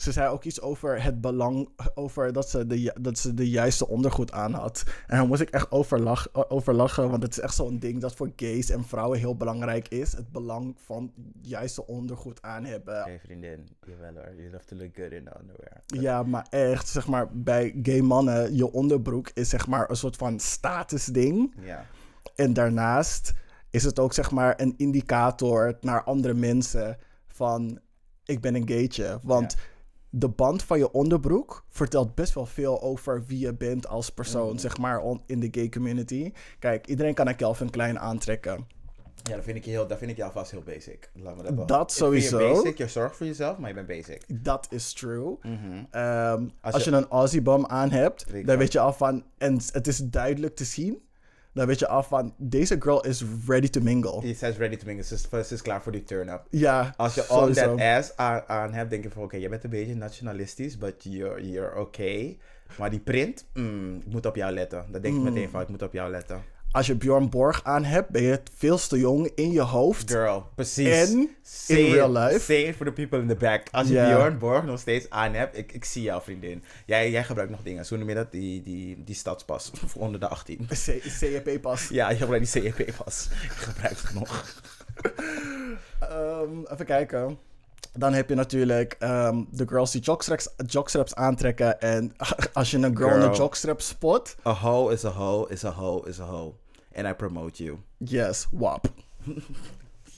ze 0.00 0.12
zei 0.12 0.28
ook 0.28 0.44
iets 0.44 0.60
over 0.60 1.02
het 1.02 1.20
belang, 1.20 1.68
over 1.94 2.32
dat 2.32 2.50
ze 2.50 2.66
de, 2.66 2.96
dat 3.00 3.18
ze 3.18 3.34
de 3.34 3.50
juiste 3.50 3.88
ondergoed 3.88 4.32
aan 4.32 4.52
had. 4.52 4.84
En 5.06 5.16
daar 5.16 5.26
moest 5.26 5.40
ik 5.40 5.50
echt 5.50 5.70
over, 5.70 6.00
lach, 6.00 6.50
over 6.50 6.74
lachen, 6.74 7.10
want 7.10 7.22
het 7.22 7.32
is 7.32 7.40
echt 7.40 7.54
zo'n 7.54 7.78
ding 7.78 8.00
dat 8.00 8.14
voor 8.14 8.32
gays 8.36 8.70
en 8.70 8.84
vrouwen 8.84 9.18
heel 9.18 9.36
belangrijk 9.36 9.88
is. 9.88 10.12
Het 10.12 10.32
belang 10.32 10.76
van 10.84 11.12
juiste 11.40 11.86
ondergoed 11.86 12.42
aan 12.42 12.64
hebben. 12.64 13.00
Oké 13.00 13.18
vriendin, 13.24 13.68
jawel 13.86 14.12
hoor. 14.14 14.34
You 14.36 14.52
have 14.52 14.64
to 14.64 14.76
look 14.76 14.96
good 14.96 15.12
in 15.12 15.24
the 15.24 15.32
underwear. 15.40 15.82
Ja, 15.86 16.22
maar 16.22 16.46
echt, 16.50 16.88
zeg 16.88 17.06
maar, 17.06 17.28
bij 17.32 17.78
gay 17.82 18.00
mannen, 18.00 18.56
je 18.56 18.72
onderbroek 18.72 19.30
is 19.34 19.48
zeg 19.48 19.66
maar 19.66 19.90
een 19.90 19.96
soort 19.96 20.16
van 20.16 20.38
statusding. 20.38 21.54
Ja. 21.60 21.86
En 22.34 22.52
daarnaast 22.52 23.32
is 23.70 23.84
het 23.84 23.98
ook 23.98 24.12
zeg 24.12 24.30
maar 24.30 24.60
een 24.60 24.74
indicator 24.76 25.76
naar 25.80 26.04
andere 26.04 26.34
mensen 26.34 26.98
van 27.26 27.80
ik 28.24 28.40
ben 28.40 28.54
een 28.54 28.68
gaytje. 28.68 29.18
Want 29.22 29.56
de 30.10 30.28
band 30.28 30.62
van 30.62 30.78
je 30.78 30.90
onderbroek 30.92 31.64
vertelt 31.68 32.14
best 32.14 32.34
wel 32.34 32.46
veel 32.46 32.82
over 32.82 33.24
wie 33.26 33.38
je 33.38 33.54
bent 33.54 33.88
als 33.88 34.10
persoon, 34.10 34.58
zeg 34.58 34.78
maar, 34.78 35.00
on- 35.00 35.22
in 35.26 35.40
de 35.40 35.48
gay 35.50 35.68
community. 35.68 36.32
Kijk, 36.58 36.86
iedereen 36.86 37.14
kan 37.14 37.28
een 37.28 37.36
Calvin 37.36 37.70
Klein 37.70 37.98
aantrekken. 37.98 38.66
Ja, 39.22 39.34
dat 39.34 39.44
vind 39.44 39.56
ik 39.56 39.64
je, 39.64 39.70
heel, 39.70 39.86
dat 39.86 39.98
vind 39.98 40.10
ik 40.10 40.16
je 40.16 40.24
alvast 40.24 40.50
heel 40.50 40.62
basic. 40.62 41.10
Laat 41.14 41.36
me 41.36 41.42
dat 41.42 41.54
wel. 41.54 41.66
Dat 41.66 41.92
vind 41.94 42.12
je 42.14 42.20
sowieso. 42.20 42.52
basic, 42.62 42.78
je 42.78 42.88
zorgt 42.88 43.16
voor 43.16 43.26
jezelf, 43.26 43.58
maar 43.58 43.68
je 43.68 43.74
bent 43.74 43.86
basic. 43.86 44.44
Dat 44.44 44.66
is 44.70 44.92
true. 44.92 45.36
Mhm. 45.42 45.84
Ehm, 45.90 46.44
als, 46.60 46.74
Als 46.74 46.84
je, 46.84 46.90
een 46.90 47.08
Aussie 47.08 47.42
bum 47.42 47.66
aan 47.66 47.90
hebt, 47.90 48.46
dan 48.46 48.58
weet 48.58 48.72
je 48.72 48.80
al 48.80 48.92
van, 48.92 49.24
en 49.38 49.60
het 49.72 49.86
is 49.86 49.98
duidelijk 49.98 50.56
te 50.56 50.64
zien, 50.64 51.02
dan 51.52 51.66
weet 51.66 51.78
je 51.78 51.88
al 51.88 52.02
van, 52.02 52.34
deze 52.36 52.76
girl 52.80 53.04
is 53.04 53.24
ready 53.46 53.68
to 53.68 53.80
mingle. 53.80 54.26
Je 54.26 54.34
says 54.34 54.56
ready 54.56 54.76
to 54.76 54.86
mingle, 54.86 55.04
ze 55.04 55.14
is, 55.14 55.48
ze 55.48 55.54
is 55.54 55.62
klaar 55.62 55.82
voor 55.82 55.92
die 55.92 56.02
turn-up. 56.04 56.42
Ja, 56.50 56.94
Als 56.96 57.14
je 57.14 57.24
all 57.26 57.52
that 57.52 57.80
ass 57.80 58.16
aan, 58.16 58.42
aan 58.46 58.72
hebt, 58.72 58.90
denk 58.90 59.02
je 59.02 59.10
van 59.10 59.22
oké, 59.22 59.36
je 59.36 59.48
bent 59.48 59.64
een 59.64 59.70
beetje 59.70 59.94
nationalistisch, 59.94 60.78
but 60.78 60.94
you're, 60.98 61.50
you're 61.50 61.80
okay. 61.80 62.38
Maar 62.78 62.90
die 62.90 63.00
print, 63.00 63.44
mm, 63.54 63.96
ik 63.96 64.06
moet 64.06 64.26
op 64.26 64.36
jou 64.36 64.52
letten. 64.52 64.84
Dat 64.90 65.02
denk 65.02 65.14
ik 65.14 65.20
Mm. 65.20 65.26
meteen 65.32 65.50
van, 65.50 65.60
ik 65.60 65.68
moet 65.68 65.82
op 65.82 65.92
jou 65.92 66.10
letten. 66.10 66.42
Als 66.72 66.86
je 66.86 66.94
Bjorn 66.94 67.28
Borg 67.30 67.64
aan 67.64 67.84
hebt, 67.84 68.08
ben 68.08 68.22
je 68.22 68.40
veel 68.56 68.78
te 68.78 68.98
jong 68.98 69.30
in 69.34 69.50
je 69.52 69.60
hoofd. 69.60 70.10
Girl, 70.10 70.46
precies. 70.54 70.88
En 71.10 71.36
Say 71.42 71.76
in 71.76 71.92
real 71.92 72.12
life. 72.12 72.40
Say 72.40 72.56
it 72.62 72.76
for 72.76 72.86
the 72.86 72.92
people 72.92 73.18
in 73.18 73.28
the 73.28 73.34
back. 73.34 73.66
Als 73.70 73.88
je. 73.88 73.94
Bjorn 73.94 74.38
Borg 74.38 74.64
nog 74.64 74.78
steeds 74.80 75.10
aan 75.10 75.34
hebt, 75.34 75.56
ik, 75.56 75.72
ik 75.72 75.84
zie 75.84 76.02
jou 76.02 76.22
vriendin. 76.22 76.62
Jij, 76.86 77.10
jij 77.10 77.24
gebruikt 77.24 77.50
nog 77.50 77.62
dingen. 77.62 77.86
Hoe 77.88 77.98
noem 77.98 78.08
je 78.08 78.14
dat? 78.14 78.32
Die, 78.32 78.62
die, 78.62 79.04
die 79.04 79.14
stadspas 79.14 79.70
voor 79.86 80.02
onder 80.06 80.20
de 80.20 80.28
18. 80.28 80.66
C- 80.68 80.74
CEP-pas. 81.08 81.88
Ja, 81.88 82.10
je 82.10 82.16
gebruikt 82.16 82.52
die 82.52 82.62
CEP-pas. 82.62 83.28
Ik 83.42 83.50
gebruik 83.50 83.96
het 84.02 84.14
nog. 84.14 84.60
Ehm, 86.00 86.60
even 86.72 86.86
kijken. 86.86 87.38
Dan 87.92 88.12
heb 88.12 88.28
je 88.28 88.34
natuurlijk 88.34 88.96
ehm, 88.98 89.42
de 89.50 89.68
girls 89.68 89.90
die 89.90 90.00
jockstraps, 90.00 90.48
jockstraps 90.66 91.14
aantrekken. 91.14 91.80
En 91.80 92.14
als 92.52 92.70
je 92.70 92.76
een 92.76 92.96
girl, 92.96 93.08
in 93.08 93.14
Girl. 93.14 93.30
een 93.30 93.36
jockstrap 93.36 93.80
spot, 93.80 94.36
A 94.46 94.54
hoe 94.54 94.92
is 94.92 95.04
a 95.04 95.10
hoe 95.10 95.48
is 95.48 95.64
a 95.64 95.72
hoe 95.72 96.08
is 96.08 96.20
a 96.20 96.24
hoe. 96.24 96.52
And 96.94 97.06
I 97.06 97.12
promote 97.14 97.64
you. 97.64 97.78
yes, 97.96 98.46
wap. 98.50 98.86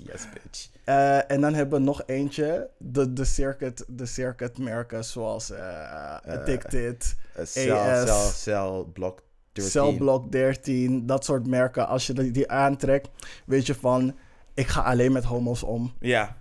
Yes, 0.04 0.26
bitch. 0.32 0.68
Eh, 0.84 1.30
en 1.30 1.40
dan 1.40 1.54
hebben 1.54 1.78
we 1.78 1.84
nog 1.84 2.02
eentje. 2.06 2.70
De, 2.78 3.12
de, 3.12 3.24
circuit, 3.24 3.84
de 3.88 4.06
circuit 4.06 4.58
merken 4.58 5.04
zoals 5.04 5.50
eh, 5.50 6.16
Addicted, 6.26 7.16
Uh, 7.38 7.44
cell, 7.44 7.70
AS. 7.72 8.08
cell, 8.08 8.54
cell, 8.54 8.84
block 8.92 9.22
13. 9.52 9.70
Cellblock 9.72 10.32
13. 10.32 11.06
Dat 11.06 11.24
soort 11.24 11.46
merken. 11.46 11.86
Als 11.88 12.06
je 12.06 12.12
die, 12.12 12.30
die 12.30 12.50
aantrekt, 12.50 13.08
weet 13.44 13.66
je 13.66 13.74
van... 13.74 14.14
Ik 14.54 14.66
ga 14.66 14.80
alleen 14.82 15.12
met 15.12 15.24
homo's 15.24 15.62
om. 15.62 15.92
Ja. 16.00 16.36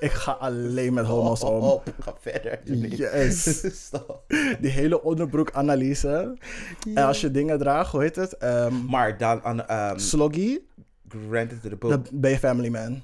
Ik 0.00 0.10
ga 0.10 0.32
alleen 0.32 0.92
met 0.92 1.06
homo's 1.06 1.42
om. 1.42 1.62
oh, 1.62 1.82
ga 2.00 2.14
verder. 2.20 2.60
Yes. 2.96 3.64
Stop. 3.86 4.22
Die 4.60 4.70
hele 4.70 5.02
onderbroekanalyse. 5.02 6.36
En 6.94 7.04
als 7.04 7.20
je 7.20 7.30
dingen 7.30 7.58
draagt, 7.58 7.92
hoe 7.92 8.02
heet 8.02 8.16
het? 8.16 8.36
Ehm 8.36 8.84
Maar 8.88 9.18
dan 9.18 9.42
aan 9.42 9.90
um, 9.90 9.98
sloggy, 9.98 10.58
granted 11.08 11.62
to 11.62 11.68
the 11.68 11.76
book. 11.76 11.90
dan 11.90 12.06
ben 12.12 12.30
je 12.30 12.38
family 12.38 12.68
man. 12.68 13.02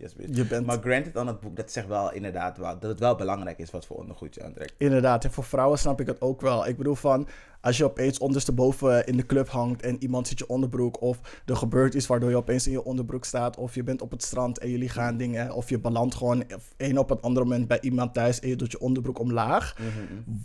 Yes, 0.00 0.14
bitch. 0.14 0.36
Je 0.36 0.44
bent 0.44 0.66
Maar 0.66 0.78
granted 0.78 1.16
aan 1.16 1.26
het 1.26 1.40
boek, 1.40 1.56
dat 1.56 1.72
zegt 1.72 1.86
wel 1.86 2.12
inderdaad 2.12 2.58
wel, 2.58 2.78
dat 2.78 2.90
het 2.90 3.00
wel 3.00 3.14
belangrijk 3.14 3.58
is 3.58 3.70
wat 3.70 3.86
voor 3.86 3.96
ondergoed 3.96 4.34
je 4.34 4.42
aantrekt. 4.42 4.74
inderdaad. 4.76 5.24
En 5.24 5.32
voor 5.32 5.44
vrouwen 5.44 5.78
snap 5.78 6.00
ik 6.00 6.06
het 6.06 6.20
ook 6.20 6.40
wel. 6.40 6.66
Ik 6.66 6.76
bedoel 6.76 6.94
van, 6.94 7.28
als 7.60 7.76
je 7.76 7.84
opeens 7.84 8.18
ondersteboven 8.18 9.06
in 9.06 9.16
de 9.16 9.26
club 9.26 9.48
hangt 9.48 9.82
en 9.82 10.02
iemand 10.02 10.28
ziet 10.28 10.38
je 10.38 10.48
onderbroek 10.48 11.00
of 11.00 11.42
er 11.46 11.56
gebeurt 11.56 11.94
iets 11.94 12.06
waardoor 12.06 12.30
je 12.30 12.36
opeens 12.36 12.66
in 12.66 12.72
je 12.72 12.84
onderbroek 12.84 13.24
staat 13.24 13.56
of 13.56 13.74
je 13.74 13.82
bent 13.82 14.02
op 14.02 14.10
het 14.10 14.22
strand 14.22 14.58
en 14.58 14.70
jullie 14.70 14.88
gaan 14.88 15.16
dingen 15.16 15.52
of 15.52 15.68
je 15.68 15.78
belandt 15.78 16.14
gewoon 16.14 16.44
een 16.76 16.98
op 16.98 17.08
het 17.08 17.22
andere 17.22 17.46
moment 17.46 17.68
bij 17.68 17.80
iemand 17.80 18.14
thuis 18.14 18.40
en 18.40 18.48
je 18.48 18.56
doet 18.56 18.70
je 18.70 18.80
onderbroek 18.80 19.18
omlaag. 19.18 19.76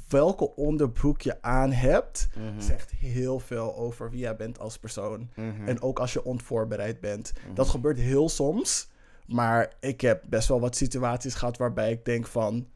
Welke 0.07 0.55
onderbroek 0.55 1.21
je 1.21 1.41
aan 1.41 1.71
hebt, 1.71 2.27
zegt 2.57 2.91
heel 2.91 3.39
veel 3.39 3.75
over 3.75 4.09
wie 4.09 4.19
jij 4.19 4.35
bent 4.35 4.59
als 4.59 4.77
persoon. 4.77 5.29
En 5.65 5.81
ook 5.81 5.99
als 5.99 6.13
je 6.13 6.23
onvoorbereid 6.25 6.99
bent. 6.99 7.33
Dat 7.53 7.67
gebeurt 7.67 7.97
heel 7.97 8.29
soms. 8.29 8.93
Maar 9.25 9.73
ik 9.79 10.01
heb 10.01 10.23
best 10.29 10.47
wel 10.47 10.59
wat 10.59 10.75
situaties 10.75 11.33
gehad 11.33 11.57
waarbij 11.57 11.91
ik 11.91 12.05
denk 12.05 12.27
van... 12.27 12.67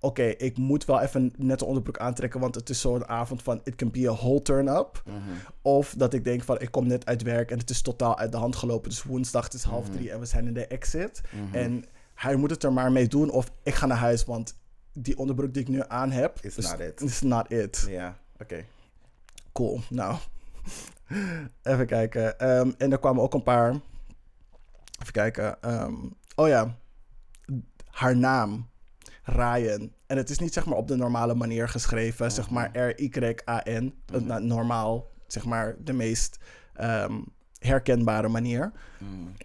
Oké, 0.00 0.22
ik 0.22 0.56
moet 0.56 0.84
wel 0.84 1.00
even 1.00 1.32
net 1.36 1.60
een 1.60 1.66
onderbroek 1.66 1.98
aantrekken, 1.98 2.40
want 2.40 2.54
het 2.54 2.68
is 2.68 2.80
zo'n 2.80 3.08
avond 3.08 3.42
van... 3.42 3.60
It 3.64 3.74
can 3.74 3.90
be 3.90 4.10
a 4.10 4.14
whole 4.14 4.42
turn-up. 4.42 5.02
Of 5.62 5.94
dat 5.96 6.14
ik 6.14 6.24
denk 6.24 6.42
van, 6.42 6.60
ik 6.60 6.70
kom 6.70 6.86
net 6.86 7.06
uit 7.06 7.22
werk 7.22 7.50
en 7.50 7.58
het 7.58 7.70
is 7.70 7.82
totaal 7.82 8.18
uit 8.18 8.32
de 8.32 8.38
hand 8.38 8.56
gelopen. 8.56 8.90
Dus 8.90 9.02
woensdag, 9.02 9.44
het 9.44 9.54
is 9.54 9.62
half 9.62 9.88
drie 9.90 10.10
en 10.10 10.20
we 10.20 10.26
zijn 10.26 10.46
in 10.46 10.54
de 10.54 10.66
exit. 10.66 11.20
En 11.52 11.84
hij 12.14 12.36
moet 12.36 12.50
het 12.50 12.62
er 12.62 12.72
maar 12.72 12.92
mee 12.92 13.08
doen 13.08 13.30
of 13.30 13.50
ik 13.62 13.74
ga 13.74 13.86
naar 13.86 13.96
huis, 13.96 14.24
want 14.24 14.56
die 14.92 15.18
onderbroek 15.18 15.52
die 15.52 15.62
ik 15.62 15.68
nu 15.68 15.82
aan 15.88 16.10
heb... 16.10 16.38
Is 16.40 16.56
not 16.56 16.80
it. 16.80 17.00
Is 17.00 17.20
not 17.20 17.52
it. 17.52 17.86
Ja, 17.88 18.18
oké. 18.38 18.64
Cool, 19.52 19.80
nou. 19.90 20.16
Even 21.62 21.86
kijken. 21.86 22.38
Ehm, 22.38 22.70
en 22.78 22.92
er 22.92 22.98
kwamen 22.98 23.22
ook 23.22 23.34
een 23.34 23.42
paar. 23.42 23.74
Even 25.06 25.12
kijken. 25.12 25.62
ehm, 25.62 25.94
oh 26.34 26.48
ja. 26.48 26.76
Haar 27.90 28.16
naam. 28.16 28.68
Ryan. 29.22 29.92
En 30.06 30.16
het 30.16 30.30
is 30.30 30.38
niet 30.38 30.52
zeg 30.52 30.66
maar 30.66 30.76
op 30.76 30.88
de 30.88 30.96
normale 30.96 31.34
manier 31.34 31.68
geschreven. 31.68 32.32
Zeg 32.32 32.50
maar 32.50 32.70
R-Y-A-N. 32.78 33.94
Eh, 34.12 34.20
nou, 34.20 34.44
Normaal. 34.44 35.10
Zeg 35.26 35.44
maar 35.44 35.76
de 35.78 35.92
meest 35.92 36.38
ehm, 36.74 37.20
herkenbare 37.58 38.28
manier. 38.28 38.72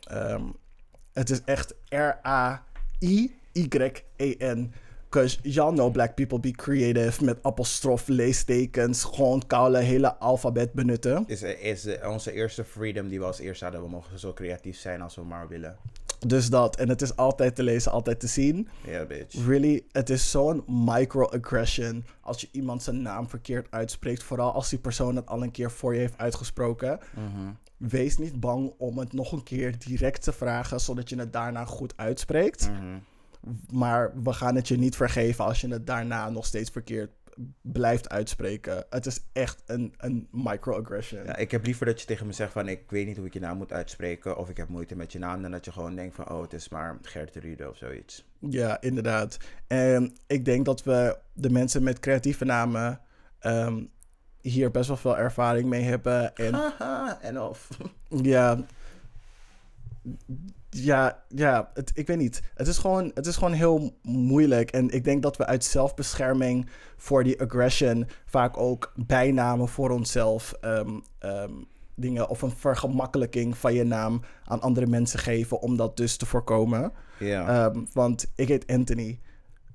Ehm, 0.04 0.44
het 1.14 1.30
is 1.30 1.44
echt 1.44 1.74
R-A-I-Y-E-N. 1.90 2.64
Because 5.12 5.38
y'all 5.42 5.74
know 5.74 5.92
black 5.92 6.16
people 6.16 6.40
be 6.40 6.52
creative 6.52 7.24
met 7.24 7.38
apostrof, 7.42 8.08
leestekens, 8.08 9.04
gewoon 9.04 9.44
koude 9.48 9.78
hele 9.78 10.18
alfabet 10.18 10.74
benutten. 10.74 11.24
Is, 11.28 11.42
is 11.42 11.88
onze 12.06 12.32
eerste 12.32 12.64
freedom 12.64 13.08
die 13.08 13.20
we 13.20 13.26
als 13.26 13.40
eerste 13.40 13.64
hadden. 13.64 13.84
We 13.84 13.90
mogen 13.90 14.20
zo 14.20 14.34
creatief 14.34 14.78
zijn 14.78 15.02
als 15.02 15.16
we 15.16 15.22
maar 15.22 15.48
willen. 15.48 15.78
Dus 16.28 16.50
dat. 16.50 16.76
En 16.76 16.90
het 16.90 17.02
is 17.02 17.16
altijd 17.16 17.56
te 17.56 17.64
lezen, 17.64 17.92
altijd 17.92 18.20
te 18.20 18.28
zien. 18.28 18.68
Ja, 18.86 19.06
bitch. 19.06 19.46
Really, 19.46 19.84
het 19.92 20.10
is 20.10 20.32
zo'n 20.32 20.64
microaggression 20.68 22.06
als 22.22 22.42
je 22.42 22.48
iemand 22.52 22.84
zijn 22.84 23.02
naam 23.02 23.30
verkeerd 23.30 23.68
uitspreekt. 23.70 24.24
Vooral 24.24 24.52
als 24.52 24.70
die 24.70 24.80
persoon 24.80 25.16
het 25.16 25.28
al 25.28 25.44
een 25.44 25.52
keer 25.52 25.72
voor 25.72 25.94
je 25.94 26.00
heeft 26.00 26.18
uitgesproken. 26.18 27.00
Wees 27.78 28.18
niet 28.18 28.40
bang 28.40 28.74
om 28.78 28.98
het 28.98 29.14
nog 29.14 29.32
een 29.32 29.44
keer 29.44 29.76
direct 29.80 30.22
te 30.22 30.32
vragen, 30.34 30.80
zodat 30.80 31.10
je 31.10 31.16
het 31.16 31.34
daarna 31.34 31.66
goed 31.66 31.94
uitspreekt. 31.96 32.70
Maar 33.72 34.22
we 34.24 34.34
gaan 34.34 34.56
het 34.56 34.68
je 34.68 34.78
niet 34.78 34.96
vergeven 34.96 35.46
als 35.46 35.62
je 35.62 35.68
het 35.68 35.88
daarna 35.88 36.30
nog 36.30 36.46
steeds 36.46 36.70
verkeerd 36.70 37.12
blijft 37.62 38.10
uitspreken. 38.10 38.86
Het 38.90 39.06
is 39.06 39.20
echt 39.34 39.64
een, 39.66 39.94
een 39.98 40.28
microaggression. 40.32 41.26
Ja, 41.26 41.36
ik 41.36 41.52
heb 41.52 41.66
liever 41.66 41.86
dat 41.86 42.00
je 42.00 42.08
tegen 42.08 42.26
me 42.26 42.34
zegt 42.34 42.52
van 42.52 42.68
ik 42.68 42.92
weet 42.92 43.06
niet 43.06 43.18
hoe 43.18 43.26
ik 43.26 43.34
je 43.34 43.40
naam 43.40 43.58
moet 43.58 43.74
uitspreken. 43.74 44.38
Of 44.38 44.50
ik 44.50 44.58
heb 44.58 44.70
moeite 44.70 44.96
met 44.96 45.12
je 45.12 45.20
naam. 45.20 45.42
Dan 45.42 45.52
dat 45.52 45.66
je 45.66 45.72
gewoon 45.72 45.96
denkt 45.96 46.16
van 46.16 46.30
oh 46.30 46.42
het 46.42 46.54
is 46.54 46.70
maar 46.70 46.98
Gertrude 47.02 47.70
of 47.70 47.78
zoiets. 47.78 48.26
Ja, 48.40 48.82
inderdaad. 48.82 49.38
En 49.68 50.16
ik 50.28 50.46
denk 50.46 50.66
dat 50.66 50.84
we 50.84 51.18
de 51.34 51.50
mensen 51.50 51.84
met 51.84 52.00
creatieve 52.00 52.46
namen 52.46 53.02
ehm, 53.40 53.84
hier 54.42 54.72
best 54.72 54.88
wel 54.88 54.98
veel 54.98 55.18
ervaring 55.18 55.70
mee 55.70 55.84
hebben. 55.84 56.36
En 56.36 56.54
Haha, 56.54 57.22
en 57.22 57.42
of. 57.42 57.68
ja, 58.10 58.66
ja, 60.72 61.24
ja 61.28 61.72
het, 61.74 61.92
ik 61.94 62.08
weet 62.08 62.18
niet. 62.18 62.42
Het 62.56 62.68
is, 62.68 62.78
gewoon, 62.78 63.12
het 63.14 63.26
is 63.26 63.36
gewoon 63.36 63.54
heel 63.54 63.98
moeilijk. 64.02 64.72
En 64.72 64.90
ik 64.90 65.04
denk 65.04 65.22
dat 65.22 65.38
we 65.38 65.46
uit 65.46 65.64
zelfbescherming 65.64 66.70
voor 66.98 67.24
die 67.24 67.42
aggression 67.42 68.08
vaak 68.26 68.58
ook 68.58 68.94
bijnamen 68.96 69.68
voor 69.68 69.90
onszelf 69.90 70.54
ehm, 70.62 71.00
ehm, 71.20 71.52
dingen 71.96 72.30
of 72.30 72.42
een 72.42 72.52
vergemakkelijking 72.52 73.58
van 73.58 73.74
je 73.74 73.84
naam 73.84 74.22
aan 74.44 74.62
andere 74.62 74.88
mensen 74.88 75.20
geven 75.20 75.62
om 75.62 75.78
dat 75.78 75.98
dus 75.98 76.18
te 76.18 76.26
voorkomen. 76.26 76.92
Ja. 77.20 77.48
Ehm, 77.48 77.86
want 77.94 78.32
ik 78.36 78.48
heet 78.48 78.68
Anthony. 78.68 79.20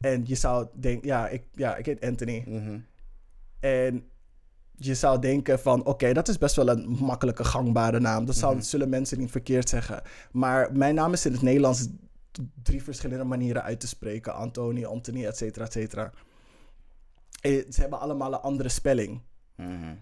En 0.01 0.23
je 0.25 0.35
zou 0.35 0.67
denken, 0.75 1.09
ja 1.09 1.29
ik, 1.29 1.43
ja, 1.55 1.77
ik 1.77 1.87
heet 1.87 2.05
Anthony. 2.05 2.45
Mhm. 2.47 2.79
En 3.61 4.05
je 4.77 4.95
zou 4.95 5.19
denken 5.21 5.61
van, 5.61 5.85
oké, 5.85 6.13
dat 6.13 6.29
is 6.29 6.39
best 6.39 6.57
wel 6.57 6.69
een 6.69 6.89
makkelijke 7.01 7.45
gangbare 7.45 8.01
naam. 8.01 8.25
Dat 8.25 8.37
zou, 8.37 8.55
Mhm. 8.55 8.63
zullen 8.65 8.89
mensen 8.89 9.19
niet 9.19 9.31
verkeerd 9.31 9.69
zeggen. 9.69 10.03
Maar 10.31 10.73
mijn 10.73 10.95
naam 10.95 11.13
is 11.13 11.27
in 11.27 11.33
het 11.33 11.43
Nederlands 11.43 11.89
drie 12.63 12.83
verschillende 12.83 13.25
manieren 13.25 13.63
uit 13.63 13.81
te 13.81 13.87
spreken. 13.89 14.35
Anthony, 14.35 14.85
Anthony, 14.85 15.25
et 15.27 15.37
cetera, 15.37 15.65
et 15.65 15.73
cetera. 15.73 16.13
Eh, 17.41 17.65
Ze 17.71 17.81
hebben 17.81 18.01
allemaal 18.01 18.33
een 18.33 18.41
andere 18.41 18.69
spelling. 18.69 19.21
Mhm. 19.57 19.95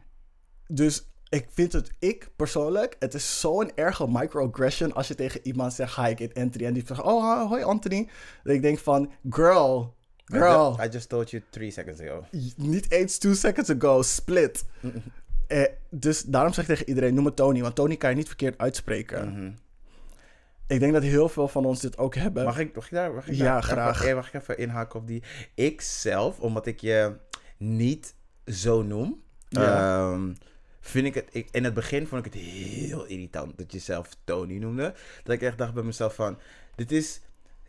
Dus 0.66 1.08
ik 1.28 1.46
vind 1.50 1.72
het, 1.72 1.90
ik 1.98 2.30
persoonlijk, 2.36 2.96
het 2.98 3.14
is 3.14 3.40
zo'n 3.40 3.70
erge 3.74 4.06
microaggression 4.08 4.92
als 4.94 5.08
je 5.08 5.14
tegen 5.14 5.40
iemand 5.42 5.72
zegt, 5.72 5.96
hi, 5.96 6.08
ik 6.16 6.36
Anthony. 6.38 6.66
En 6.66 6.72
die 6.74 6.86
zegt, 6.86 7.02
oh, 7.02 7.48
hoi 7.48 7.62
Anthony. 7.62 8.08
Dat 8.42 8.54
ik 8.54 8.62
denk 8.62 8.78
van, 8.78 9.10
girl, 9.30 9.94
girl. 10.40 10.76
I 10.84 10.88
just 10.88 11.08
told 11.08 11.30
you 11.30 11.42
three 11.50 11.70
seconds 11.70 12.00
ago. 12.00 12.24
Niet 12.56 12.90
eens 12.90 13.18
two 13.18 13.34
seconds 13.34 13.70
ago, 13.70 14.02
split. 14.02 14.64
Eh, 15.46 15.62
dus 15.90 16.22
daarom 16.22 16.52
zeg 16.52 16.64
ik 16.64 16.70
tegen 16.70 16.88
iedereen, 16.88 17.14
noem 17.14 17.24
me 17.24 17.34
Tony. 17.34 17.60
Want 17.60 17.74
Tony 17.74 17.96
kan 17.96 18.10
je 18.10 18.16
niet 18.16 18.26
verkeerd 18.26 18.58
uitspreken. 18.58 19.28
Mhm. 19.28 19.50
Ik 20.66 20.80
denk 20.80 20.92
dat 20.92 21.02
heel 21.02 21.28
veel 21.28 21.48
van 21.48 21.64
ons 21.64 21.80
dit 21.80 21.98
ook 21.98 22.14
hebben. 22.14 22.44
Mag 22.44 22.58
ik, 22.58 22.74
mag 22.74 22.84
ik 22.84 22.90
daar, 22.90 23.12
mag 23.12 23.28
ik 23.28 23.34
Ja, 23.34 23.44
daar 23.44 23.62
graag. 23.62 23.96
Even, 23.96 24.08
eh, 24.08 24.14
mag 24.14 24.28
ik 24.28 24.34
even 24.40 24.58
inhaken 24.58 25.00
op 25.00 25.06
die? 25.06 25.22
Ik 25.54 25.80
zelf, 25.80 26.40
omdat 26.40 26.66
ik 26.66 26.80
je 26.80 27.16
niet 27.58 28.14
zo 28.46 28.82
noem, 28.82 29.22
Ja. 29.48 30.10
ehm, 30.12 30.32
vind 30.80 31.06
ik 31.06 31.14
het... 31.14 31.28
Ik, 31.32 31.48
in 31.50 31.64
het 31.64 31.74
begin 31.74 32.06
vond 32.06 32.26
ik 32.26 32.32
het 32.32 32.42
heel 32.42 33.04
irritant 33.04 33.58
dat 33.58 33.72
je 33.72 33.78
zelf 33.78 34.08
Tony 34.24 34.56
noemde. 34.58 34.94
Dat 35.22 35.34
ik 35.34 35.42
echt 35.42 35.58
dacht 35.58 35.74
bij 35.74 35.82
mezelf 35.82 36.14
van, 36.14 36.38
dit 36.74 36.92
is... 36.92 37.20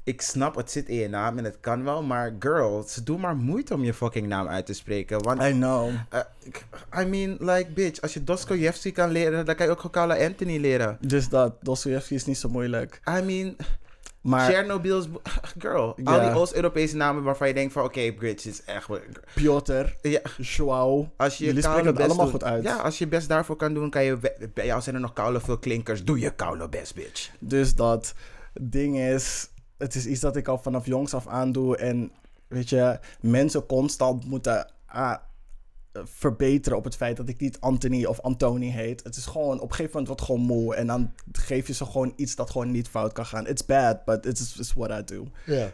Ik 0.06 0.22
snap, 0.22 0.56
het 0.56 0.72
zit 0.72 0.90
in 0.90 0.96
je 0.96 1.10
naam 1.10 1.38
en 1.38 1.44
het 1.44 1.58
kan 1.60 1.84
wel, 1.84 2.04
maar 2.04 2.36
girl, 2.40 2.84
ze 2.88 3.04
doen 3.04 3.20
maar 3.20 3.36
moeite 3.36 3.74
om 3.74 3.84
je 3.84 3.94
fucking 3.94 4.28
naam 4.28 4.48
uit 4.48 4.66
te 4.66 4.74
spreken. 4.74 5.24
Want, 5.24 5.42
I 5.42 5.52
know. 5.52 5.90
eh, 6.10 7.02
I 7.02 7.06
mean, 7.06 7.38
like, 7.40 7.72
bitch, 7.74 8.02
als 8.02 8.14
je 8.14 8.24
Dostoevsky 8.24 8.92
kan 8.92 9.12
leren, 9.12 9.46
dan 9.46 9.56
kan 9.56 9.66
je 9.66 9.72
ook 9.72 9.92
Carla 9.92 10.18
Anthony 10.26 10.58
leren. 10.58 10.98
Dus 11.02 11.30
dat, 11.30 11.54
Dostoevsky 11.62 12.14
is 12.14 12.26
niet 12.26 12.38
zo 12.38 12.50
moeilijk. 12.50 13.02
I 13.20 13.22
mean, 13.22 13.56
Maar 14.22 14.52
Chernobyl's... 14.52 15.08
Girl, 15.60 15.96
al 16.04 16.20
die 16.20 16.30
Oost-Europese 16.40 16.96
namen 16.96 17.24
waarvan 17.24 17.48
je 17.48 17.54
denkt 17.54 17.74
van... 17.74 17.84
Oké, 17.84 18.12
Bridge 18.14 18.50
is 18.50 18.64
echt... 18.64 18.88
Piotr, 19.34 19.86
Ja, 20.02 20.22
Joao. 20.38 21.10
als 21.18 21.38
je 21.38 21.46
Jullie 21.46 21.62
spreken 21.62 21.86
het 21.86 22.00
allemaal 22.00 22.28
goed 22.28 22.44
uit. 22.44 22.64
Ja, 22.64 22.76
als 22.76 22.98
je 22.98 23.08
best 23.08 23.28
daarvoor 23.28 23.56
kan 23.56 23.74
doen, 23.74 23.90
kan 23.90 24.04
je... 24.04 24.18
Bij 24.54 24.66
jou 24.66 24.82
zijn 24.82 24.96
er 24.96 25.02
nog 25.02 25.14
koude 25.14 25.40
veel 25.40 25.58
klinkers. 25.58 26.04
Doe 26.04 26.20
je 26.20 26.32
koude 26.32 26.70
best, 26.70 26.96
bitch. 26.96 27.30
Dus 27.40 27.76
dat 27.76 28.14
ding 28.62 29.00
is, 29.00 29.50
het 29.78 29.96
is 29.96 30.06
iets 30.06 30.20
dat 30.20 30.36
ik 30.36 30.48
al 30.48 30.58
vanaf 30.58 30.86
jongs 30.86 31.14
af 31.14 31.28
aan 31.28 31.52
doe. 31.52 31.78
En 31.78 32.12
weet 32.48 32.70
je, 32.70 33.00
mensen 33.20 33.66
constant 33.66 34.26
moeten 34.26 34.72
ah, 34.86 35.18
verbeteren 36.04 36.78
op 36.78 36.84
het 36.84 36.96
feit 36.96 37.18
dat 37.18 37.30
ik 37.30 37.40
niet 37.40 37.60
Anthony 37.60 38.06
of 38.06 38.20
Antoni 38.22 38.70
heet. 38.72 39.04
Het 39.04 39.16
is 39.16 39.26
gewoon, 39.26 39.56
op 39.60 39.70
een 39.70 39.76
gegeven 39.76 39.86
moment 40.00 40.08
wordt 40.08 40.22
het 40.22 40.30
gewoon 40.30 40.46
moe. 40.46 40.76
En 40.76 40.88
dan 40.88 41.12
geef 41.32 41.68
je 41.68 41.74
ze 41.74 41.86
gewoon 41.86 42.14
iets 42.16 42.36
dat 42.36 42.50
gewoon 42.50 42.72
niet 42.72 42.88
fout 42.88 43.14
kan 43.14 43.26
gaan. 43.26 43.48
It's 43.48 43.66
bad, 43.66 44.06
but 44.06 44.26
it's, 44.26 44.56
it's 44.60 44.74
what 44.74 44.90
I 45.00 45.04
do. 45.16 45.28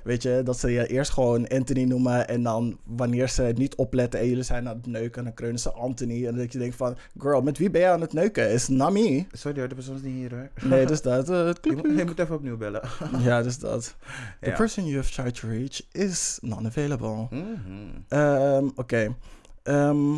Weet 0.04 0.22
je, 0.24 0.42
dat 0.44 0.60
ze 0.60 0.72
je 0.72 0.88
eerst 0.88 1.12
gewoon 1.12 1.48
Anthony 1.48 1.84
noemen. 1.84 2.28
En 2.28 2.44
dan 2.44 2.80
wanneer 2.84 3.30
ze 3.30 3.54
niet 3.56 3.76
opletten 3.76 4.20
en 4.20 4.28
jullie 4.28 4.44
zijn 4.44 4.68
aan 4.68 4.76
het 4.76 4.86
neuken, 4.88 5.24
dan 5.24 5.34
kreunen 5.34 5.60
ze 5.60 5.72
Anthony. 5.72 6.28
En 6.28 6.36
dat 6.36 6.52
je 6.52 6.60
denkt 6.60 6.76
van, 6.76 6.98
girl, 7.18 7.42
met 7.42 7.58
wie 7.58 7.70
ben 7.70 7.82
je 7.82 7.88
aan 7.88 8.02
het 8.02 8.14
neuken? 8.14 8.50
Is 8.52 8.68
Nami. 8.68 9.28
Sorry 9.32 9.60
hoor, 9.60 9.68
de 9.68 9.76
persoon 9.76 9.96
is 9.96 10.02
niet 10.02 10.14
hier 10.14 10.30
hoor. 10.36 10.50
Nee, 10.70 10.86
dus 10.86 11.02
dat. 11.02 11.30
eh, 11.30 11.36
Je 11.62 11.72
moet, 11.76 11.98
je 11.98 12.06
moet 12.06 12.20
even 12.20 12.36
opnieuw 12.36 12.58
bellen. 12.58 12.82
Ja, 13.24 13.42
dus 13.42 13.60
dat. 13.60 13.96
The 14.40 14.50
Ja. 14.50 14.56
person 14.56 14.84
you 14.86 14.96
have 14.98 15.12
tried 15.12 15.36
to 15.40 15.48
reach 15.48 15.82
is 15.92 16.38
non-available. 16.42 17.28
Mhm. 17.30 17.48
Ehm, 18.08 18.70
Oké. 18.76 19.16
Ehm, 19.64 20.16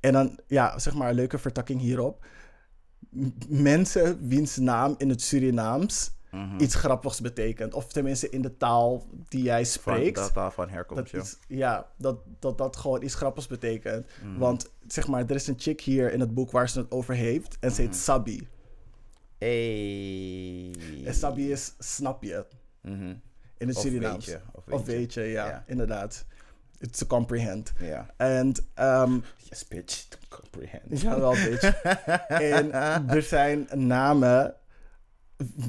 en 0.00 0.12
dan, 0.12 0.38
ja, 0.46 0.78
zeg 0.78 0.94
maar 0.94 1.08
een 1.08 1.14
leuke 1.14 1.38
vertakking 1.38 1.80
hierop. 1.80 2.26
M- 3.10 3.28
mensen 3.48 4.28
wiens 4.28 4.56
naam 4.56 4.94
in 4.98 5.08
het 5.08 5.22
Surinaams 5.22 6.12
Mhm. 6.30 6.60
iets 6.60 6.74
grappigs 6.74 7.20
betekent. 7.20 7.74
Of 7.74 7.92
tenminste 7.92 8.28
in 8.30 8.42
de 8.42 8.56
taal 8.56 9.06
die 9.28 9.42
jij 9.42 9.66
Van, 9.66 9.72
spreekt. 9.72 10.16
dat 10.16 10.32
taal 10.32 10.50
van 10.50 10.68
herkomst, 10.68 11.12
Dat 11.12 11.22
iets, 11.22 11.38
ja, 11.48 11.90
dat, 11.98 12.18
dat 12.38 12.58
dat 12.58 12.76
gewoon 12.76 13.02
iets 13.02 13.14
grappigs 13.14 13.46
betekent. 13.46 14.06
Mhm. 14.24 14.38
Want 14.38 14.70
zeg 14.86 15.06
maar, 15.08 15.20
er 15.26 15.34
is 15.34 15.46
een 15.46 15.58
chick 15.58 15.80
hier 15.80 16.12
in 16.12 16.20
het 16.20 16.34
boek 16.34 16.50
waar 16.50 16.68
ze 16.68 16.78
het 16.78 16.90
over 16.90 17.14
heeft. 17.14 17.56
En 17.60 17.70
ze 17.70 17.80
heet 17.80 17.90
Mhm. 17.90 17.98
Sabi. 17.98 18.48
Hey. 19.38 20.74
En 21.04 21.14
Sabi 21.14 21.52
is 21.52 21.74
snap 21.78 22.22
je 22.22 22.44
Mhm. 22.82 23.14
in 23.58 23.68
het 23.68 23.76
Of 23.76 23.82
Surinaams. 23.82 24.26
weet 24.26 24.34
je. 24.34 24.40
Of 24.52 24.64
Of 24.72 24.84
weet 24.84 24.86
je. 24.86 24.92
weet 24.92 25.14
je, 25.14 25.20
ja, 25.32 25.46
Ja. 25.46 25.64
inderdaad. 25.66 26.24
It's 26.84 26.98
to 26.98 27.06
comprehend. 27.06 27.72
Ja. 27.78 28.06
En, 28.16 28.52
ehm 28.74 29.18
Yes, 29.48 29.68
bitch. 29.68 30.04
To 30.08 30.18
comprehend. 30.28 31.00
ja, 31.02 31.20
wel, 31.20 31.30
bitch. 31.32 31.82
en 32.28 32.72
er 33.08 33.22
zijn 33.22 33.68
namen 33.72 34.54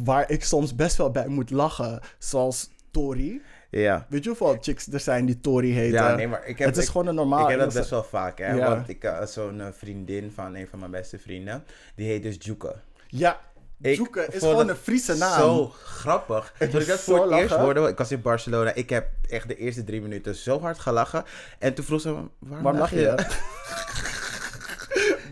waar 0.03 0.31
ik 0.31 0.43
soms 0.43 0.75
best 0.75 0.97
wel 0.97 1.11
bij 1.11 1.27
moet 1.27 1.49
lachen. 1.49 1.99
Zoals 2.17 2.69
Tori. 2.91 3.41
Ja. 3.69 4.05
Weet 4.09 4.23
je 4.23 4.29
hoeveel 4.29 4.57
chicks 4.61 4.87
er 4.87 4.99
zijn 4.99 5.25
die 5.25 5.39
Tori 5.39 5.73
heten? 5.73 5.93
Ja, 5.93 6.15
nee, 6.15 6.27
maar 6.27 6.45
ik 6.45 6.57
heb... 6.57 6.67
het 6.67 6.77
is 6.77 6.83
ik- 6.83 6.89
gewoon 6.91 7.07
een 7.07 7.15
normaal... 7.15 7.43
Ik 7.43 7.49
heb 7.49 7.59
dat 7.59 7.73
best 7.73 7.89
wel 7.89 8.03
vaak, 8.03 8.37
hè. 8.37 8.53
Ja. 8.53 8.69
Want 8.69 8.89
ik 8.89 9.03
had 9.03 9.31
zo'n 9.31 9.61
eh, 9.61 9.67
vriendin 9.71 10.31
van 10.31 10.55
een 10.55 10.67
van 10.67 10.79
mijn 10.79 10.91
beste 10.91 11.19
vrienden. 11.19 11.63
Die 11.95 12.07
heet 12.07 12.23
dus 12.23 12.37
Juke. 12.39 12.75
Ja, 13.07 13.39
Ik 13.81 14.15
is 14.15 14.39
gewoon 14.39 14.69
een 14.69 14.75
Friese 14.75 15.15
naam. 15.15 15.39
Zo 15.39 15.73
grappig. 15.83 16.53
Toen 16.59 16.81
ik 16.81 16.87
dat 16.87 16.99
voor 16.99 17.31
het 17.31 17.41
eerst 17.41 17.55
hoorde, 17.55 17.87
ik 17.87 17.97
was 17.97 18.11
in 18.11 18.21
Barcelona. 18.21 18.73
Ik 18.73 18.89
heb 18.89 19.07
echt 19.29 19.47
de 19.47 19.57
eerste 19.57 19.83
drie 19.83 20.01
minuten 20.01 20.35
zo 20.35 20.59
hard 20.61 20.79
gelachen. 20.79 21.23
En 21.59 21.73
toen 21.73 21.85
vroeg 21.85 22.01
ze, 22.01 22.09
me, 22.09 22.13
waarom, 22.39 22.63
Waarom 22.63 22.79
lach 22.81 22.91
je? 22.91 23.15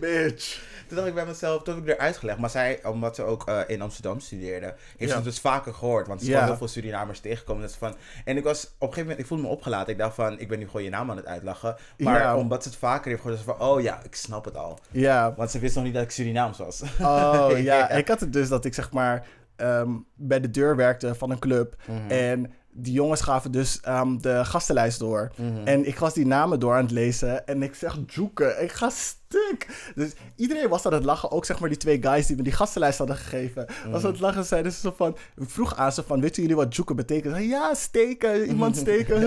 Bitch. 0.00 0.60
Toen 0.94 1.04
dacht 1.04 1.16
ik 1.16 1.24
bij 1.24 1.32
mezelf, 1.32 1.62
toen 1.62 1.74
heb 1.74 1.84
ik 1.84 1.90
er 1.90 1.98
uitgelegd. 1.98 2.38
Maar 2.38 2.50
zij, 2.50 2.80
omdat 2.84 3.14
ze 3.14 3.22
ook 3.22 3.48
eh, 3.48 3.60
in 3.66 3.82
Amsterdam 3.82 4.20
studeerde, 4.20 4.74
heeft 4.96 5.10
ze 5.10 5.16
het 5.16 5.24
dus 5.24 5.40
vaker 5.40 5.74
gehoord. 5.74 6.06
Want 6.06 6.22
ze 6.22 6.32
is 6.32 6.40
heel 6.40 6.56
veel 6.56 6.68
Surinamers 6.68 7.20
tegengekomen. 7.20 7.62
Dat 7.62 7.72
ze 7.72 7.78
van, 7.78 7.94
en 8.24 8.36
ik 8.36 8.44
was 8.44 8.64
op 8.64 8.70
een 8.70 8.78
gegeven 8.78 9.02
moment, 9.02 9.18
ik 9.18 9.26
voelde 9.26 9.42
me 9.42 9.48
opgelaten. 9.48 9.92
Ik 9.92 9.98
dacht 9.98 10.14
van, 10.14 10.38
ik 10.38 10.48
ben 10.48 10.58
nu 10.58 10.66
gewoon 10.66 10.82
je 10.82 10.90
naam 10.90 11.10
aan 11.10 11.16
het 11.16 11.26
uitlachen. 11.26 11.76
Maar 11.98 12.36
omdat 12.36 12.62
ze 12.62 12.68
het 12.68 12.78
vaker 12.78 13.10
heeft 13.10 13.22
gehoord, 13.22 13.44
was 13.44 13.56
van, 13.56 13.66
oh 13.66 13.80
ja, 13.80 14.00
ik 14.02 14.14
snap 14.14 14.44
het 14.44 14.56
al. 14.56 14.78
Ja. 14.90 15.34
Want 15.36 15.50
ze 15.50 15.58
wist 15.58 15.74
nog 15.74 15.84
niet 15.84 15.94
dat 15.94 16.02
ik 16.02 16.10
Surinaams 16.10 16.58
was. 16.58 16.82
Oh 17.00 17.48
ja. 17.50 17.56
Ja. 17.56 17.90
ik 17.90 18.08
had 18.08 18.20
het 18.20 18.32
dus 18.32 18.48
dat 18.48 18.64
ik 18.64 18.74
zeg 18.74 18.92
maar 18.92 19.26
ehm, 19.56 19.90
bij 20.14 20.40
de 20.40 20.50
deur 20.50 20.76
werkte 20.76 21.14
van 21.14 21.30
een 21.30 21.38
club. 21.38 21.76
Mhm. 21.86 22.10
En 22.10 22.52
die 22.76 22.92
jongens 22.92 23.20
gaven 23.20 23.52
dus 23.52 23.80
ehm, 23.80 24.18
de 24.18 24.44
gastenlijst 24.44 24.98
door. 24.98 25.32
Mhm. 25.36 25.66
En 25.66 25.86
ik 25.86 25.98
was 25.98 26.14
die 26.14 26.26
namen 26.26 26.60
door 26.60 26.74
aan 26.74 26.82
het 26.82 26.90
lezen. 26.90 27.46
En 27.46 27.62
ik 27.62 27.74
zeg, 27.74 27.98
Joeke, 28.06 28.56
ik 28.60 28.72
ga 28.72 28.90
stuk. 28.90 29.92
Dus 29.94 30.12
iedereen 30.36 30.68
was 30.68 30.86
aan 30.86 30.92
het 30.92 31.04
lachen. 31.04 31.30
Ook 31.30 31.44
zeg 31.44 31.60
maar 31.60 31.68
die 31.68 31.78
twee 31.78 32.02
guys 32.02 32.26
die 32.26 32.36
me 32.36 32.42
die 32.42 32.52
gastenlijst 32.52 32.98
hadden 32.98 33.16
gegeven. 33.16 33.66
Was 33.90 34.04
aan 34.04 34.10
het 34.10 34.20
lachen. 34.20 34.44
Zeiden 34.44 34.72
ze 34.72 34.80
zo 34.80 34.94
van... 34.96 35.16
Ik 35.36 35.50
vroeg 35.50 35.76
aan 35.76 35.92
ze 35.92 36.02
van, 36.02 36.20
weten 36.20 36.42
jullie 36.42 36.56
wat 36.56 36.76
Joeke 36.76 36.94
betekent? 36.94 37.36
Ze 37.36 37.48
ja, 37.48 37.74
steken. 37.74 38.46
Iemand 38.46 38.76
steken. 38.76 39.22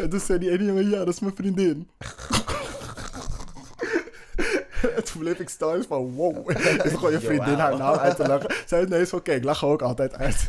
en 0.00 0.06
toen 0.10 0.20
zei 0.20 0.38
die 0.38 0.50
ene 0.50 0.64
jongen, 0.64 0.90
ja, 0.90 0.98
dat 0.98 1.08
is 1.08 1.20
mijn 1.20 1.36
vriendin. 1.36 1.88
En 4.96 5.04
toen 5.04 5.20
bleef 5.20 5.38
ik 5.38 5.48
staan 5.48 5.84
van, 5.88 6.14
wow. 6.14 6.50
Is 6.50 6.92
gewoon 6.92 7.10
je 7.10 7.20
vriendin 7.30 7.54
haar 7.54 7.76
naam 7.76 7.96
uit 7.96 8.16
te 8.16 8.28
lachen. 8.28 8.54
Zij 8.66 8.84
nee, 8.84 9.00
is 9.00 9.12
oké. 9.12 9.32
Ik 9.32 9.44
lach 9.44 9.62
er 9.62 9.68
ook 9.68 9.82
altijd 9.82 10.14
uit. 10.14 10.46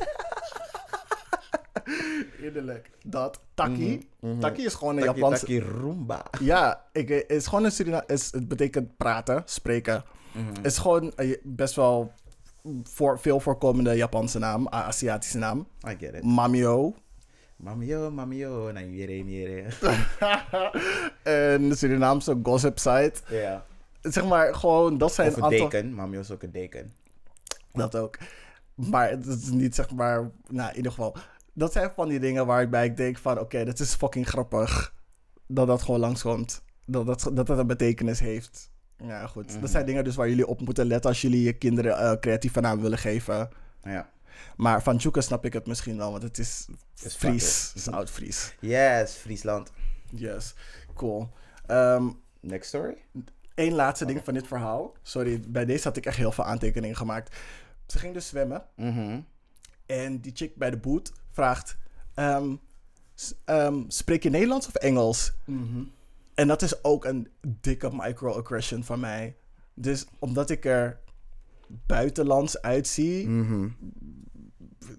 Dat. 3.05 3.39
Taki. 3.53 4.09
Taki 4.39 4.65
is 4.65 4.73
gewoon 4.73 4.97
een 4.97 5.03
Taki, 5.03 5.19
Japanse... 5.19 5.45
taki 5.45 5.59
rumba. 5.59 6.25
Ja, 6.39 6.83
ik, 6.91 7.07
het 7.09 7.29
is 7.31 7.47
gewoon 7.47 7.63
een 7.63 7.71
Surina... 7.71 8.03
Is, 8.07 8.31
het 8.31 8.47
betekent 8.47 8.97
praten, 8.97 9.41
spreken. 9.45 10.03
Het 10.31 10.65
is 10.65 10.77
gewoon 10.77 11.11
een 11.15 11.37
best 11.43 11.75
wel 11.75 12.11
voor, 12.83 13.19
veel 13.19 13.39
voorkomende 13.39 13.95
Japanse 13.95 14.39
naam. 14.39 14.67
Aziatische 14.69 15.37
naam. 15.37 15.67
I 15.87 15.95
get 15.99 16.13
it. 16.13 16.23
Mamio. 16.23 16.93
Mamio, 17.55 18.11
mamio, 18.11 18.71
na 18.71 18.79
yere, 18.79 19.23
yere. 19.23 19.63
en 21.23 21.69
de 21.69 21.75
Surinaamse 21.75 22.39
gossip 22.43 22.79
site. 22.79 23.13
Ja. 23.29 23.65
Zeg 24.01 24.25
maar, 24.25 24.55
gewoon, 24.55 24.97
dat 24.97 25.13
zijn 25.13 25.29
Of 25.29 25.35
een 25.37 25.43
aantal... 25.43 25.69
deken. 25.69 25.93
Mamio 25.93 26.19
is 26.19 26.31
ook 26.31 26.43
een 26.43 26.51
deken. 26.51 26.93
Dat 27.73 27.95
ook. 27.95 28.17
Maar 28.75 29.09
het 29.09 29.25
is 29.25 29.49
niet 29.49 29.75
zeg 29.75 29.91
maar, 29.91 30.31
nou 30.47 30.69
in 30.69 30.75
ieder 30.75 30.91
geval. 30.91 31.15
Dat 31.55 31.71
zijn 31.71 31.91
van 31.95 32.07
die 32.07 32.19
dingen 32.19 32.45
waarbij 32.45 32.85
ik 32.85 32.97
denk 32.97 33.17
van, 33.17 33.39
oké, 33.39 33.65
dat 33.65 33.79
is 33.79 33.93
fucking 33.93 34.27
grappig. 34.27 34.93
Dat 35.47 35.67
dat 35.67 35.81
gewoon 35.81 35.99
langskomt. 35.99 36.63
Dat 36.85 37.05
dat, 37.05 37.29
dat, 37.33 37.47
dat 37.47 37.57
een 37.57 37.67
betekenis 37.67 38.19
heeft. 38.19 38.71
Ja, 38.97 39.27
goed. 39.27 39.51
Mhm. 39.51 39.61
Dat 39.61 39.69
zijn 39.69 39.85
dingen 39.85 40.03
dus 40.03 40.15
waar 40.15 40.29
jullie 40.29 40.47
op 40.47 40.61
moeten 40.61 40.85
letten 40.85 41.09
als 41.09 41.21
jullie 41.21 41.43
je 41.43 41.53
kinderen 41.53 41.97
eh, 41.97 42.19
creatieve 42.19 42.59
naam 42.59 42.81
willen 42.81 42.97
geven. 42.97 43.49
Ja. 43.83 44.09
Maar 44.55 44.83
van 44.83 44.97
Tjoeke 44.97 45.21
snap 45.21 45.45
ik 45.45 45.53
het 45.53 45.67
misschien 45.67 45.97
wel, 45.97 46.11
want 46.11 46.23
het 46.23 46.37
is 46.37 46.67
is 47.03 47.15
Fries. 47.15 47.67
Het 47.67 47.75
is 47.75 47.89
oud-Fries. 47.89 48.55
Yes, 48.59 49.13
Friesland. 49.13 49.71
Yes, 50.09 50.53
cool. 50.93 51.29
Ehm 51.65 52.07
Next 52.45 52.67
story? 52.67 52.97
Eén 53.55 53.73
laatste 53.73 54.05
ding 54.05 54.21
van 54.23 54.33
dit 54.33 54.47
verhaal. 54.47 54.93
Sorry, 55.01 55.41
bij 55.47 55.65
deze 55.65 55.87
had 55.87 55.97
ik 55.97 56.05
echt 56.05 56.17
heel 56.17 56.31
veel 56.31 56.43
aantekeningen 56.43 56.95
gemaakt. 56.95 57.35
Ze 57.87 57.99
ging 57.99 58.13
dus 58.13 58.27
zwemmen. 58.27 58.65
Mhm. 58.75 59.19
En 59.85 60.21
die 60.21 60.31
chick 60.35 60.55
bij 60.55 60.69
de 60.69 60.77
boot 60.77 61.11
vraagt: 61.35 61.77
ehm, 62.13 62.55
ehm, 63.45 63.81
Spreek 63.87 64.23
je 64.23 64.29
Nederlands 64.29 64.67
of 64.67 64.75
Engels? 64.75 65.33
En 66.35 66.47
dat 66.47 66.61
is 66.61 66.83
ook 66.83 67.05
een 67.05 67.27
dikke 67.61 67.89
microaggression 67.93 68.83
van 68.83 68.99
mij. 68.99 69.35
Dus 69.73 70.05
omdat 70.19 70.49
ik 70.49 70.65
er 70.65 70.99
buitenlands 71.67 72.61
uitzie, 72.61 73.27
Mhm. 73.27 73.67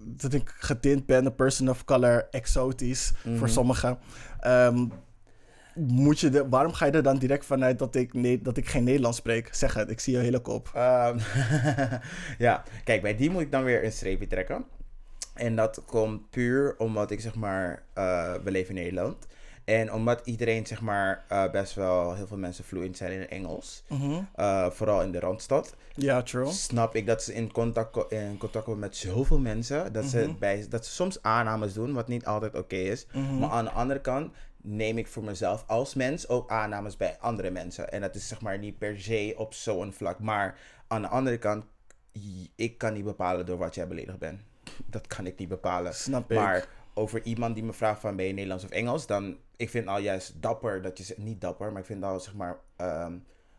dat 0.05 0.33
ik 0.33 0.49
getint 0.57 1.05
ben, 1.05 1.25
een 1.25 1.35
person 1.35 1.69
of 1.69 1.85
color, 1.85 2.27
exotisch 2.31 3.13
voor 3.37 3.49
sommigen. 3.49 3.97
ehm, 4.39 4.85
moet 5.75 6.19
je 6.19 6.29
de, 6.29 6.49
waarom 6.49 6.73
ga 6.73 6.85
je 6.85 6.91
er 6.91 7.03
dan 7.03 7.17
direct 7.17 7.45
vanuit 7.45 7.79
dat 7.79 7.95
ik, 7.95 8.13
ne- 8.13 8.41
dat 8.41 8.57
ik 8.57 8.67
geen 8.69 8.83
Nederlands 8.83 9.17
spreek? 9.17 9.49
Zeg 9.55 9.73
het, 9.73 9.89
ik 9.89 9.99
zie 9.99 10.13
je 10.13 10.19
hele 10.19 10.39
kop. 10.39 10.69
Ja, 12.37 12.63
kijk, 12.83 13.01
bij 13.01 13.15
die 13.15 13.29
moet 13.29 13.41
ik 13.41 13.51
dan 13.51 13.63
weer 13.63 13.83
een 13.85 13.91
streepje 13.91 14.27
trekken. 14.27 14.65
En 15.37 15.55
dat 15.55 15.81
komt 15.85 16.29
puur 16.29 16.75
omdat 16.77 17.11
ik 17.11 17.19
zeg 17.19 17.35
maar, 17.35 17.83
eh, 17.93 18.33
we 18.43 18.51
leven 18.51 18.75
in 18.77 18.81
Nederland. 18.81 19.27
En 19.65 19.93
omdat 19.93 20.21
iedereen 20.23 20.65
zeg 20.65 20.81
maar 20.81 21.25
eh, 21.27 21.51
best 21.51 21.73
wel 21.73 22.13
heel 22.15 22.27
veel 22.27 22.37
mensen 22.37 22.63
fluent 22.63 22.97
zijn 22.97 23.11
in 23.11 23.29
Engels. 23.29 23.83
eh, 24.35 24.69
vooral 24.69 25.01
in 25.01 25.11
de 25.11 25.19
Randstad. 25.19 25.75
Ja, 25.95 26.21
true. 26.21 26.51
Snap 26.51 26.95
ik 26.95 27.05
dat 27.05 27.23
ze 27.23 27.33
in 27.33 27.51
contact, 27.51 28.11
in 28.11 28.37
contact 28.37 28.65
komen 28.65 28.79
met 28.79 28.95
zoveel 28.95 29.39
mensen. 29.39 29.93
Dat, 29.93 30.05
ze 30.05 30.33
bij, 30.39 30.65
dat 30.69 30.85
ze 30.85 30.91
soms 30.91 31.21
aannames 31.21 31.73
doen, 31.73 31.93
wat 31.93 32.07
niet 32.07 32.25
altijd 32.25 32.55
oké 32.55 32.75
is. 32.75 33.07
Maar 33.39 33.49
aan 33.49 33.63
de 33.65 33.71
andere 33.71 34.01
kant 34.01 34.33
neem 34.61 34.97
ik 34.97 35.07
voor 35.07 35.23
mezelf 35.23 35.63
als 35.67 35.93
mens 35.93 36.27
ook 36.27 36.49
aannames 36.51 36.97
bij 36.97 37.17
andere 37.19 37.49
mensen. 37.51 37.91
En 37.91 38.01
dat 38.01 38.15
is 38.15 38.27
zeg 38.27 38.41
maar 38.41 38.57
niet 38.59 38.77
per 38.77 38.99
se 38.99 39.33
op 39.37 39.53
zo'n 39.53 39.93
vlak. 39.93 40.19
Maar 40.19 40.57
aan 40.87 41.01
de 41.01 41.07
andere 41.07 41.37
kant, 41.37 41.65
ik 42.55 42.77
kan 42.77 42.93
niet 42.93 43.03
bepalen 43.03 43.45
door 43.45 43.57
wat 43.57 43.75
jij 43.75 43.87
beledigd 43.87 44.19
bent. 44.19 44.41
Dat 44.85 45.07
kan 45.07 45.25
ik 45.25 45.37
niet 45.37 45.47
bepalen. 45.47 45.93
Snap 45.95 46.31
ik. 46.31 46.37
Maar 46.37 46.67
over 46.93 47.23
iemand 47.23 47.55
die 47.55 47.63
me 47.63 47.73
vraagt 47.73 48.01
van 48.01 48.15
ben 48.15 48.25
je 48.25 48.33
Nederlands 48.33 48.63
of 48.63 48.69
Engels, 48.69 49.07
dan 49.07 49.37
ik 49.55 49.69
vind 49.69 49.87
al 49.87 49.99
juist 49.99 50.41
dapper 50.41 50.81
dat 50.81 50.97
je 50.97 51.03
zegt, 51.03 51.19
niet 51.19 51.41
dapper, 51.41 51.71
maar 51.71 51.81
ik 51.81 51.87
vind 51.87 52.03
al 52.03 52.19
zeg 52.19 52.33
maar 52.33 52.57
ehm, 52.75 53.13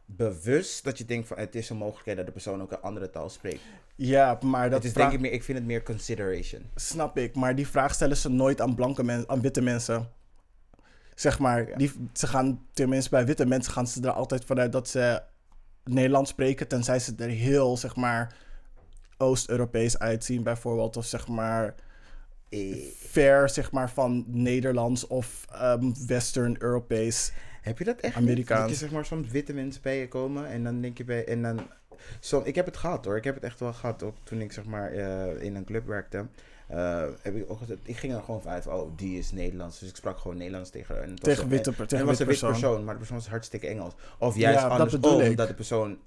bewust 0.07 0.85
dat 0.85 0.99
je 0.99 1.05
denkt 1.05 1.29
van 1.29 1.39
het 1.39 1.55
is 1.55 1.71
een 1.71 1.77
mogelijkheid 1.77 2.17
dat 2.17 2.27
de 2.27 2.33
persoon 2.33 2.63
ook 2.63 2.73
een 2.73 2.81
andere 2.81 3.11
taal 3.11 3.29
spreekt. 3.29 3.61
Ja, 3.95 4.39
maar 4.43 4.71
dat 4.71 4.85
is 4.85 4.93
denk 4.93 5.13
ik 5.13 5.21
meer, 5.21 5.33
ik 5.33 5.43
vind 5.43 5.59
het 5.59 5.67
meer 5.67 5.83
consideration. 5.83 6.63
Snap 6.75 7.19
ik, 7.19 7.35
maar 7.35 7.55
die 7.55 7.69
vraag 7.69 7.95
stellen 7.95 8.17
ze 8.17 8.29
nooit 8.29 8.61
aan 8.61 8.75
blanke 8.75 9.05
mensen, 9.05 9.29
aan 9.29 9.41
witte 9.41 9.61
mensen. 9.61 10.09
Zeg 11.15 11.39
maar, 11.39 11.77
die, 11.77 11.93
ze 12.13 12.27
gaan, 12.27 12.67
tenminste 12.73 13.11
bij 13.11 13.27
witte 13.27 13.47
mensen 13.47 13.73
gaan 13.73 13.87
ze 13.87 14.03
er 14.03 14.11
altijd 14.11 14.45
vanuit 14.45 14.73
dat 14.73 14.89
ze 14.89 15.23
Nederlands 15.85 16.31
spreken, 16.31 16.69
tenzij 16.69 16.99
ze 16.99 17.15
er 17.17 17.29
heel, 17.29 17.77
zeg 17.77 17.97
maar, 17.97 18.37
Oost-Europees 19.19 19.99
uitzien 19.99 20.43
bijvoorbeeld. 20.43 20.97
Of 20.97 21.05
zeg 21.05 21.29
maar, 21.29 21.75
Eh, 22.51 22.77
ver, 22.97 23.49
zeg 23.49 23.71
maar, 23.73 23.91
van 23.91 24.25
Nederlands 24.27 25.07
of 25.07 25.45
ehm, 25.53 25.93
Western-Europees. 26.07 27.33
Heb 27.63 27.79
je 27.79 27.85
dat 27.85 28.01
echt? 28.01 28.17
Amerikaans. 28.17 28.61
Niet? 28.61 28.69
Dat 28.71 28.79
je 28.79 28.85
zeg 28.85 28.91
maar 28.95 29.05
soms 29.05 29.29
witte 29.29 29.53
mensen 29.53 29.83
bij 29.83 29.99
je 29.99 30.09
komen 30.09 30.47
en 30.47 30.65
dan 30.65 30.81
denk 30.81 30.99
je 30.99 31.05
bij 31.05 31.27
en 31.27 31.43
dan. 31.43 31.61
Som, 32.21 32.43
ik 32.45 32.55
heb 32.55 32.67
het 32.67 32.77
gehad 32.77 33.05
hoor. 33.05 33.17
Ik 33.17 33.25
heb 33.25 33.35
het 33.35 33.45
echt 33.45 33.61
wel 33.61 33.73
gehad. 33.73 34.03
Ook 34.03 34.15
toen 34.23 34.41
ik 34.41 34.53
zeg 34.53 34.65
maar 34.65 34.93
eh, 34.93 35.43
in 35.43 35.55
een 35.55 35.65
club 35.65 35.87
werkte. 35.87 36.27
eh, 36.69 37.03
heb 37.23 37.35
ik 37.37 37.51
ook 37.51 37.59
gezegd, 37.59 37.81
ik 37.83 37.97
ging 37.97 38.15
er 38.15 38.23
gewoon 38.23 38.43
vanuit, 38.43 38.67
oh, 38.67 38.97
die 38.97 39.19
is 39.19 39.33
Nederlands. 39.33 39.79
Dus 39.79 39.89
ik 39.89 39.97
sprak 39.97 40.19
gewoon 40.19 40.37
Nederlands 40.37 40.71
tegen 40.71 40.95
haar. 40.95 41.05
En 41.05 41.11
het 41.11 41.19
was 41.21 41.29
Tegen 41.29 41.43
een- 41.45 41.51
witte 41.51 41.71
en- 41.71 41.77
en 41.79 41.87
tegen 41.87 41.99
het 41.99 42.07
was 42.07 42.21
een 42.21 42.27
witte 42.27 42.47
wit 42.47 42.51
persoon. 42.51 42.71
persoon, 42.71 42.85
maar 42.85 42.93
de 42.95 42.99
persoon 42.99 43.17
was 43.17 43.29
hartstikke 43.29 43.67
Engels. 43.67 43.93
Of 44.19 44.37
juist 44.37 44.61
Ja, 44.61 44.77
dat 44.77 44.91
bedoel 44.91 45.21
ik. 45.23 45.37
dat 45.37 45.49
de 45.49 45.55
persoon 45.55 45.99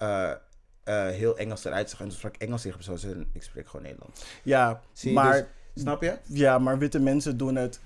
eh, 0.83 1.07
heel 1.07 1.37
Engels 1.37 1.65
eruit 1.65 1.89
zag. 1.89 1.99
En 1.99 2.07
toen 2.07 2.17
sprak 2.17 2.35
ik 2.35 2.41
Engels 2.41 2.61
tegen 2.61 2.77
persoon. 2.77 2.97
Ze 2.97 3.09
zei, 3.09 3.25
ik 3.33 3.43
spreek 3.43 3.67
gewoon 3.67 3.85
Nederlands. 3.85 4.21
Ja, 4.43 4.81
Zie 4.93 5.09
je 5.09 5.15
maar, 5.15 5.47
dus- 5.73 5.83
snap 5.83 6.01
je? 6.01 6.17
ja, 6.27 6.59
maar 6.59 6.77
witte 6.77 6.99
mensen 6.99 7.37
doen 7.37 7.55
het. 7.55 7.79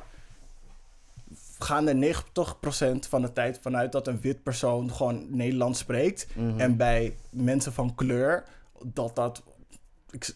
Gaan 1.60 1.88
er 1.88 1.96
90% 1.96 3.08
van 3.08 3.22
de 3.22 3.34
tijd 3.34 3.60
vanuit 3.62 3.92
dat 3.92 4.08
een 4.08 4.22
wit 4.22 4.44
persoon 4.44 4.92
gewoon 4.94 5.36
Nederlands 5.36 5.80
spreekt. 5.80 6.28
Mhm. 6.36 6.60
En 6.60 6.78
bij 6.78 7.16
mensen 7.30 7.74
van 7.74 7.96
kleur, 7.96 8.44
dat 8.84 9.16
dat. 9.16 9.44
Ik, 10.12 10.36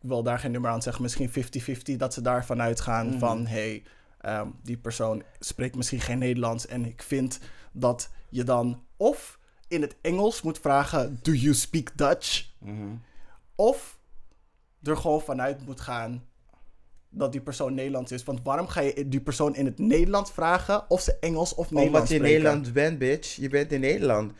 wil 0.00 0.22
daar 0.22 0.38
geen 0.38 0.50
nummer 0.50 0.70
aan 0.70 0.82
zeggen, 0.82 1.02
misschien 1.02 1.30
50-50, 1.30 1.96
dat 1.96 2.14
ze 2.14 2.20
daarvan 2.20 2.60
uitgaan 2.62 3.06
Mhm. 3.08 3.18
van 3.18 3.46
hé, 3.46 3.54
hey, 3.54 3.82
ehm, 4.20 4.48
die 4.62 4.76
persoon 4.76 5.22
spreekt 5.38 5.76
misschien 5.76 6.00
geen 6.00 6.18
Nederlands. 6.18 6.66
En 6.66 6.84
ik 6.84 7.02
vind 7.02 7.38
dat 7.72 8.10
je 8.28 8.44
dan 8.44 8.82
of 8.96 9.38
in 9.70 9.82
het 9.82 9.96
Engels 10.00 10.42
moet 10.42 10.58
vragen: 10.58 11.18
Do 11.22 11.32
you 11.32 11.54
speak 11.54 11.90
Dutch? 11.96 12.46
Mhm. 12.58 12.94
Of 13.54 13.98
er 14.82 14.96
gewoon 14.96 15.20
vanuit 15.20 15.66
moet 15.66 15.80
gaan 15.80 16.24
dat 17.08 17.32
die 17.32 17.40
persoon 17.40 17.74
Nederlands 17.74 18.12
is. 18.12 18.24
Want 18.24 18.40
waarom 18.42 18.66
ga 18.68 18.80
je 18.80 19.08
die 19.08 19.20
persoon 19.20 19.54
in 19.54 19.64
het 19.64 19.78
Nederlands 19.78 20.30
vragen 20.30 20.84
of 20.90 21.00
ze 21.00 21.16
Engels 21.20 21.54
of 21.54 21.68
Omdat 21.68 21.72
Nederlands 21.82 22.10
je 22.10 22.16
in? 22.16 22.22
Nederland 22.22 22.72
bent, 22.72 22.98
bitch. 22.98 23.36
Je 23.36 23.48
bent 23.48 23.72
in 23.72 23.80
Nederland. 23.80 24.32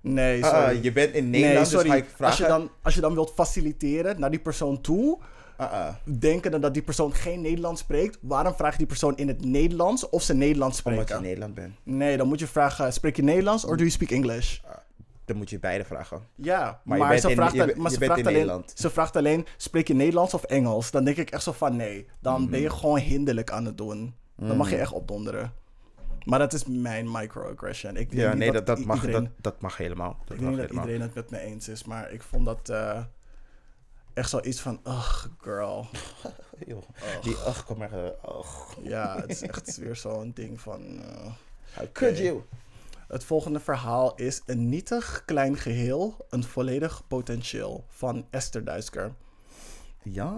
Nee, 0.00 0.44
Ah, 0.44 0.50
sorry. 0.62 0.82
je 0.82 0.92
bent 0.92 1.14
in 1.14 1.30
nee, 1.30 1.40
Nederland, 1.40 1.66
sorry. 1.68 1.84
dus 1.84 1.92
ga 1.92 1.98
ik 1.98 2.08
vragen... 2.16 2.26
Als, 2.26 2.36
je 2.38 2.46
dan, 2.46 2.70
als 2.82 2.94
je 2.94 3.00
dan 3.00 3.14
wilt 3.14 3.32
faciliteren 3.34 4.20
naar 4.20 4.30
die 4.30 4.38
persoon 4.40 4.80
toe, 4.80 5.18
Ah. 5.58 5.94
denkende 6.04 6.58
dat 6.58 6.74
die 6.74 6.82
persoon 6.82 7.14
geen 7.14 7.40
Nederlands 7.40 7.80
spreekt, 7.80 8.18
waarom 8.20 8.54
vraag 8.54 8.72
je 8.72 8.78
die 8.78 8.86
persoon 8.86 9.16
in 9.16 9.28
het 9.28 9.44
Nederlands 9.44 10.08
of 10.08 10.22
ze 10.22 10.34
Nederlands 10.34 10.82
Omdat 10.82 10.98
je 11.00 11.04
spreken? 11.04 11.22
in 11.24 11.28
Nederland 11.28 11.54
bent. 11.54 11.74
Nee, 11.82 12.16
dan 12.16 12.28
moet 12.28 12.38
je 12.38 12.46
vragen, 12.46 12.92
spreek 12.92 13.16
je 13.16 13.22
Nederlands 13.22 13.64
of 13.64 13.70
do 13.70 13.76
you 13.76 13.90
speak 13.90 14.10
English? 14.10 14.58
Dan 15.24 15.36
moet 15.36 15.50
je 15.50 15.58
beide 15.58 15.84
vragen. 15.84 16.22
Ja, 16.34 16.80
Maar 16.84 16.98
maar, 16.98 16.98
je 16.98 17.04
bent 17.08 17.20
ze 17.20 17.28
in- 17.28 17.36
vraagt, 17.36 17.54
je 17.54 17.74
maar 17.76 17.90
ze 17.90 18.10
alleen, 18.10 18.24
Nederland. 18.24 18.72
ze 18.74 18.90
vraagt 18.90 19.16
alleen, 19.16 19.46
spreek 19.56 19.88
je 19.88 19.94
Nederlands 19.94 20.34
of 20.34 20.42
Engels? 20.44 20.90
Dan 20.90 21.04
denk 21.04 21.16
ik 21.16 21.30
echt 21.30 21.42
zo 21.42 21.52
van, 21.52 21.76
nee, 21.76 22.06
dan 22.20 22.50
ben 22.50 22.60
je 22.60 22.70
gewoon 22.70 22.98
hinderlijk 22.98 23.50
aan 23.50 23.64
het 23.64 23.76
doen. 23.78 24.14
Dan 24.36 24.56
mag 24.56 24.70
je 24.70 24.76
echt 24.76 24.92
opdonderen. 24.92 25.52
Maar 26.24 26.38
dat 26.38 26.52
is 26.52 26.64
mijn 26.64 27.10
microaggression. 27.10 27.96
Ik 27.96 28.10
denk 28.10 28.22
Ja, 28.22 28.34
nee, 28.34 28.52
dat, 28.62 28.84
mag, 28.84 28.96
iedereen, 29.02 29.24
dat, 29.24 29.32
dat 29.40 29.60
mag 29.60 29.76
helemaal. 29.76 30.16
Dat 30.24 30.36
ik 30.36 30.42
denk 30.42 30.50
dat 30.56 30.60
helemaal. 30.60 30.84
iedereen 30.84 31.00
het 31.06 31.14
met 31.14 31.30
me 31.30 31.38
eens 31.40 31.68
is, 31.68 31.84
maar 31.84 32.12
ik 32.12 32.22
vond 32.22 32.44
dat 32.44 32.68
eh, 32.68 32.98
echt 34.18 34.30
zoiets 34.30 34.60
van, 34.60 34.80
ugh, 34.84 35.26
girl. 35.40 35.86
Die, 37.22 37.36
ach, 37.36 37.64
kom 37.64 37.78
maar. 37.78 37.92
eh, 38.04 38.10
ach. 38.22 38.76
Ja, 38.82 39.20
het 39.20 39.30
is 39.30 39.42
echt 39.42 39.76
weer 39.76 39.96
zo'n 39.96 40.30
ding 40.34 40.60
van... 40.60 41.02
eh, 41.02 41.82
could 41.92 42.14
Oké. 42.14 42.22
you? 42.22 42.42
Het 43.08 43.24
volgende 43.24 43.60
verhaal 43.60 44.14
is 44.14 44.42
een 44.46 44.68
nietig 44.68 45.22
klein 45.26 45.56
geheel, 45.56 46.26
een 46.30 46.44
volledig 46.44 47.06
potentieel 47.06 47.84
van 47.88 48.26
Esther 48.30 48.64
Duisker. 48.64 49.14
Ja, 50.02 50.34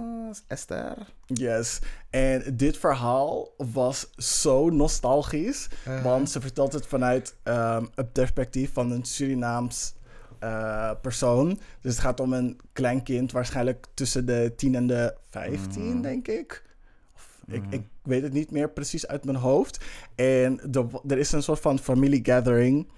Esther. 0.46 0.96
Yes. 1.26 1.78
En 2.10 2.56
dit 2.56 2.76
verhaal 2.76 3.48
was 3.56 4.10
zo 4.16 4.68
nostalgisch. 4.68 5.68
Uh-huh. 5.88 6.02
Want 6.02 6.30
ze 6.30 6.40
vertelt 6.40 6.72
het 6.72 6.86
vanuit 6.86 7.34
ehm 7.42 7.86
het 7.94 8.12
perspectief 8.12 8.72
van 8.72 8.90
een 8.90 9.04
Surinaams 9.04 9.94
eh, 10.40 10.90
persoon. 11.02 11.48
Dus 11.80 11.92
het 11.92 12.00
gaat 12.00 12.20
om 12.20 12.32
een 12.32 12.58
klein 12.72 13.02
kind, 13.02 13.32
waarschijnlijk 13.32 13.86
tussen 13.94 14.26
de 14.26 14.52
10 14.56 14.74
en 14.74 14.86
de 14.86 15.14
15, 15.30 15.82
Mhm. 15.92 16.00
denk 16.00 16.28
ik. 16.28 16.62
Of, 17.14 17.38
ik. 17.46 17.62
Ik 17.70 17.82
weet 18.02 18.22
het 18.22 18.32
niet 18.32 18.50
meer 18.50 18.70
precies 18.70 19.06
uit 19.06 19.24
mijn 19.24 19.36
hoofd. 19.36 19.84
En 20.14 20.60
er, 20.72 20.84
er 21.08 21.18
is 21.18 21.32
een 21.32 21.42
soort 21.42 21.60
van 21.60 21.78
familiegathering. 21.78 22.88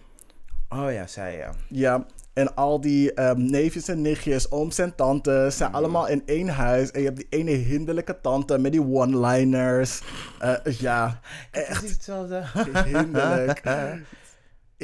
Oh 0.69 0.93
ja, 0.93 1.07
zij 1.07 1.37
ja. 1.37 1.53
Ja, 1.69 2.07
en 2.33 2.55
al 2.55 2.81
die 2.81 3.15
ehm, 3.15 3.45
neefjes 3.51 3.89
en 3.89 4.03
nichtjes, 4.03 4.51
ooms 4.51 4.79
en 4.79 4.95
tantes 4.95 5.57
zijn 5.57 5.73
allemaal 5.73 6.09
in 6.09 6.23
één 6.27 6.49
huis. 6.49 6.91
En 6.91 7.01
je 7.01 7.07
hebt 7.07 7.19
die 7.19 7.27
ene 7.31 7.51
hinderlijke 7.51 8.21
tante 8.21 8.59
met 8.59 8.73
die 8.73 8.83
one-liners. 8.87 10.03
Eh, 10.41 10.55
ja, 10.65 11.21
echt 11.51 11.69
Precies 11.79 11.91
hetzelfde. 11.91 12.43
hinderlijk. 12.85 13.63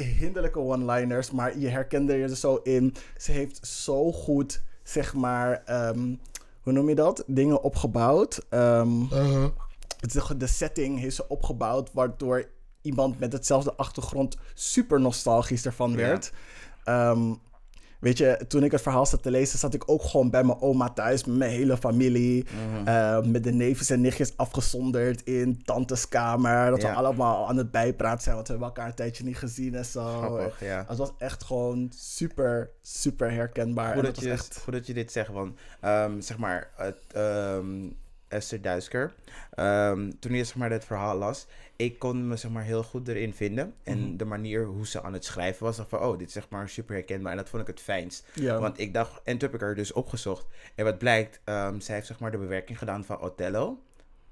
Hinderlijke 0.01 0.59
one-liners, 0.59 1.31
maar 1.31 1.57
je 1.57 1.67
herkende 1.67 2.13
er 2.13 2.35
zo 2.35 2.55
in. 2.55 2.95
Ze 3.17 3.31
heeft 3.31 3.67
zo 3.67 4.11
goed, 4.11 4.63
zeg 4.83 5.13
maar, 5.13 5.61
ehm, 5.65 6.15
hoe 6.61 6.73
noem 6.73 6.89
je 6.89 6.95
dat? 6.95 7.23
Dingen 7.27 7.61
opgebouwd. 7.63 8.45
Ehm, 8.49 9.01
het 9.99 10.15
is- 10.15 10.31
de 10.37 10.47
setting 10.47 10.99
heeft 10.99 11.15
ze 11.15 11.27
opgebouwd, 11.27 11.93
waardoor 11.93 12.49
iemand 12.81 13.19
met 13.19 13.33
hetzelfde 13.33 13.75
achtergrond 13.75 14.37
super 14.53 14.99
nostalgisch 15.01 15.65
ervan 15.65 15.89
Ja. 15.91 15.95
werd. 15.97 16.31
Weet 17.99 18.17
je, 18.17 18.45
toen 18.47 18.63
ik 18.63 18.71
het 18.71 18.81
verhaal 18.81 19.05
zat 19.05 19.23
te 19.23 19.31
lezen, 19.31 19.59
zat 19.59 19.73
ik 19.73 19.83
ook 19.85 20.03
gewoon 20.03 20.29
bij 20.29 20.43
mijn 20.43 20.61
oma 20.61 20.89
thuis 20.89 21.23
met 21.25 21.37
mijn 21.37 21.51
hele 21.51 21.77
familie. 21.77 22.45
Mhm. 22.73 22.87
eh, 22.87 23.21
met 23.21 23.43
de 23.43 23.51
neefjes 23.51 23.89
en 23.89 24.01
nichtjes 24.01 24.37
afgezonderd 24.37 25.21
in 25.23 25.63
tantes 25.63 26.07
kamer. 26.07 26.69
Dat 26.69 26.81
Ja. 26.81 26.89
we 26.89 26.95
allemaal 26.95 27.47
aan 27.47 27.57
het 27.57 27.71
bijpraten 27.71 28.21
zijn, 28.21 28.35
want 28.35 28.47
we 28.47 28.53
hebben 28.53 28.71
elkaar 28.71 28.87
een 28.89 28.95
tijdje 28.95 29.23
niet 29.23 29.37
gezien 29.37 29.75
en 29.75 29.85
zo. 29.85 30.17
Grappig, 30.17 30.59
ja. 30.59 30.85
Het 30.87 30.97
was 30.97 31.11
echt 31.17 31.43
gewoon 31.43 31.91
super, 31.95 32.69
super 32.81 33.31
herkenbaar. 33.31 33.93
Goed 33.93 34.03
dat, 34.03 34.19
je, 34.19 34.31
echt... 34.31 34.59
goed 34.63 34.73
dat 34.73 34.87
je 34.87 34.93
dit 34.93 35.11
zegt, 35.11 35.31
want 35.31 35.57
ehm, 35.81 36.19
zeg 36.21 36.37
maar, 36.37 36.69
het, 36.75 36.97
ehm, 37.13 37.65
Esther 38.29 38.61
Duisker, 38.61 39.13
ehm, 39.51 40.11
toen 40.19 40.31
je 40.33 40.43
zeg 40.43 40.55
maar 40.55 40.69
dit 40.69 40.85
verhaal 40.85 41.17
las, 41.17 41.47
ik 41.75 41.99
kon 41.99 42.27
me 42.27 42.35
zeg 42.35 42.51
maar 42.51 42.63
heel 42.63 42.83
goed 42.83 43.07
erin 43.07 43.33
vinden. 43.33 43.73
En 43.83 43.99
Mhm. 43.99 44.17
de 44.17 44.25
manier 44.25 44.65
hoe 44.65 44.87
ze 44.87 45.01
aan 45.03 45.13
het 45.13 45.25
schrijven 45.25 45.65
was, 45.65 45.81
van, 45.87 45.99
oh, 45.99 46.17
dit 46.17 46.27
is 46.27 46.33
zeg 46.33 46.49
maar 46.49 46.69
super 46.69 46.95
herkenbaar. 46.95 47.31
En 47.31 47.37
dat 47.37 47.49
vond 47.49 47.61
ik 47.61 47.67
het 47.67 47.79
fijnst. 47.81 48.27
Ja. 48.33 48.59
Want 48.59 48.79
ik 48.79 48.93
dacht, 48.93 49.21
en 49.23 49.37
toen 49.37 49.49
heb 49.51 49.61
ik 49.61 49.67
er 49.67 49.75
dus 49.75 49.91
opgezocht. 49.93 50.45
En 50.75 50.85
wat 50.85 50.97
blijkt, 50.97 51.39
ehm, 51.43 51.79
zij 51.79 51.95
heeft 51.95 52.07
zeg 52.07 52.19
maar 52.19 52.31
de 52.31 52.37
bewerking 52.37 52.77
gedaan 52.77 53.05
van 53.05 53.21
Othello. 53.21 53.77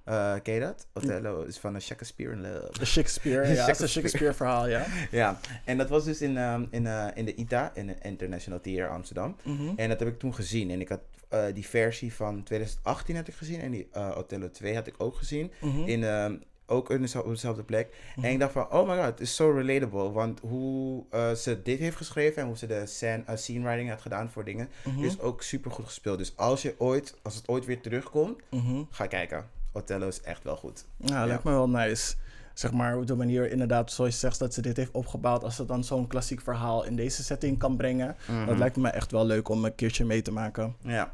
Eh, 0.07 0.33
ken 0.43 0.53
je 0.53 0.59
dat? 0.59 0.87
Othello 0.93 1.41
is 1.41 1.57
van 1.57 1.81
Shakespeare 1.81 2.31
in 2.31 2.41
Love. 2.41 2.79
De 2.79 2.85
Shakespeare, 2.85 3.47
ja. 3.47 3.65
Het 3.65 3.75
is 3.75 3.81
een 3.81 3.89
Shakespeare. 3.89 3.89
Shakespeare 3.89 4.33
verhaal, 4.33 4.67
ja. 4.67 4.85
Ja, 5.11 5.39
en 5.65 5.77
dat 5.77 5.89
was 5.89 6.03
dus 6.03 6.21
in, 6.21 6.37
ehm, 6.37 6.65
in, 6.69 6.87
eh, 6.87 7.07
in 7.13 7.25
de 7.25 7.35
ITA, 7.35 7.71
in 7.73 7.87
de 7.87 7.95
International 8.01 8.61
Theater 8.61 8.89
Amsterdam. 8.89 9.35
Mhm. 9.43 9.71
En 9.75 9.89
dat 9.89 9.99
heb 9.99 10.07
ik 10.07 10.19
toen 10.19 10.33
gezien. 10.33 10.71
En 10.71 10.81
ik 10.81 10.89
had 10.89 10.99
eh, 11.29 11.45
die 11.53 11.67
versie 11.67 12.13
van 12.13 12.43
2018 12.43 13.15
had 13.15 13.27
ik 13.27 13.33
gezien. 13.33 13.61
En 13.61 13.71
die 13.71 13.87
Othello 14.15 14.49
2 14.51 14.75
had 14.75 14.87
ik 14.87 14.95
ook 14.97 15.15
gezien. 15.15 15.51
Mhm. 15.61 15.87
In, 15.87 16.03
ehm, 16.03 16.35
ook 16.65 16.89
in 16.89 17.17
op 17.17 17.27
dezelfde 17.27 17.63
plek. 17.63 17.95
Mhm. 18.15 18.25
En 18.25 18.31
ik 18.31 18.39
dacht 18.39 18.51
van, 18.51 18.71
oh 18.71 18.87
my 18.87 18.95
god, 18.95 19.05
het 19.05 19.19
is 19.19 19.35
zo 19.35 19.51
relatable. 19.51 20.11
Want 20.11 20.39
hoe 20.39 21.03
ze 21.35 21.61
dit 21.63 21.79
heeft 21.79 21.95
geschreven 21.95 22.41
en 22.41 22.47
hoe 22.47 22.57
ze 22.57 22.67
de 22.67 22.85
scene, 22.85 23.23
scene 23.33 23.65
writing 23.67 23.89
had 23.89 24.01
gedaan 24.01 24.29
voor 24.29 24.43
dingen, 24.43 24.69
is 25.01 25.19
ook 25.19 25.43
super 25.43 25.71
goed 25.71 25.85
gespeeld. 25.85 26.17
Dus 26.17 26.37
als, 26.37 26.61
je 26.61 26.75
ooit, 26.77 27.15
als 27.21 27.35
het 27.35 27.47
ooit 27.47 27.65
weer 27.65 27.81
terugkomt, 27.81 28.41
ga 28.89 29.07
kijken. 29.07 29.56
Othello 29.77 30.07
is 30.07 30.21
echt 30.21 30.43
wel 30.43 30.55
goed. 30.55 30.85
Ja, 30.97 31.25
lijkt 31.25 31.43
me 31.43 31.51
wel 31.51 31.69
nice. 31.69 32.15
Zeg 32.53 32.71
maar, 32.71 32.97
op 32.97 33.07
de 33.07 33.15
manier 33.15 33.51
inderdaad, 33.51 33.91
zoals 33.91 34.11
je 34.13 34.17
zegt, 34.17 34.39
dat 34.39 34.53
ze 34.53 34.61
dit 34.61 34.77
heeft 34.77 34.91
opgebouwd. 34.91 35.43
Als 35.43 35.55
ze 35.55 35.65
dan 35.65 35.83
zo'n 35.83 36.07
klassiek 36.07 36.41
verhaal 36.41 36.83
in 36.85 36.95
deze 36.95 37.23
setting 37.23 37.57
kan 37.59 37.77
brengen. 37.77 38.15
Dat 38.27 38.35
Mhm. 38.35 38.57
lijkt 38.57 38.75
me 38.75 38.89
echt 38.89 39.11
wel 39.11 39.25
leuk 39.25 39.49
om 39.49 39.65
een 39.65 39.75
keertje 39.75 40.05
mee 40.05 40.21
te 40.21 40.31
maken. 40.31 40.75
Ja. 40.81 41.13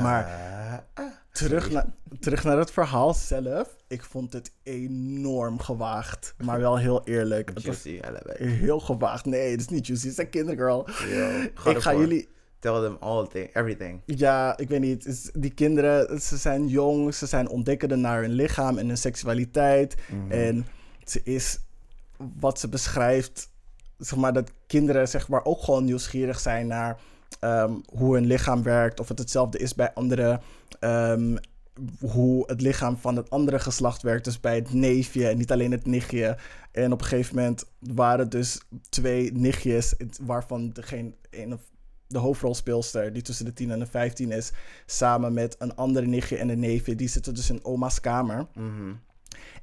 Maar 0.00 0.24
Eh, 0.24 1.04
ah, 1.04 1.10
terug, 1.32 1.84
terug 2.20 2.44
naar 2.44 2.58
het 2.58 2.70
verhaal 2.70 3.14
zelf. 3.14 3.76
Ik 3.88 4.02
vond 4.02 4.32
het 4.32 4.52
enorm 4.62 5.58
gewaagd. 5.58 6.34
Maar 6.44 6.60
wel 6.60 6.78
heel 6.78 7.04
eerlijk. 7.04 7.48
Het 7.54 7.64
was 7.66 7.82
Juicy, 7.82 8.02
allebei. 8.06 8.48
heel 8.48 8.80
gewaagd. 8.80 9.24
Nee, 9.24 9.50
het 9.50 9.60
is 9.60 9.68
niet 9.68 9.86
juicy. 9.86 10.04
Het 10.08 10.18
is 10.18 10.24
een 10.24 10.30
kindergirl. 10.30 10.88
Yo, 11.10 11.28
Ik 11.40 11.50
ga 11.54 11.70
ervoor. 11.74 12.00
jullie... 12.00 12.28
Tell 12.60 12.80
them 12.80 12.96
all 13.00 13.26
thing, 13.26 13.54
everything. 13.54 14.00
Ja, 14.04 14.56
ik 14.56 14.68
weet 14.68 14.80
niet. 14.80 15.30
Die 15.34 15.54
kinderen, 15.54 16.20
ze 16.20 16.36
zijn 16.36 16.66
jong. 16.66 17.14
Ze 17.14 17.26
zijn 17.26 17.48
ontdekkende 17.48 17.96
naar 17.96 18.20
hun 18.20 18.32
lichaam 18.32 18.78
en 18.78 18.86
hun 18.86 18.96
seksualiteit. 18.96 19.94
Mhm. 20.08 20.30
En 20.30 20.66
ze 21.04 21.20
is 21.22 21.58
wat 22.40 22.60
ze 22.60 22.68
beschrijft, 22.68 23.50
zeg 23.98 24.18
maar, 24.18 24.32
dat 24.32 24.52
kinderen 24.66 25.08
zeg 25.08 25.28
maar 25.28 25.44
ook 25.44 25.62
gewoon 25.62 25.84
nieuwsgierig 25.84 26.40
zijn 26.40 26.66
naar 26.66 27.00
ehm, 27.40 27.72
hoe 27.92 28.14
hun 28.14 28.26
lichaam 28.26 28.62
werkt, 28.62 29.00
of 29.00 29.08
het 29.08 29.18
hetzelfde 29.18 29.58
is 29.58 29.74
bij 29.74 29.92
anderen, 29.94 30.40
ehm, 30.80 31.36
hoe 32.00 32.44
het 32.46 32.60
lichaam 32.60 32.96
van 32.96 33.16
het 33.16 33.30
andere 33.30 33.58
geslacht 33.58 34.02
werkt, 34.02 34.24
dus 34.24 34.40
bij 34.40 34.54
het 34.54 34.72
neefje 34.72 35.28
en 35.28 35.38
niet 35.38 35.52
alleen 35.52 35.70
het 35.70 35.86
nichtje. 35.86 36.38
En 36.72 36.92
op 36.92 37.00
een 37.00 37.06
gegeven 37.06 37.36
moment 37.36 37.64
waren 37.78 38.30
dus 38.30 38.60
twee 38.88 39.32
nichtjes, 39.32 39.94
waarvan 40.20 40.70
degene, 40.70 41.12
een 41.30 41.52
of 41.52 41.60
de 42.10 42.18
hoofdrolspeelster, 42.18 43.12
die 43.12 43.22
tussen 43.22 43.44
de 43.44 43.52
10 43.52 43.70
en 43.70 43.78
de 43.78 43.86
15 43.86 44.30
is, 44.32 44.52
samen 44.86 45.32
met 45.32 45.56
een 45.58 45.76
andere 45.76 46.06
nichtje 46.06 46.36
en 46.36 46.48
een 46.48 46.58
neefje, 46.58 46.94
die 46.94 47.08
zitten 47.08 47.34
dus 47.34 47.50
in 47.50 47.64
oma's 47.64 48.00
kamer. 48.00 48.46
Mhm. 48.54 48.92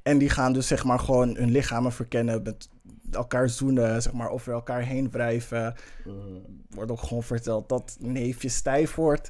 En 0.02 0.18
die 0.18 0.30
gaan 0.30 0.52
dus 0.52 0.66
zeg 0.66 0.84
maar 0.84 0.98
gewoon 0.98 1.36
hun 1.36 1.50
lichamen 1.50 1.92
verkennen, 1.92 2.42
met 2.42 2.68
elkaar 3.10 3.48
zoenen, 3.48 4.02
zeg 4.02 4.12
maar 4.12 4.30
over 4.30 4.52
elkaar 4.52 4.82
heen 4.82 5.10
wrijven. 5.10 5.74
Wordt 6.70 6.90
ook 6.90 7.00
gewoon 7.02 7.22
verteld 7.22 7.68
dat 7.68 7.96
neefje 8.00 8.48
stijf 8.48 8.94
wordt. 8.94 9.28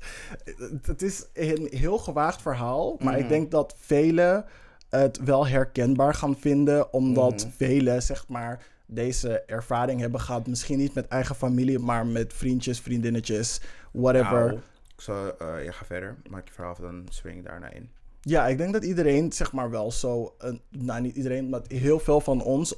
Het- 0.83 1.03
is 1.03 1.25
een 1.35 1.69
heel 1.71 1.99
gewaagd 1.99 2.43
verhaal, 2.43 2.97
maar 2.99 3.15
ik 3.15 3.21
Mhm. 3.21 3.29
denk 3.29 3.51
dat 3.51 3.75
velen 3.79 4.45
het 4.89 5.19
wel 5.25 5.47
herkenbaar 5.47 6.15
gaan 6.15 6.37
vinden, 6.37 6.93
omdat 6.93 7.47
velen 7.57 8.03
zeg 8.03 8.29
maar 8.29 8.67
deze 8.91 9.41
ervaring 9.41 10.01
hebben 10.01 10.21
gehad. 10.21 10.47
Misschien 10.47 10.79
niet 10.79 10.95
met 10.95 11.09
eigen 11.09 11.35
familie, 11.35 11.79
maar 11.79 12.07
met 12.07 12.33
vriendjes, 12.33 12.81
vriendinnetjes, 12.81 13.61
whatever. 13.91 14.47
Nou, 14.47 14.59
ik 14.97 15.01
zal, 15.01 15.39
eh, 15.39 15.65
je 15.65 15.73
gaat 15.73 15.87
verder. 15.87 16.17
Maak 16.29 16.49
je 16.49 16.55
verhaal 16.55 16.77
dan 16.81 17.07
spring 17.09 17.37
ik 17.37 17.45
daarna 17.45 17.71
in. 17.71 17.91
Ja, 18.21 18.47
ik 18.47 18.59
denk 18.59 18.73
dat 18.73 18.85
iedereen, 18.85 19.33
zeg 19.33 19.53
maar 19.53 19.71
wel 19.71 19.93
zo, 19.93 20.37
nou 20.69 21.01
niet 21.01 21.17
iedereen, 21.17 21.49
maar 21.49 21.61
heel 21.67 21.99
veel 21.99 22.21
van 22.21 22.43
ons 22.43 22.75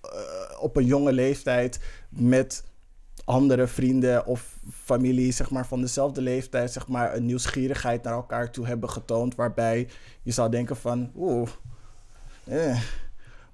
eh, 0.00 0.60
op 0.60 0.76
een 0.76 0.84
jonge 0.84 1.12
leeftijd 1.12 1.80
met 2.08 2.64
andere 3.24 3.66
vrienden 3.66 4.26
of 4.26 4.58
familie, 4.72 5.32
zeg 5.32 5.50
maar 5.50 5.66
van 5.66 5.80
dezelfde 5.80 6.20
leeftijd, 6.20 6.72
zeg 6.72 6.88
maar 6.88 7.14
een 7.14 7.26
nieuwsgierigheid 7.26 8.02
naar 8.02 8.12
elkaar 8.12 8.50
toe 8.50 8.66
hebben 8.66 8.90
getoond, 8.90 9.34
waarbij 9.34 9.88
je 10.22 10.30
zou 10.30 10.50
denken 10.50 10.76
van, 10.76 11.10
oeh, 11.16 11.48
eh. 12.44 12.80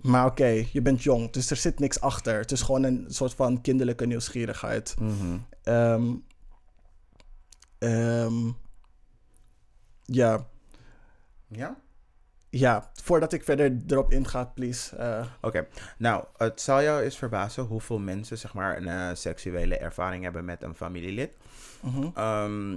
Maar 0.02 0.26
oké, 0.26 0.64
je 0.72 0.82
bent 0.82 1.02
jong, 1.02 1.30
dus 1.32 1.50
er 1.50 1.56
zit 1.56 1.78
niks 1.78 2.00
achter. 2.00 2.38
Het 2.38 2.52
is 2.52 2.62
gewoon 2.62 2.82
een 2.82 3.04
soort 3.08 3.34
van 3.34 3.60
kinderlijke 3.60 4.06
nieuwsgierigheid. 4.06 4.94
Ehm, 5.62 6.14
ehm, 7.78 8.50
ja, 10.04 10.46
Ja? 11.48 11.76
ja, 12.50 12.90
voordat 13.02 13.32
ik 13.32 13.44
verder 13.44 13.76
erop 13.86 14.12
inga, 14.12 14.44
please. 14.44 14.96
eh, 14.96 15.26
Oké. 15.40 15.66
Nou, 15.98 16.24
het 16.36 16.60
zal 16.60 16.82
jou 16.82 17.02
eens 17.02 17.18
verbazen 17.18 17.64
hoeveel 17.64 17.98
mensen 17.98 18.38
zeg 18.38 18.54
maar 18.54 18.76
een 18.76 18.88
eh, 18.88 19.08
seksuele 19.14 19.76
ervaring 19.78 20.24
hebben 20.24 20.44
met 20.44 20.62
een 20.62 20.74
familielid. 20.74 21.36
Ehm, 22.14 22.76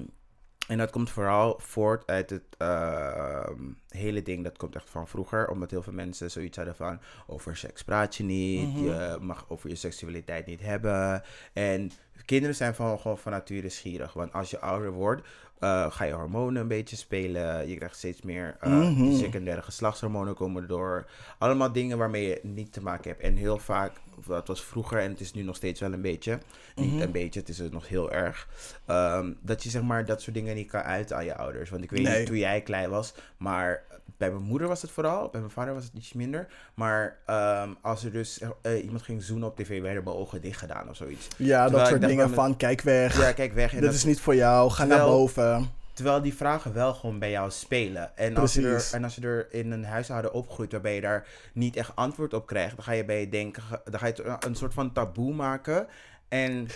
en 0.67 0.77
dat 0.77 0.91
komt 0.91 1.09
vooral 1.09 1.59
voort 1.61 2.07
uit 2.07 2.29
het 2.29 2.43
ehm, 2.57 3.61
hele 3.89 4.21
ding, 4.21 4.43
dat 4.43 4.57
komt 4.57 4.75
echt 4.75 4.89
van 4.89 5.07
vroeger. 5.07 5.49
Omdat 5.49 5.71
heel 5.71 5.83
veel 5.83 5.93
mensen 5.93 6.31
zoiets 6.31 6.57
hadden 6.57 6.75
van, 6.75 6.99
over 7.27 7.57
seks 7.57 7.83
praat 7.83 8.15
je 8.15 8.23
niet, 8.23 8.73
Mhm. 8.73 8.83
je 8.83 9.17
mag 9.21 9.45
over 9.47 9.69
je 9.69 9.75
seksualiteit 9.75 10.45
niet 10.45 10.61
hebben. 10.61 11.23
En 11.53 11.91
kinderen 12.25 12.55
zijn 12.55 12.75
van, 12.75 12.99
gewoon 12.99 13.17
van 13.17 13.31
nature 13.31 13.69
schierig. 13.69 14.13
Want 14.13 14.33
als 14.33 14.49
je 14.49 14.59
ouder 14.59 14.91
wordt, 14.91 15.27
eh, 15.59 15.91
ga 15.91 16.03
je 16.03 16.13
hormonen 16.13 16.61
een 16.61 16.67
beetje 16.67 16.95
spelen. 16.95 17.67
Je 17.69 17.75
krijgt 17.75 17.97
steeds 17.97 18.21
meer 18.21 18.57
Mhm. 18.61 19.11
secundaire 19.15 19.61
geslachtshormonen 19.61 20.35
komen 20.35 20.61
erdoor. 20.61 21.05
Allemaal 21.37 21.71
dingen 21.71 21.97
waarmee 21.97 22.27
je 22.27 22.39
niet 22.43 22.73
te 22.73 22.81
maken 22.81 23.09
hebt. 23.09 23.23
En 23.23 23.35
heel 23.35 23.57
vaak, 23.57 23.91
dat 24.27 24.47
was 24.47 24.63
vroeger 24.63 24.99
en 24.99 25.09
het 25.11 25.19
is 25.19 25.33
nu 25.33 25.41
nog 25.43 25.55
steeds 25.55 25.79
wel 25.79 25.93
een 25.93 26.01
beetje. 26.01 26.39
Niet 26.75 26.91
Mhm. 26.93 27.01
een 27.01 27.11
beetje, 27.11 27.39
het 27.39 27.49
is 27.49 27.57
het 27.57 27.71
nog 27.71 27.87
heel 27.87 28.11
erg. 28.11 28.47
ehm, 28.85 29.31
dat 29.41 29.63
je 29.63 29.69
zeg 29.69 29.81
maar 29.81 30.05
dat 30.05 30.21
soort 30.21 30.35
dingen 30.35 30.55
niet 30.55 30.69
kan 30.69 30.81
uiten 30.81 31.15
aan 31.15 31.25
je 31.25 31.35
ouders. 31.35 31.69
Want 31.69 31.83
ik 31.83 31.91
weet 31.91 32.01
Nee. 32.03 32.17
niet 32.17 32.27
toen 32.27 32.37
jij 32.37 32.61
klein 32.61 32.89
was, 32.89 33.13
maar 33.37 33.83
bij 34.17 34.29
mijn 34.31 34.43
moeder 34.43 34.67
was 34.67 34.81
het 34.81 34.91
vooral. 34.91 35.29
Bij 35.29 35.39
mijn 35.39 35.53
vader 35.53 35.73
was 35.73 35.83
het 35.83 35.93
iets 35.95 36.13
minder. 36.13 36.47
Maar 36.73 37.17
ehm, 37.25 37.69
als 37.81 38.03
er 38.03 38.11
dus 38.11 38.41
eh, 38.61 38.83
iemand 38.83 39.01
ging 39.01 39.23
zoenen 39.23 39.47
op 39.47 39.55
tv, 39.55 39.81
werden 39.81 40.03
mijn 40.03 40.15
ogen 40.15 40.41
dicht 40.41 40.59
gedaan 40.59 40.89
of 40.89 40.95
zoiets. 40.95 41.27
Ja, 41.37 41.61
Terwijl 41.63 41.69
dat 41.83 41.87
soort 41.87 42.01
dingen 42.09 42.29
van- 42.29 42.57
kijk 42.57 42.81
weg, 42.81 43.17
Ja, 43.21 43.31
kijk 43.31 43.53
weg. 43.53 43.69
En 43.69 43.75
dit 43.77 43.85
dat- 43.85 43.93
is 43.93 44.03
niet 44.05 44.19
voor 44.19 44.35
jou, 44.35 44.71
ga 44.71 44.85
naar 44.85 45.05
boven. 45.05 45.69
Terwijl 45.95 46.21
die 46.21 46.33
vragen 46.33 46.73
wel 46.73 46.93
gewoon 46.93 47.19
bij 47.19 47.31
jou 47.31 47.51
spelen. 47.51 48.17
En 48.17 48.37
als, 48.37 48.53
je 48.53 48.67
er, 48.67 48.89
en 48.91 49.03
als 49.03 49.15
je 49.15 49.21
er 49.21 49.53
in 49.53 49.71
een 49.71 49.85
huishouden 49.85 50.33
opgroeit 50.33 50.71
waarbij 50.71 50.95
je 50.95 51.01
daar 51.01 51.27
niet 51.53 51.75
echt 51.75 51.95
antwoord 51.95 52.33
op 52.33 52.45
krijgt, 52.45 52.75
dan 52.75 52.85
ga 52.85 52.91
je 52.91 53.05
bij 53.05 53.19
je 53.19 53.29
denken, 53.29 53.63
dan 53.83 53.99
ga 53.99 54.07
je 54.07 54.13
het 54.23 54.45
een 54.45 54.55
soort 54.55 54.73
van 54.73 54.91
taboe 54.93 55.33
maken. 55.33 55.87
En 56.27 56.67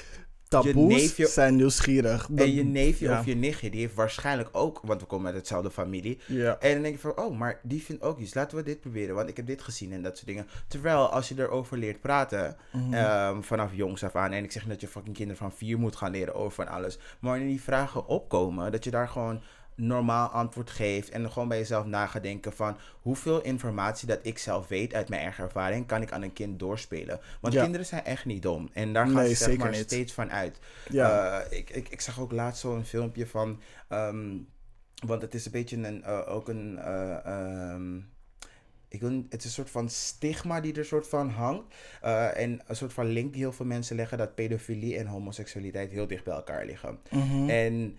Taboes 0.49 0.73
neefje- 0.93 1.27
zijn 1.27 1.55
nieuwsgierig. 1.55 2.27
Dat- 2.29 2.45
en 2.45 2.53
je 2.53 2.63
neefje 2.63 3.05
ja. 3.05 3.19
of 3.19 3.25
je 3.25 3.35
nichtje, 3.35 3.69
die 3.69 3.79
heeft 3.79 3.93
waarschijnlijk 3.95 4.49
ook, 4.51 4.79
want 4.83 5.01
we 5.01 5.07
komen 5.07 5.25
uit 5.27 5.35
hetzelfde 5.35 5.71
familie. 5.71 6.19
Ja. 6.27 6.57
En 6.59 6.73
dan 6.73 6.81
denk 6.81 6.95
je 6.95 7.01
van, 7.01 7.17
oh, 7.17 7.37
maar 7.37 7.59
die 7.63 7.83
vindt 7.83 8.01
ook 8.01 8.19
iets. 8.19 8.33
Laten 8.33 8.57
we 8.57 8.63
dit 8.63 8.79
proberen, 8.79 9.15
want 9.15 9.29
ik 9.29 9.37
heb 9.37 9.45
dit 9.47 9.61
gezien 9.61 9.91
en 9.93 10.01
dat 10.01 10.15
soort 10.15 10.27
dingen. 10.27 10.47
Terwijl 10.67 11.07
als 11.09 11.29
je 11.29 11.35
erover 11.37 11.77
leert 11.77 12.01
praten, 12.01 12.55
Mhm. 12.71 12.93
ehm, 12.93 13.41
vanaf 13.41 13.71
jongs 13.73 14.03
af 14.03 14.15
aan. 14.15 14.31
En 14.31 14.43
ik 14.43 14.51
zeg 14.51 14.61
niet 14.61 14.71
dat 14.71 14.81
je 14.81 14.87
fucking 14.87 15.15
kinderen 15.15 15.41
van 15.41 15.51
vier 15.51 15.79
moet 15.79 15.95
gaan 15.95 16.11
leren 16.11 16.35
over 16.35 16.51
van 16.51 16.67
alles. 16.67 16.97
Maar 16.97 17.31
wanneer 17.31 17.47
die 17.49 17.61
vragen 17.61 18.07
opkomen, 18.07 18.71
dat 18.71 18.83
je 18.83 18.91
daar 18.91 19.07
gewoon 19.07 19.41
normaal 19.79 20.27
antwoord 20.27 20.69
geeft. 20.69 21.09
En 21.09 21.31
gewoon 21.31 21.47
bij 21.47 21.57
jezelf 21.57 21.85
na 21.85 22.07
gaat 22.07 22.23
denken 22.23 22.53
van 22.53 22.77
hoeveel 23.01 23.41
informatie 23.41 24.07
dat 24.07 24.19
ik 24.21 24.37
zelf 24.37 24.67
weet 24.67 24.93
uit 24.93 25.09
mijn 25.09 25.21
eigen 25.21 25.43
ervaring, 25.43 25.85
kan 25.87 26.01
ik 26.01 26.11
aan 26.11 26.21
een 26.21 26.33
kind 26.33 26.59
doorspelen. 26.59 27.19
Want 27.41 27.53
Ja. 27.53 27.61
kinderen 27.61 27.85
zijn 27.85 28.03
echt 28.05 28.25
niet 28.25 28.41
dom. 28.41 28.69
En 28.73 28.93
daar 28.93 29.05
gaan 29.07 29.15
Nee, 29.15 29.27
ze 29.35 29.43
zeg 29.43 29.57
maar 29.57 29.69
niet. 29.71 29.79
steeds 29.79 30.13
van 30.13 30.31
uit. 30.31 30.59
ja. 30.89 31.39
Eh, 31.41 31.57
ik, 31.57 31.69
ik, 31.69 31.89
ik 31.89 32.01
zag 32.01 32.19
ook 32.19 32.31
laatst 32.31 32.61
zo'n 32.61 32.83
filmpje 32.85 33.27
van. 33.27 33.61
ehm, 33.87 34.37
Want 35.05 35.21
het 35.21 35.33
is 35.33 35.45
een 35.45 35.51
beetje 35.51 35.77
een, 35.77 36.03
eh, 36.03 36.21
ook 36.35 36.47
een. 36.49 36.77
eh, 36.77 37.25
ehm, 37.25 37.97
ik 38.87 38.99
wil, 39.01 39.23
het 39.29 39.39
is 39.39 39.45
een 39.45 39.51
soort 39.51 39.69
van 39.69 39.89
stigma 39.89 40.61
die 40.61 40.73
er 40.73 40.85
soort 40.85 41.07
van 41.07 41.29
hangt. 41.29 41.73
en 42.35 42.61
een 42.67 42.75
soort 42.75 42.93
van 42.93 43.05
link 43.05 43.33
die 43.33 43.41
heel 43.41 43.51
veel 43.51 43.65
mensen 43.65 43.95
leggen 43.95 44.17
dat 44.17 44.35
pedofilie 44.35 44.97
en 44.97 45.05
homoseksualiteit 45.07 45.91
heel 45.91 46.07
dicht 46.07 46.23
bij 46.23 46.33
elkaar 46.33 46.65
liggen. 46.65 46.99
Mhm. 47.11 47.49
En 47.49 47.97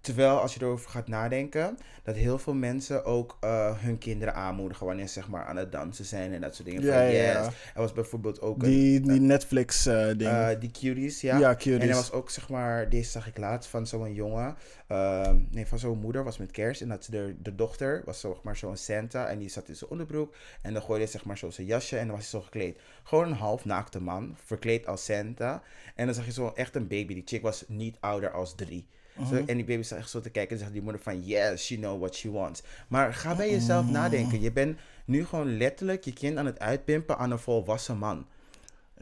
terwijl 0.00 0.40
als 0.40 0.54
je 0.54 0.62
erover 0.62 0.90
gaat 0.90 1.08
nadenken, 1.08 1.78
dat 2.02 2.14
heel 2.14 2.38
veel 2.38 2.54
mensen 2.54 3.04
ook 3.04 3.36
eh, 3.40 3.78
hun 3.78 3.98
kinderen 3.98 4.34
aanmoedigen 4.34 4.86
wanneer 4.86 5.06
ze 5.06 5.12
zeg 5.12 5.28
maar 5.28 5.44
aan 5.44 5.56
het 5.56 5.72
dansen 5.72 6.04
zijn 6.04 6.32
en 6.32 6.40
dat 6.40 6.54
soort 6.54 6.68
dingen. 6.68 6.82
Ja, 6.82 6.92
van, 6.92 7.02
ja, 7.04 7.10
yes. 7.10 7.32
ja. 7.32 7.44
Er 7.74 7.80
was 7.80 7.92
bijvoorbeeld 7.92 8.40
ook 8.40 8.60
Die, 8.64 9.00
die 9.00 9.20
Netflix 9.20 9.86
eh 9.86 10.08
een, 10.08 10.16
ding. 10.18 10.30
eh, 10.30 10.48
die 10.60 10.70
cuties, 10.70 11.20
ja. 11.20 11.38
ja, 11.38 11.54
cuties. 11.54 11.82
En 11.82 11.88
er 11.88 11.94
was 11.94 12.12
ook, 12.12 12.30
zeg 12.30 12.48
maar, 12.48 12.88
deze 12.88 13.10
zag 13.10 13.26
ik 13.26 13.38
laatst 13.38 13.70
van 13.70 13.86
zo'n 13.86 14.14
jongen. 14.14 14.56
ehm, 14.86 15.36
nee, 15.50 15.66
van 15.66 15.78
zo'n 15.78 15.98
moeder 15.98 16.24
was 16.24 16.38
met 16.38 16.50
kerst. 16.50 16.80
En 16.80 16.88
dat 16.88 17.06
de, 17.10 17.34
de 17.42 17.54
dochter 17.54 18.02
was 18.04 18.20
zeg 18.20 18.42
maar 18.42 18.56
zo'n 18.56 18.76
Santa. 18.76 19.26
En 19.28 19.38
die 19.38 19.48
zat 19.48 19.68
in 19.68 19.76
zijn 19.76 19.90
onderbroek. 19.90 20.34
En 20.62 20.72
dan 20.72 20.82
gooide 20.82 21.04
hij 21.04 21.12
zeg 21.12 21.24
maar 21.24 21.38
zo 21.38 21.50
zijn 21.50 21.66
jasje. 21.66 21.96
En 21.98 22.06
dan 22.06 22.16
was 22.16 22.30
hij 22.30 22.40
zo 22.40 22.46
gekleed. 22.46 22.78
Gewoon 23.04 23.26
een 23.26 23.32
half 23.32 23.64
naakte 23.64 24.00
man. 24.02 24.36
Verkleed 24.44 24.86
als 24.86 25.04
Santa. 25.04 25.62
En 25.94 26.06
dan 26.06 26.14
zag 26.14 26.24
je 26.24 26.32
zo 26.32 26.52
echt 26.54 26.74
een 26.74 26.88
baby. 26.88 27.14
Die 27.14 27.22
chick 27.26 27.42
was 27.42 27.64
niet 27.68 27.96
ouder 28.00 28.30
als 28.30 28.54
drie. 28.54 28.86
Zo, 29.28 29.34
Mhm. 29.34 29.48
en 29.48 29.56
die 29.56 29.64
baby 29.64 29.82
zat 29.82 29.98
echt 29.98 30.10
zo 30.10 30.20
te 30.20 30.30
kijken. 30.30 30.52
En 30.52 30.58
zegt 30.58 30.72
die 30.72 30.82
moeder 30.82 31.00
van, 31.00 31.22
yes, 31.22 31.64
she 31.66 31.76
know 31.76 31.98
what 32.00 32.14
she 32.14 32.30
wants. 32.30 32.62
Maar 32.88 33.14
ga 33.14 33.34
bij 33.34 33.50
jezelf 33.50 33.86
nadenken. 33.90 34.40
Je 34.40 34.52
bent 34.52 34.78
nu 35.04 35.24
gewoon 35.24 35.56
letterlijk 35.56 36.04
je 36.04 36.12
kind 36.12 36.36
aan 36.38 36.46
het 36.46 36.58
uitpimpen 36.58 37.18
aan 37.18 37.30
een 37.30 37.38
volwassen 37.38 37.98
man. 37.98 38.26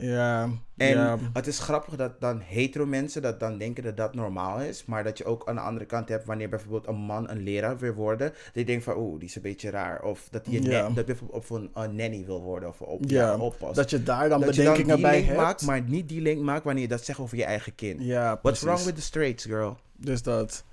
Ja, 0.00 0.48
En 0.76 0.88
ja. 0.88 1.18
het 1.32 1.46
is 1.46 1.58
grappig 1.58 1.96
dat 1.96 2.20
dan 2.20 2.40
hetero 2.40 2.86
mensen 2.86 3.22
dat 3.22 3.40
dan 3.40 3.58
denken 3.58 3.82
dat 3.82 3.96
dat 3.96 4.14
normaal 4.14 4.60
is. 4.60 4.84
Maar 4.84 5.04
dat 5.04 5.18
je 5.18 5.24
ook 5.24 5.48
aan 5.48 5.54
de 5.54 5.60
andere 5.60 5.86
kant 5.86 6.08
hebt 6.08 6.24
wanneer 6.26 6.48
bijvoorbeeld 6.48 6.86
een 6.86 6.96
man 6.96 7.30
een 7.30 7.42
leraar 7.42 7.78
wil 7.78 7.92
worden. 7.92 8.32
Je 8.52 8.64
denkt 8.64 8.84
van 8.84 8.96
oeh, 8.96 9.18
die 9.18 9.28
is 9.28 9.36
een 9.36 9.42
beetje 9.42 9.70
raar. 9.70 10.02
Of 10.02 10.28
dat 10.30 10.46
een, 10.46 10.62
Ja. 10.62 10.88
dat 10.90 11.06
bijvoorbeeld 11.06 11.44
op 11.50 11.56
een, 11.56 11.70
een 11.74 11.96
nanny 11.96 12.24
wil 12.26 12.40
worden. 12.42 12.68
Of 12.68 12.80
op 12.80 13.04
Ja, 13.06 13.36
oppas. 13.36 13.76
Dat 13.76 13.90
je 13.90 14.02
daar 14.02 14.28
dan 14.28 14.40
Dat 14.40 14.54
je 14.54 14.62
dan 14.62 14.72
bedenkingen 14.72 14.94
die 14.96 15.04
bij 15.04 15.14
link 15.16 15.26
hebt. 15.26 15.40
maakt, 15.40 15.66
maar 15.66 15.82
niet 15.82 16.08
die 16.08 16.20
link 16.20 16.40
maakt 16.42 16.64
wanneer 16.64 16.82
je 16.82 16.88
dat 16.88 17.04
zegt 17.04 17.18
over 17.18 17.36
je 17.36 17.44
eigen 17.44 17.74
kind. 17.74 18.02
Ja, 18.02 18.38
What's 18.42 18.60
wrong 18.62 18.82
with 18.82 18.94
the 18.94 19.02
straights, 19.02 19.44
girl? 19.44 19.76
Dus 19.96 20.22
dat. 20.22 20.64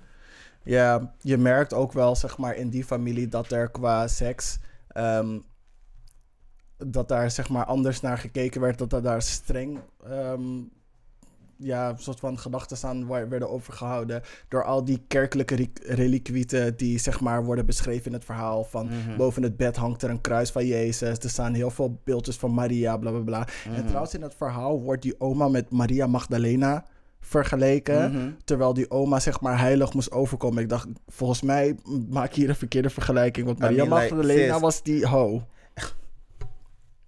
Ja, 0.64 1.14
je 1.22 1.38
merkt 1.38 1.74
ook 1.74 1.92
wel, 1.94 2.16
zeg 2.16 2.38
maar, 2.38 2.56
in 2.56 2.70
die 2.70 2.84
familie 2.84 3.28
dat 3.28 3.52
er 3.52 3.70
qua 3.72 4.08
seks. 4.08 4.58
ehm, 4.88 5.40
dat 6.78 7.08
daar, 7.08 7.32
zeg 7.32 7.50
maar, 7.50 7.66
anders 7.66 8.02
naar 8.02 8.18
gekeken 8.18 8.62
werd. 8.62 8.78
Dat 8.78 8.94
er 8.94 9.02
daar 9.02 9.22
streng. 9.22 9.80
ehm, 10.10 10.42
ja, 11.58 11.90
een 11.90 11.98
soort 11.98 12.20
van 12.20 12.40
gedachten 12.40 12.90
aan 12.90 13.08
werden 13.08 13.50
overgehouden. 13.50 14.22
Door 14.48 14.64
al 14.64 14.86
die 14.86 15.04
kerkelijke 15.08 15.56
re- 15.56 15.94
reliquieten. 15.96 16.78
die, 16.78 17.00
zeg 17.00 17.20
maar, 17.22 17.44
worden 17.46 17.66
beschreven 17.66 18.06
in 18.06 18.14
het 18.14 18.26
verhaal. 18.26 18.64
Van 18.64 18.86
Mhm. 18.86 19.18
boven 19.18 19.44
het 19.44 19.58
bed 19.58 19.76
hangt 19.76 20.02
er 20.02 20.10
een 20.10 20.22
kruis 20.22 20.52
van 20.52 20.66
Jezus. 20.66 21.18
Er 21.20 21.30
staan 21.30 21.54
heel 21.54 21.70
veel 21.70 22.02
beeldjes 22.04 22.38
van 22.38 22.54
Maria, 22.54 22.98
bla 22.98 23.12
bla 23.12 23.20
bla. 23.20 23.48
Mhm. 23.68 23.76
En 23.76 23.86
trouwens, 23.86 24.14
in 24.14 24.22
het 24.22 24.36
verhaal 24.36 24.82
wordt 24.82 25.02
die 25.02 25.20
oma 25.20 25.48
met 25.48 25.70
Maria 25.72 26.08
Magdalena 26.08 26.86
vergeleken. 27.20 28.12
Mhm. 28.12 28.30
Terwijl 28.44 28.74
die 28.74 28.92
oma 28.92 29.20
zeg 29.20 29.42
maar 29.42 29.60
heilig 29.60 29.94
moest 29.94 30.12
overkomen. 30.12 30.64
Ik 30.64 30.70
dacht, 30.70 30.88
volgens 31.08 31.42
mij 31.42 31.76
maak 32.10 32.32
je 32.32 32.40
hier 32.42 32.50
een 32.50 32.56
verkeerde 32.56 32.90
vergelijking. 32.90 33.46
Want 33.46 33.58
I 33.58 33.62
Maria 33.62 33.78
mean, 33.86 33.90
Magdalena 33.90 34.60
was 34.60 34.84
die 34.84 35.08
ho. 35.08 35.44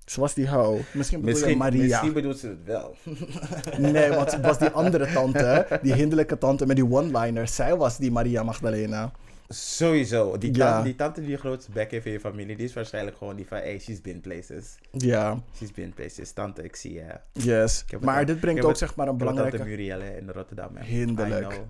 Ze 0.08 0.20
was 0.20 0.34
die 0.34 0.50
ho. 0.50 0.80
Misschien 0.94 1.20
bedoel 1.20 1.34
Misschien, 1.34 1.52
je 1.52 1.58
Maria. 1.58 1.82
misschien 1.82 2.14
bedoelt 2.14 2.38
ze 2.40 2.48
het 2.48 2.64
wel. 2.64 2.96
Nee, 3.92 4.10
want 4.10 4.32
het 4.32 4.46
was 4.46 4.58
die 4.60 4.70
andere 4.70 5.12
tante. 5.14 5.80
Die 5.82 5.94
hinderlijke 5.94 6.38
tante 6.38 6.66
met 6.66 6.76
die 6.76 6.92
one-liners. 6.92 7.56
Zij 7.56 7.76
was 7.76 7.98
die 7.98 8.12
Maria 8.12 8.44
Magdalena. 8.44 9.12
Sowieso. 9.50 10.38
Die, 10.38 10.56
Ja. 10.56 10.70
tante, 10.72 10.84
die 10.84 10.96
tante 10.96 11.22
die 11.22 11.30
de 11.30 11.38
grootste 11.38 11.72
bek 11.72 11.92
heeft 11.92 12.06
in 12.06 12.12
je 12.12 12.20
familie, 12.20 12.56
die 12.56 12.66
is 12.66 12.74
waarschijnlijk 12.74 13.18
gewoon 13.18 13.36
die 13.36 13.48
van, 13.48 13.58
hey, 13.58 13.80
she's 13.80 14.02
been 14.02 14.22
places. 14.22 14.78
Ja, 14.92 15.40
She's 15.56 15.72
been 15.72 15.94
places. 15.94 16.32
Tante, 16.32 16.64
ik 16.64 16.76
zie 16.76 16.94
je. 16.94 17.04
yes. 17.32 17.86
Maar 18.00 18.26
dit 18.26 18.40
brengt 18.40 18.62
ook 18.64 18.70
het- 18.70 18.78
zeg 18.78 18.96
maar 18.96 19.08
een 19.08 19.14
Ik 19.14 19.20
heb 19.20 19.28
tante 19.28 19.42
belangrijke... 19.44 19.70
Murielle 19.70 20.18
in 20.18 20.30
Rotterdam. 20.30 20.76
hè. 20.76 20.84
Hinderlijk. 20.86 21.62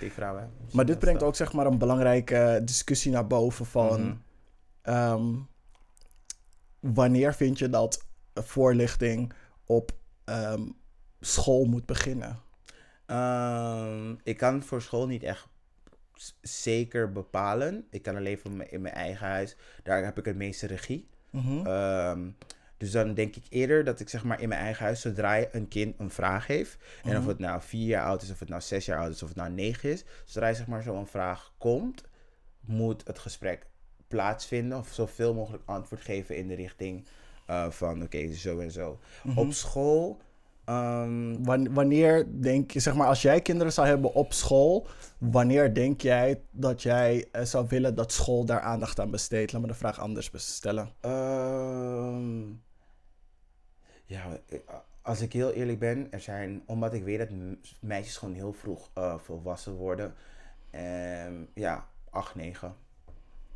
Die 0.00 0.12
vrouw, 0.12 0.36
hè. 0.36 0.44
Maar 0.72 0.86
dit 0.86 0.98
brengt 0.98 1.22
ook 1.22 1.36
zeg 1.36 1.52
maar 1.52 1.66
een 1.66 1.78
belangrijke 1.78 2.60
discussie 2.64 3.12
naar 3.12 3.26
boven 3.26 3.66
van... 3.66 4.00
Mhm. 4.00 4.12
Ehm, 4.82 5.24
wanneer 6.80 7.34
vind 7.34 7.58
je 7.58 7.68
dat 7.70 8.04
voorlichting 8.34 9.32
op 9.64 9.92
ehm, 10.24 10.62
school 11.20 11.64
moet 11.64 11.86
beginnen? 11.86 12.38
Ehm, 13.06 14.14
ik 14.22 14.36
kan 14.36 14.62
voor 14.62 14.82
school 14.82 15.06
niet 15.06 15.22
echt 15.22 15.48
zeker 16.40 17.12
bepalen. 17.12 17.86
Ik 17.90 18.02
kan 18.02 18.16
alleen 18.16 18.38
voor 18.38 18.50
me- 18.50 18.68
in 18.68 18.80
mijn 18.80 18.94
eigen 18.94 19.26
huis. 19.26 19.56
Daar 19.82 20.04
heb 20.04 20.18
ik 20.18 20.24
het 20.24 20.36
meeste 20.36 20.66
regie. 20.66 21.08
Mhm. 21.30 21.66
Ehm, 21.66 22.30
dus 22.76 22.90
dan 22.90 23.14
denk 23.14 23.36
ik 23.36 23.44
eerder 23.48 23.84
dat 23.84 24.00
ik 24.00 24.08
zeg 24.08 24.24
maar 24.24 24.40
in 24.40 24.48
mijn 24.48 24.60
eigen 24.60 24.84
huis, 24.84 25.00
zodra 25.00 25.44
een 25.52 25.68
kind 25.68 25.94
een 25.98 26.10
vraag 26.10 26.46
heeft, 26.46 26.76
en 27.02 27.10
of 27.16 27.18
Mhm. 27.20 27.28
het 27.28 27.38
nou 27.38 27.62
vier 27.62 27.86
jaar 27.86 28.04
oud 28.04 28.22
is, 28.22 28.30
of 28.30 28.38
het 28.38 28.48
nou 28.48 28.60
zes 28.62 28.84
jaar 28.86 28.98
oud 28.98 29.10
is, 29.12 29.22
of 29.22 29.28
het 29.28 29.36
nou 29.38 29.50
negen 29.50 29.90
is, 29.90 30.04
zodra 30.24 30.52
zeg 30.52 30.66
maar 30.66 30.82
zo'n 30.82 31.06
vraag 31.06 31.52
komt, 31.58 32.02
moet 32.60 33.06
het 33.06 33.18
gesprek 33.18 33.66
plaatsvinden 34.08 34.78
of 34.78 34.88
zoveel 34.92 35.34
mogelijk 35.34 35.62
antwoord 35.66 36.02
geven 36.02 36.36
in 36.36 36.48
de 36.48 36.54
richting 36.54 37.06
eh, 37.46 37.70
van 37.70 38.02
oké, 38.02 38.32
zo 38.32 38.58
en 38.58 38.70
zo. 38.70 38.98
Mhm. 39.22 39.38
Op 39.38 39.52
school, 39.52 40.18
ehm, 40.64 41.42
Wan- 41.44 41.74
Wanneer 41.74 42.26
denk 42.40 42.70
je, 42.70 42.80
zeg 42.80 42.94
maar, 42.94 43.06
als 43.06 43.22
jij 43.22 43.40
kinderen 43.40 43.72
zou 43.72 43.86
hebben 43.86 44.14
op 44.14 44.32
school, 44.32 44.86
wanneer 45.18 45.74
denk 45.74 46.00
jij 46.00 46.40
dat 46.50 46.82
jij 46.82 47.28
eh, 47.32 47.42
zou 47.44 47.66
willen 47.68 47.94
dat 47.94 48.12
school 48.12 48.44
daar 48.44 48.60
aandacht 48.60 49.00
aan 49.00 49.10
besteedt? 49.10 49.52
Laat 49.52 49.62
me 49.62 49.68
de 49.68 49.74
vraag 49.74 49.98
anders 50.00 50.30
stellen. 50.34 50.92
Ehm, 51.00 52.40
ja, 54.06 54.38
als 55.02 55.20
ik 55.20 55.32
heel 55.32 55.52
eerlijk 55.52 55.78
ben, 55.78 56.06
er 56.12 56.20
zijn, 56.20 56.62
omdat 56.66 56.92
ik 56.92 57.04
weet 57.04 57.18
dat 57.18 57.28
meisjes 57.80 58.16
gewoon 58.16 58.34
heel 58.34 58.52
vroeg 58.52 58.90
eh, 58.94 59.18
volwassen 59.18 59.72
worden. 59.74 60.14
ehm, 60.70 61.34
ja, 61.54 61.86
8, 62.10 62.34
9. 62.34 62.74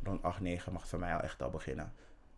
Rond 0.03 0.23
8, 0.23 0.39
9 0.41 0.71
mag 0.71 0.81
het 0.81 0.89
voor 0.89 0.99
mij 0.99 1.13
al 1.13 1.19
echt 1.19 1.41
al 1.43 1.49
beginnen. 1.49 1.91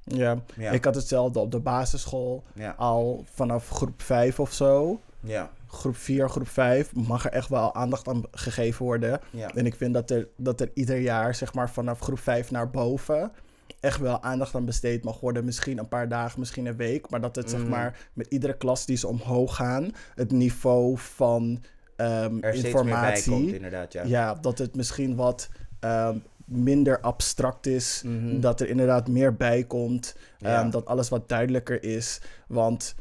Ja, 0.04 0.38
Ja, 0.58 0.72
ik 0.72 0.86
had 0.86 0.96
hetzelfde 0.96 1.40
op 1.40 1.52
de 1.52 1.60
basisschool, 1.60 2.44
ja, 2.54 2.72
al 2.78 3.26
vanaf 3.34 3.70
groep 3.70 4.02
5 4.02 4.40
of 4.40 4.54
zo. 4.54 5.00
ja, 5.20 5.50
Groep 5.68 5.96
4, 5.98 6.30
groep 6.30 6.48
5 6.48 6.96
mag 6.96 7.26
er 7.26 7.32
echt 7.32 7.50
wel 7.50 7.76
aandacht 7.76 8.08
aan 8.08 8.24
gegeven 8.32 8.86
worden. 8.86 9.20
ja. 9.32 9.54
En 9.54 9.66
ik 9.66 9.76
vind 9.76 9.94
dat 9.94 10.10
er, 10.10 10.28
dat 10.38 10.62
er 10.62 10.72
ieder 10.74 10.98
jaar, 10.98 11.36
zeg 11.36 11.54
maar 11.54 11.70
vanaf 11.70 12.00
groep 12.00 12.20
5 12.20 12.52
naar 12.52 12.70
boven, 12.70 13.32
echt 13.80 14.00
wel 14.00 14.24
aandacht 14.24 14.56
aan 14.56 14.66
besteed 14.66 15.04
mag 15.04 15.20
worden. 15.20 15.46
Misschien 15.46 15.78
een 15.78 15.88
paar 15.88 16.08
dagen, 16.10 16.40
misschien 16.40 16.66
een 16.66 16.76
week. 16.76 17.10
Maar 17.10 17.22
dat 17.22 17.36
het, 17.36 17.50
zeg 17.50 17.62
Mm. 17.64 17.70
maar, 17.70 17.98
met 18.14 18.28
iedere 18.28 18.58
klas 18.58 18.86
die 18.86 18.98
ze 18.98 19.08
omhoog 19.08 19.56
gaan, 19.56 19.92
het 20.16 20.32
niveau 20.32 20.98
van 20.98 21.64
ehm, 21.96 22.38
Er 22.42 22.54
steeds 22.58 22.74
meer 22.74 22.84
bij 22.84 22.84
informatie. 22.84 23.32
komt, 23.32 23.52
inderdaad, 23.54 23.94
ja. 23.94 24.04
ja. 24.04 24.34
dat 24.34 24.58
het 24.58 24.76
misschien 24.76 25.16
wat 25.16 25.50
ehm, 25.80 26.18
minder 26.46 27.00
abstract 27.02 27.66
is. 27.68 28.02
Mhm. 28.06 28.40
Dat 28.40 28.62
er 28.62 28.70
inderdaad 28.70 29.08
meer 29.08 29.36
bij 29.36 29.64
komt. 29.64 30.16
Ja. 30.38 30.62
ehm, 30.62 30.70
dat 30.70 30.86
alles 30.86 31.10
wat 31.10 31.30
duidelijker 31.30 31.84
is. 31.84 32.22
Want 32.48 32.96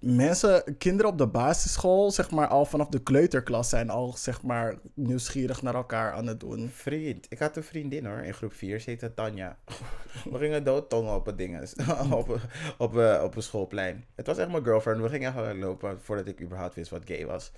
mensen, 0.00 0.76
kinderen 0.78 1.10
op 1.10 1.18
de 1.18 1.26
basisschool, 1.26 2.10
zeg 2.10 2.30
maar 2.30 2.48
al 2.48 2.64
vanaf 2.64 2.88
de 2.88 3.02
kleuterklas, 3.02 3.68
zijn 3.68 3.90
al 3.90 4.14
zeg 4.16 4.42
maar 4.42 4.74
nieuwsgierig 4.94 5.62
naar 5.62 5.74
elkaar 5.74 6.12
aan 6.12 6.26
het 6.26 6.40
doen. 6.40 6.70
Vriend, 6.72 7.26
ik 7.28 7.38
had 7.38 7.56
een 7.56 7.62
vriendin 7.62 8.06
hoor, 8.06 8.18
in 8.18 8.34
groep 8.34 8.52
4, 8.52 8.80
ze 8.80 8.90
heette 8.90 9.14
Tanja. 9.14 9.58
We 10.30 10.38
gingen 10.38 10.64
doodtongen 10.64 11.14
op 11.14 11.26
het 11.26 11.38
ding, 11.38 11.72
op, 12.10 12.40
op, 12.78 12.98
eh, 12.98 13.20
op 13.24 13.36
een 13.36 13.42
schoolplein. 13.42 14.04
Het 14.14 14.26
was 14.26 14.38
echt 14.38 14.50
mijn 14.50 14.64
girlfriend, 14.64 15.00
we 15.00 15.08
gingen 15.08 15.32
gewoon 15.32 15.58
lopen 15.58 15.98
voordat 16.00 16.26
ik 16.26 16.40
überhaupt 16.40 16.74
wist 16.74 16.90
wat 16.90 17.02
gay 17.04 17.26
was. 17.26 17.52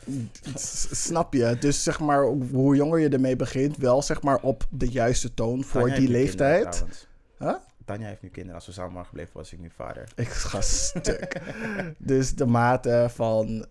Snap 0.91 1.35
je? 1.35 1.57
Dus 1.61 1.83
zeg 1.83 2.01
maar, 2.01 2.25
hoe 2.53 2.77
jonger 2.77 2.99
je 2.99 3.09
ermee 3.09 3.37
begint, 3.37 3.77
wel 3.77 4.03
zeg 4.03 4.23
maar 4.23 4.39
op 4.43 4.67
de 4.71 4.89
juiste 4.89 5.35
toon 5.35 5.65
voor 5.65 5.81
Tanja 5.81 5.97
die 5.97 6.05
kinderen, 6.05 6.25
leeftijd. 6.25 7.07
Huh? 7.39 7.55
Tanja 7.85 8.07
heeft 8.07 8.23
nu 8.23 8.29
kinderen, 8.29 8.55
als 8.57 8.67
we 8.67 8.73
samen 8.73 8.93
waren 8.93 9.07
gebleven 9.09 9.33
was 9.35 9.53
ik 9.53 9.59
nu 9.59 9.71
vader. 9.71 10.13
Ik 10.17 10.29
ga 10.29 10.61
stuk. 10.61 11.41
dus 11.99 12.35
de 12.35 12.47
mate 12.47 13.07
van. 13.11 13.67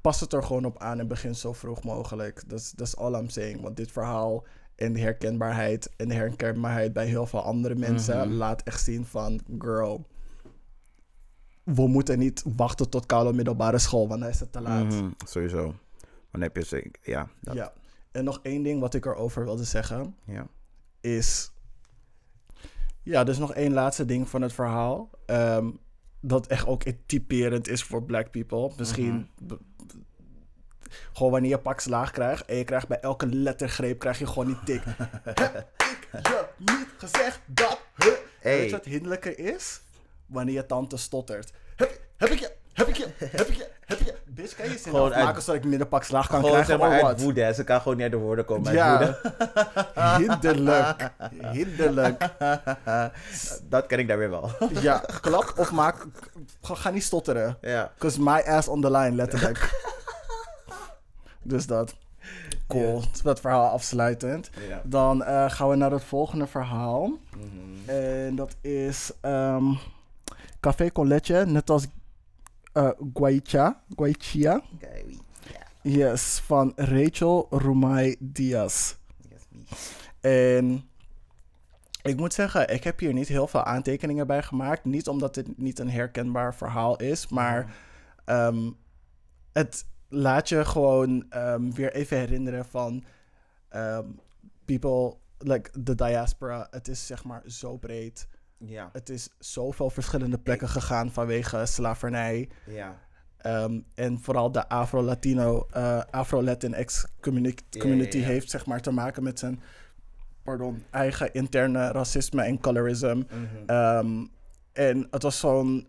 Pas 0.00 0.20
het 0.20 0.32
er 0.32 0.42
gewoon 0.42 0.64
op 0.64 0.78
aan 0.78 0.98
en 0.98 1.08
begin 1.08 1.34
zo 1.34 1.52
vroeg 1.52 1.84
mogelijk. 1.84 2.42
Dat 2.48 2.58
is- 2.58 2.70
dat 2.70 2.86
is 2.86 2.96
all 2.96 3.14
I'm 3.14 3.28
saying. 3.28 3.60
Want 3.60 3.76
dit 3.76 3.90
verhaal 3.92 4.44
en 4.74 4.92
de 4.92 5.00
herkenbaarheid 5.00 5.90
en 5.96 6.08
de 6.08 6.14
herkenbaarheid 6.14 6.92
bij 6.92 7.06
heel 7.06 7.26
veel 7.26 7.42
andere 7.42 7.74
mensen 7.74 8.18
Mhm. 8.28 8.36
laat 8.36 8.62
echt 8.62 8.82
zien 8.82 9.04
van 9.04 9.40
girl. 9.58 10.06
We 11.64 11.86
moeten 11.88 12.18
niet 12.18 12.42
wachten 12.56 12.90
tot 12.90 13.06
koude 13.06 13.32
middelbare 13.32 13.78
school, 13.78 14.08
want 14.08 14.20
dan 14.20 14.28
is 14.28 14.40
het 14.40 14.52
te 14.52 14.60
laat. 14.60 14.84
Mhm, 14.84 15.10
sowieso. 15.26 15.74
Dan 16.30 16.40
heb 16.40 16.56
je 16.56 16.64
ze, 16.64 16.90
ja. 17.02 17.28
Dat, 17.40 17.54
ja. 17.54 17.62
Ja. 17.62 17.72
En 18.10 18.24
nog 18.24 18.40
één 18.42 18.62
ding 18.62 18.80
wat 18.80 18.94
ik 18.94 19.06
erover 19.06 19.44
wilde 19.44 19.64
zeggen 19.64 20.14
ja. 20.24 20.46
is. 21.00 21.52
Ja, 23.08 23.24
dus 23.24 23.38
nog 23.38 23.54
één 23.54 23.72
laatste 23.72 24.04
ding 24.04 24.28
van 24.28 24.42
het 24.42 24.52
verhaal. 24.52 25.10
ehm, 25.26 25.70
dat 26.20 26.46
echt 26.46 26.66
ook 26.66 26.82
typerend 27.06 27.68
is 27.68 27.82
voor 27.82 28.02
black 28.04 28.30
people. 28.30 28.70
Misschien. 28.76 29.30
b- 29.46 29.58
gewoon 31.12 31.32
wanneer 31.32 31.50
je 31.50 31.58
pak 31.58 31.80
slaag 31.80 32.10
krijgt 32.10 32.44
en 32.44 32.56
je 32.56 32.64
krijgt 32.64 32.88
bij 32.88 33.00
elke 33.00 33.26
lettergreep 33.26 33.98
krijg 33.98 34.18
je 34.18 34.26
gewoon 34.26 34.46
die 34.46 34.58
tik. 34.64 34.82
Heb 35.24 35.38
ik 35.88 36.08
je 36.10 36.44
niet 36.56 36.88
gezegd 36.96 37.40
dat... 37.46 37.80
Huh? 37.96 38.12
Hey. 38.40 38.56
Weet 38.58 38.70
je 38.70 38.76
wat 38.76 38.84
hinderlijker 38.84 39.38
is? 39.38 39.80
Wanneer 40.26 40.54
je 40.54 40.66
tante 40.66 40.96
stottert. 40.96 41.52
Heb, 41.76 42.00
heb 42.16 42.28
ik 42.30 42.38
je... 42.38 42.52
Heb 42.72 42.88
ik 42.88 42.96
je... 42.96 43.08
Heb 43.18 43.46
ik 43.48 43.54
je... 43.54 43.70
Heb 43.80 43.98
ik 43.98 44.06
je... 44.06 44.14
Bitch, 44.38 44.56
kan 44.56 44.68
je 44.70 44.78
zin 44.78 44.92
Gewoon 44.92 45.10
afmaken 45.10 45.34
uit- 45.34 45.44
zodat 45.44 45.62
ik 45.62 45.68
minder 45.68 45.86
pak 45.86 46.04
slaag 46.04 46.26
kan 46.26 46.36
Gewoon 46.36 46.50
krijgen 46.62 46.78
zeg 46.78 46.88
maar 46.90 47.02
uit 47.02 47.22
woede. 47.22 47.52
Ze 47.54 47.64
kan 47.64 47.80
gewoon 47.80 47.94
niet 47.94 48.02
uit 48.02 48.12
de 48.12 48.18
woorden 48.18 48.44
komen 48.44 48.78
uit 48.78 48.98
woede. 48.98 49.20
Ja, 49.94 50.16
hinderlijk. 50.18 51.10
Hinderlijk. 51.52 52.28
Dat 53.68 53.86
ken 53.86 53.98
ik 53.98 54.08
daar 54.08 54.18
weer 54.18 54.30
wel. 54.30 54.50
Ja, 54.80 55.02
klap 55.20 55.52
of 55.56 55.72
maak... 55.72 56.06
Ga, 56.62 56.90
niet 56.90 57.02
stotteren. 57.02 57.56
ja. 57.60 57.92
Cause 57.98 58.22
my 58.22 58.40
ass 58.46 58.68
on 58.68 58.80
the 58.80 58.90
line, 58.90 59.14
letterlijk. 59.14 59.82
dus 61.42 61.66
dat. 61.66 61.94
Cool. 62.68 63.02
Dat 63.22 63.40
verhaal 63.40 63.68
afsluitend. 63.68 64.50
Ja. 64.68 64.80
Dan 64.84 65.24
eh, 65.24 65.50
gaan 65.50 65.68
we 65.68 65.76
naar 65.76 65.90
het 65.90 66.04
volgende 66.04 66.46
verhaal. 66.46 67.10
Mhm. 67.36 67.90
En 67.90 68.36
dat 68.36 68.54
is 68.60 69.10
ehm, 69.20 69.64
Café 70.60 70.92
con 70.92 71.06
leche, 71.06 71.44
net 71.46 71.70
als 71.70 71.86
eh 72.78 72.90
Guaicha. 73.14 73.82
Guaichia. 73.96 74.62
Yes, 75.82 76.40
van 76.44 76.72
Rachel 76.76 77.46
Rumai 77.50 78.16
Diaz. 78.18 78.94
Yes. 79.28 79.42
En 80.20 80.88
ik 82.02 82.16
moet 82.16 82.34
zeggen, 82.34 82.74
ik 82.74 82.84
heb 82.84 82.98
hier 82.98 83.12
niet 83.12 83.28
heel 83.28 83.46
veel 83.46 83.64
aantekeningen 83.64 84.26
bij 84.26 84.42
gemaakt. 84.42 84.84
Niet 84.84 85.08
omdat 85.08 85.34
dit 85.34 85.58
niet 85.58 85.78
een 85.78 85.90
herkenbaar 85.90 86.54
verhaal 86.54 86.96
is, 86.96 87.28
maar 87.28 87.74
ehm, 88.24 88.70
het 89.52 89.86
laat 90.08 90.48
je 90.48 90.64
gewoon 90.64 91.26
ehm, 91.30 91.70
weer 91.70 91.92
even 91.92 92.18
herinneren 92.18 92.64
van 92.64 93.04
ehm, 93.68 94.06
people, 94.64 95.16
like 95.38 95.82
the 95.82 95.94
diaspora. 95.94 96.66
Het 96.70 96.88
is 96.88 97.06
zeg 97.06 97.24
maar 97.24 97.42
zo 97.46 97.76
breed. 97.76 98.28
Ja. 98.58 98.90
Het 98.92 99.08
is 99.08 99.28
zoveel 99.38 99.90
verschillende 99.90 100.38
plekken 100.38 100.68
gegaan 100.68 101.12
vanwege 101.12 101.66
slavernij. 101.66 102.48
Ja. 102.66 102.98
Ehm, 103.36 103.80
en 103.94 104.20
vooral 104.20 104.52
de 104.52 104.68
Afro-Latino, 104.68 105.66
eh 105.70 106.02
Afro-Latinx 106.10 107.06
community 107.20 108.16
ja, 108.16 108.22
ja. 108.22 108.26
heeft 108.26 108.50
zeg 108.50 108.66
maar 108.66 108.80
te 108.80 108.90
maken 108.90 109.22
met 109.22 109.38
zijn 109.38 109.60
pardon, 110.42 110.84
eigen 110.90 111.32
interne 111.32 111.92
racisme 111.92 112.42
en 112.42 112.60
colorism. 112.60 113.22
Mhm. 113.26 113.26
Ehm, 113.66 114.26
en 114.72 115.06
het 115.10 115.22
was 115.22 115.38
zo'n 115.38 115.86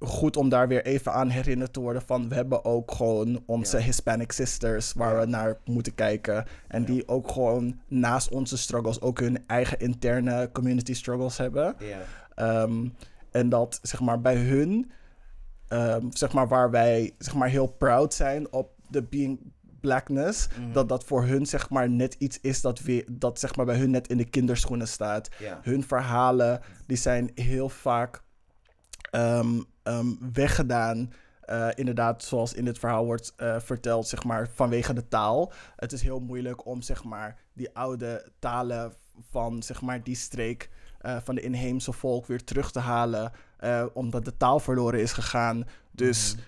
goed 0.00 0.36
om 0.36 0.48
daar 0.48 0.68
weer 0.68 0.84
even 0.84 1.12
aan 1.12 1.28
herinnerd 1.28 1.72
te 1.72 1.80
worden 1.80 2.02
van 2.06 2.28
we 2.28 2.34
hebben 2.34 2.64
ook 2.64 2.90
gewoon 2.92 3.42
onze 3.46 3.78
Ja. 3.78 3.84
Hispanic 3.84 4.32
sisters 4.32 4.92
waar 4.92 5.14
Ja. 5.14 5.20
we 5.20 5.26
naar 5.26 5.58
moeten 5.64 5.94
kijken. 5.94 6.44
En 6.68 6.80
Ja. 6.80 6.86
die 6.86 7.08
ook 7.08 7.30
gewoon 7.30 7.80
naast 7.88 8.28
onze 8.28 8.56
struggles 8.58 9.00
ook 9.00 9.20
hun 9.20 9.44
eigen 9.46 9.78
interne 9.78 10.50
community 10.52 10.94
struggles 10.94 11.36
hebben. 11.36 11.74
Ja. 11.78 11.98
Ehm, 12.34 12.88
en 13.30 13.48
dat 13.48 13.78
zeg 13.82 14.00
maar 14.00 14.20
bij 14.20 14.36
hun, 14.36 14.90
ehm, 15.68 16.06
zeg 16.10 16.32
maar 16.32 16.48
waar 16.48 16.70
wij 16.70 17.14
zeg 17.18 17.34
maar 17.34 17.48
heel 17.48 17.66
proud 17.68 18.14
zijn 18.14 18.52
op 18.52 18.70
de 18.88 19.02
being 19.02 19.52
blackness, 19.80 20.48
Mhm. 20.48 20.72
dat 20.72 20.88
dat 20.88 21.04
voor 21.04 21.24
hun 21.24 21.46
zeg 21.46 21.70
maar 21.70 21.90
net 21.90 22.14
iets 22.18 22.38
is 22.40 22.60
dat, 22.60 22.80
weer, 22.80 23.04
dat 23.12 23.38
zeg 23.40 23.56
maar 23.56 23.66
bij 23.66 23.76
hun 23.76 23.90
net 23.90 24.08
in 24.08 24.16
de 24.16 24.24
kinderschoenen 24.30 24.88
staat. 24.88 25.28
Hun 25.62 25.84
verhalen 25.84 26.60
die 26.86 26.96
zijn 26.96 27.30
heel 27.34 27.68
vaak 27.68 28.22
ehm, 29.10 29.60
ehm, 29.90 30.32
weggedaan. 30.32 31.12
eh, 31.40 31.68
inderdaad, 31.74 32.22
zoals 32.24 32.52
in 32.54 32.64
dit 32.64 32.78
verhaal 32.78 33.04
wordt 33.04 33.32
eh, 33.36 33.60
verteld, 33.60 34.08
zeg 34.08 34.24
maar, 34.24 34.48
vanwege 34.54 34.92
de 34.92 35.08
taal. 35.08 35.52
Het 35.76 35.92
is 35.92 36.02
heel 36.02 36.20
moeilijk 36.20 36.66
om, 36.66 36.82
zeg 36.82 37.04
maar, 37.04 37.38
die 37.52 37.74
oude 37.74 38.32
talen 38.38 38.92
van, 39.30 39.62
zeg 39.62 39.80
maar, 39.80 40.02
die 40.02 40.16
streek 40.16 40.70
eh, 41.00 41.16
van 41.24 41.34
de 41.34 41.40
inheemse 41.40 41.92
volk 41.92 42.26
weer 42.26 42.44
terug 42.44 42.70
te 42.72 42.78
halen, 42.78 43.32
omdat 43.92 44.24
de 44.24 44.36
taal 44.36 44.60
verloren 44.60 45.00
is 45.00 45.12
gegaan. 45.12 45.64
Dus 45.90 46.34
Mhm. 46.34 46.42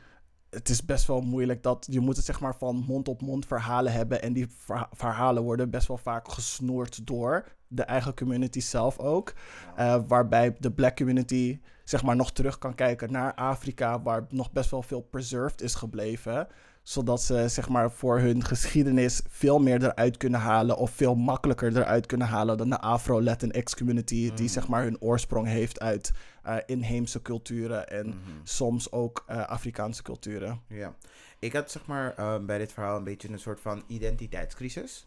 het 0.51 0.69
is 0.69 0.85
best 0.85 1.06
wel 1.06 1.20
moeilijk 1.20 1.62
dat 1.62 1.86
je 1.90 2.01
moet 2.01 2.16
het 2.16 2.24
zeg 2.24 2.40
maar 2.40 2.56
van 2.56 2.77
mond 2.77 3.09
op 3.09 3.20
mond 3.23 3.47
verhalen 3.47 3.93
hebben 3.93 4.23
en 4.23 4.32
die 4.32 4.47
verha- 4.56 4.89
verhalen 4.93 5.43
worden 5.43 5.70
best 5.70 5.89
wel 5.89 5.97
vaak 5.98 6.28
gesnoerd 6.32 7.06
door 7.06 7.44
de 7.73 7.82
eigen 7.82 8.15
community 8.15 8.61
zelf 8.61 8.99
ook, 8.99 9.32
Eh, 9.77 9.99
waarbij 10.07 10.57
de 10.59 10.70
black 10.73 10.97
community 10.97 11.61
zeg 11.85 12.03
maar 12.03 12.16
nog 12.16 12.32
terug 12.32 12.59
kan 12.59 12.74
kijken 12.74 13.12
naar 13.12 13.35
Afrika 13.35 14.03
waar 14.03 14.27
nog 14.31 14.53
best 14.53 14.70
wel 14.70 14.82
veel 14.82 15.01
preserved 15.01 15.62
is 15.62 15.74
gebleven, 15.74 16.47
zodat 16.82 17.23
ze 17.23 17.49
zeg 17.49 17.69
maar 17.69 17.90
voor 17.90 18.19
hun 18.19 18.44
geschiedenis 18.44 19.23
veel 19.28 19.59
meer 19.59 19.82
eruit 19.85 20.16
kunnen 20.16 20.40
halen 20.40 20.77
of 20.77 20.90
veel 20.90 21.15
makkelijker 21.15 21.77
eruit 21.77 22.07
kunnen 22.07 22.27
halen 22.27 22.57
dan 22.59 22.70
de 22.70 22.81
Afro-Latinx 22.81 23.74
community 23.77 24.15
die 24.35 24.40
Mm. 24.43 24.49
zeg 24.49 24.69
maar 24.69 24.82
hun 24.82 25.01
oorsprong 25.01 25.47
heeft 25.47 25.81
uit 25.81 26.12
eh, 26.43 26.57
inheemse 26.66 27.23
culturen 27.23 27.89
en 27.89 28.07
Mhm. 28.07 28.16
soms 28.43 28.93
ook 28.93 29.24
eh, 29.27 29.47
Afrikaanse 29.47 30.03
culturen. 30.03 30.61
Ja, 30.69 30.94
ik 31.39 31.53
had 31.53 31.70
zeg 31.70 31.86
maar 31.86 32.15
bij 32.47 32.59
dit 32.59 32.73
verhaal 32.73 32.97
een 32.97 33.05
beetje 33.05 33.28
een 33.28 33.39
soort 33.39 33.61
van 33.61 33.82
identiteitscrisis. 33.86 35.07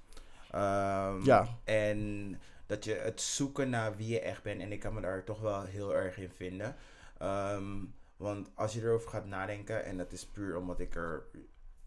Ehm, 0.52 1.24
Ja. 1.24 1.48
En 1.64 2.40
dat 2.66 2.84
je 2.84 2.94
het 2.94 3.22
zoeken 3.22 3.70
naar 3.70 3.96
wie 3.96 4.08
je 4.08 4.20
echt 4.20 4.44
bent. 4.44 4.62
En 4.62 4.72
ik 4.72 4.80
kan 4.80 4.94
me 4.94 5.02
daar 5.02 5.24
toch 5.24 5.40
wel 5.42 5.64
heel 5.64 5.96
erg 5.96 6.18
in 6.18 6.30
vinden. 6.36 6.76
Ehm, 7.18 7.84
want 8.18 8.50
als 8.54 8.74
je 8.74 8.82
erover 8.82 9.10
gaat 9.10 9.26
nadenken, 9.26 9.86
en 9.86 9.98
dat 9.98 10.12
is 10.12 10.26
puur 10.26 10.58
omdat 10.58 10.80
ik 10.80 10.96
er. 10.96 11.24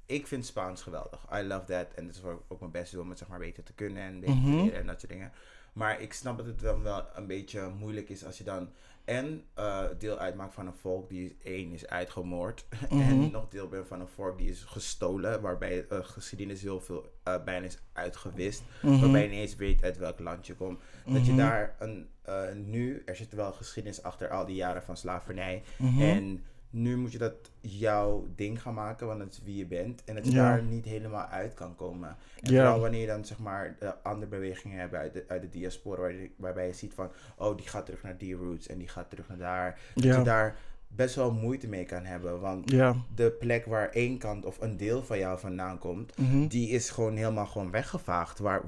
Ik 0.07 0.27
vind 0.27 0.47
Spaans 0.47 0.83
geweldig. 0.83 1.27
I 1.35 1.43
love 1.43 1.65
that. 1.65 1.87
En 1.95 2.07
dat 2.07 2.15
is 2.15 2.21
wat 2.21 2.33
ik 2.33 2.41
ook 2.49 2.61
mijn 2.61 2.73
best 2.73 2.93
doe 2.93 3.03
om 3.03 3.09
het 3.09 3.19
zeg 3.19 3.29
maar 3.29 3.39
beter 3.39 3.63
te 3.63 3.73
kunnen 3.73 4.03
en 4.03 4.21
beter 4.21 4.35
te 4.35 4.41
Mhm. 4.41 4.57
leren 4.57 4.79
en 4.81 4.87
dat 4.87 5.01
soort 5.01 5.13
dingen. 5.13 5.33
Maar 5.73 6.01
ik 6.01 6.13
snap 6.13 6.37
dat 6.37 6.47
het 6.47 6.61
dan 6.61 6.83
wel 6.83 7.07
een 7.15 7.27
beetje 7.27 7.69
moeilijk 7.69 8.09
is 8.09 8.25
als 8.25 8.39
je 8.39 8.45
dan 8.45 8.71
en 9.09 9.45
eh, 9.55 9.85
deel 9.99 10.19
uitmaakt 10.19 10.55
van 10.55 10.67
een 10.67 10.75
volk 10.75 11.09
die 11.09 11.37
één 11.43 11.73
is 11.73 11.87
uitgemoord. 11.87 12.65
Mhm. 12.91 13.01
En 13.01 13.31
nog 13.31 13.49
deel 13.49 13.69
bent 13.69 13.87
van 13.87 14.01
een 14.01 14.09
volk 14.09 14.39
die 14.39 14.51
is 14.51 14.65
gestolen. 14.65 15.41
Waarbij 15.41 15.87
uh, 15.93 15.99
geschiedenis 16.03 16.63
heel 16.63 16.81
veel 16.81 17.13
eh, 17.23 17.45
bijna 17.45 17.67
is 17.67 17.79
uitgewist. 17.93 18.63
Mhm. 18.83 19.01
Waarbij 19.01 19.23
je 19.23 19.29
niet 19.29 19.39
eens 19.39 19.57
weet 19.57 19.83
uit 19.83 19.97
welk 19.99 20.19
land 20.19 20.47
je 20.47 20.55
komt. 20.55 20.81
Dat 21.07 21.25
je 21.27 21.33
Mhm. 21.33 21.41
daar 21.41 21.77
een, 21.79 22.09
eh, 22.23 22.53
nu, 22.55 23.03
er 23.07 23.17
zit 23.17 23.33
wel 23.33 23.53
geschiedenis 23.53 24.03
achter 24.03 24.29
al 24.31 24.47
die 24.47 24.57
jaren 24.57 24.83
van 24.83 24.97
slavernij. 24.97 25.63
Mhm. 25.79 26.03
En 26.03 26.45
nu 26.71 26.97
moet 26.97 27.13
je 27.13 27.19
dat 27.19 27.35
jouw 27.61 28.27
ding 28.37 28.63
gaan 28.63 28.75
maken, 28.75 29.07
want 29.07 29.19
dat 29.19 29.33
is 29.33 29.41
wie 29.45 29.57
je 29.57 29.67
bent. 29.67 30.05
En 30.05 30.15
dat 30.15 30.25
je 30.27 30.33
Ja. 30.33 30.43
daar 30.43 30.63
niet 30.63 30.85
helemaal 30.85 31.27
uit 31.27 31.55
kan 31.55 31.75
komen. 31.77 32.09
En 32.43 32.53
Ja. 32.53 32.59
vooral 32.61 32.81
wanneer 32.81 33.01
je 33.01 33.07
dan 33.07 33.25
zeg 33.25 33.39
maar 33.39 33.77
de 33.79 34.03
andere 34.03 34.31
bewegingen 34.31 34.79
hebt 34.79 34.95
uit 34.95 35.13
de, 35.13 35.25
uit 35.29 35.43
de 35.43 35.49
diaspora, 35.49 36.01
waar 36.01 36.13
je- 36.13 36.31
waarbij 36.37 36.67
je 36.67 36.73
ziet 36.73 36.95
van, 36.95 37.11
oh 37.37 37.57
die 37.57 37.69
gaat 37.69 37.85
terug 37.87 38.03
naar 38.03 38.19
die 38.19 38.35
roots 38.35 38.67
en 38.67 38.79
die 38.79 38.89
gaat 38.89 39.11
terug 39.11 39.29
naar 39.29 39.39
daar. 39.39 39.79
Dat 39.95 40.05
Ja. 40.05 40.17
je 40.19 40.23
daar 40.25 40.57
best 40.89 41.15
wel 41.15 41.33
moeite 41.33 41.69
mee 41.69 41.85
kan 41.85 42.05
hebben. 42.05 42.41
Want 42.41 42.71
Ja. 42.71 42.97
de 43.15 43.31
plek 43.31 43.65
waar 43.67 43.89
één 43.91 44.19
kant 44.19 44.45
of 44.45 44.61
een 44.61 44.77
deel 44.77 45.03
van 45.03 45.19
jou 45.19 45.39
vandaan 45.39 45.79
komt, 45.79 46.19
Mhm. 46.19 46.47
die 46.47 46.69
is 46.69 46.91
gewoon 46.91 47.17
helemaal 47.17 47.47
gewoon 47.47 47.71
weggevaagd. 47.71 48.39
Waar, 48.39 48.63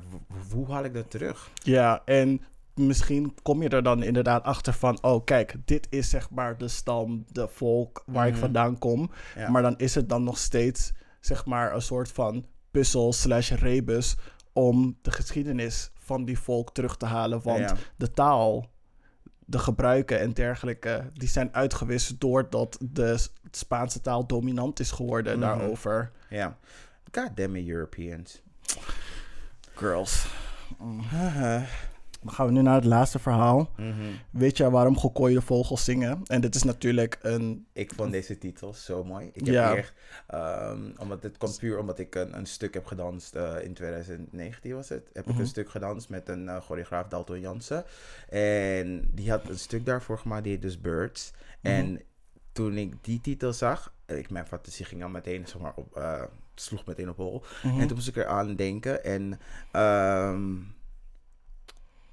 hoe 0.53 0.71
haal 0.71 0.85
ik 0.85 0.95
dat 0.95 1.11
terug? 1.11 1.51
Ja, 1.55 2.03
en 2.05 2.41
misschien 2.87 3.35
kom 3.43 3.63
je 3.63 3.69
er 3.69 3.83
dan 3.83 4.03
inderdaad 4.03 4.45
achter 4.45 4.73
van, 4.73 5.03
oh 5.03 5.25
kijk, 5.25 5.55
dit 5.65 5.87
is 5.91 6.11
zeg 6.11 6.31
maar 6.31 6.59
de 6.59 6.69
stam, 6.69 7.25
de 7.29 7.49
volk 7.49 8.03
waar 8.07 8.27
ik 8.27 8.33
Mhm. 8.33 8.41
vandaan 8.41 8.79
kom. 8.79 9.11
Ja. 9.37 9.51
Maar 9.51 9.63
dan 9.63 9.79
is 9.79 9.95
het 9.95 10.09
dan 10.09 10.25
nog 10.25 10.39
steeds 10.39 10.93
zeg 11.21 11.47
maar 11.47 11.75
een 11.75 11.83
soort 11.83 12.13
van 12.13 12.47
puzzel 12.71 13.13
slash 13.13 13.51
rebus 13.53 14.17
om 14.53 14.99
de 15.03 15.11
geschiedenis 15.11 15.91
van 15.99 16.25
die 16.25 16.39
volk 16.39 16.73
terug 16.75 16.97
te 16.97 17.07
halen. 17.07 17.43
Want 17.43 17.59
Ja. 17.59 17.77
de 17.97 18.11
taal, 18.11 18.71
de 19.45 19.59
gebruiken 19.59 20.21
en 20.21 20.33
dergelijke, 20.33 21.11
die 21.15 21.29
zijn 21.29 21.55
uitgewist 21.55 22.21
doordat 22.21 22.79
de 22.81 23.27
Spaanse 23.51 24.01
taal 24.01 24.27
dominant 24.27 24.81
is 24.81 24.91
geworden 24.91 25.39
Mhm. 25.39 25.41
daarover. 25.49 26.11
Ja. 26.29 26.57
God 27.13 27.37
damn 27.37 27.57
it, 27.57 27.69
Europeans. 27.69 28.43
Girls. 29.75 30.27
Haha. 31.11 31.65
Dan 32.23 32.33
gaan 32.33 32.47
we 32.47 32.53
nu 32.53 32.63
naar 32.63 32.75
het 32.75 32.85
laatste 32.85 33.19
verhaal. 33.19 33.71
Mhm. 33.77 33.95
Weet 34.31 34.57
je 34.57 34.71
waarom 34.71 34.99
gekooide 34.99 35.41
vogels 35.41 35.85
zingen? 35.85 36.21
En 36.27 36.41
dit 36.41 36.55
is 36.55 36.63
natuurlijk 36.63 37.19
een... 37.23 37.67
Ik 37.73 37.93
vond 37.95 38.13
deze 38.13 38.39
titel 38.39 38.75
zo 38.75 39.05
mooi. 39.05 39.27
Ik 39.33 39.35
heb 39.47 39.55
Ja. 39.55 39.69
hier 39.69 39.79
echt, 39.79 39.93
ehm, 40.27 40.81
omdat 40.99 41.23
het 41.23 41.39
komt 41.39 41.59
puur 41.59 41.79
omdat 41.79 41.99
ik 41.99 42.15
een, 42.15 42.37
een 42.37 42.47
stuk 42.47 42.75
heb 42.75 42.87
gedanst 42.87 43.35
eh, 43.35 43.55
in 43.63 43.75
2019 43.75 44.75
was 44.75 44.89
het. 44.89 45.09
Heb 45.13 45.25
ik 45.25 45.31
Mhm. 45.33 45.41
een 45.41 45.47
stuk 45.47 45.71
gedanst 45.71 46.09
met 46.09 46.29
een 46.29 46.49
eh, 46.49 46.57
choreograaf 46.61 47.09
Dalton 47.09 47.41
Jansen. 47.41 47.85
En 48.29 49.09
die 49.13 49.31
had 49.31 49.49
een 49.49 49.59
stuk 49.59 49.87
daarvoor 49.87 50.19
gemaakt, 50.19 50.43
die 50.43 50.53
heet 50.53 50.63
dus 50.63 50.81
Birds. 50.81 51.33
Mhm. 51.63 51.73
En 51.75 52.01
toen 52.53 52.77
ik 52.77 52.95
die 53.05 53.21
titel 53.21 53.53
zag, 53.53 53.93
ik, 54.07 54.31
mijn 54.31 54.47
fantasie 54.47 54.85
ging 54.85 55.03
al 55.03 55.09
meteen, 55.09 55.47
zeg 55.47 55.61
maar, 55.61 55.73
op, 55.77 55.97
eh, 55.97 56.23
sloeg 56.55 56.87
meteen 56.87 57.09
op 57.09 57.17
hol. 57.17 57.43
Mhm. 57.63 57.81
En 57.81 57.87
toen 57.87 57.97
moest 57.97 58.09
ik 58.09 58.17
eraan 58.17 58.57
denken. 58.57 59.05
En, 59.05 59.41
ehm, 59.73 60.55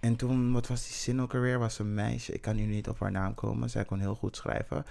en 0.07 0.15
toen, 0.15 0.51
wat 0.51 0.67
was 0.67 0.83
die 0.85 0.95
zin 0.95 1.21
ook 1.21 1.33
alweer? 1.33 1.59
Was 1.59 1.79
een 1.79 1.93
meisje. 1.93 2.33
Ik 2.33 2.41
kan 2.41 2.55
nu 2.55 2.65
niet 2.65 2.87
op 2.89 2.99
haar 2.99 3.11
naam 3.11 3.33
komen. 3.33 3.69
Zij 3.69 3.85
kon 3.85 3.99
heel 3.99 4.15
goed 4.15 4.35
schrijven. 4.35 4.85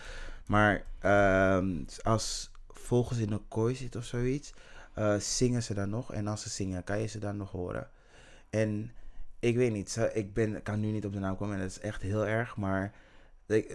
Maar 0.46 0.84
ehm, 0.98 1.84
als 2.02 2.50
vogels 2.68 3.18
in 3.18 3.32
een 3.32 3.48
kooi 3.48 3.74
zit 3.74 3.96
of 3.96 4.04
zoiets. 4.04 4.52
eh, 4.94 5.14
zingen 5.16 5.62
ze 5.62 5.74
dan 5.74 5.88
nog. 5.90 6.12
En 6.12 6.26
als 6.26 6.42
ze 6.42 6.48
zingen, 6.48 6.84
kan 6.84 6.98
je 7.00 7.06
ze 7.06 7.18
dan 7.18 7.36
nog 7.36 7.50
horen. 7.50 7.88
En 8.50 8.92
ik 9.38 9.56
weet 9.56 9.72
niet, 9.72 9.90
ze- 9.90 10.10
ik 10.14 10.32
ben, 10.34 10.62
kan 10.62 10.80
nu 10.80 10.90
niet 10.90 11.04
op 11.04 11.12
de 11.12 11.18
naam 11.18 11.36
komen 11.36 11.54
en 11.54 11.60
dat 11.60 11.70
is 11.70 11.80
echt 11.80 12.02
heel 12.02 12.26
erg. 12.26 12.56
Maar 12.56 12.92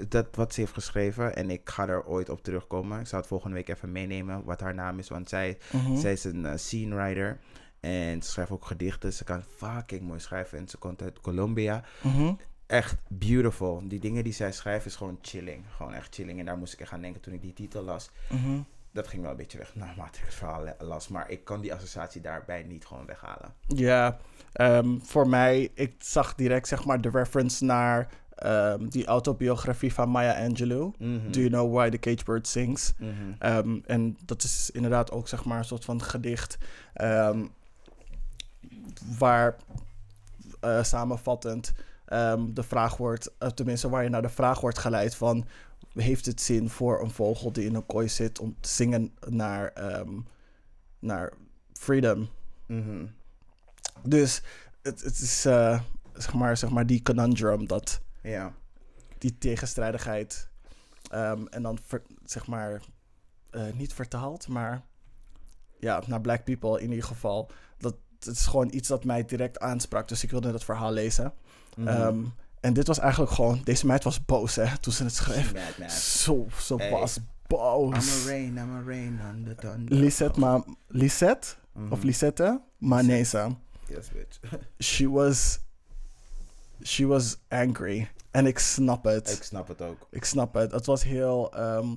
dat 0.09 0.35
wat 0.35 0.53
ze 0.53 0.59
heeft 0.59 0.73
geschreven, 0.73 1.35
en 1.35 1.49
ik 1.49 1.69
ga 1.69 1.87
er 1.87 2.05
ooit 2.05 2.29
op 2.29 2.43
terugkomen. 2.43 2.99
Ik 2.99 3.07
zal 3.07 3.19
het 3.19 3.27
volgende 3.27 3.55
week 3.55 3.67
even 3.69 3.91
meenemen 3.91 4.43
wat 4.43 4.59
haar 4.61 4.73
naam 4.73 4.99
is. 4.99 5.07
Want 5.09 5.29
zij, 5.29 5.57
Mhm. 5.71 5.97
zij 5.97 6.11
is 6.11 6.23
een 6.23 6.45
eh, 6.45 6.57
scene 6.57 6.95
writer. 6.95 7.39
En 7.81 8.21
ze 8.21 8.29
schrijft 8.29 8.51
ook 8.51 8.65
gedichten. 8.65 9.13
Ze 9.13 9.23
kan 9.23 9.43
fucking 9.57 10.01
mooi 10.01 10.19
schrijven. 10.19 10.57
En 10.57 10.67
ze 10.67 10.77
komt 10.77 11.01
uit 11.01 11.19
Colombia. 11.21 11.83
Mhm. 12.01 12.33
Echt 12.65 12.97
beautiful. 13.07 13.81
Die 13.87 13.99
dingen 13.99 14.23
die 14.23 14.33
zij 14.33 14.51
schrijft 14.51 14.85
is 14.85 14.95
gewoon 14.95 15.19
chilling. 15.21 15.63
Gewoon 15.75 15.93
echt 15.93 16.15
chilling. 16.15 16.39
En 16.39 16.45
daar 16.45 16.57
moest 16.57 16.73
ik 16.73 16.79
echt 16.79 16.91
aan 16.91 17.01
denken 17.01 17.21
toen 17.21 17.33
ik 17.33 17.41
die 17.41 17.53
titel 17.53 17.83
las. 17.83 18.09
Mhm. 18.29 18.59
Dat 18.91 19.07
ging 19.07 19.21
wel 19.21 19.31
een 19.31 19.37
beetje 19.37 19.57
weg 19.57 19.75
naarmate 19.75 20.19
ik 20.19 20.25
het 20.25 20.33
verhaal 20.33 20.65
las. 20.79 21.07
Maar 21.07 21.29
ik 21.29 21.43
kan 21.43 21.61
die 21.61 21.73
associatie 21.73 22.21
daarbij 22.21 22.63
niet 22.63 22.85
gewoon 22.85 23.05
weghalen. 23.05 23.53
Ja, 23.67 24.17
ehm, 24.53 24.99
voor 24.99 25.27
mij, 25.27 25.71
ik 25.73 25.93
zag 25.97 26.35
direct 26.35 26.67
zeg 26.67 26.85
maar 26.85 27.01
de 27.01 27.09
reference 27.09 27.65
naar 27.65 28.09
ehm, 28.35 28.87
die 28.87 29.05
autobiografie 29.05 29.93
van 29.93 30.09
Maya 30.09 30.45
Angelou. 30.47 30.93
Mhm. 30.97 31.31
Do 31.31 31.39
you 31.39 31.49
know 31.49 31.73
why 31.73 31.89
the 31.89 31.99
cage 31.99 32.23
bird 32.25 32.47
sings? 32.47 32.93
Ehm, 33.39 33.79
en 33.85 34.17
dat 34.25 34.43
is 34.43 34.69
inderdaad 34.73 35.11
ook 35.11 35.27
zeg 35.27 35.45
maar 35.45 35.57
een 35.57 35.65
soort 35.65 35.85
van 35.85 36.01
gedicht 36.01 36.57
waar 39.17 39.55
eh, 40.59 40.83
samenvattend 40.83 41.73
ehm, 42.05 42.53
de 42.53 42.63
vraag 42.63 42.97
wordt, 42.97 43.31
eh, 43.37 43.49
tenminste 43.49 43.89
waar 43.89 44.03
je 44.03 44.09
naar 44.09 44.21
de 44.21 44.29
vraag 44.29 44.59
wordt 44.61 44.77
geleid 44.77 45.15
van 45.15 45.45
heeft 45.93 46.25
het 46.25 46.41
zin 46.41 46.69
voor 46.69 47.01
een 47.01 47.11
vogel 47.11 47.51
die 47.51 47.65
in 47.65 47.75
een 47.75 47.85
kooi 47.85 48.09
zit 48.09 48.39
om 48.39 48.55
te 48.59 48.69
zingen 48.69 49.13
naar, 49.29 49.67
ehm, 49.67 50.19
naar 50.99 51.33
freedom? 51.73 52.29
Mhm. 52.65 53.05
Dus 54.03 54.41
het, 54.81 55.01
het 55.01 55.19
is 55.19 55.45
eh, 55.45 55.81
zeg, 56.13 56.33
maar, 56.33 56.57
zeg 56.57 56.69
maar 56.69 56.85
die 56.85 57.01
conundrum, 57.01 57.67
dat, 57.67 58.01
Ja. 58.21 58.53
die 59.17 59.37
tegenstrijdigheid. 59.37 60.49
Ehm, 61.09 61.45
en 61.45 61.61
dan 61.61 61.77
ver- 61.85 62.01
zeg 62.25 62.47
maar 62.47 62.81
niet 63.73 63.93
vertaald, 63.93 64.47
maar 64.47 64.81
ja, 65.79 66.01
naar 66.07 66.21
Black 66.21 66.43
People 66.43 66.81
in 66.81 66.89
ieder 66.89 67.05
geval. 67.05 67.49
Het 68.25 68.35
is 68.35 68.45
gewoon 68.45 68.73
iets 68.73 68.87
dat 68.87 69.03
mij 69.03 69.25
direct 69.25 69.59
aansprak. 69.59 70.07
Dus 70.07 70.23
ik 70.23 70.31
wilde 70.31 70.51
dat 70.51 70.63
verhaal 70.63 70.91
lezen. 70.91 71.33
Mhm. 71.75 71.87
Ehm, 71.87 72.19
en 72.59 72.73
dit 72.73 72.87
was 72.87 72.99
eigenlijk 72.99 73.31
gewoon, 73.31 73.61
deze 73.63 73.85
meid 73.85 74.03
was 74.03 74.25
boos 74.25 74.55
hè, 74.55 74.77
toen 74.77 74.93
ze 74.93 75.03
het 75.03 75.15
schreef. 75.15 75.53
Mad, 75.53 75.77
mad. 75.79 75.91
Zo, 75.91 76.47
Hey. 76.77 76.91
was 76.91 77.17
I'm 77.17 77.23
boos. 77.47 78.25
a 78.25 78.27
rain, 78.29 78.57
I'm 78.57 78.75
a 78.75 78.81
rain 78.85 79.19
on 79.29 79.43
the 79.43 79.55
thunder. 79.55 79.95
Lisette, 79.97 80.39
ma 80.39 80.63
Lisette 80.87 81.47
Mhm. 81.73 81.91
of 81.91 82.03
Lisette 82.03 82.61
Manesa. 82.77 83.55
Yes, 83.87 84.07
bitch. 84.11 84.39
she 84.95 85.09
was 85.09 85.59
she 86.83 87.05
was 87.07 87.37
angry 87.47 88.09
en 88.31 88.45
ik 88.45 88.59
snap 88.59 89.03
het 89.03 89.31
ik 89.31 89.43
snap 89.43 89.67
het 89.67 89.81
ook. 89.81 90.07
ik 90.09 90.25
snap 90.25 90.53
het 90.53 90.71
het 90.71 90.85
was 90.85 91.03
heel 91.03 91.53
ehm, 91.53 91.87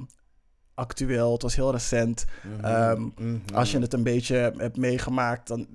actueel 0.75 1.33
het 1.33 1.43
was 1.43 1.55
heel 1.55 1.71
recent 1.73 2.25
Mhm. 2.43 2.65
Ehm, 2.65 3.01
Mhm. 3.17 3.39
als 3.55 3.71
je 3.71 3.79
het 3.79 3.93
een 3.93 4.03
beetje 4.03 4.37
hebt 4.57 4.77
meegemaakt 4.77 5.49
dan 5.49 5.67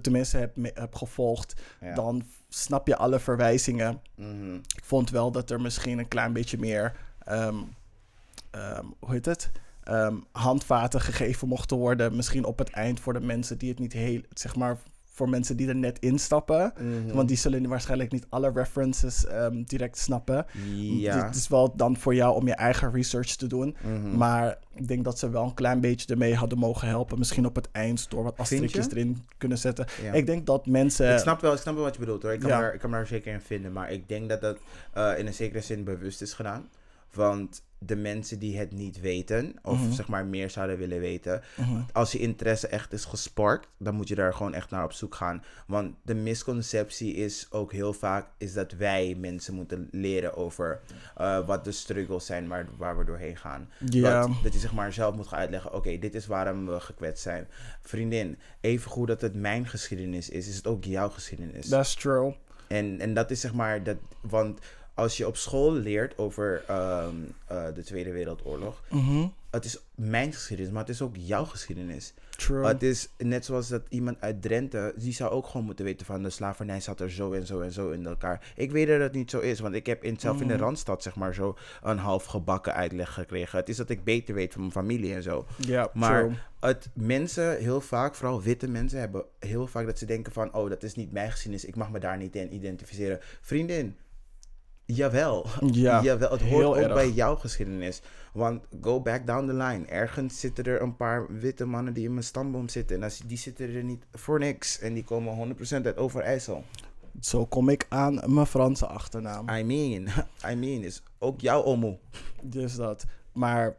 tenminste 0.00 0.36
hebt, 0.36 0.56
me- 0.56 0.70
hebt 0.74 0.96
gevolgd 0.96 1.60
Ja. 1.80 1.94
dan 1.94 2.22
snap 2.48 2.86
je 2.86 2.96
alle 2.96 3.18
verwijzingen 3.20 4.00
Mhm. 4.14 4.54
ik 4.54 4.84
vond 4.84 5.10
wel 5.10 5.30
dat 5.30 5.50
er 5.50 5.60
misschien 5.60 5.98
een 5.98 6.08
klein 6.08 6.32
beetje 6.32 6.58
meer 6.58 6.96
ehm, 7.24 7.56
ehm, 8.50 8.84
hoe 8.98 9.10
heet 9.12 9.24
het 9.26 9.50
Ehm, 9.84 10.16
handvaten 10.32 11.00
gegeven 11.00 11.48
mochten 11.48 11.76
worden 11.76 12.16
misschien 12.16 12.44
op 12.44 12.58
het 12.58 12.70
eind 12.70 13.00
voor 13.00 13.12
de 13.12 13.20
mensen 13.20 13.58
die 13.58 13.68
het 13.70 13.78
niet 13.78 13.92
heel 13.92 14.20
zeg 14.34 14.56
maar 14.56 14.78
voor 15.12 15.28
mensen 15.28 15.56
die 15.56 15.68
er 15.68 15.76
net 15.76 15.98
instappen 15.98 16.72
Mhm. 16.80 17.14
Want 17.14 17.28
die 17.28 17.36
zullen 17.36 17.68
waarschijnlijk 17.68 18.12
niet 18.12 18.26
alle 18.28 18.50
references 18.54 19.26
ehm, 19.26 19.62
direct 19.62 19.98
snappen. 19.98 20.46
Ja. 20.76 21.26
Het 21.26 21.34
is 21.36 21.48
wel 21.48 21.76
dan 21.76 21.96
voor 21.96 22.14
jou 22.14 22.34
om 22.34 22.46
je 22.46 22.54
eigen 22.54 22.92
research 22.92 23.36
te 23.36 23.46
doen. 23.46 23.76
Mhm. 23.82 24.16
Maar 24.16 24.58
ik 24.74 24.88
denk 24.88 25.04
dat 25.04 25.18
ze 25.18 25.30
wel 25.30 25.44
een 25.44 25.54
klein 25.54 25.80
beetje 25.80 26.12
ermee 26.12 26.34
hadden 26.34 26.58
mogen 26.58 26.88
helpen. 26.88 27.18
Misschien 27.18 27.46
op 27.46 27.54
het 27.54 27.68
eind 27.72 28.10
door 28.10 28.22
wat 28.22 28.38
asterikjes 28.38 28.84
je? 28.84 28.90
erin 28.90 29.24
kunnen 29.38 29.58
zetten. 29.58 29.86
Ja. 30.02 30.12
Ik 30.12 30.26
denk 30.26 30.46
dat 30.46 30.66
mensen... 30.66 31.12
Ik 31.12 31.18
snap, 31.18 31.40
wel, 31.40 31.52
ik 31.52 31.58
snap 31.58 31.74
wel 31.74 31.84
wat 31.84 31.94
je 31.94 32.00
bedoelt 32.00 32.22
hoor. 32.22 32.32
Ik 32.32 32.40
kan, 32.40 32.48
Ja. 32.48 32.60
daar, 32.60 32.74
ik 32.74 32.80
kan 32.80 32.90
daar 32.90 33.06
zeker 33.06 33.32
in 33.32 33.40
vinden. 33.40 33.72
Maar 33.72 33.90
ik 33.92 34.08
denk 34.08 34.28
dat 34.28 34.40
dat 34.40 34.58
eh, 34.92 35.18
in 35.18 35.26
een 35.26 35.34
zekere 35.34 35.60
zin 35.60 35.84
bewust 35.84 36.22
is 36.22 36.32
gedaan. 36.32 36.68
Want 37.14 37.62
de 37.82 37.96
mensen 37.96 38.38
die 38.38 38.58
het 38.58 38.72
niet 38.72 39.00
weten, 39.00 39.54
of 39.62 39.78
Mhm. 39.80 39.92
zeg 39.92 40.08
maar 40.08 40.26
meer 40.26 40.50
zouden 40.50 40.78
willen 40.78 41.00
weten, 41.00 41.42
Mhm. 41.56 41.80
als 41.92 42.12
je 42.12 42.18
interesse 42.18 42.66
echt 42.68 42.92
is 42.92 43.04
gesparkt, 43.04 43.68
dan 43.78 43.94
moet 43.94 44.08
je 44.08 44.14
daar 44.14 44.34
gewoon 44.34 44.54
echt 44.54 44.70
naar 44.70 44.84
op 44.84 44.92
zoek 44.92 45.14
gaan. 45.14 45.44
Want 45.66 45.94
de 46.02 46.14
misconceptie 46.14 47.14
is 47.14 47.46
ook 47.50 47.72
heel 47.72 47.92
vaak 47.92 48.26
is 48.38 48.52
dat 48.52 48.72
wij 48.72 49.14
mensen 49.18 49.54
moeten 49.54 49.88
leren 49.90 50.36
over 50.36 50.80
eh, 51.16 51.46
wat 51.46 51.64
de 51.64 51.72
struggles 51.72 52.26
zijn 52.26 52.48
waar, 52.48 52.66
waar 52.76 52.98
we 52.98 53.04
doorheen 53.04 53.36
gaan. 53.36 53.68
Dat, 53.78 54.30
dat 54.42 54.52
je 54.52 54.58
zeg 54.58 54.72
maar 54.72 54.92
zelf 54.92 55.14
moet 55.14 55.26
gaan 55.28 55.38
uitleggen, 55.38 55.74
oké, 55.74 55.98
dit 55.98 56.14
is 56.14 56.26
waarom 56.26 56.66
we 56.66 56.80
gekwetst 56.80 57.22
zijn. 57.22 57.48
Vriendin, 57.82 58.38
even 58.60 58.90
goed 58.90 59.06
dat 59.08 59.20
het 59.20 59.34
mijn 59.34 59.66
geschiedenis 59.68 60.28
is, 60.28 60.48
is 60.48 60.56
het 60.56 60.66
ook 60.66 60.84
jouw 60.84 61.08
geschiedenis. 61.08 61.68
That's 61.68 61.94
true. 61.94 62.34
En, 62.68 63.00
en 63.00 63.14
dat 63.14 63.30
is 63.30 63.40
zeg 63.40 63.52
maar, 63.54 63.82
dat, 63.82 63.96
want 64.20 64.58
als 65.00 65.16
je 65.16 65.26
op 65.26 65.36
school 65.36 65.72
leert 65.72 66.18
over 66.18 66.64
ehm, 66.66 67.14
eh, 67.46 67.64
de 67.74 67.82
Tweede 67.82 68.12
Wereldoorlog, 68.12 68.82
Mhm. 68.90 69.26
het 69.50 69.64
is 69.64 69.78
mijn 69.94 70.32
geschiedenis, 70.32 70.72
maar 70.72 70.80
het 70.82 70.90
is 70.94 71.02
ook 71.02 71.16
jouw 71.16 71.44
geschiedenis. 71.44 72.14
True. 72.36 72.66
Het 72.66 72.82
is 72.82 73.08
net 73.18 73.44
zoals 73.44 73.68
dat 73.68 73.82
iemand 73.88 74.20
uit 74.20 74.42
Drenthe, 74.42 74.92
die 74.96 75.12
zou 75.12 75.30
ook 75.30 75.46
gewoon 75.46 75.66
moeten 75.66 75.84
weten 75.84 76.06
van 76.06 76.22
de 76.22 76.30
slavernij 76.30 76.80
zat 76.80 77.00
er 77.00 77.10
zo 77.10 77.32
en 77.32 77.46
zo 77.46 77.60
en 77.60 77.72
zo 77.72 77.90
in 77.90 78.06
elkaar. 78.06 78.52
Ik 78.56 78.70
weet 78.70 78.86
dat 78.86 79.00
het 79.00 79.12
niet 79.12 79.30
zo 79.30 79.38
is, 79.38 79.60
want 79.60 79.74
ik 79.74 79.86
heb 79.86 80.04
in, 80.04 80.20
zelf 80.20 80.40
in 80.40 80.48
de 80.48 80.54
Mhm. 80.54 80.62
Randstad 80.62 81.02
zeg 81.02 81.14
maar 81.16 81.34
zo 81.34 81.56
een 81.82 81.98
half 81.98 82.24
gebakken 82.24 82.74
uitleg 82.74 83.12
gekregen. 83.14 83.58
Het 83.58 83.68
is 83.68 83.76
dat 83.76 83.90
ik 83.90 84.04
beter 84.04 84.34
weet 84.34 84.52
van 84.52 84.60
mijn 84.60 84.72
familie 84.72 85.14
en 85.14 85.22
zo. 85.22 85.46
Ja, 85.56 85.90
Maar 85.94 86.22
true. 86.22 86.36
het 86.60 86.88
mensen 86.94 87.56
heel 87.58 87.80
vaak, 87.80 88.14
vooral 88.14 88.42
witte 88.42 88.68
mensen, 88.68 88.98
hebben 88.98 89.24
heel 89.38 89.66
vaak 89.66 89.86
dat 89.86 89.98
ze 89.98 90.04
denken 90.06 90.32
van, 90.32 90.54
oh 90.54 90.68
dat 90.68 90.82
is 90.82 90.94
niet 90.94 91.12
mijn 91.12 91.30
geschiedenis, 91.30 91.64
ik 91.68 91.76
mag 91.76 91.90
me 91.90 91.98
daar 92.00 92.16
niet 92.16 92.36
in 92.36 92.54
identificeren. 92.54 93.18
Vriendin, 93.40 93.96
jawel. 94.94 95.46
Ja, 95.70 96.02
jawel, 96.02 96.30
het 96.30 96.42
hoort 96.42 96.64
ook 96.64 96.76
erg. 96.76 96.94
bij 96.94 97.10
jouw 97.10 97.36
geschiedenis. 97.36 98.02
Want 98.32 98.64
go 98.80 99.00
back 99.00 99.26
down 99.26 99.46
the 99.46 99.54
line. 99.54 99.86
Ergens 99.86 100.40
zitten 100.40 100.64
er 100.64 100.82
een 100.82 100.96
paar 100.96 101.26
witte 101.38 101.64
mannen 101.64 101.92
die 101.92 102.04
in 102.04 102.12
mijn 102.12 102.24
stamboom 102.24 102.68
zitten. 102.68 102.96
En 102.96 103.02
als, 103.02 103.18
die 103.18 103.38
zitten 103.38 103.74
er 103.74 103.84
niet 103.84 104.06
voor 104.12 104.38
niks. 104.38 104.78
En 104.78 104.94
die 104.94 105.04
komen 105.04 105.56
100% 105.56 105.84
uit 105.84 105.96
Overijssel. 105.96 106.64
Zo 107.20 107.46
kom 107.46 107.68
ik 107.68 107.86
aan 107.88 108.20
mijn 108.26 108.46
Franse 108.46 108.86
achternaam. 108.86 109.48
I 109.48 109.62
mean, 109.62 110.08
I 110.50 110.54
mean, 110.54 110.82
is 110.82 111.02
ook 111.18 111.40
jouw 111.40 111.62
omo. 111.62 112.00
Dus 112.42 112.74
dat. 112.74 113.04
Maar 113.32 113.76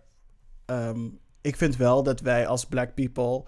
ehm, 0.65 1.07
ik 1.41 1.55
vind 1.55 1.75
wel 1.77 2.03
dat 2.03 2.19
wij 2.19 2.47
als 2.47 2.65
black 2.65 2.93
people, 2.93 3.43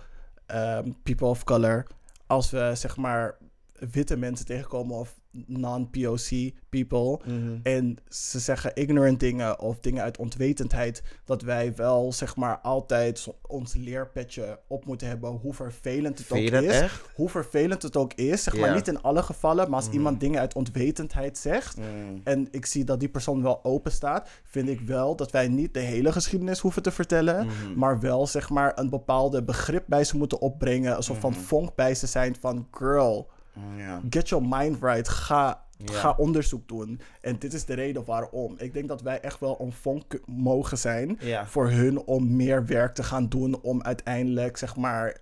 ehm, 0.46 0.92
people 1.04 1.28
of 1.28 1.44
color, 1.44 1.88
als 2.28 2.52
we 2.52 2.72
zeg 2.76 2.98
maar 2.98 3.38
witte 3.74 4.18
mensen 4.18 4.46
tegenkomen 4.46 4.96
of 4.96 5.20
non-POC 5.48 6.52
people. 6.70 7.20
En 7.64 7.98
ze 8.10 8.40
zeggen 8.40 8.72
ignorant 8.76 9.20
dingen 9.20 9.60
of 9.60 9.80
dingen 9.80 10.04
uit 10.04 10.18
onwetendheid. 10.18 11.04
Dat 11.26 11.42
wij 11.42 11.76
wel 11.76 12.12
zeg 12.14 12.36
maar 12.36 12.58
altijd 12.60 13.28
ons 13.48 13.74
leerpetje 13.76 14.60
op 14.68 14.86
moeten 14.86 15.08
hebben. 15.08 15.30
Hoe 15.32 15.54
vervelend 15.54 16.18
het 16.18 16.32
ook 16.32 16.38
is. 16.38 16.80
echt? 16.80 17.02
Hoe 17.16 17.30
vervelend 17.30 17.82
het 17.82 17.98
ook 17.98 18.14
is. 18.14 18.44
Zeg 18.44 18.58
maar 18.58 18.74
niet 18.74 18.88
in 18.88 19.02
alle 19.02 19.24
gevallen. 19.24 19.66
Maar 19.70 19.76
als 19.76 19.86
Mhm. 19.88 19.96
iemand 19.96 20.20
dingen 20.20 20.40
uit 20.40 20.54
onwetendheid 20.56 21.38
zegt. 21.38 21.78
Mm. 21.78 22.22
En 22.24 22.48
ik 22.52 22.66
zie 22.66 22.84
dat 22.84 23.00
die 23.00 23.10
persoon 23.10 23.42
wel 23.42 23.64
open 23.64 23.92
staat. 23.92 24.30
Vind 24.44 24.70
ik 24.70 24.80
wel 24.82 25.16
dat 25.16 25.32
wij 25.32 25.48
niet 25.48 25.74
de 25.74 25.80
hele 25.80 26.12
geschiedenis 26.12 26.60
hoeven 26.60 26.82
te 26.82 26.92
vertellen. 26.92 27.46
Mhm. 27.46 27.54
Maar 27.80 28.00
wel 28.00 28.28
zeg 28.28 28.50
maar 28.50 28.72
een 28.80 28.90
bepaalde 28.90 29.44
begrip 29.44 29.84
bij 29.88 30.04
ze 30.04 30.18
moeten 30.18 30.40
opbrengen. 30.42 30.96
Een 30.96 31.04
soort 31.04 31.20
van 31.20 31.32
Mhm. 31.32 31.40
vonk 31.42 31.76
bij 31.76 31.96
ze 31.96 32.08
zijn 32.08 32.36
van 32.40 32.68
girl. 32.72 33.32
Ja. 33.78 34.02
Get 34.10 34.30
your 34.30 34.46
mind 34.48 34.78
right. 34.82 35.08
Ga, 35.10 35.62
Ja. 35.78 35.94
ga 35.94 36.14
onderzoek 36.18 36.68
doen. 36.68 37.00
En 37.22 37.36
dit 37.40 37.54
is 37.54 37.66
de 37.66 37.74
reden 37.74 38.06
waarom. 38.06 38.56
Ik 38.58 38.74
denk 38.74 38.88
dat 38.88 39.02
wij 39.02 39.20
echt 39.20 39.40
wel 39.40 39.58
een 39.62 39.72
vonk 39.72 40.20
mogen 40.26 40.78
zijn. 40.78 41.18
Ja. 41.20 41.46
Voor 41.48 41.70
hun 41.70 42.00
om 42.04 42.36
meer 42.36 42.66
werk 42.66 42.94
te 42.94 43.04
gaan 43.04 43.30
doen. 43.30 43.62
Om 43.62 43.82
uiteindelijk 43.82 44.58
zeg 44.58 44.76
maar 44.76 45.18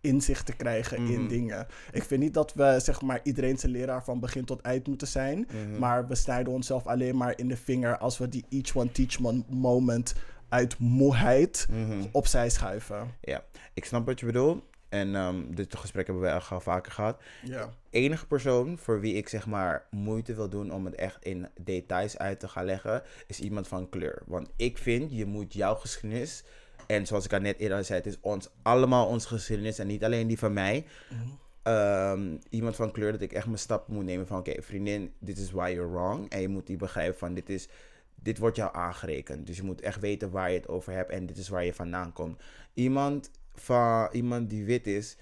inzicht 0.00 0.46
te 0.46 0.52
krijgen 0.56 0.96
in 0.96 1.18
Mhm. 1.20 1.28
dingen. 1.28 1.66
Ik 1.92 2.02
vind 2.02 2.20
niet 2.22 2.34
dat 2.34 2.54
we 2.54 2.76
zeg 2.82 3.00
maar 3.02 3.20
iedereen 3.22 3.58
zijn 3.58 3.72
leraar 3.72 4.04
van 4.04 4.20
begin 4.20 4.44
tot 4.44 4.60
eind 4.60 4.86
moeten 4.86 5.08
zijn. 5.08 5.38
Mhm. 5.52 5.78
Maar 5.78 6.06
we 6.08 6.14
snijden 6.14 6.52
onszelf 6.52 6.86
alleen 6.86 7.16
maar 7.16 7.32
in 7.38 7.48
de 7.48 7.56
vinger 7.56 7.98
als 7.98 8.18
we 8.18 8.28
die 8.28 8.44
each 8.50 8.76
one 8.76 8.92
teach 8.92 9.24
one 9.24 9.42
moment 9.48 10.14
uit 10.48 10.78
moeheid 10.78 11.66
Mhm. 11.70 12.02
opzij 12.12 12.50
schuiven. 12.50 13.14
Ja, 13.20 13.44
ik 13.74 13.84
snap 13.84 14.06
wat 14.06 14.20
je 14.20 14.26
bedoelt. 14.26 14.64
En 14.90 15.14
ehm, 15.14 15.42
dit 15.48 15.76
gesprek 15.76 16.06
hebben 16.06 16.24
we 16.24 16.40
al 16.40 16.60
vaker 16.60 16.92
gehad. 16.92 17.22
Ja. 17.44 17.70
enige 17.90 18.26
persoon 18.26 18.78
voor 18.78 19.00
wie 19.00 19.14
ik 19.14 19.28
zeg 19.28 19.46
maar 19.46 19.86
moeite 19.90 20.34
wil 20.34 20.48
doen 20.48 20.72
om 20.72 20.84
het 20.84 20.94
echt 20.94 21.24
in 21.24 21.48
details 21.60 22.18
uit 22.18 22.40
te 22.40 22.48
gaan 22.48 22.64
leggen, 22.64 23.02
is 23.26 23.40
iemand 23.40 23.68
van 23.68 23.88
kleur. 23.88 24.22
Want 24.26 24.50
ik 24.56 24.78
vind, 24.78 25.12
je 25.12 25.26
moet 25.26 25.54
jouw 25.54 25.74
geschiedenis 25.74 26.44
En 26.86 27.06
zoals 27.06 27.24
ik 27.24 27.32
al 27.32 27.40
net 27.40 27.58
eerder 27.58 27.84
zei, 27.84 27.98
het 27.98 28.08
is 28.08 28.18
ons 28.20 28.48
allemaal 28.62 29.06
onze 29.06 29.28
geschiedenis 29.28 29.78
en 29.78 29.86
niet 29.86 30.04
alleen 30.04 30.26
die 30.26 30.38
van 30.38 30.52
mij. 30.52 30.84
Mhm. 31.08 31.20
Ehm, 31.62 32.36
iemand 32.48 32.76
van 32.76 32.90
kleur 32.90 33.12
dat 33.12 33.20
ik 33.20 33.32
echt 33.32 33.46
mijn 33.46 33.58
stap 33.58 33.88
moet 33.88 34.04
nemen 34.04 34.26
van 34.26 34.38
oké 34.38 34.62
vriendin, 34.62 35.12
dit 35.18 35.38
is 35.38 35.50
why 35.50 35.72
you're 35.74 35.90
wrong. 35.90 36.30
En 36.30 36.40
je 36.40 36.48
moet 36.48 36.66
die 36.66 36.76
begrijpen 36.76 37.18
van 37.18 37.34
dit 37.34 37.48
is, 37.48 37.68
dit 38.14 38.38
wordt 38.38 38.56
jou 38.56 38.74
aangerekend. 38.74 39.46
Dus 39.46 39.56
je 39.56 39.62
moet 39.62 39.80
echt 39.80 40.00
weten 40.00 40.30
waar 40.30 40.50
je 40.50 40.56
het 40.56 40.68
over 40.68 40.92
hebt 40.92 41.10
en 41.10 41.26
dit 41.26 41.36
is 41.36 41.48
waar 41.48 41.64
je 41.64 41.74
vandaan 41.74 42.12
komt. 42.12 42.42
Iemand, 42.74 43.30
van, 43.54 44.08
iemand 44.12 44.50
die 44.50 44.64
wit 44.64 44.86
is, 44.86 45.16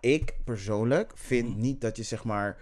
ik 0.00 0.34
persoonlijk 0.44 1.12
vind 1.14 1.48
Mhm. 1.48 1.60
niet 1.60 1.80
dat 1.80 1.96
je 1.96 2.02
zeg 2.02 2.24
maar 2.24 2.56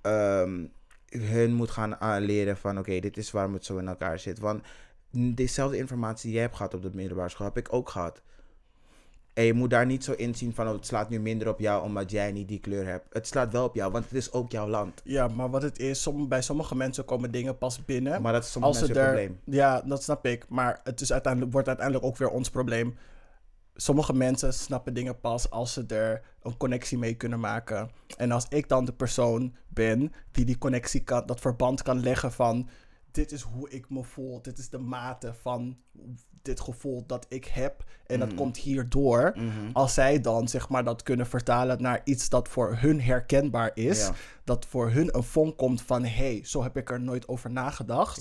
ehm, 0.00 0.66
hun 1.08 1.52
moet 1.54 1.70
gaan 1.70 1.96
aanleren 2.00 2.56
van 2.56 2.78
oké, 2.78 3.00
dit 3.00 3.16
is 3.16 3.30
waarom 3.30 3.52
het 3.52 3.64
zo 3.64 3.78
in 3.78 3.88
elkaar 3.88 4.18
zit. 4.18 4.38
Want 4.38 4.62
dezelfde 5.10 5.76
informatie 5.76 6.22
die 6.24 6.32
jij 6.32 6.42
hebt 6.42 6.56
gehad 6.56 6.74
op 6.74 6.82
de 6.82 6.90
middelbare 6.92 7.28
school, 7.28 7.46
heb 7.46 7.56
ik 7.56 7.72
ook 7.72 7.88
gehad. 7.88 8.22
En 9.34 9.44
je 9.44 9.52
moet 9.54 9.70
daar 9.70 9.86
niet 9.86 10.04
zo 10.04 10.12
inzien 10.12 10.54
van 10.54 10.66
oh, 10.66 10.72
het 10.72 10.86
slaat 10.86 11.10
nu 11.10 11.20
minder 11.20 11.48
op 11.48 11.58
jou 11.60 11.82
omdat 11.84 12.10
jij 12.10 12.32
niet 12.32 12.48
die 12.48 12.60
kleur 12.60 12.86
hebt. 12.86 13.06
Het 13.14 13.26
slaat 13.26 13.52
wel 13.52 13.64
op 13.64 13.74
jou, 13.74 13.92
want 13.92 14.04
het 14.04 14.14
is 14.14 14.32
ook 14.32 14.52
jouw 14.52 14.68
land. 14.68 15.00
Ja, 15.04 15.28
maar 15.28 15.50
wat 15.50 15.62
het 15.62 15.78
is, 15.78 16.02
som, 16.02 16.28
bij 16.28 16.42
sommige 16.42 16.76
mensen 16.76 17.04
komen 17.04 17.30
dingen 17.30 17.58
pas 17.58 17.84
binnen. 17.84 18.22
Maar 18.22 18.32
dat 18.32 18.44
is 18.44 18.50
soms 18.52 18.64
als 18.64 18.78
mensen 18.80 18.96
er, 18.96 19.04
probleem. 19.04 19.40
Ja, 19.44 19.80
dat 19.82 20.02
snap 20.02 20.26
ik. 20.26 20.48
Maar 20.48 20.80
het 20.84 21.00
is 21.00 21.12
uiteindelijk, 21.12 21.52
wordt 21.52 21.68
uiteindelijk 21.68 22.06
ook 22.06 22.16
weer 22.16 22.28
ons 22.30 22.50
probleem. 22.50 22.96
Sommige 23.80 24.12
mensen 24.12 24.52
snappen 24.54 24.94
dingen 24.94 25.20
pas 25.20 25.50
als 25.50 25.72
ze 25.72 25.84
er 25.86 26.22
een 26.42 26.56
connectie 26.56 26.98
mee 26.98 27.14
kunnen 27.14 27.40
maken. 27.40 27.90
En 28.16 28.30
als 28.32 28.46
ik 28.48 28.68
dan 28.68 28.84
de 28.84 28.92
persoon 28.92 29.54
ben 29.68 30.12
die 30.30 30.44
die 30.44 30.58
connectie 30.58 31.00
kan, 31.04 31.26
dat 31.26 31.40
verband 31.40 31.82
kan 31.82 32.00
leggen 32.00 32.32
van... 32.32 32.68
Dit 33.10 33.32
is 33.32 33.42
hoe 33.42 33.70
ik 33.70 33.90
me 33.90 34.04
voel. 34.04 34.42
Dit 34.42 34.58
is 34.58 34.68
de 34.68 34.78
mate 34.78 35.34
van 35.34 35.76
dit 36.42 36.60
gevoel 36.60 37.06
dat 37.06 37.26
ik 37.28 37.44
heb. 37.44 37.84
En 38.06 38.18
dat 38.18 38.28
Mhm. 38.28 38.36
komt 38.36 38.56
hierdoor. 38.56 39.32
Mhm. 39.34 39.70
Als 39.72 39.94
zij 39.94 40.20
dan 40.20 40.48
zeg 40.48 40.68
maar 40.68 40.84
dat 40.84 41.02
kunnen 41.02 41.26
vertalen 41.26 41.82
naar 41.82 42.00
iets 42.04 42.28
dat 42.28 42.48
voor 42.48 42.76
hun 42.76 43.00
herkenbaar 43.00 43.70
is. 43.74 44.10
Dat 44.44 44.66
voor 44.66 44.90
hun 44.90 45.16
een 45.16 45.22
vonk 45.22 45.56
komt 45.56 45.82
van... 45.82 46.04
hé, 46.04 46.08
hey, 46.08 46.40
zo 46.44 46.62
heb 46.62 46.76
ik 46.76 46.90
er 46.90 47.00
nooit 47.00 47.28
over 47.28 47.50
nagedacht 47.50 48.20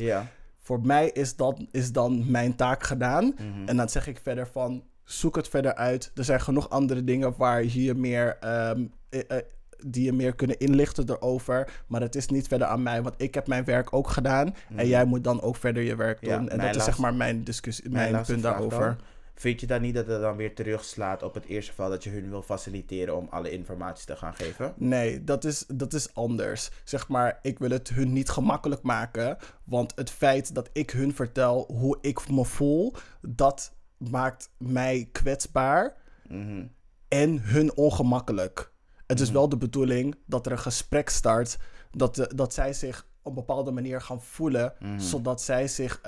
voor 0.60 0.81
mij 0.81 1.10
is, 1.10 1.36
dat, 1.36 1.60
is 1.72 1.91
dan 1.91 2.31
mijn 2.31 2.56
taak 2.56 2.84
gedaan. 2.84 3.26
Mhm. 3.26 3.68
En 3.68 3.77
dan 3.77 3.90
zeg 3.90 4.07
ik 4.07 4.19
verder 4.23 4.48
van, 4.48 4.84
zoek 5.11 5.36
het 5.36 5.48
verder 5.48 5.76
uit. 5.76 6.11
Er 6.15 6.23
zijn 6.23 6.41
genoeg 6.41 6.69
andere 6.69 7.03
dingen 7.03 7.34
waar 7.38 7.64
je 7.64 7.84
je 7.84 7.94
meer, 7.94 8.38
ehm, 8.40 8.86
eh, 9.10 9.22
eh, 9.27 9.44
die 9.86 10.03
je 10.03 10.14
meer 10.14 10.36
kunnen 10.36 10.57
inlichten 10.57 11.10
erover. 11.10 11.84
Maar 11.88 12.02
het 12.02 12.15
is 12.15 12.27
niet 12.27 12.48
verder 12.48 12.68
aan 12.68 12.84
mij, 12.84 13.02
want 13.02 13.15
ik 13.18 13.34
heb 13.34 13.48
mijn 13.48 13.64
werk 13.64 13.94
ook 13.94 14.10
gedaan. 14.10 14.56
En 14.76 14.88
jij 14.88 15.06
moet 15.06 15.23
dan 15.23 15.41
ook 15.41 15.56
verder 15.56 15.84
je 15.84 15.95
werk 15.95 16.22
doen. 16.22 16.44
Ja, 16.44 16.48
en 16.48 16.57
dat 16.57 16.76
is 16.76 16.84
zeg 16.84 16.98
maar 16.98 17.14
mijn 17.14 17.44
discussie, 17.44 17.90
mijn, 17.90 18.22
punt 18.26 18.41
daarover. 18.41 18.80
dan. 18.80 18.98
Vind 19.34 19.60
je 19.60 19.68
dan 19.68 19.81
niet 19.81 19.94
dat 19.94 20.07
het 20.07 20.22
dan 20.22 20.36
weer 20.36 20.56
terugslaat 20.56 21.23
op 21.23 21.34
het 21.34 21.45
eerste 21.45 21.72
geval 21.72 21.90
dat 21.90 22.03
je 22.03 22.10
hun 22.10 22.30
wil 22.30 22.41
faciliteren 22.41 23.15
om 23.15 23.27
alle 23.30 23.52
informatie 23.52 24.06
te 24.06 24.15
gaan 24.15 24.34
geven? 24.34 24.73
Nee, 24.76 25.23
dat 25.23 25.44
is, 25.44 25.65
dat 25.68 25.94
is 25.94 26.14
anders. 26.14 26.72
Zeg 26.84 27.07
maar, 27.07 27.40
ik 27.41 27.60
wil 27.60 27.69
het 27.69 27.90
hun 27.90 28.14
niet 28.14 28.30
gemakkelijk 28.30 28.81
maken. 28.81 29.38
Want 29.64 29.94
het 29.95 30.10
feit 30.10 30.56
dat 30.56 30.69
ik 30.73 30.90
hun 30.91 31.14
vertel 31.14 31.65
hoe 31.68 31.98
ik 32.02 32.30
me 32.30 32.45
voel, 32.45 32.94
dat 33.22 33.73
maakt 34.00 34.50
mij 34.58 35.10
kwetsbaar 35.12 35.98
Mhm. 36.28 36.66
en 37.08 37.42
hun 37.42 37.76
ongemakkelijk. 37.76 38.72
Het 39.08 39.20
is 39.20 39.32
wel 39.32 39.50
de 39.50 39.58
bedoeling 39.58 40.16
dat 40.26 40.46
er 40.46 40.52
een 40.52 40.60
gesprek 40.60 41.10
start, 41.10 41.58
dat, 41.92 42.16
de, 42.16 42.32
dat 42.36 42.54
zij 42.54 42.74
zich 42.74 43.08
op 43.22 43.32
een 43.32 43.34
bepaalde 43.46 43.72
manier 43.72 44.02
gaan 44.02 44.22
voelen, 44.22 44.74
zodat 44.98 45.42
zij 45.42 45.68
zich, 45.68 46.02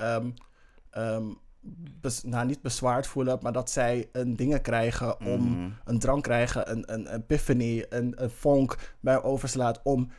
bes- 2.00 2.22
nou 2.22 2.46
niet 2.46 2.62
bezwaard 2.62 3.06
voelen, 3.06 3.38
maar 3.42 3.52
dat 3.52 3.70
zij 3.70 4.08
een 4.12 4.36
dingen 4.36 4.60
krijgen 4.62 5.20
om, 5.20 5.74
een 5.84 5.98
drang 5.98 6.22
krijgen, 6.22 6.70
een, 6.70 6.92
een 6.92 7.06
epiphany, 7.14 7.84
een, 7.88 8.22
een 8.22 8.30
vonk 8.30 8.94
bij 9.00 9.22
overslaat 9.22 9.80
om 9.82 10.10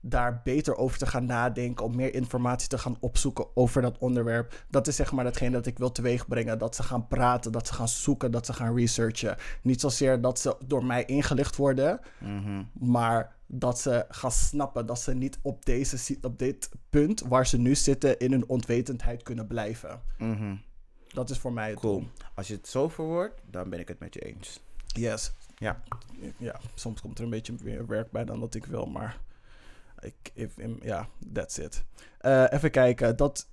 daar 0.00 0.40
beter 0.44 0.76
over 0.76 0.98
te 0.98 1.06
gaan 1.06 1.24
nadenken, 1.26 1.84
om 1.84 1.96
meer 1.96 2.14
informatie 2.14 2.68
te 2.68 2.78
gaan 2.78 2.96
opzoeken 3.00 3.46
over 3.56 3.82
dat 3.82 3.98
onderwerp. 3.98 4.64
Dat 4.70 4.86
is 4.86 4.96
zeg 4.96 5.12
maar 5.12 5.24
hetgeen 5.24 5.52
dat 5.52 5.66
ik 5.66 5.78
wil 5.78 5.92
teweegbrengen. 5.92 6.58
Dat 6.58 6.74
ze 6.76 6.82
gaan 6.82 7.06
praten, 7.06 7.52
dat 7.52 7.66
ze 7.66 7.72
gaan 7.74 7.88
zoeken, 7.88 8.30
dat 8.30 8.46
ze 8.46 8.52
gaan 8.52 8.76
researchen. 8.76 9.36
Niet 9.62 9.80
zozeer 9.80 10.20
dat 10.20 10.38
ze 10.38 10.56
door 10.66 10.84
mij 10.84 11.04
ingelicht 11.04 11.56
worden, 11.56 12.00
Mhm. 12.20 12.62
maar 12.72 13.36
dat 13.46 13.78
ze 13.80 14.04
gaan 14.08 14.32
snappen 14.32 14.86
dat 14.86 15.00
ze 15.00 15.14
niet 15.14 15.38
op, 15.42 15.64
deze, 15.64 16.16
op 16.22 16.38
dit 16.38 16.70
punt 16.90 17.20
waar 17.20 17.46
ze 17.46 17.58
nu 17.58 17.74
zitten 17.74 18.18
in 18.18 18.30
hun 18.32 18.48
onwetendheid 18.48 19.22
kunnen 19.22 19.46
blijven. 19.46 20.00
Mhm. 20.18 20.54
Dat 21.08 21.30
is 21.30 21.38
voor 21.38 21.52
mij 21.52 21.70
het 21.70 21.78
Cool. 21.78 21.98
doel. 21.98 22.08
Als 22.34 22.48
je 22.48 22.54
het 22.54 22.68
zo 22.68 22.88
verwoordt, 22.88 23.40
dan 23.50 23.70
ben 23.70 23.78
ik 23.80 23.88
het 23.88 23.98
met 23.98 24.14
je 24.14 24.20
eens. 24.20 24.60
Yes. 24.86 25.32
Ja. 25.56 25.82
Ja, 26.36 26.60
soms 26.74 27.00
komt 27.00 27.18
er 27.18 27.24
een 27.24 27.30
beetje 27.30 27.54
meer 27.62 27.86
werk 27.86 28.10
bij 28.10 28.24
dan 28.24 28.40
dat 28.40 28.54
ik 28.54 28.66
wil, 28.66 28.86
maar 28.86 29.18
ik, 30.00 30.48
ja, 30.82 31.08
that's 31.32 31.58
it. 31.58 31.84
Eh, 32.18 32.44
even 32.50 32.70
kijken, 32.70 33.16
dat, 33.16 33.48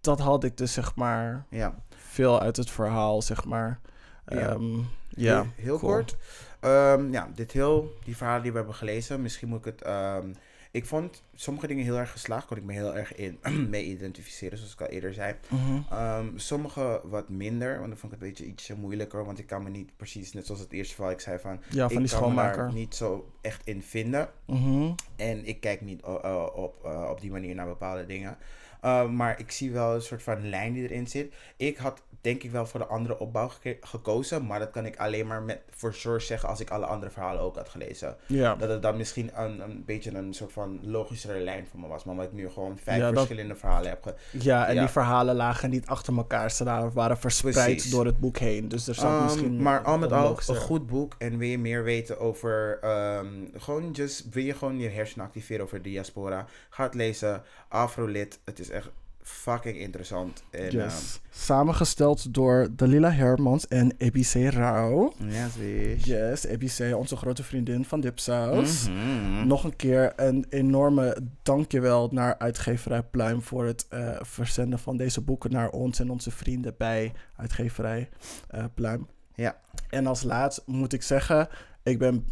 dat 0.00 0.20
had 0.20 0.44
ik 0.44 0.56
dus 0.56 0.72
zeg 0.72 0.94
maar 0.94 1.46
Ja. 1.50 1.74
veel 1.96 2.40
uit 2.40 2.56
het 2.56 2.70
verhaal, 2.70 3.22
zeg 3.22 3.44
maar. 3.44 3.80
Ja. 4.26 4.36
Ehm, 4.48 4.78
ja, 5.08 5.42
Heel, 5.42 5.46
heel 5.56 5.78
cool. 5.78 5.92
kort. 5.92 6.16
Ehm, 6.60 7.12
ja, 7.12 7.28
dit 7.34 7.52
heel, 7.52 7.92
die 8.04 8.16
verhalen 8.16 8.42
die 8.42 8.50
we 8.50 8.56
hebben 8.58 8.74
gelezen, 8.74 9.22
misschien 9.22 9.48
moet 9.48 9.58
ik 9.58 9.64
het... 9.64 9.82
ehm, 9.82 10.32
ik 10.70 10.86
vond 10.86 11.22
sommige 11.34 11.66
dingen 11.66 11.84
heel 11.84 11.98
erg 11.98 12.10
geslaagd, 12.10 12.46
kon 12.46 12.56
ik 12.56 12.62
me 12.62 12.72
heel 12.72 12.96
erg 12.96 13.14
in 13.14 13.38
mee 13.70 13.84
identificeren, 13.84 14.58
zoals 14.58 14.72
ik 14.72 14.80
al 14.80 14.86
eerder 14.86 15.14
zei. 15.14 15.34
Mhm. 15.48 15.80
Ehm, 15.90 16.26
sommige 16.36 17.00
wat 17.04 17.28
minder, 17.28 17.78
want 17.78 17.88
dan 17.88 17.98
vond 17.98 18.12
ik 18.12 18.18
het 18.18 18.28
een 18.28 18.34
beetje 18.34 18.52
ietsje 18.52 18.74
moeilijker, 18.74 19.24
want 19.24 19.38
ik 19.38 19.46
kan 19.46 19.62
me 19.62 19.70
niet 19.70 19.96
precies, 19.96 20.32
net 20.32 20.46
zoals 20.46 20.60
het 20.60 20.72
eerste 20.72 20.94
verhaal 20.94 21.12
ik 21.12 21.20
zei 21.20 21.38
van... 21.38 21.60
Ja, 21.70 21.88
van 21.88 22.02
ik 22.02 22.08
die 22.08 22.18
kan 22.18 22.34
me 22.34 22.42
daar 22.42 22.72
niet 22.72 22.94
zo 22.94 23.32
echt 23.40 23.66
in 23.66 23.82
vinden. 23.82 24.28
Mhm. 24.46 24.92
En 25.16 25.46
ik 25.46 25.60
kijk 25.60 25.80
niet 25.80 26.02
eh, 26.02 26.14
eh, 26.22 26.46
op, 26.54 26.84
eh, 26.84 27.08
op 27.10 27.20
die 27.20 27.30
manier 27.30 27.54
naar 27.54 27.66
bepaalde 27.66 28.06
dingen. 28.06 28.36
Uh, 28.84 29.08
maar 29.08 29.38
ik 29.38 29.50
zie 29.50 29.70
wel 29.72 29.94
een 29.94 30.02
soort 30.02 30.22
van 30.22 30.48
lijn 30.48 30.72
die 30.72 30.82
erin 30.82 31.06
zit. 31.06 31.32
Ik 31.56 31.76
had 31.76 32.02
denk 32.20 32.42
ik 32.42 32.50
wel 32.50 32.66
voor 32.66 32.80
de 32.80 32.86
andere 32.86 33.18
opbouw 33.18 33.50
gekozen. 33.80 34.46
Maar 34.46 34.58
dat 34.58 34.70
kan 34.70 34.86
ik 34.86 34.96
alleen 34.96 35.26
maar 35.26 35.42
met 35.42 35.60
voor 35.70 35.94
sure 35.94 36.20
zeggen 36.20 36.48
als 36.48 36.60
ik 36.60 36.70
alle 36.70 36.86
andere 36.86 37.10
verhalen 37.10 37.42
ook 37.42 37.56
had 37.56 37.68
gelezen. 37.68 38.16
Ja. 38.26 38.54
Dat 38.56 38.68
het 38.68 38.82
dan 38.82 38.96
misschien 38.96 39.30
een, 39.34 39.60
een 39.60 39.82
beetje 39.86 40.14
een 40.14 40.34
soort 40.34 40.52
van 40.52 40.78
logischere 40.82 41.40
lijn 41.40 41.66
voor 41.70 41.80
me 41.80 41.86
was. 41.86 42.04
Maar 42.04 42.14
omdat 42.14 42.30
ik 42.30 42.36
nu 42.36 42.48
gewoon 42.48 42.78
vijf 42.82 42.98
Ja, 42.98 43.04
dat- 43.10 43.14
verschillende 43.14 43.54
verhalen 43.56 43.88
heb. 43.88 44.02
Ge- 44.02 44.14
ja, 44.38 44.66
en 44.66 44.74
ja. 44.74 44.80
die 44.80 44.88
verhalen 44.90 45.34
lagen 45.34 45.70
niet 45.70 45.86
achter 45.86 46.16
elkaar. 46.16 46.50
Ze 46.50 46.64
waren- 46.92 47.18
verspreid 47.18 47.54
Precies. 47.54 47.90
door 47.90 48.06
het 48.06 48.18
boek 48.20 48.38
heen. 48.38 48.68
Dus 48.68 48.88
er 48.88 48.94
zat 48.94 49.12
Um, 49.18 49.22
misschien... 49.22 49.62
maar 49.62 49.82
al 49.82 49.98
met 49.98 50.12
al 50.12 50.38
een 50.46 50.56
goed 50.56 50.86
boek. 50.86 51.14
En 51.18 51.38
wil 51.38 51.48
je 51.48 51.58
meer 51.58 51.82
weten 51.84 52.18
over. 52.20 52.78
ehm, 52.80 53.26
gewoon 53.56 53.90
just, 53.90 54.28
wil 54.30 54.42
je 54.44 54.54
gewoon 54.54 54.78
je 54.78 54.88
hersenen 54.88 55.26
activeren 55.26 55.64
over 55.64 55.82
diaspora? 55.82 56.46
Ga 56.70 56.84
het 56.84 56.94
lezen. 56.94 57.42
Afrolit. 57.70 58.38
Het 58.44 58.58
is 58.58 58.70
echt 58.70 58.90
fucking 59.22 59.78
interessant. 59.78 60.42
En, 60.50 60.60
ehm, 60.68 60.76
Yes. 60.76 61.20
Samengesteld 61.30 62.34
door 62.34 62.68
Dalila 62.76 63.10
Hermans 63.10 63.68
en 63.68 63.94
Ebice 63.98 64.50
Rauw. 64.50 65.12
ehm, 65.18 65.28
yes, 65.30 65.54
bitch. 65.58 66.04
Yes, 66.04 66.44
Ebice, 66.44 66.96
onze 66.96 67.16
grote 67.16 67.42
vriendin 67.42 67.84
van 67.84 68.00
Dipsaus. 68.00 68.88
Mhm. 68.88 69.46
Nog 69.46 69.64
een 69.64 69.76
keer 69.76 70.12
een 70.16 70.46
enorme 70.48 71.16
dankjewel 71.42 72.08
naar 72.12 72.38
uitgeverij 72.38 73.02
Pluim 73.02 73.42
voor 73.42 73.64
het 73.64 73.86
eh, 73.88 74.16
verzenden 74.20 74.78
van 74.78 74.96
deze 74.96 75.20
boeken 75.20 75.50
naar 75.52 75.70
ons 75.70 75.98
en 76.00 76.10
onze 76.10 76.30
vrienden 76.30 76.74
bij 76.78 77.12
uitgeverij 77.36 78.08
eh, 78.48 78.64
Pluim. 78.74 79.06
Ja. 79.34 79.56
En 79.90 80.06
als 80.06 80.22
laatst 80.22 80.62
moet 80.66 80.92
ik 80.92 81.02
zeggen, 81.02 81.48
ik 81.82 81.98
ben 81.98 82.26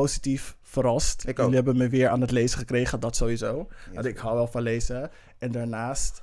positief 0.00 0.56
verrast. 0.62 1.22
Ik 1.22 1.28
ook. 1.28 1.36
Jullie 1.36 1.54
hebben 1.54 1.76
me 1.76 1.88
weer 1.88 2.08
aan 2.08 2.20
het 2.20 2.30
lezen 2.30 2.58
gekregen, 2.58 3.00
dat 3.00 3.16
sowieso. 3.16 3.66
Yes, 3.68 3.94
Want 3.94 4.06
ik 4.06 4.18
hou 4.18 4.34
wel 4.34 4.46
van 4.46 4.62
lezen. 4.62 5.10
En 5.38 5.52
daarnaast 5.52 6.22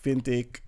vind 0.00 0.26
ik, 0.26 0.62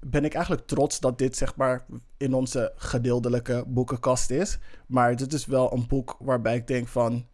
ben 0.00 0.24
ik 0.24 0.34
eigenlijk 0.34 0.66
trots 0.66 1.00
dat 1.00 1.18
dit 1.18 1.36
zeg 1.36 1.56
maar 1.56 1.86
in 2.16 2.34
onze 2.34 2.72
gedeeltelijke 2.76 3.64
boekenkast 3.66 4.30
is. 4.30 4.58
Maar 4.86 5.16
dit 5.16 5.32
is 5.32 5.46
wel 5.46 5.72
een 5.72 5.86
boek 5.86 6.16
waarbij 6.18 6.56
ik 6.56 6.66
denk 6.66 6.88
van, 6.88 7.26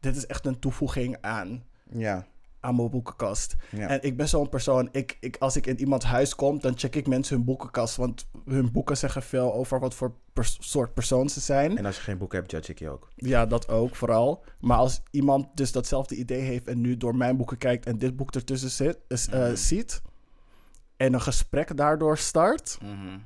dit 0.00 0.16
is 0.16 0.26
echt 0.26 0.46
een 0.46 0.58
toevoeging 0.58 1.16
aan, 1.20 1.64
Ja. 1.90 2.26
Aan 2.60 2.76
mijn 2.76 2.90
boekenkast. 2.90 3.56
ja. 3.70 3.88
En 3.88 4.02
ik 4.02 4.16
ben 4.16 4.28
zo'n 4.28 4.48
persoon, 4.48 4.88
ik, 4.92 5.16
ik, 5.20 5.36
als 5.36 5.56
ik 5.56 5.66
in 5.66 5.80
iemands 5.80 6.04
huis 6.04 6.34
kom, 6.34 6.60
dan 6.60 6.78
check 6.78 6.94
ik 6.96 7.06
mensen 7.06 7.36
hun 7.36 7.44
boekenkast. 7.44 7.96
Want 7.96 8.26
hun 8.44 8.72
boeken 8.72 8.96
zeggen 8.96 9.22
veel 9.22 9.54
over 9.54 9.80
wat 9.80 9.94
voor 9.94 10.12
pers- 10.32 10.56
soort 10.60 10.94
persoon 10.94 11.28
ze 11.28 11.40
zijn. 11.40 11.78
En 11.78 11.86
als 11.86 11.96
je 11.96 12.02
geen 12.02 12.18
boek 12.18 12.32
hebt, 12.32 12.50
judge 12.50 12.72
ik 12.72 12.78
je 12.78 12.88
ook. 12.90 13.08
Ja, 13.16 13.46
dat 13.46 13.68
ook 13.68 13.96
vooral. 13.96 14.44
Maar 14.60 14.78
als 14.78 15.00
iemand 15.10 15.46
dus 15.54 15.72
datzelfde 15.72 16.14
idee 16.14 16.40
heeft 16.40 16.66
en 16.66 16.80
nu 16.80 16.96
door 16.96 17.16
mijn 17.16 17.36
boeken 17.36 17.58
kijkt 17.58 17.86
en 17.86 17.98
dit 17.98 18.16
boek 18.16 18.34
ertussen 18.34 18.70
zit, 18.70 18.98
is, 19.08 19.28
eh, 19.28 19.40
Mhm. 19.40 19.56
ziet 19.56 20.02
en 20.96 21.12
een 21.14 21.20
gesprek 21.22 21.76
daardoor 21.76 22.18
start, 22.18 22.78
Mhm. 22.82 23.18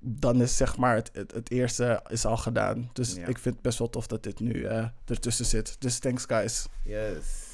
dan 0.00 0.42
is 0.42 0.56
zeg 0.56 0.76
maar 0.76 0.94
het, 0.94 1.10
het, 1.12 1.32
het 1.32 1.50
eerste 1.50 2.02
is 2.08 2.24
al 2.24 2.36
gedaan. 2.36 2.90
Dus 2.92 3.14
Ja. 3.14 3.26
ik 3.26 3.38
vind 3.38 3.54
het 3.54 3.62
best 3.62 3.78
wel 3.78 3.90
tof 3.90 4.06
dat 4.06 4.22
dit 4.22 4.40
nu 4.40 4.62
eh, 4.64 4.86
ertussen 5.04 5.44
zit. 5.44 5.76
Dus 5.80 5.98
thanks 5.98 6.24
guys. 6.26 6.66
Yes. 6.84 7.46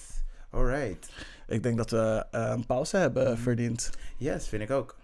Alright. 0.54 1.08
Ik 1.46 1.62
denk 1.62 1.76
dat 1.76 1.90
we 1.90 2.26
eh, 2.30 2.50
een 2.54 2.66
pauze 2.66 2.96
hebben 2.96 3.32
Mhm. 3.32 3.42
verdiend. 3.42 3.90
Yes, 4.16 4.48
vind 4.48 4.62
ik 4.62 4.70
ook. 4.70 4.96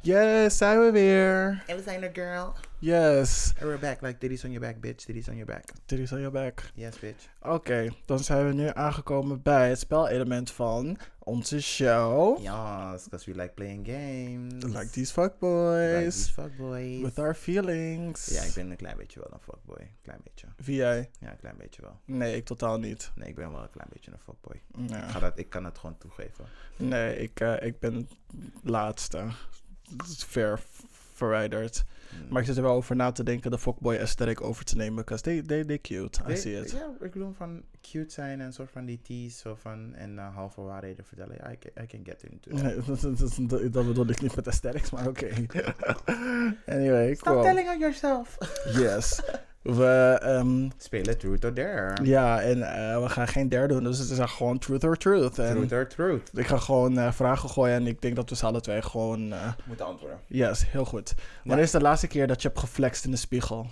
Yes, 0.00 0.56
zijn 0.56 0.80
we 0.80 0.90
weer. 0.90 1.62
En 1.66 1.76
we 1.76 1.82
zijn 1.82 2.02
er, 2.02 2.10
girl. 2.12 2.54
Yes. 2.78 3.48
And 3.48 3.58
we're 3.64 3.78
back, 3.78 4.00
like 4.00 4.18
titties 4.18 4.44
on 4.44 4.50
your 4.50 4.66
back, 4.66 4.80
bitch. 4.80 5.04
Titties 5.04 5.28
on 5.28 5.36
your 5.36 5.46
back. 5.52 5.64
Titties 5.86 6.12
on 6.12 6.18
your 6.18 6.32
back. 6.32 6.70
Yes, 6.74 6.98
bitch. 6.98 7.28
Oké, 7.42 7.88
dan 8.06 8.18
zijn 8.18 8.46
we 8.46 8.52
nu 8.54 8.70
aangekomen 8.72 9.42
bij 9.42 9.68
het 9.68 9.78
spelelement 9.78 10.50
van 10.50 10.98
onze 11.24 11.60
show. 11.62 12.38
Yes, 12.40 13.04
because 13.04 13.30
we 13.32 13.34
like 13.42 13.54
playing 13.54 13.86
games. 13.86 14.52
Like 14.64 14.64
these 14.64 14.78
Like 14.78 14.90
these 14.90 15.12
fuckboys. 15.12 16.30
fuckboys. 16.30 17.02
With 17.02 17.18
our 17.18 17.34
feelings. 17.34 18.26
Ja, 18.26 18.42
ik 18.42 18.54
ben 18.54 18.70
een 18.70 18.76
klein 18.76 18.96
beetje 18.96 19.20
wel 19.20 19.28
een 19.32 19.40
fuckboy. 19.40 19.90
Klein 20.02 20.20
beetje. 20.24 20.46
Wie 20.56 20.76
jij? 20.76 21.10
Ja, 21.20 21.30
een 21.30 21.36
klein 21.36 21.56
beetje 21.56 21.82
wel. 21.82 22.00
Nee, 22.04 22.36
ik 22.36 22.44
totaal 22.44 22.78
niet. 22.78 23.12
Nee, 23.14 23.28
ik 23.28 23.34
ben 23.34 23.52
wel 23.52 23.62
een 23.62 23.70
klein 23.70 23.88
beetje 23.92 24.10
een 24.10 24.18
fuckboy. 24.18 24.62
Ja. 24.88 25.04
Ik, 25.04 25.10
ga 25.10 25.18
dat, 25.18 25.38
ik 25.38 25.50
kan 25.50 25.64
het 25.64 25.78
gewoon 25.78 25.98
toegeven. 25.98 26.44
Nee, 26.76 27.16
ik, 27.18 27.40
eh, 27.40 27.62
ik 27.66 27.78
ben 27.78 27.94
het 27.94 28.10
laatste. 28.62 29.26
Ver 30.26 30.60
verwijderd. 31.12 31.84
Maar 32.28 32.40
ik 32.40 32.46
zit 32.46 32.56
er 32.56 32.62
wel 32.62 32.74
over 32.74 32.96
na 32.96 33.12
te 33.12 33.22
denken 33.22 33.50
de 33.50 33.58
fuckboy 33.58 33.96
aesthetic 33.96 34.40
over 34.40 34.64
te 34.64 34.76
nemen. 34.76 34.94
Because 35.04 35.22
they, 35.22 35.42
they, 35.42 35.64
they 35.64 35.78
cute. 35.78 36.20
I 36.28 36.36
see 36.36 36.60
it. 36.60 36.70
Ja, 36.70 36.90
ik 37.00 37.12
bedoel 37.12 37.32
van 37.32 37.62
cute 37.80 38.12
zijn 38.12 38.40
en 38.40 38.52
soort 38.52 38.70
van 38.70 38.84
die 38.84 39.00
tease 39.02 39.38
zo 39.38 39.54
van 39.54 39.94
en 39.94 40.14
uh, 40.14 40.34
halve 40.34 40.60
waarheden 40.60 41.04
vertellen. 41.04 41.36
I 41.36 41.58
can, 41.58 41.84
I 41.84 41.86
can 41.86 42.00
get 42.04 42.22
into 42.22 42.50
that. 42.50 42.62
Nee, 42.62 42.74
dat, 42.86 43.00
dat, 43.00 43.38
dat, 43.48 43.72
dat 43.72 43.86
bedoel 43.86 44.08
ik 44.08 44.20
niet 44.20 44.36
met 44.36 44.46
aesthetics, 44.46 44.90
maar 44.90 45.08
oké. 45.08 45.28
anyway, 46.66 47.14
Stop 47.14 47.32
cool. 47.32 47.42
telling 47.42 47.68
on 47.68 47.78
yourself. 47.78 48.36
Yes. 48.72 49.20
We, 49.64 50.18
ehm, 50.22 50.68
Spelen 50.76 51.18
truth 51.18 51.44
or 51.44 51.54
dare. 51.54 52.04
ja, 52.04 52.40
en 52.42 52.62
eh, 52.62 53.02
we 53.02 53.08
gaan 53.08 53.28
geen 53.28 53.48
derde 53.48 53.74
doen, 53.74 53.84
dus 53.84 53.98
het 53.98 54.10
is 54.10 54.18
gewoon 54.30 54.58
truth 54.58 54.84
or 54.84 54.96
truth. 54.96 55.38
En 55.38 55.54
Truth 55.54 55.72
or 55.72 55.86
truth. 55.88 56.30
ik 56.38 56.46
ga 56.46 56.56
gewoon 56.58 56.98
eh, 56.98 57.12
vragen 57.12 57.48
gooien 57.48 57.74
en 57.74 57.86
ik 57.86 58.02
denk 58.02 58.16
dat 58.16 58.30
we 58.30 58.36
z'n 58.36 58.44
alle 58.46 58.60
twee 58.60 58.82
gewoon... 58.82 59.32
eh, 59.32 59.52
Moeten 59.64 59.86
antwoorden. 59.86 60.18
yes, 60.26 60.70
heel 60.70 60.84
goed. 60.84 61.14
Wanneer 61.44 61.64
is 61.64 61.70
de 61.70 61.80
laatste 61.80 62.06
keer 62.06 62.26
dat 62.26 62.42
je 62.42 62.48
hebt 62.48 62.60
geflext 62.60 63.04
in 63.04 63.10
de 63.10 63.16
spiegel? 63.16 63.66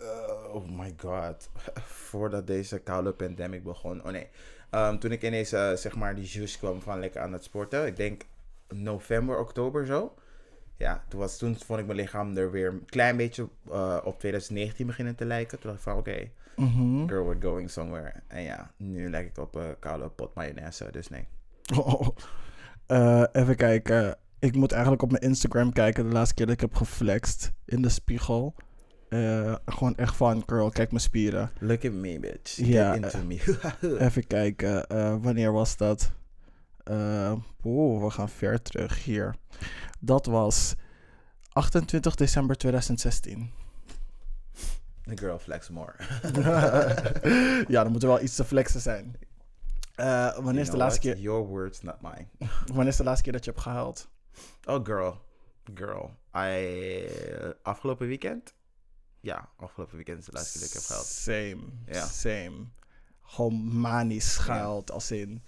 Uh, 0.00 0.54
oh 0.54 0.68
my 0.78 0.94
god. 0.96 1.48
Voordat 2.08 2.46
deze 2.46 2.78
koude 2.78 3.12
pandemic 3.12 3.62
begon. 3.64 4.04
Oh 4.04 4.10
nee. 4.12 4.26
Ehm, 4.70 4.98
toen 4.98 5.12
ik 5.12 5.22
ineens 5.22 5.48
zeg 5.74 5.96
maar 5.96 6.14
die 6.14 6.26
juice 6.26 6.58
kwam 6.58 6.80
van 6.80 7.00
lekker 7.00 7.20
aan 7.20 7.32
het 7.32 7.44
sporten. 7.44 7.86
Ik 7.86 7.96
denk 7.96 8.22
november, 8.68 9.38
oktober 9.38 9.86
zo. 9.86 10.14
Ja, 10.80 11.02
toen, 11.08 11.20
was, 11.20 11.38
toen 11.38 11.56
vond 11.66 11.80
ik 11.80 11.86
mijn 11.86 11.98
lichaam 11.98 12.36
er 12.36 12.50
weer 12.50 12.68
een 12.68 12.84
klein 12.86 13.16
beetje 13.16 13.48
eh, 13.70 13.98
op 14.04 14.18
2019 14.18 14.86
beginnen 14.86 15.14
te 15.14 15.24
lijken. 15.24 15.58
Toen 15.60 15.70
dacht 15.70 15.82
ik 15.86 15.90
van 15.90 15.98
oké, 15.98 16.28
Mhm. 16.56 17.06
girl, 17.08 17.24
we're 17.26 17.40
going 17.40 17.70
somewhere. 17.70 18.12
En 18.28 18.42
ja, 18.42 18.70
nu 18.76 19.10
lijk 19.10 19.26
ik 19.28 19.38
op 19.38 19.54
een 19.54 19.78
koude 19.78 20.08
pot 20.08 20.34
mayonaise, 20.34 20.88
dus 20.90 21.08
nee. 21.08 21.26
Oh. 21.78 22.08
Eh, 22.86 23.24
even 23.32 23.56
kijken. 23.56 24.16
Ik 24.38 24.54
moet 24.54 24.72
eigenlijk 24.72 25.02
op 25.02 25.10
mijn 25.10 25.22
Instagram 25.22 25.72
kijken 25.72 26.04
de 26.08 26.12
laatste 26.12 26.34
keer 26.34 26.46
dat 26.46 26.54
ik 26.54 26.60
heb 26.60 26.74
geflext 26.74 27.52
in 27.64 27.82
de 27.82 27.88
spiegel. 27.88 28.54
Eh, 29.08 29.54
gewoon 29.66 29.96
echt 29.96 30.16
van, 30.16 30.42
girl, 30.46 30.70
kijk 30.70 30.90
mijn 30.90 31.02
spieren. 31.02 31.50
Look 31.58 31.84
at 31.84 31.92
me, 31.92 32.18
bitch. 32.20 32.56
Ja, 32.56 32.92
Get 32.94 33.02
into 33.04 33.24
me. 33.26 33.98
Even 34.06 34.26
kijken, 34.26 34.86
eh, 34.86 35.16
wanneer 35.20 35.52
was 35.52 35.76
dat? 35.76 36.12
Eh, 36.84 37.32
Oeh, 37.64 38.02
we 38.04 38.10
gaan 38.10 38.28
ver 38.28 38.62
terug 38.62 39.04
hier. 39.04 39.34
Dat 40.00 40.26
was 40.26 40.74
28 41.52 42.14
december 42.14 42.56
2016. 42.56 43.52
The 45.04 45.16
girl 45.16 45.38
flex 45.38 45.68
more. 45.68 45.94
ja, 47.72 47.82
dan 47.82 47.92
moet 47.92 48.02
er 48.02 48.08
wel 48.08 48.22
iets 48.22 48.34
te 48.34 48.44
flexen 48.44 48.80
zijn. 48.80 49.16
Eh, 49.94 50.34
wanneer, 50.34 50.44
You 50.44 50.60
is 50.60 50.70
de 50.70 50.76
laatste 50.76 51.00
what? 51.00 51.14
keer, 51.14 51.24
Your 51.24 51.46
words, 51.46 51.82
not 51.82 52.00
mine. 52.00 52.26
wanneer 52.66 52.86
is 52.86 52.96
de 52.96 53.04
laatste 53.04 53.22
keer 53.22 53.32
dat 53.32 53.44
je 53.44 53.50
hebt 53.50 53.62
gehuild? 53.62 54.08
Oh, 54.64 54.84
girl. 54.84 55.20
Girl. 55.74 56.10
I... 56.36 57.06
Afgelopen 57.62 58.06
weekend? 58.06 58.54
Ja, 59.20 59.48
afgelopen 59.56 59.96
weekend 59.96 60.18
is 60.18 60.24
de 60.24 60.32
laatste 60.32 60.58
keer 60.58 60.60
dat 60.60 60.70
ik 60.70 60.74
heb 60.74 60.86
gehaald. 60.86 61.06
Same, 61.06 62.08
same. 62.10 62.66
Gewoon 63.22 63.80
manisch 63.80 64.36
gehuild, 64.36 64.90
als 64.90 65.10
in 65.10 65.42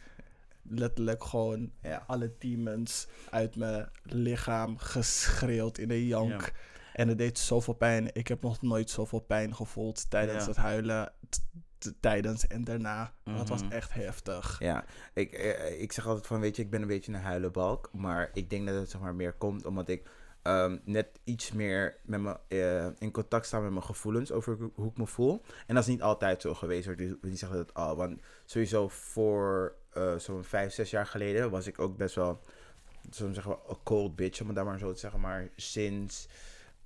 letterlijk 0.62 1.24
gewoon 1.24 1.72
Ja. 1.82 2.04
alle 2.06 2.34
demons 2.38 3.06
uit 3.30 3.56
mijn 3.56 3.88
lichaam 4.02 4.78
geschreeuwd 4.78 5.78
in 5.78 5.90
een 5.90 6.06
jank. 6.06 6.40
Ja. 6.40 6.48
En 6.92 7.08
het 7.08 7.18
deed 7.18 7.38
zoveel 7.38 7.74
pijn. 7.74 8.14
Ik 8.14 8.28
heb 8.28 8.42
nog 8.42 8.62
nooit 8.62 8.90
zoveel 8.90 9.20
pijn 9.20 9.54
gevoeld 9.54 10.10
tijdens 10.10 10.42
Ja. 10.42 10.48
het 10.48 10.56
huilen. 10.56 11.12
tijdens 12.00 12.46
en 12.46 12.64
daarna. 12.64 13.12
Dat 13.24 13.48
was 13.48 13.62
Mhm. 13.62 13.72
echt 13.72 13.92
heftig. 13.94 14.56
Ja, 14.58 14.84
ik, 15.14 15.32
eh, 15.32 15.80
ik 15.80 15.92
zeg 15.92 16.06
altijd 16.06 16.26
van, 16.26 16.40
weet 16.40 16.56
je, 16.56 16.62
ik 16.62 16.70
ben 16.70 16.82
een 16.82 16.88
beetje 16.88 17.12
een 17.12 17.20
huilenbalk. 17.20 17.90
Maar 17.92 18.30
ik 18.34 18.50
denk 18.50 18.66
dat 18.66 18.74
het 18.74 18.90
zeg 18.90 19.00
maar 19.00 19.14
meer 19.14 19.32
komt 19.32 19.64
omdat 19.66 19.88
ik 19.88 20.10
ehm, 20.42 20.78
net 20.84 21.08
iets 21.24 21.52
meer 21.52 21.96
met 22.04 22.20
me, 22.20 22.36
eh, 22.48 22.86
in 22.98 23.10
contact 23.10 23.46
sta 23.46 23.60
met 23.60 23.70
mijn 23.70 23.82
gevoelens 23.82 24.32
over 24.32 24.58
hoe, 24.74 24.86
ik 24.90 24.96
me 24.96 25.06
voel. 25.06 25.42
En 25.66 25.74
dat 25.74 25.84
is 25.84 25.90
niet 25.90 26.02
altijd 26.02 26.40
zo 26.40 26.54
geweest. 26.54 26.84
hoor. 26.86 26.94
Ik 27.00 27.16
wil 27.20 27.30
niet 27.30 27.38
zeggen 27.38 27.58
dat 27.58 27.66
het 27.66 27.76
al. 27.76 27.96
Want 27.96 28.20
sowieso 28.44 28.88
voor 28.88 29.76
eh, 29.92 30.16
zo'n 30.16 30.44
vijf, 30.44 30.72
zes 30.72 30.90
jaar 30.90 31.06
geleden 31.06 31.50
was 31.50 31.66
ik 31.66 31.78
ook 31.78 31.96
best 31.96 32.14
wel, 32.14 32.40
zeggen 33.10 33.52
a 33.52 33.74
cold 33.84 34.16
bitch, 34.16 34.40
om 34.40 34.46
het 34.46 34.56
daar 34.56 34.64
maar 34.64 34.78
zo 34.78 34.92
te 34.92 34.98
zeggen. 34.98 35.20
Maar 35.20 35.48
sinds 35.56 36.28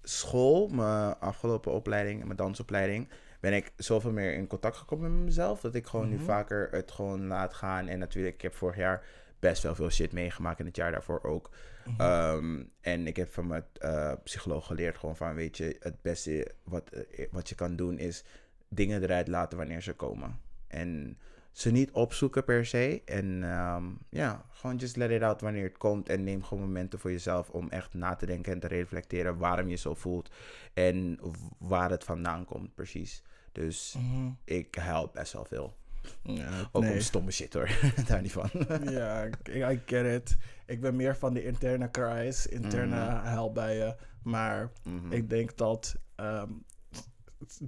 school, 0.03 0.69
mijn 0.69 1.19
afgelopen 1.19 1.73
opleiding, 1.73 2.25
mijn 2.25 2.37
dansopleiding, 2.37 3.09
ben 3.41 3.53
ik 3.53 3.73
zoveel 3.77 4.13
meer 4.13 4.35
in 4.35 4.47
contact 4.47 4.77
gekomen 4.77 5.15
met 5.17 5.25
mezelf. 5.25 5.61
Dat 5.61 5.75
ik 5.75 5.87
gewoon 5.87 6.09
nu 6.09 6.15
Mhm. 6.17 6.25
vaker 6.25 6.69
het 6.71 6.91
gewoon 6.91 7.27
laat 7.27 7.55
gaan. 7.55 7.89
En 7.89 7.99
natuurlijk, 7.99 8.35
ik 8.35 8.43
heb 8.43 8.55
vorig 8.55 8.77
jaar 8.77 9.05
best 9.39 9.63
wel 9.63 9.75
veel 9.75 9.91
shit 9.91 10.13
meegemaakt. 10.13 10.61
En 10.61 10.67
het 10.67 10.77
jaar 10.77 10.91
daarvoor 10.93 11.23
ook. 11.23 11.51
Mhm. 11.85 12.01
Ehm, 12.01 12.63
en 12.81 13.07
ik 13.07 13.17
heb 13.17 13.33
van 13.33 13.47
mijn 13.47 13.65
eh, 13.79 14.13
psycholoog 14.25 14.67
geleerd 14.67 14.97
gewoon 14.99 15.17
van, 15.17 15.35
weet 15.35 15.57
je, 15.57 15.77
het 15.81 16.03
beste 16.03 16.53
wat, 16.65 16.91
eh, 16.91 17.27
wat 17.31 17.49
je 17.49 17.55
kan 17.55 17.77
doen 17.77 17.99
is 17.99 18.25
dingen 18.69 19.03
eruit 19.03 19.29
laten 19.29 19.59
wanneer 19.59 19.83
ze 19.83 19.93
komen. 19.93 20.41
En 20.67 21.19
ze 21.57 21.71
niet 21.71 21.91
opzoeken 21.91 22.45
per 22.45 22.67
se. 22.67 23.03
En 23.05 23.43
ehm, 23.45 23.85
ja, 24.09 24.45
gewoon 24.51 24.77
just 24.77 24.97
let 24.97 25.11
it 25.11 25.23
out 25.23 25.41
wanneer 25.41 25.65
het 25.65 25.79
komt. 25.79 26.09
En 26.09 26.25
neem 26.25 26.43
gewoon 26.43 26.65
momenten 26.65 26.99
voor 26.99 27.11
jezelf 27.11 27.49
om 27.51 27.69
echt 27.71 27.95
na 27.95 28.15
te 28.15 28.27
denken 28.27 28.53
en 28.53 28.59
te 28.61 28.67
reflecteren 28.67 29.39
waarom 29.39 29.69
je 29.69 29.77
zo 29.77 29.95
voelt. 29.95 30.31
En 30.75 31.19
waar 31.59 31.91
het 31.91 32.05
vandaan 32.05 32.45
komt 32.45 32.75
precies. 32.75 33.23
Dus 33.53 33.95
Mhm. 33.99 34.31
ik 34.45 34.75
huil 34.75 35.11
best 35.15 35.33
wel 35.33 35.45
veel. 35.45 35.77
Ja, 36.23 36.69
Ook 36.73 36.83
nee. 36.83 36.93
om 36.93 37.01
stomme 37.01 37.31
shit 37.31 37.53
hoor. 37.55 37.71
Daar 38.09 38.23
niet 38.23 38.33
van. 38.33 38.51
ja, 38.91 39.23
ik- 39.23 39.49
I 39.49 39.81
get 39.87 40.07
it. 40.23 40.37
Ik 40.67 40.81
ben 40.81 40.97
meer 40.97 41.17
van 41.17 41.35
de 41.35 41.45
interne 41.45 41.91
cries, 41.91 42.47
interne 42.47 42.97
Mhm. 43.05 43.25
huilbuien. 43.25 43.97
Maar 44.23 44.71
Mhm. 44.85 45.13
ik 45.13 45.31
denk 45.31 45.57
dat 45.57 45.97
ehm, 46.17 46.51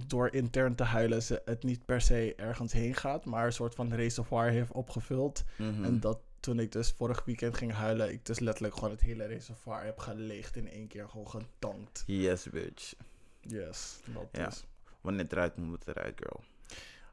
door 0.07 0.33
intern 0.33 0.75
te 0.75 0.83
huilen 0.83 1.23
ze 1.23 1.41
het 1.45 1.63
niet 1.63 1.85
per 1.85 2.01
se 2.01 2.35
ergens 2.35 2.71
heen 2.73 2.95
gaat, 2.95 3.25
maar 3.25 3.45
een 3.45 3.53
soort 3.53 3.75
van 3.75 3.93
reservoir 3.93 4.49
heeft 4.51 4.71
opgevuld. 4.71 5.43
Mhm. 5.57 5.83
En 5.83 5.99
dat 5.99 6.19
toen 6.39 6.59
ik 6.59 6.71
dus 6.71 6.91
vorig 6.91 7.25
weekend 7.25 7.57
ging 7.57 7.71
huilen, 7.73 8.11
ik 8.11 8.25
dus 8.25 8.39
letterlijk 8.39 8.73
gewoon 8.75 8.89
het 8.91 9.01
hele 9.01 9.25
reservoir 9.25 9.83
heb 9.83 9.97
geleegd 9.99 10.55
in 10.55 10.69
één 10.69 10.87
keer, 10.87 11.09
gewoon 11.09 11.29
getankt. 11.29 12.03
Yes, 12.05 12.49
bitch. 12.49 12.93
Yes, 13.41 13.99
dat 14.13 14.27
Ja. 14.31 14.47
is. 14.47 14.63
Wanneer 15.01 15.23
het 15.23 15.31
eruit 15.31 15.57
moet, 15.57 15.85
het 15.85 15.97
eruit, 15.97 16.21
girl. 16.23 16.43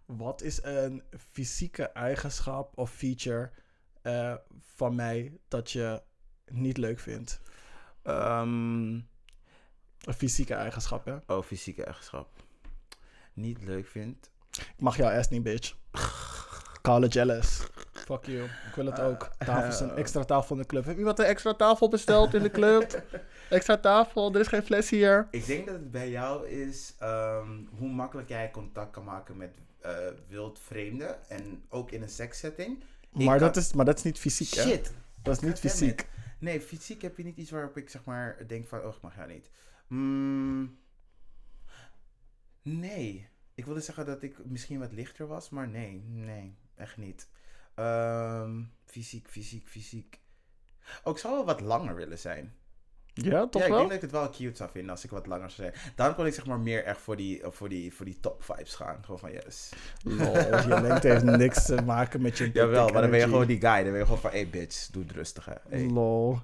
Wat 0.05 0.43
is 0.43 0.62
een 0.62 1.03
fysieke 1.31 1.83
eigenschap 1.85 2.78
of 2.78 2.91
feature 2.91 3.51
eh, 4.03 4.35
van 4.74 4.95
mij 4.95 5.39
dat 5.49 5.70
je 5.70 6.03
niet 6.51 6.77
leuk 6.77 6.99
vindt? 7.01 7.41
Ehm, 8.03 9.01
Een 10.05 10.15
fysieke 10.15 10.55
eigenschap, 10.55 11.05
hè? 11.05 11.16
oh, 11.27 11.43
fysieke 11.43 11.85
eigenschap. 11.85 12.45
Niet 13.37 13.65
leuk 13.65 13.87
vindt. 13.87 14.31
Ik 14.51 14.81
mag 14.81 14.97
jouw 14.97 15.19
ass 15.19 15.29
niet, 15.29 15.43
bitch. 15.43 15.77
College 16.83 17.13
jealous. 17.13 17.61
Fuck 17.93 18.25
you. 18.25 18.45
Ik 18.45 18.75
wil 18.75 18.87
het 18.87 19.01
ook. 19.01 19.31
Tafels, 19.39 19.81
een 19.81 19.91
extra 19.97 20.25
tafel 20.25 20.57
in 20.57 20.63
de 20.63 20.69
club. 20.69 20.85
Heeft 20.85 20.99
iemand 20.99 21.19
een 21.19 21.25
extra 21.25 21.55
tafel 21.55 21.89
besteld 21.89 22.35
in 22.35 22.43
de 22.43 22.51
club? 22.51 23.03
Extra 23.51 23.77
tafel, 23.77 24.35
er 24.35 24.41
is 24.41 24.47
geen 24.47 24.63
fles 24.63 24.91
hier. 24.91 25.29
Ik 25.31 25.47
denk 25.47 25.67
dat 25.67 25.75
het 25.75 25.91
bij 25.91 26.11
jou 26.11 26.49
is 26.49 26.95
ehm, 26.99 27.49
hoe 27.79 27.89
makkelijk 27.89 28.29
jij 28.29 28.51
contact 28.51 28.91
kan 28.91 29.05
maken 29.05 29.37
met 29.37 29.51
eh 29.81 29.93
wild 30.29 30.59
vreemden. 30.61 31.29
En 31.29 31.63
ook 31.69 31.91
in 31.91 32.03
een 32.03 32.09
sekssetting. 32.09 32.85
Maar 33.11 33.27
kan- 33.27 33.39
dat, 33.39 33.57
is, 33.57 33.73
maar 33.73 33.85
dat 33.85 33.97
is 33.99 34.03
niet 34.03 34.19
fysiek, 34.19 34.55
hè? 34.55 34.63
Shit. 34.63 34.93
Dat 35.23 35.37
is 35.37 35.43
niet 35.43 35.59
fysiek. 35.59 36.07
Nee, 36.39 36.61
fysiek 36.61 37.03
heb 37.03 37.17
je 37.17 37.25
niet 37.25 37.37
iets 37.37 37.51
waarop 37.51 37.77
ik 37.77 37.91
zeg 37.91 38.05
maar 38.05 38.45
denk 38.47 38.67
van, 38.69 38.81
oh, 38.81 38.95
ik 38.95 39.01
mag 39.03 39.17
jou 39.17 39.29
niet. 39.29 39.51
Mm, 39.87 40.79
nee. 42.66 43.28
Ik 43.55 43.64
wilde 43.64 43.80
zeggen 43.80 44.06
dat 44.06 44.22
ik 44.22 44.44
misschien 44.44 44.78
wat 44.78 44.93
lichter 44.93 45.26
was, 45.26 45.51
maar 45.51 45.68
nee, 45.68 46.02
nee, 46.06 46.56
echt 46.74 46.97
niet. 46.97 47.28
Ehm, 47.74 48.62
fysiek, 48.84 49.28
fysiek, 49.28 49.68
fysiek. 49.68 50.20
Oh, 51.05 51.12
ik 51.12 51.18
zou 51.18 51.34
wel 51.34 51.44
wat 51.44 51.60
langer 51.60 51.94
willen 51.94 52.18
zijn. 52.18 52.55
Ja, 53.22 53.47
toch 53.47 53.60
ja, 53.62 53.66
ik 53.66 53.72
wel? 53.72 53.78
denk 53.78 53.88
dat 53.88 54.02
ik 54.02 54.10
het 54.10 54.10
wel 54.10 54.30
cute 54.30 54.56
zou 54.56 54.70
vinden 54.70 54.90
als 54.90 55.05
ik 55.05 55.10
wat 55.10 55.26
langer 55.26 55.51
zou 55.51 55.70
zijn. 55.70 55.93
Dan 55.94 56.14
kon 56.14 56.26
ik 56.26 56.34
zeg 56.34 56.47
maar 56.47 56.60
meer 56.60 56.84
echt 56.84 57.01
voor 57.01 57.16
die, 57.16 57.43
voor 57.44 57.68
die, 57.68 57.94
voor 57.94 58.05
die 58.05 58.20
top 58.20 58.43
vibes 58.44 58.74
gaan. 58.74 58.98
Gewoon 59.05 59.18
van 59.18 59.32
yes. 59.32 59.72
Lol, 60.02 60.36
je 60.36 60.78
lengte 60.82 61.09
heeft 61.09 61.24
niks 61.44 61.66
te 61.66 61.82
maken 61.82 62.22
met 62.22 62.38
je 62.38 62.51
Jawel, 62.52 62.88
maar 62.88 63.01
dan 63.02 63.10
ben 63.10 63.20
je 63.20 63.24
gewoon 63.24 63.47
die 63.47 63.60
guy. 63.60 63.82
Dan 63.82 63.90
ben 63.90 63.98
je 63.98 64.05
gewoon 64.05 64.18
van, 64.20 64.30
hey 64.30 64.48
bitch, 64.48 64.86
doe 64.86 65.02
het 65.02 65.12
rustig 65.12 65.44
hè. 65.44 65.55
Hey. 65.68 65.86
Lol. 65.86 66.38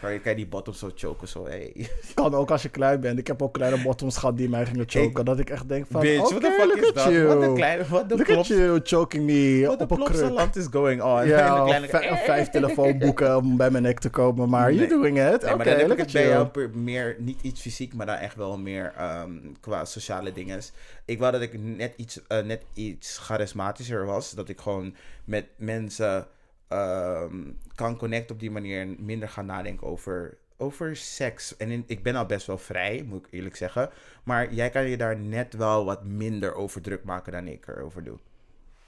Kan 0.00 0.12
je, 0.12 0.18
kan 0.20 0.30
je 0.30 0.36
die 0.36 0.46
bottom 0.46 0.74
zo 0.74 0.90
choken 0.94 1.28
zo, 1.28 1.46
hey. 1.46 1.72
Kan 2.14 2.34
ook 2.34 2.50
als 2.50 2.62
je 2.62 2.68
klein 2.68 3.00
bent. 3.00 3.18
Ik 3.18 3.26
heb 3.26 3.42
ook 3.42 3.52
kleine 3.54 3.82
bottoms 3.82 4.16
gehad 4.16 4.36
die 4.36 4.48
mij 4.48 4.66
gingen 4.66 4.84
choken. 4.88 5.24
dat 5.24 5.38
ik 5.38 5.50
echt 5.50 5.68
denk 5.68 5.86
van, 5.90 6.00
Bitch, 6.00 6.20
oké, 6.20 6.28
what 6.28 6.40
the 6.42 6.56
fuck 6.68 6.76
is 6.82 6.88
at 6.88 6.94
dat? 6.94 7.12
you. 7.12 7.26
Wat 7.26 7.42
een 7.42 7.54
kleine, 7.54 7.84
wat 7.88 8.08
de 8.08 8.16
Look 8.16 8.26
at 8.28 8.32
plops, 8.32 8.48
you 8.48 8.80
choking 8.82 9.24
me 9.24 9.60
de 9.60 9.70
op 9.70 9.80
een 9.80 9.86
kruk. 9.86 9.98
plopsaland 10.04 10.56
is 10.56 10.66
going 10.70 11.02
on. 11.02 11.26
Ja, 11.26 11.64
de 11.80 11.86
kleine- 11.88 12.16
vijf 12.16 12.48
telefoonboeken 12.58 13.36
om 13.36 13.56
bij 13.56 13.70
mijn 13.70 13.82
nek 13.82 13.98
te 13.98 14.10
komen. 14.10 14.48
Maar 14.48 14.66
Nee. 14.72 14.76
you 14.76 14.88
doing 14.88 15.18
it. 15.34 15.42
Nee, 15.42 15.54
Oké, 15.54 15.70
ik 15.70 15.86
look 15.88 15.98
het 15.98 16.06
at 16.06 16.12
you. 16.12 16.26
jou 16.28 16.68
meer, 16.74 17.16
niet 17.18 17.38
iets 17.42 17.60
fysiek, 17.60 17.94
maar 17.94 18.06
dan 18.06 18.16
echt 18.16 18.34
wel 18.36 18.58
meer 18.58 18.92
ehm, 18.96 19.30
qua 19.60 19.84
sociale 19.84 20.32
dingen. 20.32 20.60
Ik 21.04 21.18
wou 21.18 21.32
dat 21.32 21.40
ik 21.40 21.58
net 21.62 21.92
iets, 21.96 22.20
eh, 22.26 22.42
net 22.44 22.62
iets 22.74 23.18
charismatischer 23.18 24.04
was. 24.06 24.30
Dat 24.30 24.48
ik 24.48 24.60
gewoon 24.60 24.94
met 25.24 25.44
mensen 25.56 26.26
ehm, 26.68 27.36
kan 27.74 27.96
connecten 27.96 28.34
op 28.34 28.40
die 28.40 28.50
manier 28.50 28.80
en 28.80 28.96
minder 28.98 29.28
gaan 29.28 29.46
nadenken 29.46 29.86
over, 29.86 30.36
over 30.56 30.96
seks. 30.96 31.56
En 31.56 31.70
in- 31.70 31.84
ik 31.86 32.02
ben 32.02 32.14
al 32.16 32.26
best 32.26 32.46
wel 32.46 32.58
vrij, 32.58 33.04
moet 33.08 33.26
ik 33.26 33.32
eerlijk 33.32 33.56
zeggen. 33.56 33.90
Maar 34.22 34.54
jij 34.54 34.70
kan 34.70 34.84
je 34.84 34.96
daar 34.96 35.18
net 35.18 35.54
wel 35.54 35.84
wat 35.84 36.04
minder 36.04 36.54
over 36.54 36.80
druk 36.82 37.04
maken 37.04 37.32
dan 37.32 37.46
ik 37.46 37.66
erover 37.66 38.04
doe. 38.04 38.18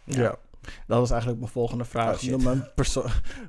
Ja. 0.05 0.37
Dat 0.87 0.99
was 0.99 1.11
eigenlijk 1.11 1.41
mijn 1.41 1.53
volgende 1.53 1.85
vraag. 1.85 2.23
Oh, 2.23 2.29
noem, 2.31 2.47
een 2.47 2.65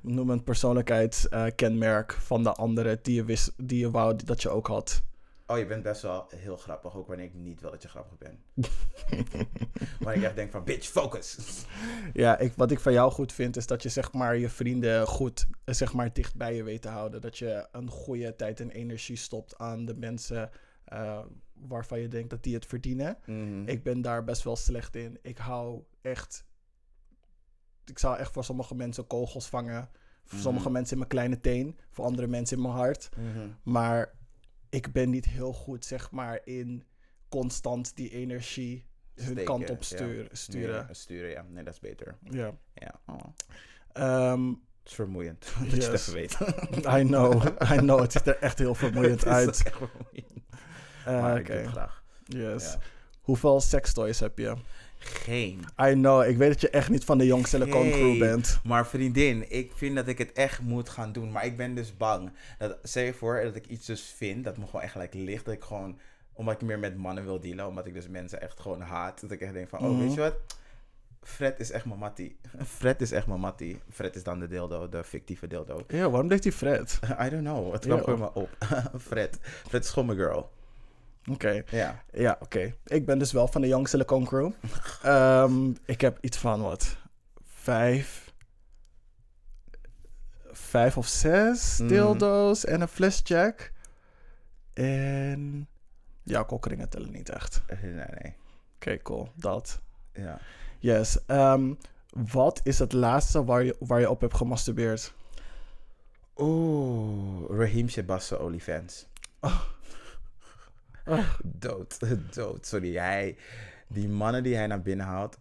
noem 0.01 0.29
een 0.29 0.43
persoonlijkheidskenmerk 0.43 2.13
van 2.13 2.43
de 2.43 2.53
andere 2.53 2.99
die 3.01 3.15
je, 3.15 3.23
wist, 3.23 3.53
die 3.57 3.79
je 3.79 3.91
wou 3.91 4.15
dat 4.25 4.41
je 4.41 4.49
ook 4.49 4.67
had. 4.67 5.03
Oh, 5.51 5.57
je 5.57 5.65
bent 5.65 5.83
best 5.83 6.01
wel 6.01 6.27
heel 6.35 6.57
grappig, 6.57 6.95
ook 6.95 7.07
wanneer 7.07 7.25
ik 7.25 7.33
niet 7.33 7.61
wil 7.61 7.71
dat 7.71 7.81
je 7.81 7.87
grappig 7.87 8.17
bent. 8.17 8.39
wanneer 9.99 10.17
ik 10.17 10.23
echt 10.23 10.35
denk 10.35 10.51
van, 10.51 10.63
bitch, 10.63 10.87
focus. 10.87 11.37
Ja, 12.13 12.37
ik, 12.37 12.53
wat 12.55 12.71
ik 12.71 12.79
van 12.79 12.93
jou 12.93 13.11
goed 13.11 13.33
vind 13.33 13.57
is 13.57 13.67
dat 13.67 13.83
je 13.83 13.89
zeg 13.89 14.13
maar 14.13 14.37
je 14.37 14.49
vrienden 14.49 15.07
goed 15.07 15.47
eh, 15.63 15.73
zeg 15.75 15.93
maar 15.93 16.13
dicht 16.13 16.35
bij 16.35 16.55
je 16.55 16.63
weet 16.63 16.81
te 16.81 16.87
houden. 16.89 17.21
Dat 17.21 17.37
je 17.37 17.67
een 17.71 17.89
goede 17.89 18.35
tijd 18.35 18.59
en 18.59 18.69
energie 18.69 19.15
stopt 19.15 19.57
aan 19.57 19.85
de 19.85 19.95
mensen 19.95 20.49
eh, 20.85 21.19
waarvan 21.53 21.99
je 21.99 22.07
denkt 22.07 22.29
dat 22.29 22.43
die 22.43 22.53
het 22.53 22.65
verdienen. 22.65 23.17
Mhm. 23.25 23.67
Ik 23.67 23.83
ben 23.83 24.01
daar 24.01 24.23
best 24.23 24.43
wel 24.43 24.55
slecht 24.55 24.95
in. 24.95 25.19
Ik 25.21 25.37
hou 25.37 25.83
echt. 26.01 26.45
Ik 27.85 27.99
zou 27.99 28.17
echt 28.17 28.31
voor 28.31 28.43
sommige 28.43 28.75
mensen 28.75 29.07
kogels 29.07 29.47
vangen. 29.47 29.89
Voor 30.23 30.33
Mhm. 30.33 30.41
sommige 30.41 30.69
mensen 30.69 30.91
in 30.91 30.97
mijn 30.97 31.09
kleine 31.09 31.39
teen. 31.39 31.79
Voor 31.89 32.05
andere 32.05 32.27
mensen 32.27 32.57
in 32.57 32.63
mijn 32.63 32.75
hart. 32.75 33.09
Mhm. 33.17 33.47
Maar 33.63 34.19
ik 34.71 34.91
ben 34.91 35.09
niet 35.09 35.25
heel 35.25 35.53
goed, 35.53 35.85
zeg 35.85 36.11
maar, 36.11 36.39
in 36.43 36.83
constant 37.29 37.95
die 37.95 38.09
energie 38.09 38.85
hun 39.15 39.25
Steken, 39.25 39.43
kant 39.45 39.69
op 39.69 39.77
ja. 39.77 39.83
sturen. 39.83 40.27
sturen. 40.31 40.85
Nee, 40.85 40.93
sturen, 40.95 41.29
ja. 41.29 41.45
Nee, 41.49 41.63
dat 41.63 41.73
is 41.73 41.79
beter. 41.79 42.17
Ja. 42.29 42.57
Ja. 42.73 42.99
Oh. 43.05 43.19
Ehm, 43.93 44.47
Het 44.47 44.89
is 44.89 44.93
vermoeiend. 44.93 45.39
Dat 45.59 45.69
je 45.71 45.75
het 45.75 45.85
Yes. 45.91 46.07
even 46.07 46.13
weet. 46.13 46.37
I 46.99 47.03
know, 47.03 47.45
I 47.71 47.77
know. 47.77 47.99
Het 48.01 48.11
ziet 48.11 48.27
er 48.27 48.37
echt 48.37 48.57
heel 48.59 48.75
vermoeiend 48.75 49.19
Het 49.23 49.27
is 49.29 49.33
uit. 49.33 49.63
echt 49.65 49.75
vermoeiend. 49.77 50.45
Eh, 51.05 51.21
maar 51.21 51.31
Oké, 51.31 51.39
ik 51.39 51.47
doe 51.47 51.55
het 51.55 51.67
graag. 51.67 52.03
yes. 52.23 52.71
Ja. 52.71 52.79
Hoeveel 53.21 53.61
sextoys 53.61 54.19
heb 54.19 54.37
je? 54.37 54.55
Geen. 55.03 55.59
I 55.81 55.91
know, 55.93 56.23
ik 56.29 56.37
weet 56.37 56.49
dat 56.49 56.61
je 56.61 56.69
echt 56.69 56.89
niet 56.89 57.03
van 57.05 57.17
de 57.17 57.25
Young 57.25 57.47
Silicon 57.47 57.91
Crew 57.91 58.19
bent. 58.19 58.59
Maar 58.63 58.87
vriendin, 58.87 59.51
ik 59.51 59.71
vind 59.75 59.95
dat 59.95 60.07
ik 60.07 60.17
het 60.17 60.31
echt 60.33 60.61
moet 60.61 60.89
gaan 60.89 61.11
doen. 61.11 61.31
Maar 61.31 61.45
ik 61.45 61.57
ben 61.57 61.75
dus 61.75 61.97
bang. 61.97 62.31
Dat, 62.57 62.77
stel 62.83 63.03
je 63.03 63.13
voor 63.13 63.41
dat 63.43 63.55
ik 63.55 63.67
iets 63.67 63.85
dus 63.85 64.13
vind 64.17 64.43
dat 64.43 64.57
me 64.57 64.65
gewoon 64.65 64.81
echt 64.81 64.91
gelijk 64.91 65.13
ligt. 65.13 65.45
Dat 65.45 65.53
ik 65.53 65.63
gewoon, 65.63 65.99
omdat 66.33 66.53
ik 66.53 66.61
meer 66.61 66.79
met 66.79 66.97
mannen 66.97 67.23
wil 67.23 67.39
dealen. 67.39 67.67
Omdat 67.67 67.85
ik 67.85 67.93
dus 67.93 68.07
mensen 68.07 68.41
echt 68.41 68.59
gewoon 68.59 68.81
haat. 68.81 69.21
Dat 69.21 69.31
ik 69.31 69.41
echt 69.41 69.53
denk 69.53 69.69
van, 69.69 69.79
oh 69.79 69.89
Mhm. 69.89 69.99
weet 69.99 70.13
je 70.13 70.19
wat? 70.19 70.35
Fred 71.23 71.59
is 71.59 71.71
echt 71.71 71.85
mijn 71.85 71.99
mattie. 71.99 72.37
Fred 72.77 73.01
is 73.01 73.11
echt 73.11 73.27
mijn 73.27 73.39
mattie. 73.39 73.79
Fred 73.91 74.15
is 74.15 74.23
dan 74.23 74.39
de 74.39 74.47
dildo, 74.47 74.89
de 74.89 75.03
fictieve 75.03 75.47
dildo. 75.47 75.83
Ja, 75.87 76.09
waarom 76.09 76.27
deed 76.29 76.43
hij 76.43 76.53
Fred? 76.53 76.99
I 77.25 77.29
don't 77.29 77.43
know. 77.43 77.71
Het 77.73 77.85
kwam 77.85 78.03
gewoon 78.03 78.19
maar 78.19 78.33
op. 78.33 78.49
Fred. 79.09 79.37
Fred 79.41 79.83
is 79.83 79.89
gewoon 79.89 80.05
mijn 80.15 80.17
girl. 80.19 80.49
Oké, 81.29 81.63
Ja. 81.69 82.03
ja, 82.13 82.37
oké. 82.39 82.73
Ik 82.85 83.05
ben 83.05 83.19
dus 83.19 83.31
wel 83.31 83.47
van 83.47 83.61
de 83.61 83.67
Young 83.67 83.87
Silicon 83.87 84.25
Crew. 84.25 84.51
Ehm, 85.03 85.71
ik 85.85 86.01
heb 86.01 86.17
iets 86.21 86.37
van 86.37 86.61
wat? 86.61 86.97
Vijf. 87.45 88.33
Vijf 90.51 90.97
of 90.97 91.07
zes 91.07 91.77
Mhm. 91.77 91.87
dildo's 91.87 92.65
en 92.65 92.81
een 92.81 92.87
flesjack. 92.87 93.71
En. 94.73 95.67
Ja, 96.23 96.43
kokringen 96.43 96.89
tellen 96.89 97.11
niet 97.11 97.29
echt. 97.29 97.61
Nee, 97.81 97.91
nee. 97.93 98.35
Oké, 98.75 98.97
cool. 98.97 99.29
Dat. 99.35 99.81
Ja. 100.13 100.39
Yes. 100.79 101.25
Ehm, 101.25 101.73
wat 102.31 102.59
is 102.63 102.79
het 102.79 102.93
laatste 102.93 103.43
waar 103.45 103.63
je, 103.63 103.75
waar 103.79 103.99
je 103.99 104.09
op 104.09 104.21
hebt 104.21 104.35
gemasturbeerd? 104.35 105.13
Oeh, 106.37 107.49
Raheem 107.59 107.89
Shabasso 107.89 108.35
OnlyFans. 108.35 109.07
Oh. 109.39 109.61
Oh. 111.05 111.29
Dood, 111.43 111.99
dood. 112.35 112.65
Sorry, 112.65 112.95
hij... 112.95 113.37
Die 113.87 114.09
mannen 114.09 114.43
die 114.43 114.55
hij 114.55 114.67
naar 114.67 114.81
binnen 114.81 115.05
haalt... 115.05 115.37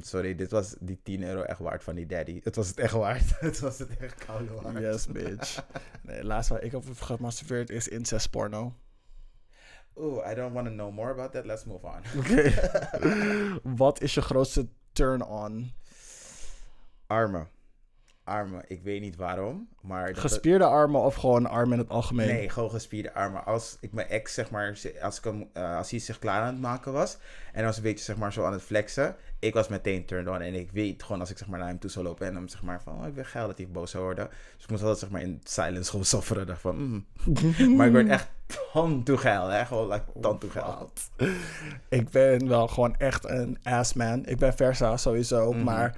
sorry, 0.00 0.34
dit 0.34 0.50
was 0.50 0.74
die 0.80 1.00
10 1.02 1.22
euro 1.22 1.42
echt 1.42 1.58
waard 1.58 1.82
van 1.82 1.94
die 1.94 2.06
daddy. 2.06 2.40
Het 2.44 2.56
was 2.56 2.68
het 2.68 2.78
echt 2.78 2.92
waard. 2.92 3.40
het 3.40 3.60
was 3.60 3.78
het 3.78 3.96
echt 3.96 4.24
koude 4.24 4.54
waard. 4.54 4.78
Yes, 4.78 5.06
bitch. 5.06 5.64
Nee, 6.02 6.16
het 6.16 6.24
laatste 6.24 6.52
waar 6.52 6.62
ik 6.62 6.72
op 6.72 6.84
heb 6.84 7.00
gemasturbeerd 7.00 7.70
is 7.70 7.88
incest 7.88 8.30
porno. 8.30 8.74
Oeh, 9.96 10.30
I 10.30 10.34
don't 10.34 10.52
want 10.52 10.66
to 10.66 10.72
know 10.72 10.92
more 10.92 11.10
about 11.10 11.32
that. 11.32 11.44
Let's 11.44 11.64
move 11.64 11.86
on. 11.86 12.18
Oké. 12.18 12.52
Wat 13.62 14.00
is 14.00 14.14
je 14.14 14.22
grootste 14.22 14.68
turn-on? 14.92 15.72
Armen. 17.06 17.48
Armen. 18.30 18.62
Ik 18.66 18.82
weet 18.82 19.00
niet 19.00 19.16
waarom, 19.16 19.68
maar... 19.80 20.14
Gespierde 20.16 20.64
armen 20.64 21.00
of 21.00 21.14
gewoon 21.14 21.46
armen 21.46 21.72
in 21.72 21.78
het 21.78 21.88
algemeen? 21.88 22.26
Nee, 22.26 22.48
gewoon 22.48 22.70
gespierde 22.70 23.12
armen. 23.14 23.44
Als 23.44 23.76
ik 23.80 23.92
mijn 23.92 24.08
ex, 24.08 24.34
zeg 24.34 24.50
maar, 24.50 24.76
als, 25.02 25.18
ik 25.18 25.24
hem, 25.24 25.48
eh, 25.52 25.76
als 25.76 25.90
hij 25.90 25.98
zich 26.00 26.18
klaar 26.18 26.40
aan 26.40 26.46
het 26.52 26.60
maken 26.60 26.92
was. 26.92 27.14
En 27.14 27.56
hij 27.56 27.64
was 27.64 27.76
een 27.76 27.82
beetje, 27.82 28.04
zeg 28.04 28.16
maar, 28.16 28.32
zo 28.32 28.44
aan 28.44 28.52
het 28.52 28.62
flexen. 28.62 29.16
Ik 29.38 29.54
was 29.54 29.68
meteen 29.68 30.04
turned 30.06 30.28
on. 30.34 30.40
En 30.40 30.54
ik 30.54 30.70
weet 30.72 31.02
gewoon, 31.02 31.20
als 31.20 31.30
ik 31.30 31.38
zeg 31.38 31.48
maar 31.48 31.58
naar 31.58 31.68
hem 31.68 31.78
toe 31.78 31.90
zou 31.90 32.04
lopen. 32.04 32.26
En 32.26 32.34
hem, 32.34 32.48
zeg 32.48 32.62
maar, 32.62 32.82
van, 32.82 33.00
oh, 33.00 33.06
ik 33.06 33.14
ben 33.14 33.26
geil 33.26 33.46
dat 33.46 33.56
hij 33.56 33.68
boos 33.68 33.90
zou 33.90 34.04
worden. 34.04 34.28
Dus 34.54 34.64
ik 34.64 34.70
moest 34.70 34.82
altijd, 34.82 35.00
zeg 35.00 35.10
maar, 35.10 35.20
in 35.20 35.40
silence 35.44 35.90
gewoon 35.90 36.04
sufferen. 36.14 36.46
Dacht 36.46 36.60
van, 36.60 36.76
mm. 36.76 37.06
Maar 37.76 37.86
ik 37.86 37.92
werd 37.92 38.08
echt 38.08 38.28
ton 38.72 39.02
toe 39.02 39.16
geil, 39.16 39.48
hè. 39.48 39.64
Gewoon, 39.64 39.88
like, 39.88 40.04
ton 40.20 40.38
toe 40.38 40.50
geil. 40.50 40.76
Wat? 40.78 41.10
Ik 41.88 42.08
ben 42.08 42.48
wel 42.48 42.68
gewoon 42.68 42.96
echt 42.96 43.28
een 43.28 43.58
assman. 43.62 44.26
Ik 44.26 44.38
ben 44.38 44.54
versa 44.54 44.96
sowieso, 44.96 45.52
Mhm. 45.52 45.64
maar 45.64 45.96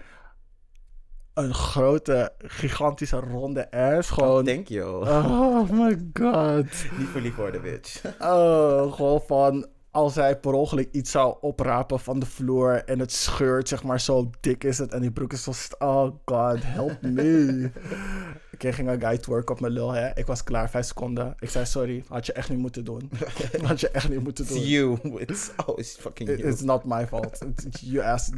een 1.34 1.54
grote, 1.54 2.32
gigantische 2.38 3.16
ronde 3.16 3.70
ass. 3.70 4.10
Gewoon. 4.10 4.44
Thank 4.44 4.68
you. 4.68 5.08
Oh 5.08 5.70
my 5.70 6.10
god. 6.12 6.64
Niet 6.98 7.08
verliefd 7.12 7.36
worden, 7.36 7.62
bitch. 7.62 8.00
Oh, 8.20 8.92
gewoon 8.92 9.22
van 9.26 9.66
als 9.90 10.14
hij 10.14 10.36
per 10.38 10.52
ongeluk 10.52 10.88
iets 10.92 11.10
zou 11.10 11.36
oprapen 11.40 12.00
van 12.00 12.18
de 12.18 12.26
vloer 12.26 12.84
en 12.84 12.98
het 12.98 13.12
scheurt, 13.12 13.68
zeg 13.68 13.82
maar, 13.82 14.00
zo 14.00 14.30
dik 14.40 14.64
is 14.64 14.78
het 14.78 14.92
en 14.92 15.00
die 15.00 15.10
broek 15.10 15.32
is 15.32 15.42
zo... 15.42 15.52
st- 15.52 15.80
Oh 15.80 16.10
god, 16.24 16.58
help 16.60 17.02
me. 17.02 17.70
Oké, 18.64 18.72
ging 18.72 18.88
een 18.88 19.00
guy 19.00 19.18
twerk 19.18 19.50
op 19.50 19.60
mijn 19.60 19.72
lul, 19.72 19.90
hè. 19.92 20.10
Ik 20.14 20.26
was 20.26 20.44
klaar, 20.44 20.70
vijf 20.70 20.86
seconden. 20.86 21.34
Ik 21.38 21.50
zei, 21.50 21.66
sorry, 21.66 22.04
had 22.08 22.26
je 22.26 22.32
echt 22.32 22.48
niet 22.48 22.58
moeten 22.58 22.84
doen. 22.84 23.10
had 23.62 23.80
je 23.80 23.88
echt 23.90 24.08
niet 24.08 24.22
moeten 24.22 24.44
It's 24.44 24.54
doen. 24.54 24.64
you. 24.66 24.98
It's, 25.16 25.50
oh, 25.66 25.78
it's 25.78 25.96
fucking 26.00 26.28
It- 26.28 26.38
you. 26.38 26.50
It's 26.50 26.60
not 26.62 26.84
my 26.84 27.06
fault. 27.06 27.38
You 27.80 28.04
asked, 28.06 28.34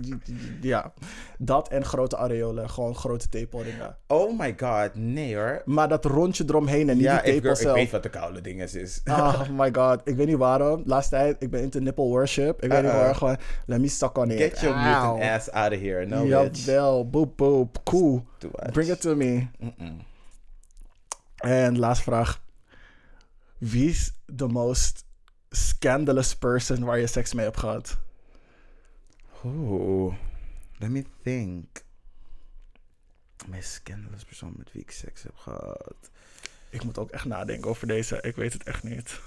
ja. 0.61 0.93
Dat 1.39 1.69
en 1.69 1.85
grote 1.85 2.17
areolen, 2.17 2.71
gewoon 2.71 2.95
grote 2.95 3.29
tepelringen. 3.29 3.97
Oh 4.07 4.39
my 4.39 4.55
god, 4.59 4.91
nee 4.95 5.37
hoor. 5.37 5.63
Maar 5.65 5.89
dat 5.89 6.05
rondje 6.05 6.45
eromheen 6.49 6.89
en 6.89 6.97
niet 6.97 7.05
Ja, 7.05 7.21
die 7.23 7.27
ik, 7.29 7.35
tepel 7.35 7.51
ik 7.51 7.57
zelf. 7.57 7.75
weet 7.77 7.91
wat 7.91 8.03
de 8.03 8.11
koude 8.11 8.41
ding 8.41 8.63
is. 8.63 9.01
Oh 9.05 9.49
my 9.59 9.69
god, 9.75 10.01
ik 10.05 10.17
weet 10.17 10.27
niet 10.27 10.37
waarom. 10.37 10.83
Laatste 10.87 11.15
tijd, 11.17 11.37
ik 11.39 11.51
ben 11.51 11.63
into 11.63 11.81
nipple 11.81 12.05
worship. 12.05 12.63
Ik 12.63 12.71
weet 12.71 12.83
niet 12.83 12.91
Uh-uh. 12.91 13.03
waar, 13.03 13.15
gewoon, 13.15 13.37
let 13.67 13.81
me 13.81 13.89
suck 13.89 14.19
on 14.19 14.31
it. 14.31 14.39
Get 14.39 14.61
your 14.61 14.77
mutant 14.77 15.21
ass 15.23 15.51
out 15.51 15.73
of 15.73 15.81
here. 15.81 16.07
No, 16.07 16.23
bitch. 16.43 16.65
Jawel, 16.65 17.09
boop 17.11 17.37
boop, 17.37 17.81
cool. 17.85 18.23
Bring 18.73 18.89
it 18.91 19.01
to 19.01 19.15
me. 19.17 19.47
En 21.45 21.79
laatste 21.79 22.05
vraag. 22.05 22.43
Wie 23.59 23.89
is 23.91 24.13
de 24.27 24.47
most 24.47 25.05
scandalous 25.51 26.37
person 26.37 26.85
waar 26.85 26.99
je 26.99 27.07
seks 27.07 27.33
mee 27.35 27.45
hebt 27.45 27.59
gehad? 27.59 27.99
Oeh, 29.45 30.15
let 30.79 30.91
me 30.91 31.05
think. 31.23 31.83
Mijn 33.47 33.63
scandalous 33.63 34.25
persoon 34.25 34.53
met 34.57 34.73
wie 34.73 34.83
ik 34.83 34.91
seks 34.91 35.23
heb 35.23 35.37
gehad. 35.37 36.11
Ik 36.71 36.85
moet 36.85 36.99
ook 36.99 37.11
echt 37.11 37.25
nadenken 37.25 37.71
over 37.71 37.87
deze. 37.87 38.19
Ik 38.21 38.37
weet 38.37 38.53
het 38.53 38.63
echt 38.63 38.83
niet. 38.83 39.21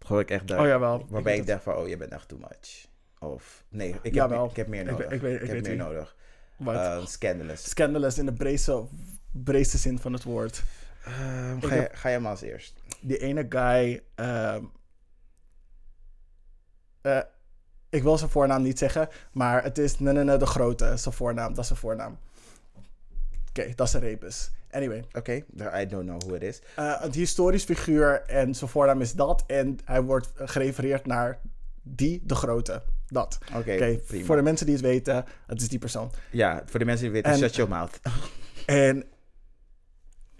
Gooi 0.00 0.22
ik 0.22 0.30
echt 0.30 0.48
daar. 0.48 0.60
Oh 0.60 0.66
jawel. 0.66 1.06
Waarbij 1.08 1.32
ik, 1.32 1.38
weet 1.38 1.46
dacht 1.48 1.62
van, 1.62 1.74
oh, 1.74 1.88
je 1.88 1.96
bent 1.96 2.12
echt 2.12 2.28
too 2.28 2.38
much. 2.38 2.86
Of, 3.18 3.64
nee, 3.68 3.88
ik 4.02 4.14
heb, 4.14 4.32
ik 4.32 4.56
heb 4.56 4.66
meer 4.66 4.84
nodig. 4.84 5.10
ik 5.10 5.20
weet- 5.20 5.42
ik 5.42 5.48
heb 5.48 5.62
meer 5.62 5.76
nodig. 5.76 6.16
het. 6.56 6.66
Wat? 6.66 6.74
Eh, 6.76 7.06
scandalous. 7.06 7.68
Scandalous 7.68 8.18
in 8.18 8.26
de 8.26 8.32
breedste, 8.32 8.86
breedste 9.30 9.78
zin 9.78 9.98
van 9.98 10.12
het 10.12 10.22
woord. 10.22 10.62
Ehm, 11.04 11.60
ga, 11.60 11.74
je, 11.74 11.88
ga 11.92 12.08
je 12.08 12.18
maar 12.18 12.30
als 12.30 12.40
eerst. 12.40 12.82
die 13.00 13.18
ene 13.18 13.46
guy. 13.48 14.02
ehm, 14.14 14.64
eh, 17.00 17.20
ik 17.90 18.02
wil 18.02 18.18
zijn 18.18 18.30
voornaam 18.30 18.62
niet 18.62 18.78
zeggen, 18.78 19.08
maar 19.32 19.62
het 19.62 19.78
is 19.78 19.98
nee, 19.98 20.12
nee, 20.12 20.24
nee, 20.24 20.36
de 20.36 20.46
grote. 20.46 20.96
Zijn 20.96 21.14
voornaam, 21.14 21.48
dat 21.48 21.58
is 21.58 21.66
zijn 21.66 21.78
voornaam. 21.78 22.18
Oké, 23.48 23.72
dat 23.74 23.86
is 23.86 23.92
een 23.92 24.00
rebus. 24.00 24.50
Anyway, 24.70 25.04
Oké, 25.12 25.32
I 25.80 25.86
don't 25.86 26.04
know 26.06 26.22
who 26.22 26.34
it 26.34 26.42
is. 26.42 26.60
eh, 26.76 26.98
een 27.00 27.12
historisch 27.12 27.64
figuur 27.64 28.22
en 28.22 28.54
zijn 28.54 28.70
voornaam 28.70 29.00
is 29.00 29.12
dat. 29.12 29.44
En 29.46 29.78
hij 29.84 30.02
wordt 30.02 30.30
gerefereerd 30.34 31.06
naar 31.06 31.40
die, 31.82 32.22
de 32.24 32.34
grote. 32.34 32.82
Dat. 33.06 33.38
Oké, 33.54 33.98
prima. 34.06 34.24
voor 34.24 34.36
de 34.36 34.42
mensen 34.42 34.66
die 34.66 34.74
het 34.74 34.84
weten, 34.84 35.24
het 35.46 35.60
is 35.60 35.68
die 35.68 35.78
persoon. 35.78 36.10
Ja, 36.30 36.62
voor 36.66 36.78
de 36.78 36.84
mensen 36.84 37.04
die 37.04 37.14
weten, 37.14 37.32
En- 37.32 37.38
shut 37.38 37.54
your 37.54 37.70
mouth. 37.70 38.00
En 38.66 39.04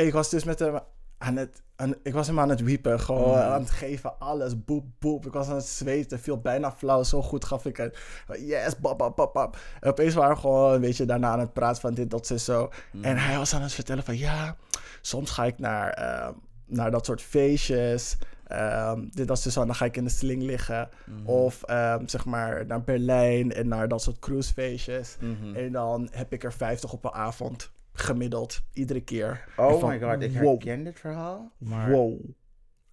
ik 0.07 0.12
was 0.12 0.31
dus 0.31 0.45
met 0.45 0.59
hem 0.59 0.79
aan 1.19 1.37
het, 1.37 1.62
aan, 1.77 1.95
ik 2.03 2.12
was 2.12 2.27
hem 2.27 2.41
aan 2.41 2.49
het 2.49 2.61
wiepen, 2.61 3.01
gewoon 3.01 3.39
Mhm. 3.39 3.49
aan 3.53 3.61
het 3.61 3.70
geven, 3.70 4.19
alles, 4.19 4.65
boep, 4.65 4.85
boep. 4.99 5.27
Ik 5.27 5.33
was 5.33 5.49
aan 5.49 5.55
het 5.55 5.66
zweten, 5.66 6.19
viel 6.20 6.41
bijna 6.41 6.73
flauw, 6.73 7.03
zo 7.03 7.23
goed 7.23 7.45
gaf 7.45 7.65
ik 7.65 7.77
het. 7.77 7.99
Yes, 8.39 8.77
bap, 8.79 8.99
bap, 8.99 9.16
bap, 9.16 9.33
bap. 9.33 9.57
En 9.81 9.91
opeens 9.91 10.15
waren 10.15 10.35
we 10.35 10.41
gewoon, 10.41 10.73
een 10.75 10.81
beetje 10.81 11.05
daarna 11.05 11.29
aan 11.31 11.41
het 11.41 11.53
praten 11.53 11.81
van 11.81 11.95
dit, 11.95 12.11
dat, 12.11 12.27
zo, 12.27 12.37
zo. 12.37 12.70
En 13.01 13.16
hij 13.16 13.37
was 13.37 13.55
aan 13.55 13.62
het 13.62 13.73
vertellen 13.73 14.05
van, 14.05 14.16
ja, 14.19 14.57
soms 15.01 15.31
ga 15.31 15.45
ik 15.45 15.59
naar, 15.59 15.91
eh, 15.91 16.29
naar 16.66 16.91
dat 16.91 17.05
soort 17.07 17.23
feestjes. 17.23 18.16
Ehm, 18.47 19.05
dit, 19.11 19.39
zo, 19.39 19.51
zo. 19.51 19.65
Dan 19.65 19.75
ga 19.75 19.85
ik 19.85 19.97
in 19.97 20.05
de 20.05 20.11
sling 20.11 20.43
liggen. 20.43 20.89
Of 21.25 21.62
ehm, 21.62 22.07
zeg 22.07 22.25
maar 22.25 22.66
naar 22.66 22.83
Berlijn 22.83 23.53
en 23.53 23.69
naar 23.69 23.89
dat 23.89 24.03
soort 24.03 24.19
cruisefeestjes. 24.19 25.16
Mhm. 25.20 25.55
En 25.57 25.73
dan 25.73 26.09
heb 26.11 26.33
ik 26.33 26.45
er 26.45 26.53
50 26.53 26.93
op 26.93 27.05
een 27.05 27.11
avond 27.12 27.70
gemiddeld, 28.01 28.61
iedere 28.73 29.01
keer. 29.01 29.45
Oh 29.57 29.81
van, 29.81 29.89
my 29.89 30.01
god, 30.01 30.23
ik 30.23 30.33
wow, 30.33 30.62
herken 30.62 30.85
dit 30.85 31.01
verhaal. 31.01 31.51
Maar, 31.59 31.91
Wow. 31.91 32.20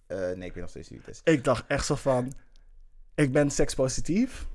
eh, 0.06 0.18
nee, 0.18 0.48
ik 0.48 0.52
weet 0.54 0.56
nog 0.56 0.68
steeds 0.68 0.88
wie 0.88 0.98
het 0.98 1.08
is. 1.08 1.20
Ik 1.24 1.44
dacht 1.44 1.64
echt 1.66 1.86
zo 1.86 1.94
van, 1.94 2.32
ik 3.14 3.32
ben 3.32 3.50
sekspositief. 3.50 4.46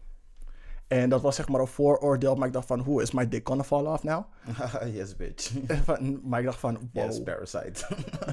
En 0.88 1.10
dat 1.10 1.22
was 1.22 1.36
zeg 1.36 1.48
maar 1.50 1.62
een 1.62 1.68
vooroordeel, 1.68 2.36
maar 2.36 2.48
ik 2.48 2.54
dacht 2.54 2.68
van, 2.68 2.80
hoe 2.80 3.02
is 3.02 3.12
my 3.12 3.28
dick 3.28 3.48
gonna 3.48 3.64
fall 3.64 3.86
off 3.86 4.04
now? 4.04 4.24
yes, 4.94 5.16
bitch. 5.16 5.52
Van- 5.86 6.22
maar 6.30 6.40
ik 6.40 6.46
dacht 6.46 6.60
van, 6.60 6.90
wow, 6.94 7.06
Yes, 7.06 7.24
parasite. 7.24 7.86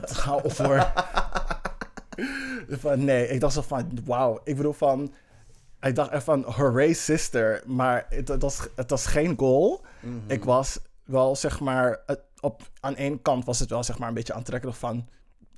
ga 0.03 0.35
op 0.37 0.53
voor. 0.53 0.93
van, 2.69 3.05
nee, 3.05 3.29
ik 3.29 3.41
dacht 3.41 3.55
zo 3.55 3.63
van, 3.63 3.99
wauw. 4.05 4.41
Ik 4.45 4.57
bedoel 4.57 4.73
van, 4.73 5.13
ik 5.81 5.95
dacht 5.95 6.11
echt 6.11 6.25
van, 6.25 6.43
hooray 6.45 6.93
sister. 6.93 7.63
Maar 7.67 8.07
het, 8.09 8.29
het, 8.29 8.43
was, 8.43 8.69
het 8.77 8.91
was 8.91 9.07
geen 9.07 9.39
goal. 9.39 9.85
Mhm. 10.01 10.15
Ik 10.27 10.45
was 10.45 10.81
wel 11.09 11.37
zeg 11.37 11.61
maar, 11.61 12.03
het, 12.07 12.21
op, 12.41 12.63
aan 12.81 12.97
één 12.97 13.23
kant 13.23 13.45
was 13.45 13.59
het 13.59 13.71
wel 13.71 13.83
zeg 13.83 13.99
maar 13.99 14.09
een 14.09 14.15
beetje 14.15 14.35
aantrekkelijk 14.35 14.79
van, 14.79 15.09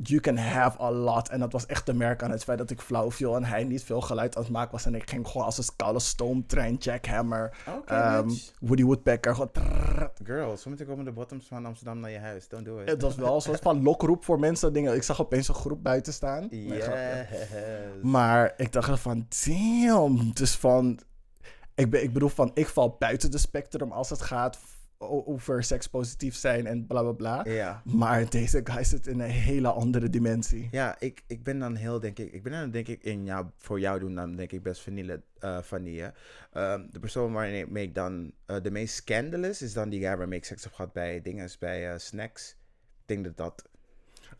you 0.02 0.20
can 0.20 0.36
have 0.36 0.82
a 0.82 0.90
lot. 0.90 1.28
En 1.28 1.40
dat 1.40 1.52
was 1.52 1.66
echt 1.66 1.84
te 1.84 1.94
merken 1.94 2.26
aan 2.26 2.32
het 2.32 2.44
feit 2.44 2.58
dat 2.58 2.70
ik 2.70 2.80
flauw 2.80 3.10
viel 3.10 3.36
en 3.36 3.44
hij 3.44 3.64
niet 3.64 3.84
veel 3.84 4.00
geluid 4.00 4.36
aan 4.36 4.42
het 4.42 4.52
maken 4.52 4.72
was. 4.72 4.86
En 4.86 4.94
ik 4.94 5.10
ging 5.10 5.26
gewoon 5.26 5.46
als 5.46 5.58
een 5.58 5.64
koude 5.76 5.98
stoomtrein, 5.98 6.74
jackhammer, 6.74 7.56
ehm. 7.86 8.28
Woody 8.60 8.84
Woodpecker, 8.84 9.32
gewoon 9.32 9.50
trrrr. 9.52 10.10
Girl, 10.24 10.56
zometeen 10.56 10.86
komen 10.86 11.04
de 11.04 11.12
bottoms 11.12 11.46
van 11.46 11.66
Amsterdam 11.66 12.00
naar 12.00 12.10
je 12.10 12.18
huis. 12.18 12.48
Don't 12.48 12.64
do 12.64 12.78
it. 12.78 12.88
Het 12.88 13.02
was 13.02 13.14
wel 13.14 13.34
een 13.34 13.40
soort 13.40 13.60
van 13.60 13.82
lokroep 13.82 14.24
voor 14.24 14.38
mensen. 14.38 14.72
Dingen. 14.72 14.94
Ik 14.94 15.02
zag 15.02 15.20
opeens 15.20 15.48
een 15.48 15.54
groep 15.54 15.82
buiten 15.82 16.12
staan. 16.12 16.46
Yes. 16.50 16.86
Maar 18.02 18.54
ik 18.56 18.72
dacht 18.72 19.00
van, 19.00 19.26
damn. 19.44 20.34
Dus 20.34 20.54
van, 20.54 21.00
ik, 21.74 21.90
ben, 21.90 22.02
ik 22.02 22.12
bedoel 22.12 22.28
van, 22.28 22.50
ik 22.54 22.66
val 22.66 22.96
buiten 22.98 23.30
de 23.30 23.38
spectrum 23.38 23.92
als 23.92 24.10
het 24.10 24.20
gaat 24.20 24.58
over 25.02 25.62
sekspositief 25.62 26.34
zijn 26.34 26.66
en 26.66 26.86
bla 26.86 27.02
bla 27.02 27.12
bla. 27.12 27.44
Ja. 27.44 27.82
Maar 27.84 28.30
deze 28.30 28.60
guy 28.64 28.84
zit 28.84 29.06
in 29.06 29.20
een 29.20 29.30
hele 29.30 29.68
andere 29.68 30.10
dimensie. 30.10 30.68
Ja, 30.70 30.96
ik, 30.98 31.22
ik 31.26 31.42
ben 31.42 31.58
dan 31.58 31.74
heel, 31.74 32.00
denk 32.00 32.18
ik, 32.18 32.32
ik 32.32 32.42
ben 32.42 32.52
dan 32.52 32.70
denk 32.70 32.88
ik 32.88 33.04
in 33.04 33.24
jou, 33.24 33.46
voor 33.58 33.80
jou 33.80 33.98
doen 33.98 34.14
dan 34.14 34.36
denk 34.36 34.52
ik 34.52 34.62
best 34.62 34.82
vanille, 34.82 35.22
eh 35.38 35.58
vanille. 35.62 36.12
Ehm, 36.52 36.86
de 36.90 36.98
persoon 36.98 37.32
waarmee 37.32 37.84
ik 37.84 37.94
dan 37.94 38.32
eh, 38.46 38.56
de 38.62 38.70
meest 38.70 38.94
scandalous 38.94 39.62
is 39.62 39.72
dan 39.72 39.88
die 39.88 40.00
guy 40.00 40.16
waarmee 40.16 40.38
ik 40.38 40.44
seks 40.44 40.64
heb 40.64 40.72
gehad 40.72 40.92
bij 40.92 41.22
dingen, 41.22 41.50
bij 41.58 41.92
eh, 41.92 41.98
snacks. 41.98 42.56
Ik 43.06 43.06
denk 43.06 43.24
dat 43.24 43.36
dat, 43.36 43.64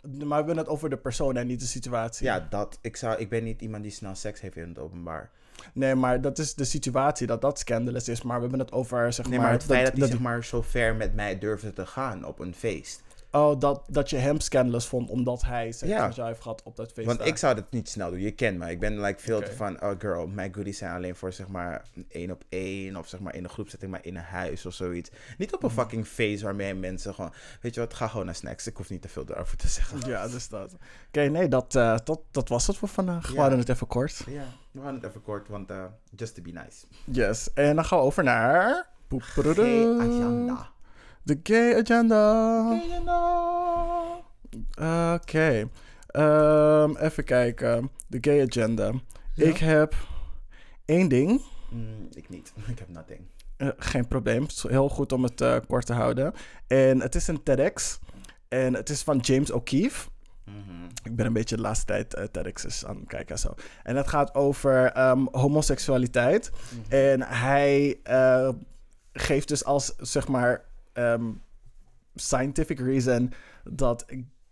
Maar 0.03 0.29
we 0.29 0.35
hebben 0.35 0.57
het 0.57 0.69
over 0.69 0.91
de 0.91 0.99
persoon 0.99 1.37
en 1.37 1.47
niet 1.47 1.61
de 1.61 1.67
situatie. 1.67 2.27
ja, 2.27 2.47
dat, 2.51 2.79
ik 2.81 2.97
zou, 2.97 3.19
ik 3.19 3.29
ben 3.29 3.45
niet 3.45 3.63
iemand 3.63 3.83
die 3.83 3.93
snel 3.93 4.15
seks 4.15 4.41
heeft 4.41 4.57
in 4.57 4.69
het 4.69 4.79
openbaar. 4.79 5.31
Nee, 5.73 5.95
maar 5.95 6.21
dat 6.21 6.39
is 6.39 6.55
de 6.55 6.65
situatie 6.65 7.27
dat 7.27 7.41
dat 7.41 7.59
scandalous 7.59 8.09
is. 8.09 8.23
Maar 8.23 8.35
we 8.35 8.41
hebben 8.41 8.59
het 8.61 8.73
over, 8.73 9.13
zeg 9.13 9.27
Nee, 9.27 9.39
maar... 9.39 9.47
maar 9.47 9.57
het 9.57 9.65
feit 9.65 9.85
dat 9.85 9.93
hij 9.93 10.01
dat, 10.01 10.11
zeg 10.11 10.21
maar 10.21 10.45
zo 10.45 10.63
ver 10.63 10.95
met 10.95 11.15
mij 11.15 11.39
durfde 11.39 11.73
te 11.73 11.87
gaan 11.87 12.25
op 12.25 12.39
een 12.39 12.55
feest. 12.55 13.03
Oh, 13.31 13.61
dat, 13.61 13.83
dat 13.89 14.11
je 14.11 14.17
hem 14.17 14.41
scandalous 14.41 14.87
vond 14.87 15.11
omdat 15.11 15.43
hij 15.43 15.73
seks 15.73 15.93
Ja. 15.93 16.25
heeft 16.27 16.43
gehad 16.43 16.63
op 16.63 16.77
dat 16.77 16.93
feest. 16.93 17.07
Want 17.07 17.27
ik 17.27 17.37
zou 17.37 17.55
dat 17.55 17.71
niet 17.71 17.89
snel 17.89 18.11
doen. 18.11 18.21
Je 18.21 18.31
kent 18.31 18.59
me. 18.59 18.71
Ik 18.71 18.81
ben 18.81 19.01
like 19.01 19.21
veel 19.21 19.41
te 19.43 19.53
van, 19.53 19.83
oh 19.83 19.91
girl, 19.99 20.27
mijn 20.27 20.55
goodies 20.55 20.79
zijn 20.79 20.95
alleen 20.95 21.17
voor 21.17 21.33
zeg 21.33 21.49
maar 21.49 21.85
een 21.95 22.07
één 22.09 22.31
op 22.31 22.45
één. 22.49 22.97
Of 22.97 23.09
zeg 23.09 23.21
maar 23.21 23.35
in 23.35 23.45
een 23.45 23.51
groepsetting, 23.51 23.91
maar 23.91 24.05
in 24.05 24.17
een 24.17 24.23
huis 24.23 24.67
of 24.67 24.75
zoiets. 24.75 25.11
Niet 25.39 25.55
op 25.55 25.63
een 25.63 25.69
Mhm. 25.71 25.79
fucking 25.81 26.07
feest 26.07 26.43
waarmee 26.43 26.75
mensen 26.75 27.15
gewoon, 27.15 27.33
weet 27.61 27.75
je 27.75 27.81
wat, 27.81 27.95
ga 27.95 28.09
gewoon 28.09 28.27
naar 28.27 28.35
snacks. 28.35 28.67
Ik 28.67 28.77
hoef 28.77 28.91
niet 28.91 29.03
te 29.03 29.09
veel 29.09 29.25
daarover 29.25 29.57
te 29.57 29.69
zeggen. 29.69 30.01
Ja, 30.07 30.29
dus 30.29 30.49
dat. 30.49 30.77
Oké, 31.09 31.21
nee, 31.21 31.49
dat, 31.49 31.75
eh, 31.75 31.97
dat, 32.05 32.21
dat 32.31 32.49
was 32.49 32.67
het 32.67 32.77
voor 32.77 32.89
vandaag. 32.89 33.27
We 33.29 33.35
Ja. 33.35 33.41
hadden 33.41 33.59
het 33.59 33.69
even 33.69 33.87
kort. 33.87 34.23
Ja, 34.27 34.45
we 34.71 34.81
gaan 34.81 34.95
het 34.95 35.05
even 35.05 35.23
kort, 35.23 35.49
want 35.49 35.71
uh, 35.71 35.85
just 36.17 36.35
to 36.35 36.43
be 36.43 36.51
nice. 36.51 36.85
Yes. 37.05 37.53
En 37.55 37.75
dan 37.75 37.85
gaan 37.85 37.99
we 37.99 38.05
over 38.05 38.25
naar... 38.25 38.89
Agenda. 40.01 40.71
De 41.23 41.41
gay 41.43 41.79
agenda. 41.79 42.63
Oké. 45.15 45.69
Ehm, 46.07 46.97
even 46.97 47.25
kijken. 47.25 47.91
De 48.07 48.19
gay 48.21 48.43
agenda. 48.47 48.93
Ja. 49.35 49.47
Ik 49.47 49.57
heb 49.57 49.95
één 50.85 51.09
ding. 51.09 51.43
Mm, 51.71 52.09
ik 52.13 52.29
niet. 52.29 52.53
Ik 52.73 52.79
heb 52.79 52.89
nothing. 52.89 53.21
Eh, 53.57 53.69
geen 53.77 54.09
probleem. 54.09 54.43
Het 54.43 54.51
is 54.51 54.63
heel 54.63 54.89
goed 54.89 55.13
om 55.13 55.23
het 55.23 55.41
eh, 55.41 55.57
kort 55.69 55.87
te 55.87 55.93
houden. 55.93 56.33
En 56.67 57.01
het 57.01 57.15
is 57.15 57.27
een 57.29 57.43
TEDx. 57.43 57.99
En 58.49 58.75
het 58.75 58.89
is 58.89 59.03
van 59.03 59.19
James 59.19 59.51
O'Keefe. 59.51 60.09
Mhm. 60.45 60.85
Ik 61.03 61.17
ben 61.17 61.27
een 61.27 61.33
beetje 61.33 61.57
de 61.57 61.63
laatste 61.63 61.87
tijd 61.87 62.15
eh 62.15 62.25
TEDx's 62.25 62.85
aan 62.85 62.97
het 62.97 63.09
kijken 63.09 63.35
en 63.35 63.41
zo. 63.41 63.55
En 63.83 63.97
het 63.97 64.09
gaat 64.09 64.35
over 64.35 64.93
ehm, 64.93 65.27
homoseksualiteit. 65.31 66.51
En 66.89 67.23
hij 67.23 68.01
geeft 69.13 69.49
dus 69.49 69.65
als, 69.65 69.95
zeg 69.97 70.29
maar, 70.29 70.65
ehm, 71.01 71.33
scientific 72.15 72.79
reason 72.79 73.33
dat 73.65 74.07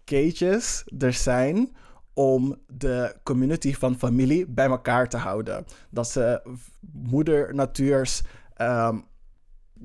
gaytjes 0.05 0.85
er 0.99 1.13
zijn 1.13 1.77
om 2.15 2.57
de 2.67 3.17
community 3.23 3.75
van 3.75 3.99
familie 3.99 4.47
bij 4.47 4.67
elkaar 4.67 5.09
te 5.09 5.17
houden. 5.17 5.65
Dat 5.91 6.09
ze 6.09 6.43
moeder 6.93 7.55
natuurs, 7.55 8.23
ehm, 8.55 8.99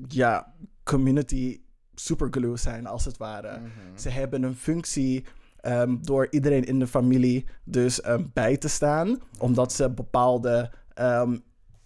ja, 0.08 0.54
community 0.82 1.60
superglue 1.94 2.56
zijn, 2.56 2.86
als 2.86 3.04
het 3.04 3.16
ware. 3.16 3.58
Mhm. 3.58 3.98
Ze 3.98 4.08
hebben 4.08 4.42
een 4.42 4.56
functie 4.56 5.24
ehm, 5.60 5.96
door 6.00 6.26
iedereen 6.30 6.64
in 6.64 6.78
de 6.78 6.86
familie 6.86 7.46
dus 7.64 8.00
bij 8.32 8.56
te 8.56 8.68
staan, 8.68 9.20
omdat 9.38 9.72
ze 9.72 9.90
bepaalde 9.90 10.70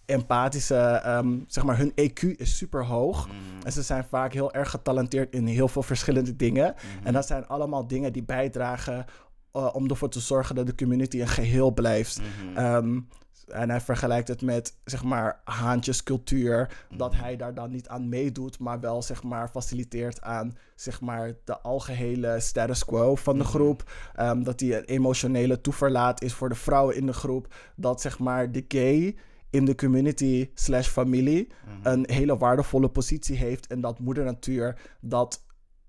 empathische, 0.09 0.75
ehm, 0.75 1.37
zeg 1.47 1.63
maar, 1.63 1.77
hun 1.77 1.91
EQ 1.95 2.21
is 2.37 2.57
super 2.57 2.85
hoog. 2.85 3.27
Mhm. 3.27 3.35
En 3.65 3.71
ze 3.71 3.81
zijn 3.81 4.03
vaak 4.03 4.33
heel 4.33 4.53
erg 4.53 4.69
getalenteerd 4.69 5.33
in 5.33 5.45
heel 5.45 5.67
veel 5.67 5.83
verschillende 5.83 6.35
dingen. 6.35 6.73
Mhm. 6.97 7.07
En 7.07 7.13
dat 7.13 7.27
zijn 7.27 7.47
allemaal 7.47 7.87
dingen 7.87 8.13
die 8.13 8.23
bijdragen 8.23 9.05
eh, 9.51 9.69
om 9.73 9.89
ervoor 9.89 10.09
te 10.09 10.19
zorgen 10.19 10.55
dat 10.55 10.67
de 10.67 10.75
community 10.75 11.21
een 11.21 11.27
geheel 11.27 11.71
blijft. 11.71 12.21
Mhm. 12.21 12.57
Ehm, 12.57 12.99
en 13.47 13.69
hij 13.69 13.81
vergelijkt 13.81 14.27
het 14.27 14.41
met, 14.41 14.73
zeg 14.83 15.03
maar, 15.03 15.41
haantjescultuur. 15.43 16.85
Dat 16.97 17.11
Mhm. 17.13 17.21
hij 17.21 17.35
daar 17.35 17.53
dan 17.53 17.71
niet 17.71 17.87
aan 17.87 18.09
meedoet, 18.09 18.59
maar 18.59 18.79
wel, 18.79 19.01
zeg 19.01 19.23
maar, 19.23 19.49
faciliteert 19.49 20.21
aan, 20.21 20.57
zeg 20.75 21.01
maar, 21.01 21.31
de 21.43 21.59
algehele 21.61 22.39
status 22.39 22.85
quo 22.85 23.15
van 23.15 23.37
de 23.37 23.43
groep. 23.43 23.91
Ehm, 24.15 24.43
dat 24.43 24.59
hij 24.59 24.77
een 24.77 24.83
emotionele 24.83 25.61
toeverlaat 25.61 26.21
is 26.21 26.33
voor 26.33 26.49
de 26.49 26.55
vrouwen 26.55 26.95
in 26.95 27.05
de 27.05 27.13
groep. 27.13 27.53
Dat, 27.75 28.01
zeg 28.01 28.19
maar, 28.19 28.51
de 28.51 28.65
gay 28.67 29.15
in 29.49 29.65
de 29.65 29.75
community 29.75 30.49
slash 30.53 30.87
familie 30.87 31.47
Mhm. 31.65 31.87
een 31.87 32.05
hele 32.11 32.37
waardevolle 32.37 32.89
positie 32.89 33.35
heeft. 33.37 33.67
En 33.67 33.81
dat 33.81 33.99
moeder 33.99 34.23
natuur 34.23 34.79
dat 35.01 35.43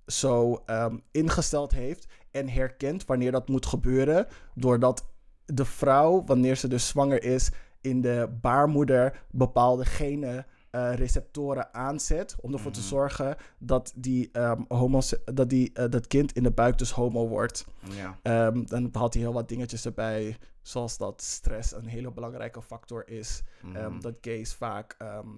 zo 0.06 0.62
ehm, 0.66 0.96
ingesteld 1.10 1.72
heeft 1.72 2.06
en 2.30 2.48
herkent 2.48 3.04
wanneer 3.04 3.32
dat 3.32 3.48
moet 3.48 3.66
gebeuren. 3.66 4.26
Doordat 4.54 5.08
de 5.44 5.64
vrouw, 5.64 6.24
wanneer 6.26 6.56
ze 6.56 6.68
dus 6.68 6.88
zwanger 6.88 7.22
is, 7.24 7.50
in 7.80 8.00
de 8.00 8.38
baarmoeder 8.40 9.24
bepaalde 9.30 9.84
genen. 9.84 10.46
eh, 10.70 10.94
receptoren 10.94 11.74
aanzet 11.74 12.36
om 12.40 12.52
ervoor 12.52 12.70
te 12.72 12.78
Mhm. 12.80 12.88
zorgen 12.88 13.36
dat, 13.58 13.92
die, 13.96 14.28
ehm, 14.32 14.60
homose- 14.68 15.22
dat, 15.34 15.48
die, 15.50 15.70
eh, 15.72 15.84
dat 15.88 16.06
kind 16.06 16.32
in 16.32 16.42
de 16.42 16.50
buik 16.50 16.78
dus 16.78 16.90
homo 16.90 17.28
wordt. 17.28 17.66
Ja. 17.96 18.18
Ehm, 18.22 18.64
dan 18.64 18.88
had 18.92 19.14
hij 19.14 19.22
heel 19.22 19.32
wat 19.32 19.48
dingetjes 19.48 19.84
erbij, 19.84 20.36
zoals 20.70 20.96
dat 20.98 21.22
stress 21.22 21.72
een 21.72 21.86
hele 21.86 22.10
belangrijke 22.12 22.62
factor 22.62 23.08
is. 23.08 23.42
Ehm, 23.74 23.90
Mhm. 23.92 24.00
dat 24.00 24.18
gays 24.20 24.54
vaak 24.54 24.94
ehm, 24.98 25.28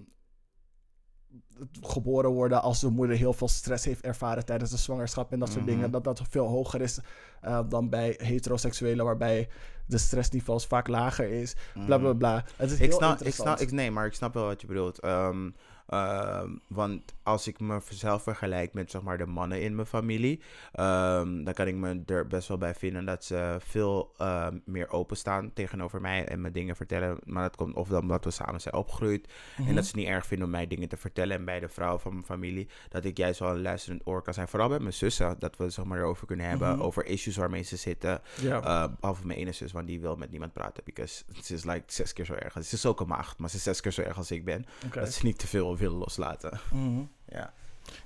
geboren 1.81 2.29
worden 2.29 2.61
als 2.61 2.79
de 2.79 2.89
moeder 2.89 3.15
heel 3.15 3.33
veel 3.33 3.47
stress 3.47 3.85
heeft 3.85 4.01
ervaren 4.03 4.45
tijdens 4.45 4.71
de 4.71 4.77
zwangerschap 4.77 5.31
en 5.31 5.39
dat 5.39 5.51
soort 5.51 5.65
Mhm. 5.65 5.73
dingen. 5.73 5.91
Dat 5.91 6.03
dat 6.03 6.21
veel 6.29 6.47
hoger 6.47 6.81
is 6.81 6.99
eh, 7.41 7.59
dan 7.69 7.89
bij 7.89 8.13
heteroseksuelen, 8.17 9.05
waarbij 9.05 9.49
de 9.85 9.97
stressniveaus 9.97 10.65
vaak 10.65 10.87
lager 10.87 11.29
is. 11.31 11.55
Bla 11.85 11.97
bla 11.97 12.09
Mhm. 12.09 12.17
bla. 12.17 12.43
Het 12.55 12.71
is 12.71 12.79
Ik 12.79 12.89
heel 12.89 12.97
snap, 12.97 13.21
ik 13.21 13.33
snap, 13.33 13.59
ik, 13.59 13.71
nee, 13.71 13.91
maar 13.91 14.05
ik 14.05 14.13
snap 14.13 14.33
wel 14.33 14.45
wat 14.45 14.61
je 14.61 14.67
bedoelt. 14.67 14.99
Ehm, 14.99 15.49
Ehm, 15.87 16.49
want 16.67 17.13
als 17.23 17.47
ik 17.47 17.59
mezelf 17.59 18.23
vergelijk 18.23 18.73
met 18.73 18.91
zeg 18.91 19.01
maar, 19.01 19.17
de 19.17 19.25
mannen 19.25 19.61
in 19.61 19.75
mijn 19.75 19.87
familie, 19.87 20.41
ehm, 20.71 21.43
dan 21.43 21.53
kan 21.53 21.67
ik 21.67 21.75
me 21.75 22.01
er 22.05 22.27
best 22.27 22.47
wel 22.47 22.57
bij 22.57 22.75
vinden 22.75 23.05
dat 23.05 23.23
ze 23.23 23.57
veel 23.59 24.13
ehm, 24.17 24.59
meer 24.65 24.89
openstaan 24.89 25.53
tegenover 25.53 26.01
mij 26.01 26.25
en 26.27 26.41
me 26.41 26.51
dingen 26.51 26.75
vertellen. 26.75 27.17
Maar 27.23 27.43
dat 27.43 27.55
komt 27.55 27.75
of 27.75 27.87
dan 27.87 28.01
omdat 28.01 28.23
we 28.23 28.31
samen 28.31 28.61
zijn 28.61 28.73
opgegroeid 28.75 29.27
en 29.57 29.63
Mhm. 29.63 29.75
dat 29.75 29.85
ze 29.85 29.95
niet 29.95 30.07
erg 30.07 30.25
vinden 30.25 30.45
om 30.45 30.51
mij 30.51 30.67
dingen 30.67 30.89
te 30.89 30.97
vertellen. 30.97 31.37
En 31.37 31.45
bij 31.45 31.59
de 31.59 31.69
vrouwen 31.69 31.99
van 31.99 32.11
mijn 32.13 32.25
familie, 32.25 32.67
dat 32.89 33.05
ik 33.05 33.17
juist 33.17 33.39
wel 33.39 33.49
een 33.49 33.61
luisterend 33.61 34.01
oor 34.07 34.21
kan 34.21 34.33
zijn. 34.33 34.47
Vooral 34.47 34.69
bij 34.69 34.79
mijn 34.79 34.93
zussen, 34.93 35.35
dat 35.39 35.57
we 35.57 35.63
het 35.63 35.73
zeg 35.73 35.85
maar, 35.85 35.97
erover 35.99 36.27
kunnen 36.27 36.45
hebben, 36.49 36.69
Mhm. 36.75 36.81
over 36.81 37.05
issues 37.05 37.35
waarmee 37.37 37.61
ze 37.63 37.75
zitten. 37.75 38.21
Ja. 38.41 38.61
Uh, 38.63 38.93
behalve 38.99 39.25
mijn 39.27 39.39
ene 39.39 39.51
zus, 39.51 39.71
want 39.71 39.87
die 39.87 39.99
wil 39.99 40.15
met 40.15 40.31
niemand 40.31 40.53
praten. 40.53 40.83
Because 40.83 41.23
ze 41.43 41.53
is 41.53 41.63
like 41.63 41.83
zes 41.85 42.13
keer 42.13 42.25
zo 42.25 42.33
erg. 42.33 42.53
Ze 42.53 42.75
is 42.75 42.85
ook 42.85 42.99
een 42.99 43.07
maagd, 43.07 43.37
maar 43.37 43.49
ze 43.49 43.55
is 43.55 43.63
zes 43.63 43.81
keer 43.81 43.91
zo 43.91 44.01
erg 44.01 44.17
als 44.17 44.31
ik 44.31 44.45
ben. 44.45 44.65
Dat 44.93 45.13
ze 45.13 45.25
niet 45.25 45.39
te 45.39 45.47
veel 45.47 45.77
willen 45.77 45.97
loslaten. 45.97 46.59
Mhm. 46.71 47.01
Ja. 47.33 47.53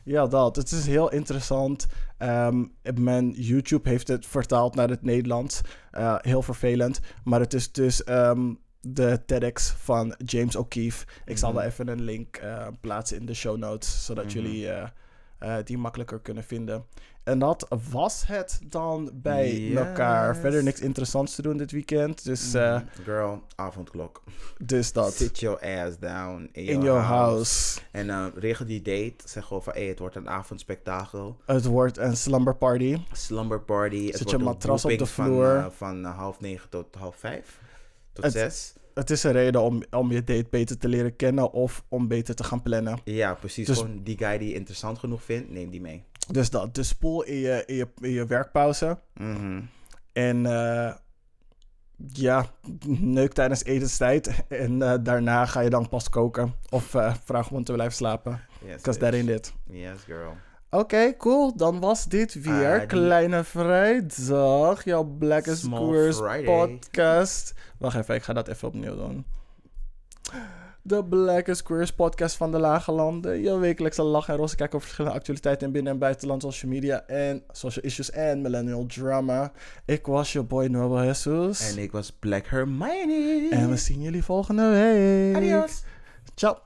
Ja, 0.04 0.28
dat. 0.28 0.56
Het 0.56 0.72
is 0.72 0.86
heel 0.86 1.12
interessant. 1.12 1.88
Ehm, 2.18 2.64
mijn 2.96 3.30
YouTube 3.32 3.90
heeft 3.90 4.08
het 4.08 4.26
vertaald 4.26 4.76
naar 4.76 4.90
het 4.90 5.02
Nederlands. 5.04 5.62
Eh, 5.92 6.16
heel 6.18 6.42
vervelend. 6.42 7.00
Maar 7.24 7.40
het 7.40 7.54
is 7.54 7.72
dus 7.72 8.04
ehm, 8.04 8.54
de 8.82 9.20
TEDx 9.26 9.70
van 9.72 10.16
James 10.26 10.56
O'Keefe. 10.56 11.06
Ik 11.26 11.38
zal 11.38 11.54
wel 11.54 11.62
Mhm. 11.62 11.72
even 11.72 11.88
een 11.88 12.02
link 12.02 12.36
eh, 12.36 12.68
plaatsen 12.82 13.18
in 13.18 13.26
de 13.26 13.34
show 13.34 13.58
notes. 13.58 14.06
Zodat 14.06 14.26
Mhm. 14.26 14.34
jullie 14.34 14.70
eh, 14.70 15.56
die 15.64 15.78
makkelijker 15.78 16.20
kunnen 16.20 16.44
vinden. 16.44 16.86
En 17.28 17.40
dat 17.40 17.68
was 17.92 18.24
het 18.28 18.60
dan 18.70 19.10
bij 19.14 19.54
Yes. 19.60 19.78
elkaar. 19.78 20.36
Verder 20.36 20.64
niks 20.64 20.80
interessants 20.80 21.36
te 21.36 21.42
doen 21.42 21.58
dit 21.58 21.72
weekend. 21.72 22.24
Dus, 22.24 22.54
eh, 22.54 22.74
Mhm. 22.76 22.84
Girl, 23.04 23.42
avondklok. 23.56 24.24
dus 24.64 24.94
dat. 24.94 25.14
Sit 25.14 25.40
your 25.40 25.60
ass 25.86 26.00
down 26.00 26.50
in, 26.52 26.66
In 26.66 26.82
your 26.82 27.02
house. 27.02 27.80
En 27.92 28.08
uh, 28.08 28.26
regel 28.36 28.66
die 28.66 28.82
date. 28.82 29.16
Zeg 29.26 29.46
gewoon 29.46 29.64
van, 29.64 29.74
hey, 29.74 29.86
het 29.86 30.00
wordt 30.00 30.16
een 30.16 30.30
avondspektakel. 30.30 31.38
Het 31.46 31.66
wordt 31.66 31.98
een 31.98 32.18
slumber 32.18 32.56
party. 32.56 32.98
Slumber 33.12 33.62
party. 33.62 34.06
Het 34.08 34.18
Zet 34.18 34.30
je 34.30 34.36
een 34.38 34.44
matras 34.44 34.86
op 34.86 34.98
de 34.98 35.06
vloer. 35.06 35.46
Van, 35.72 35.96
uh, 35.96 36.04
van 36.04 36.04
half 36.04 36.40
negen 36.40 36.70
tot 36.70 36.96
half 36.96 37.16
vijf. 37.16 37.60
Tot 38.14 38.24
Het- 38.24 38.34
zes. 38.34 38.74
Het 38.94 39.10
is 39.10 39.24
een 39.24 39.32
reden 39.32 39.62
om, 39.62 39.84
om 39.92 40.12
je 40.12 40.24
date 40.24 40.48
beter 40.50 40.78
te 40.78 40.88
leren 40.88 41.16
kennen 41.16 41.52
of 41.52 41.84
om 41.88 42.08
beter 42.08 42.36
te 42.36 42.44
gaan 42.44 42.62
plannen. 42.62 43.00
Ja, 43.04 43.34
precies. 43.34 43.68
Dus- 43.68 43.78
Gewoon 43.78 44.04
die 44.04 44.18
guy 44.18 44.38
die 44.38 44.48
je 44.50 44.54
interessant 44.56 44.98
genoeg 45.00 45.24
vindt, 45.24 45.50
neem 45.50 45.70
die 45.70 45.82
mee. 45.82 46.04
Dus 46.32 46.50
dat, 46.50 46.76
dus 46.76 46.88
spoel 46.88 47.24
in 47.24 47.36
je, 47.36 47.64
in 47.66 47.76
je, 47.76 47.88
in 48.02 48.10
je 48.12 48.26
werkpauze. 48.26 49.00
Mhm. 49.14 49.62
En 50.14 50.46
eh, 50.46 50.94
ja, 52.14 52.46
neuk 52.88 53.34
tijdens 53.34 53.64
etenstijd. 53.64 54.44
En 54.50 54.82
eh, 54.82 54.94
daarna 55.02 55.46
ga 55.46 55.60
je 55.60 55.70
dan 55.70 55.90
pas 55.90 56.10
koken. 56.10 56.54
Of 56.70 56.94
eh 56.96 57.14
vraag 57.24 57.52
om 57.52 57.64
te 57.64 57.74
blijven 57.74 57.96
slapen. 57.96 58.42
Yes, 58.66 58.76
Because 58.76 59.00
that 59.00 59.12
bitch. 59.12 59.28
ain't 59.30 59.40
it. 59.40 59.54
Yes, 59.70 60.04
girl. 60.06 60.36
Oké, 60.70 61.18
cool. 61.18 61.56
Dan 61.56 61.80
was 61.80 62.06
dit 62.06 62.42
weer 62.42 62.82
Ah, 62.82 62.88
Kleine 62.88 63.44
Vrijdag. 63.44 64.84
Jouw 64.84 65.04
Black 65.04 65.44
Friday. 65.48 66.44
podcast. 66.44 67.54
Wacht 67.78 67.98
even, 67.98 68.16
ik 68.16 68.24
ga 68.24 68.34
dat 68.34 68.48
even 68.48 68.68
opnieuw 68.68 68.96
doen. 68.96 69.26
De 70.88 71.04
Black 71.04 71.62
Queers 71.64 71.94
podcast 71.94 72.36
van 72.36 72.52
de 72.52 72.60
Lage 72.60 72.92
Landen. 72.92 73.42
Je 73.42 73.58
wekelijkse 73.58 74.02
lach 74.02 74.28
en 74.30 74.36
roze 74.36 74.56
kijk 74.56 74.74
over 74.74 74.86
verschillende 74.86 75.18
actualiteiten 75.18 75.68
in 75.68 75.74
binnen- 75.74 75.92
en 75.94 76.00
buitenland, 76.00 76.42
social 76.42 76.72
media 76.72 77.04
en 77.08 77.44
social 77.52 77.86
issues 77.86 78.12
en 78.12 78.42
millennial 78.42 78.86
drama. 78.86 79.52
Ik 79.86 80.06
was 80.06 80.34
je 80.34 80.44
boy 80.44 80.66
Nuevo 80.66 81.04
Jesus. 81.04 81.72
En 81.76 81.82
ik 81.82 81.92
was 81.92 82.12
Black 82.12 82.46
Hermione. 82.48 83.48
En 83.52 83.70
we 83.70 83.78
zien 83.78 84.02
jullie 84.02 84.24
volgende 84.24 84.70
week. 84.70 85.36
Adios. 85.36 85.84
Ciao. 86.36 86.58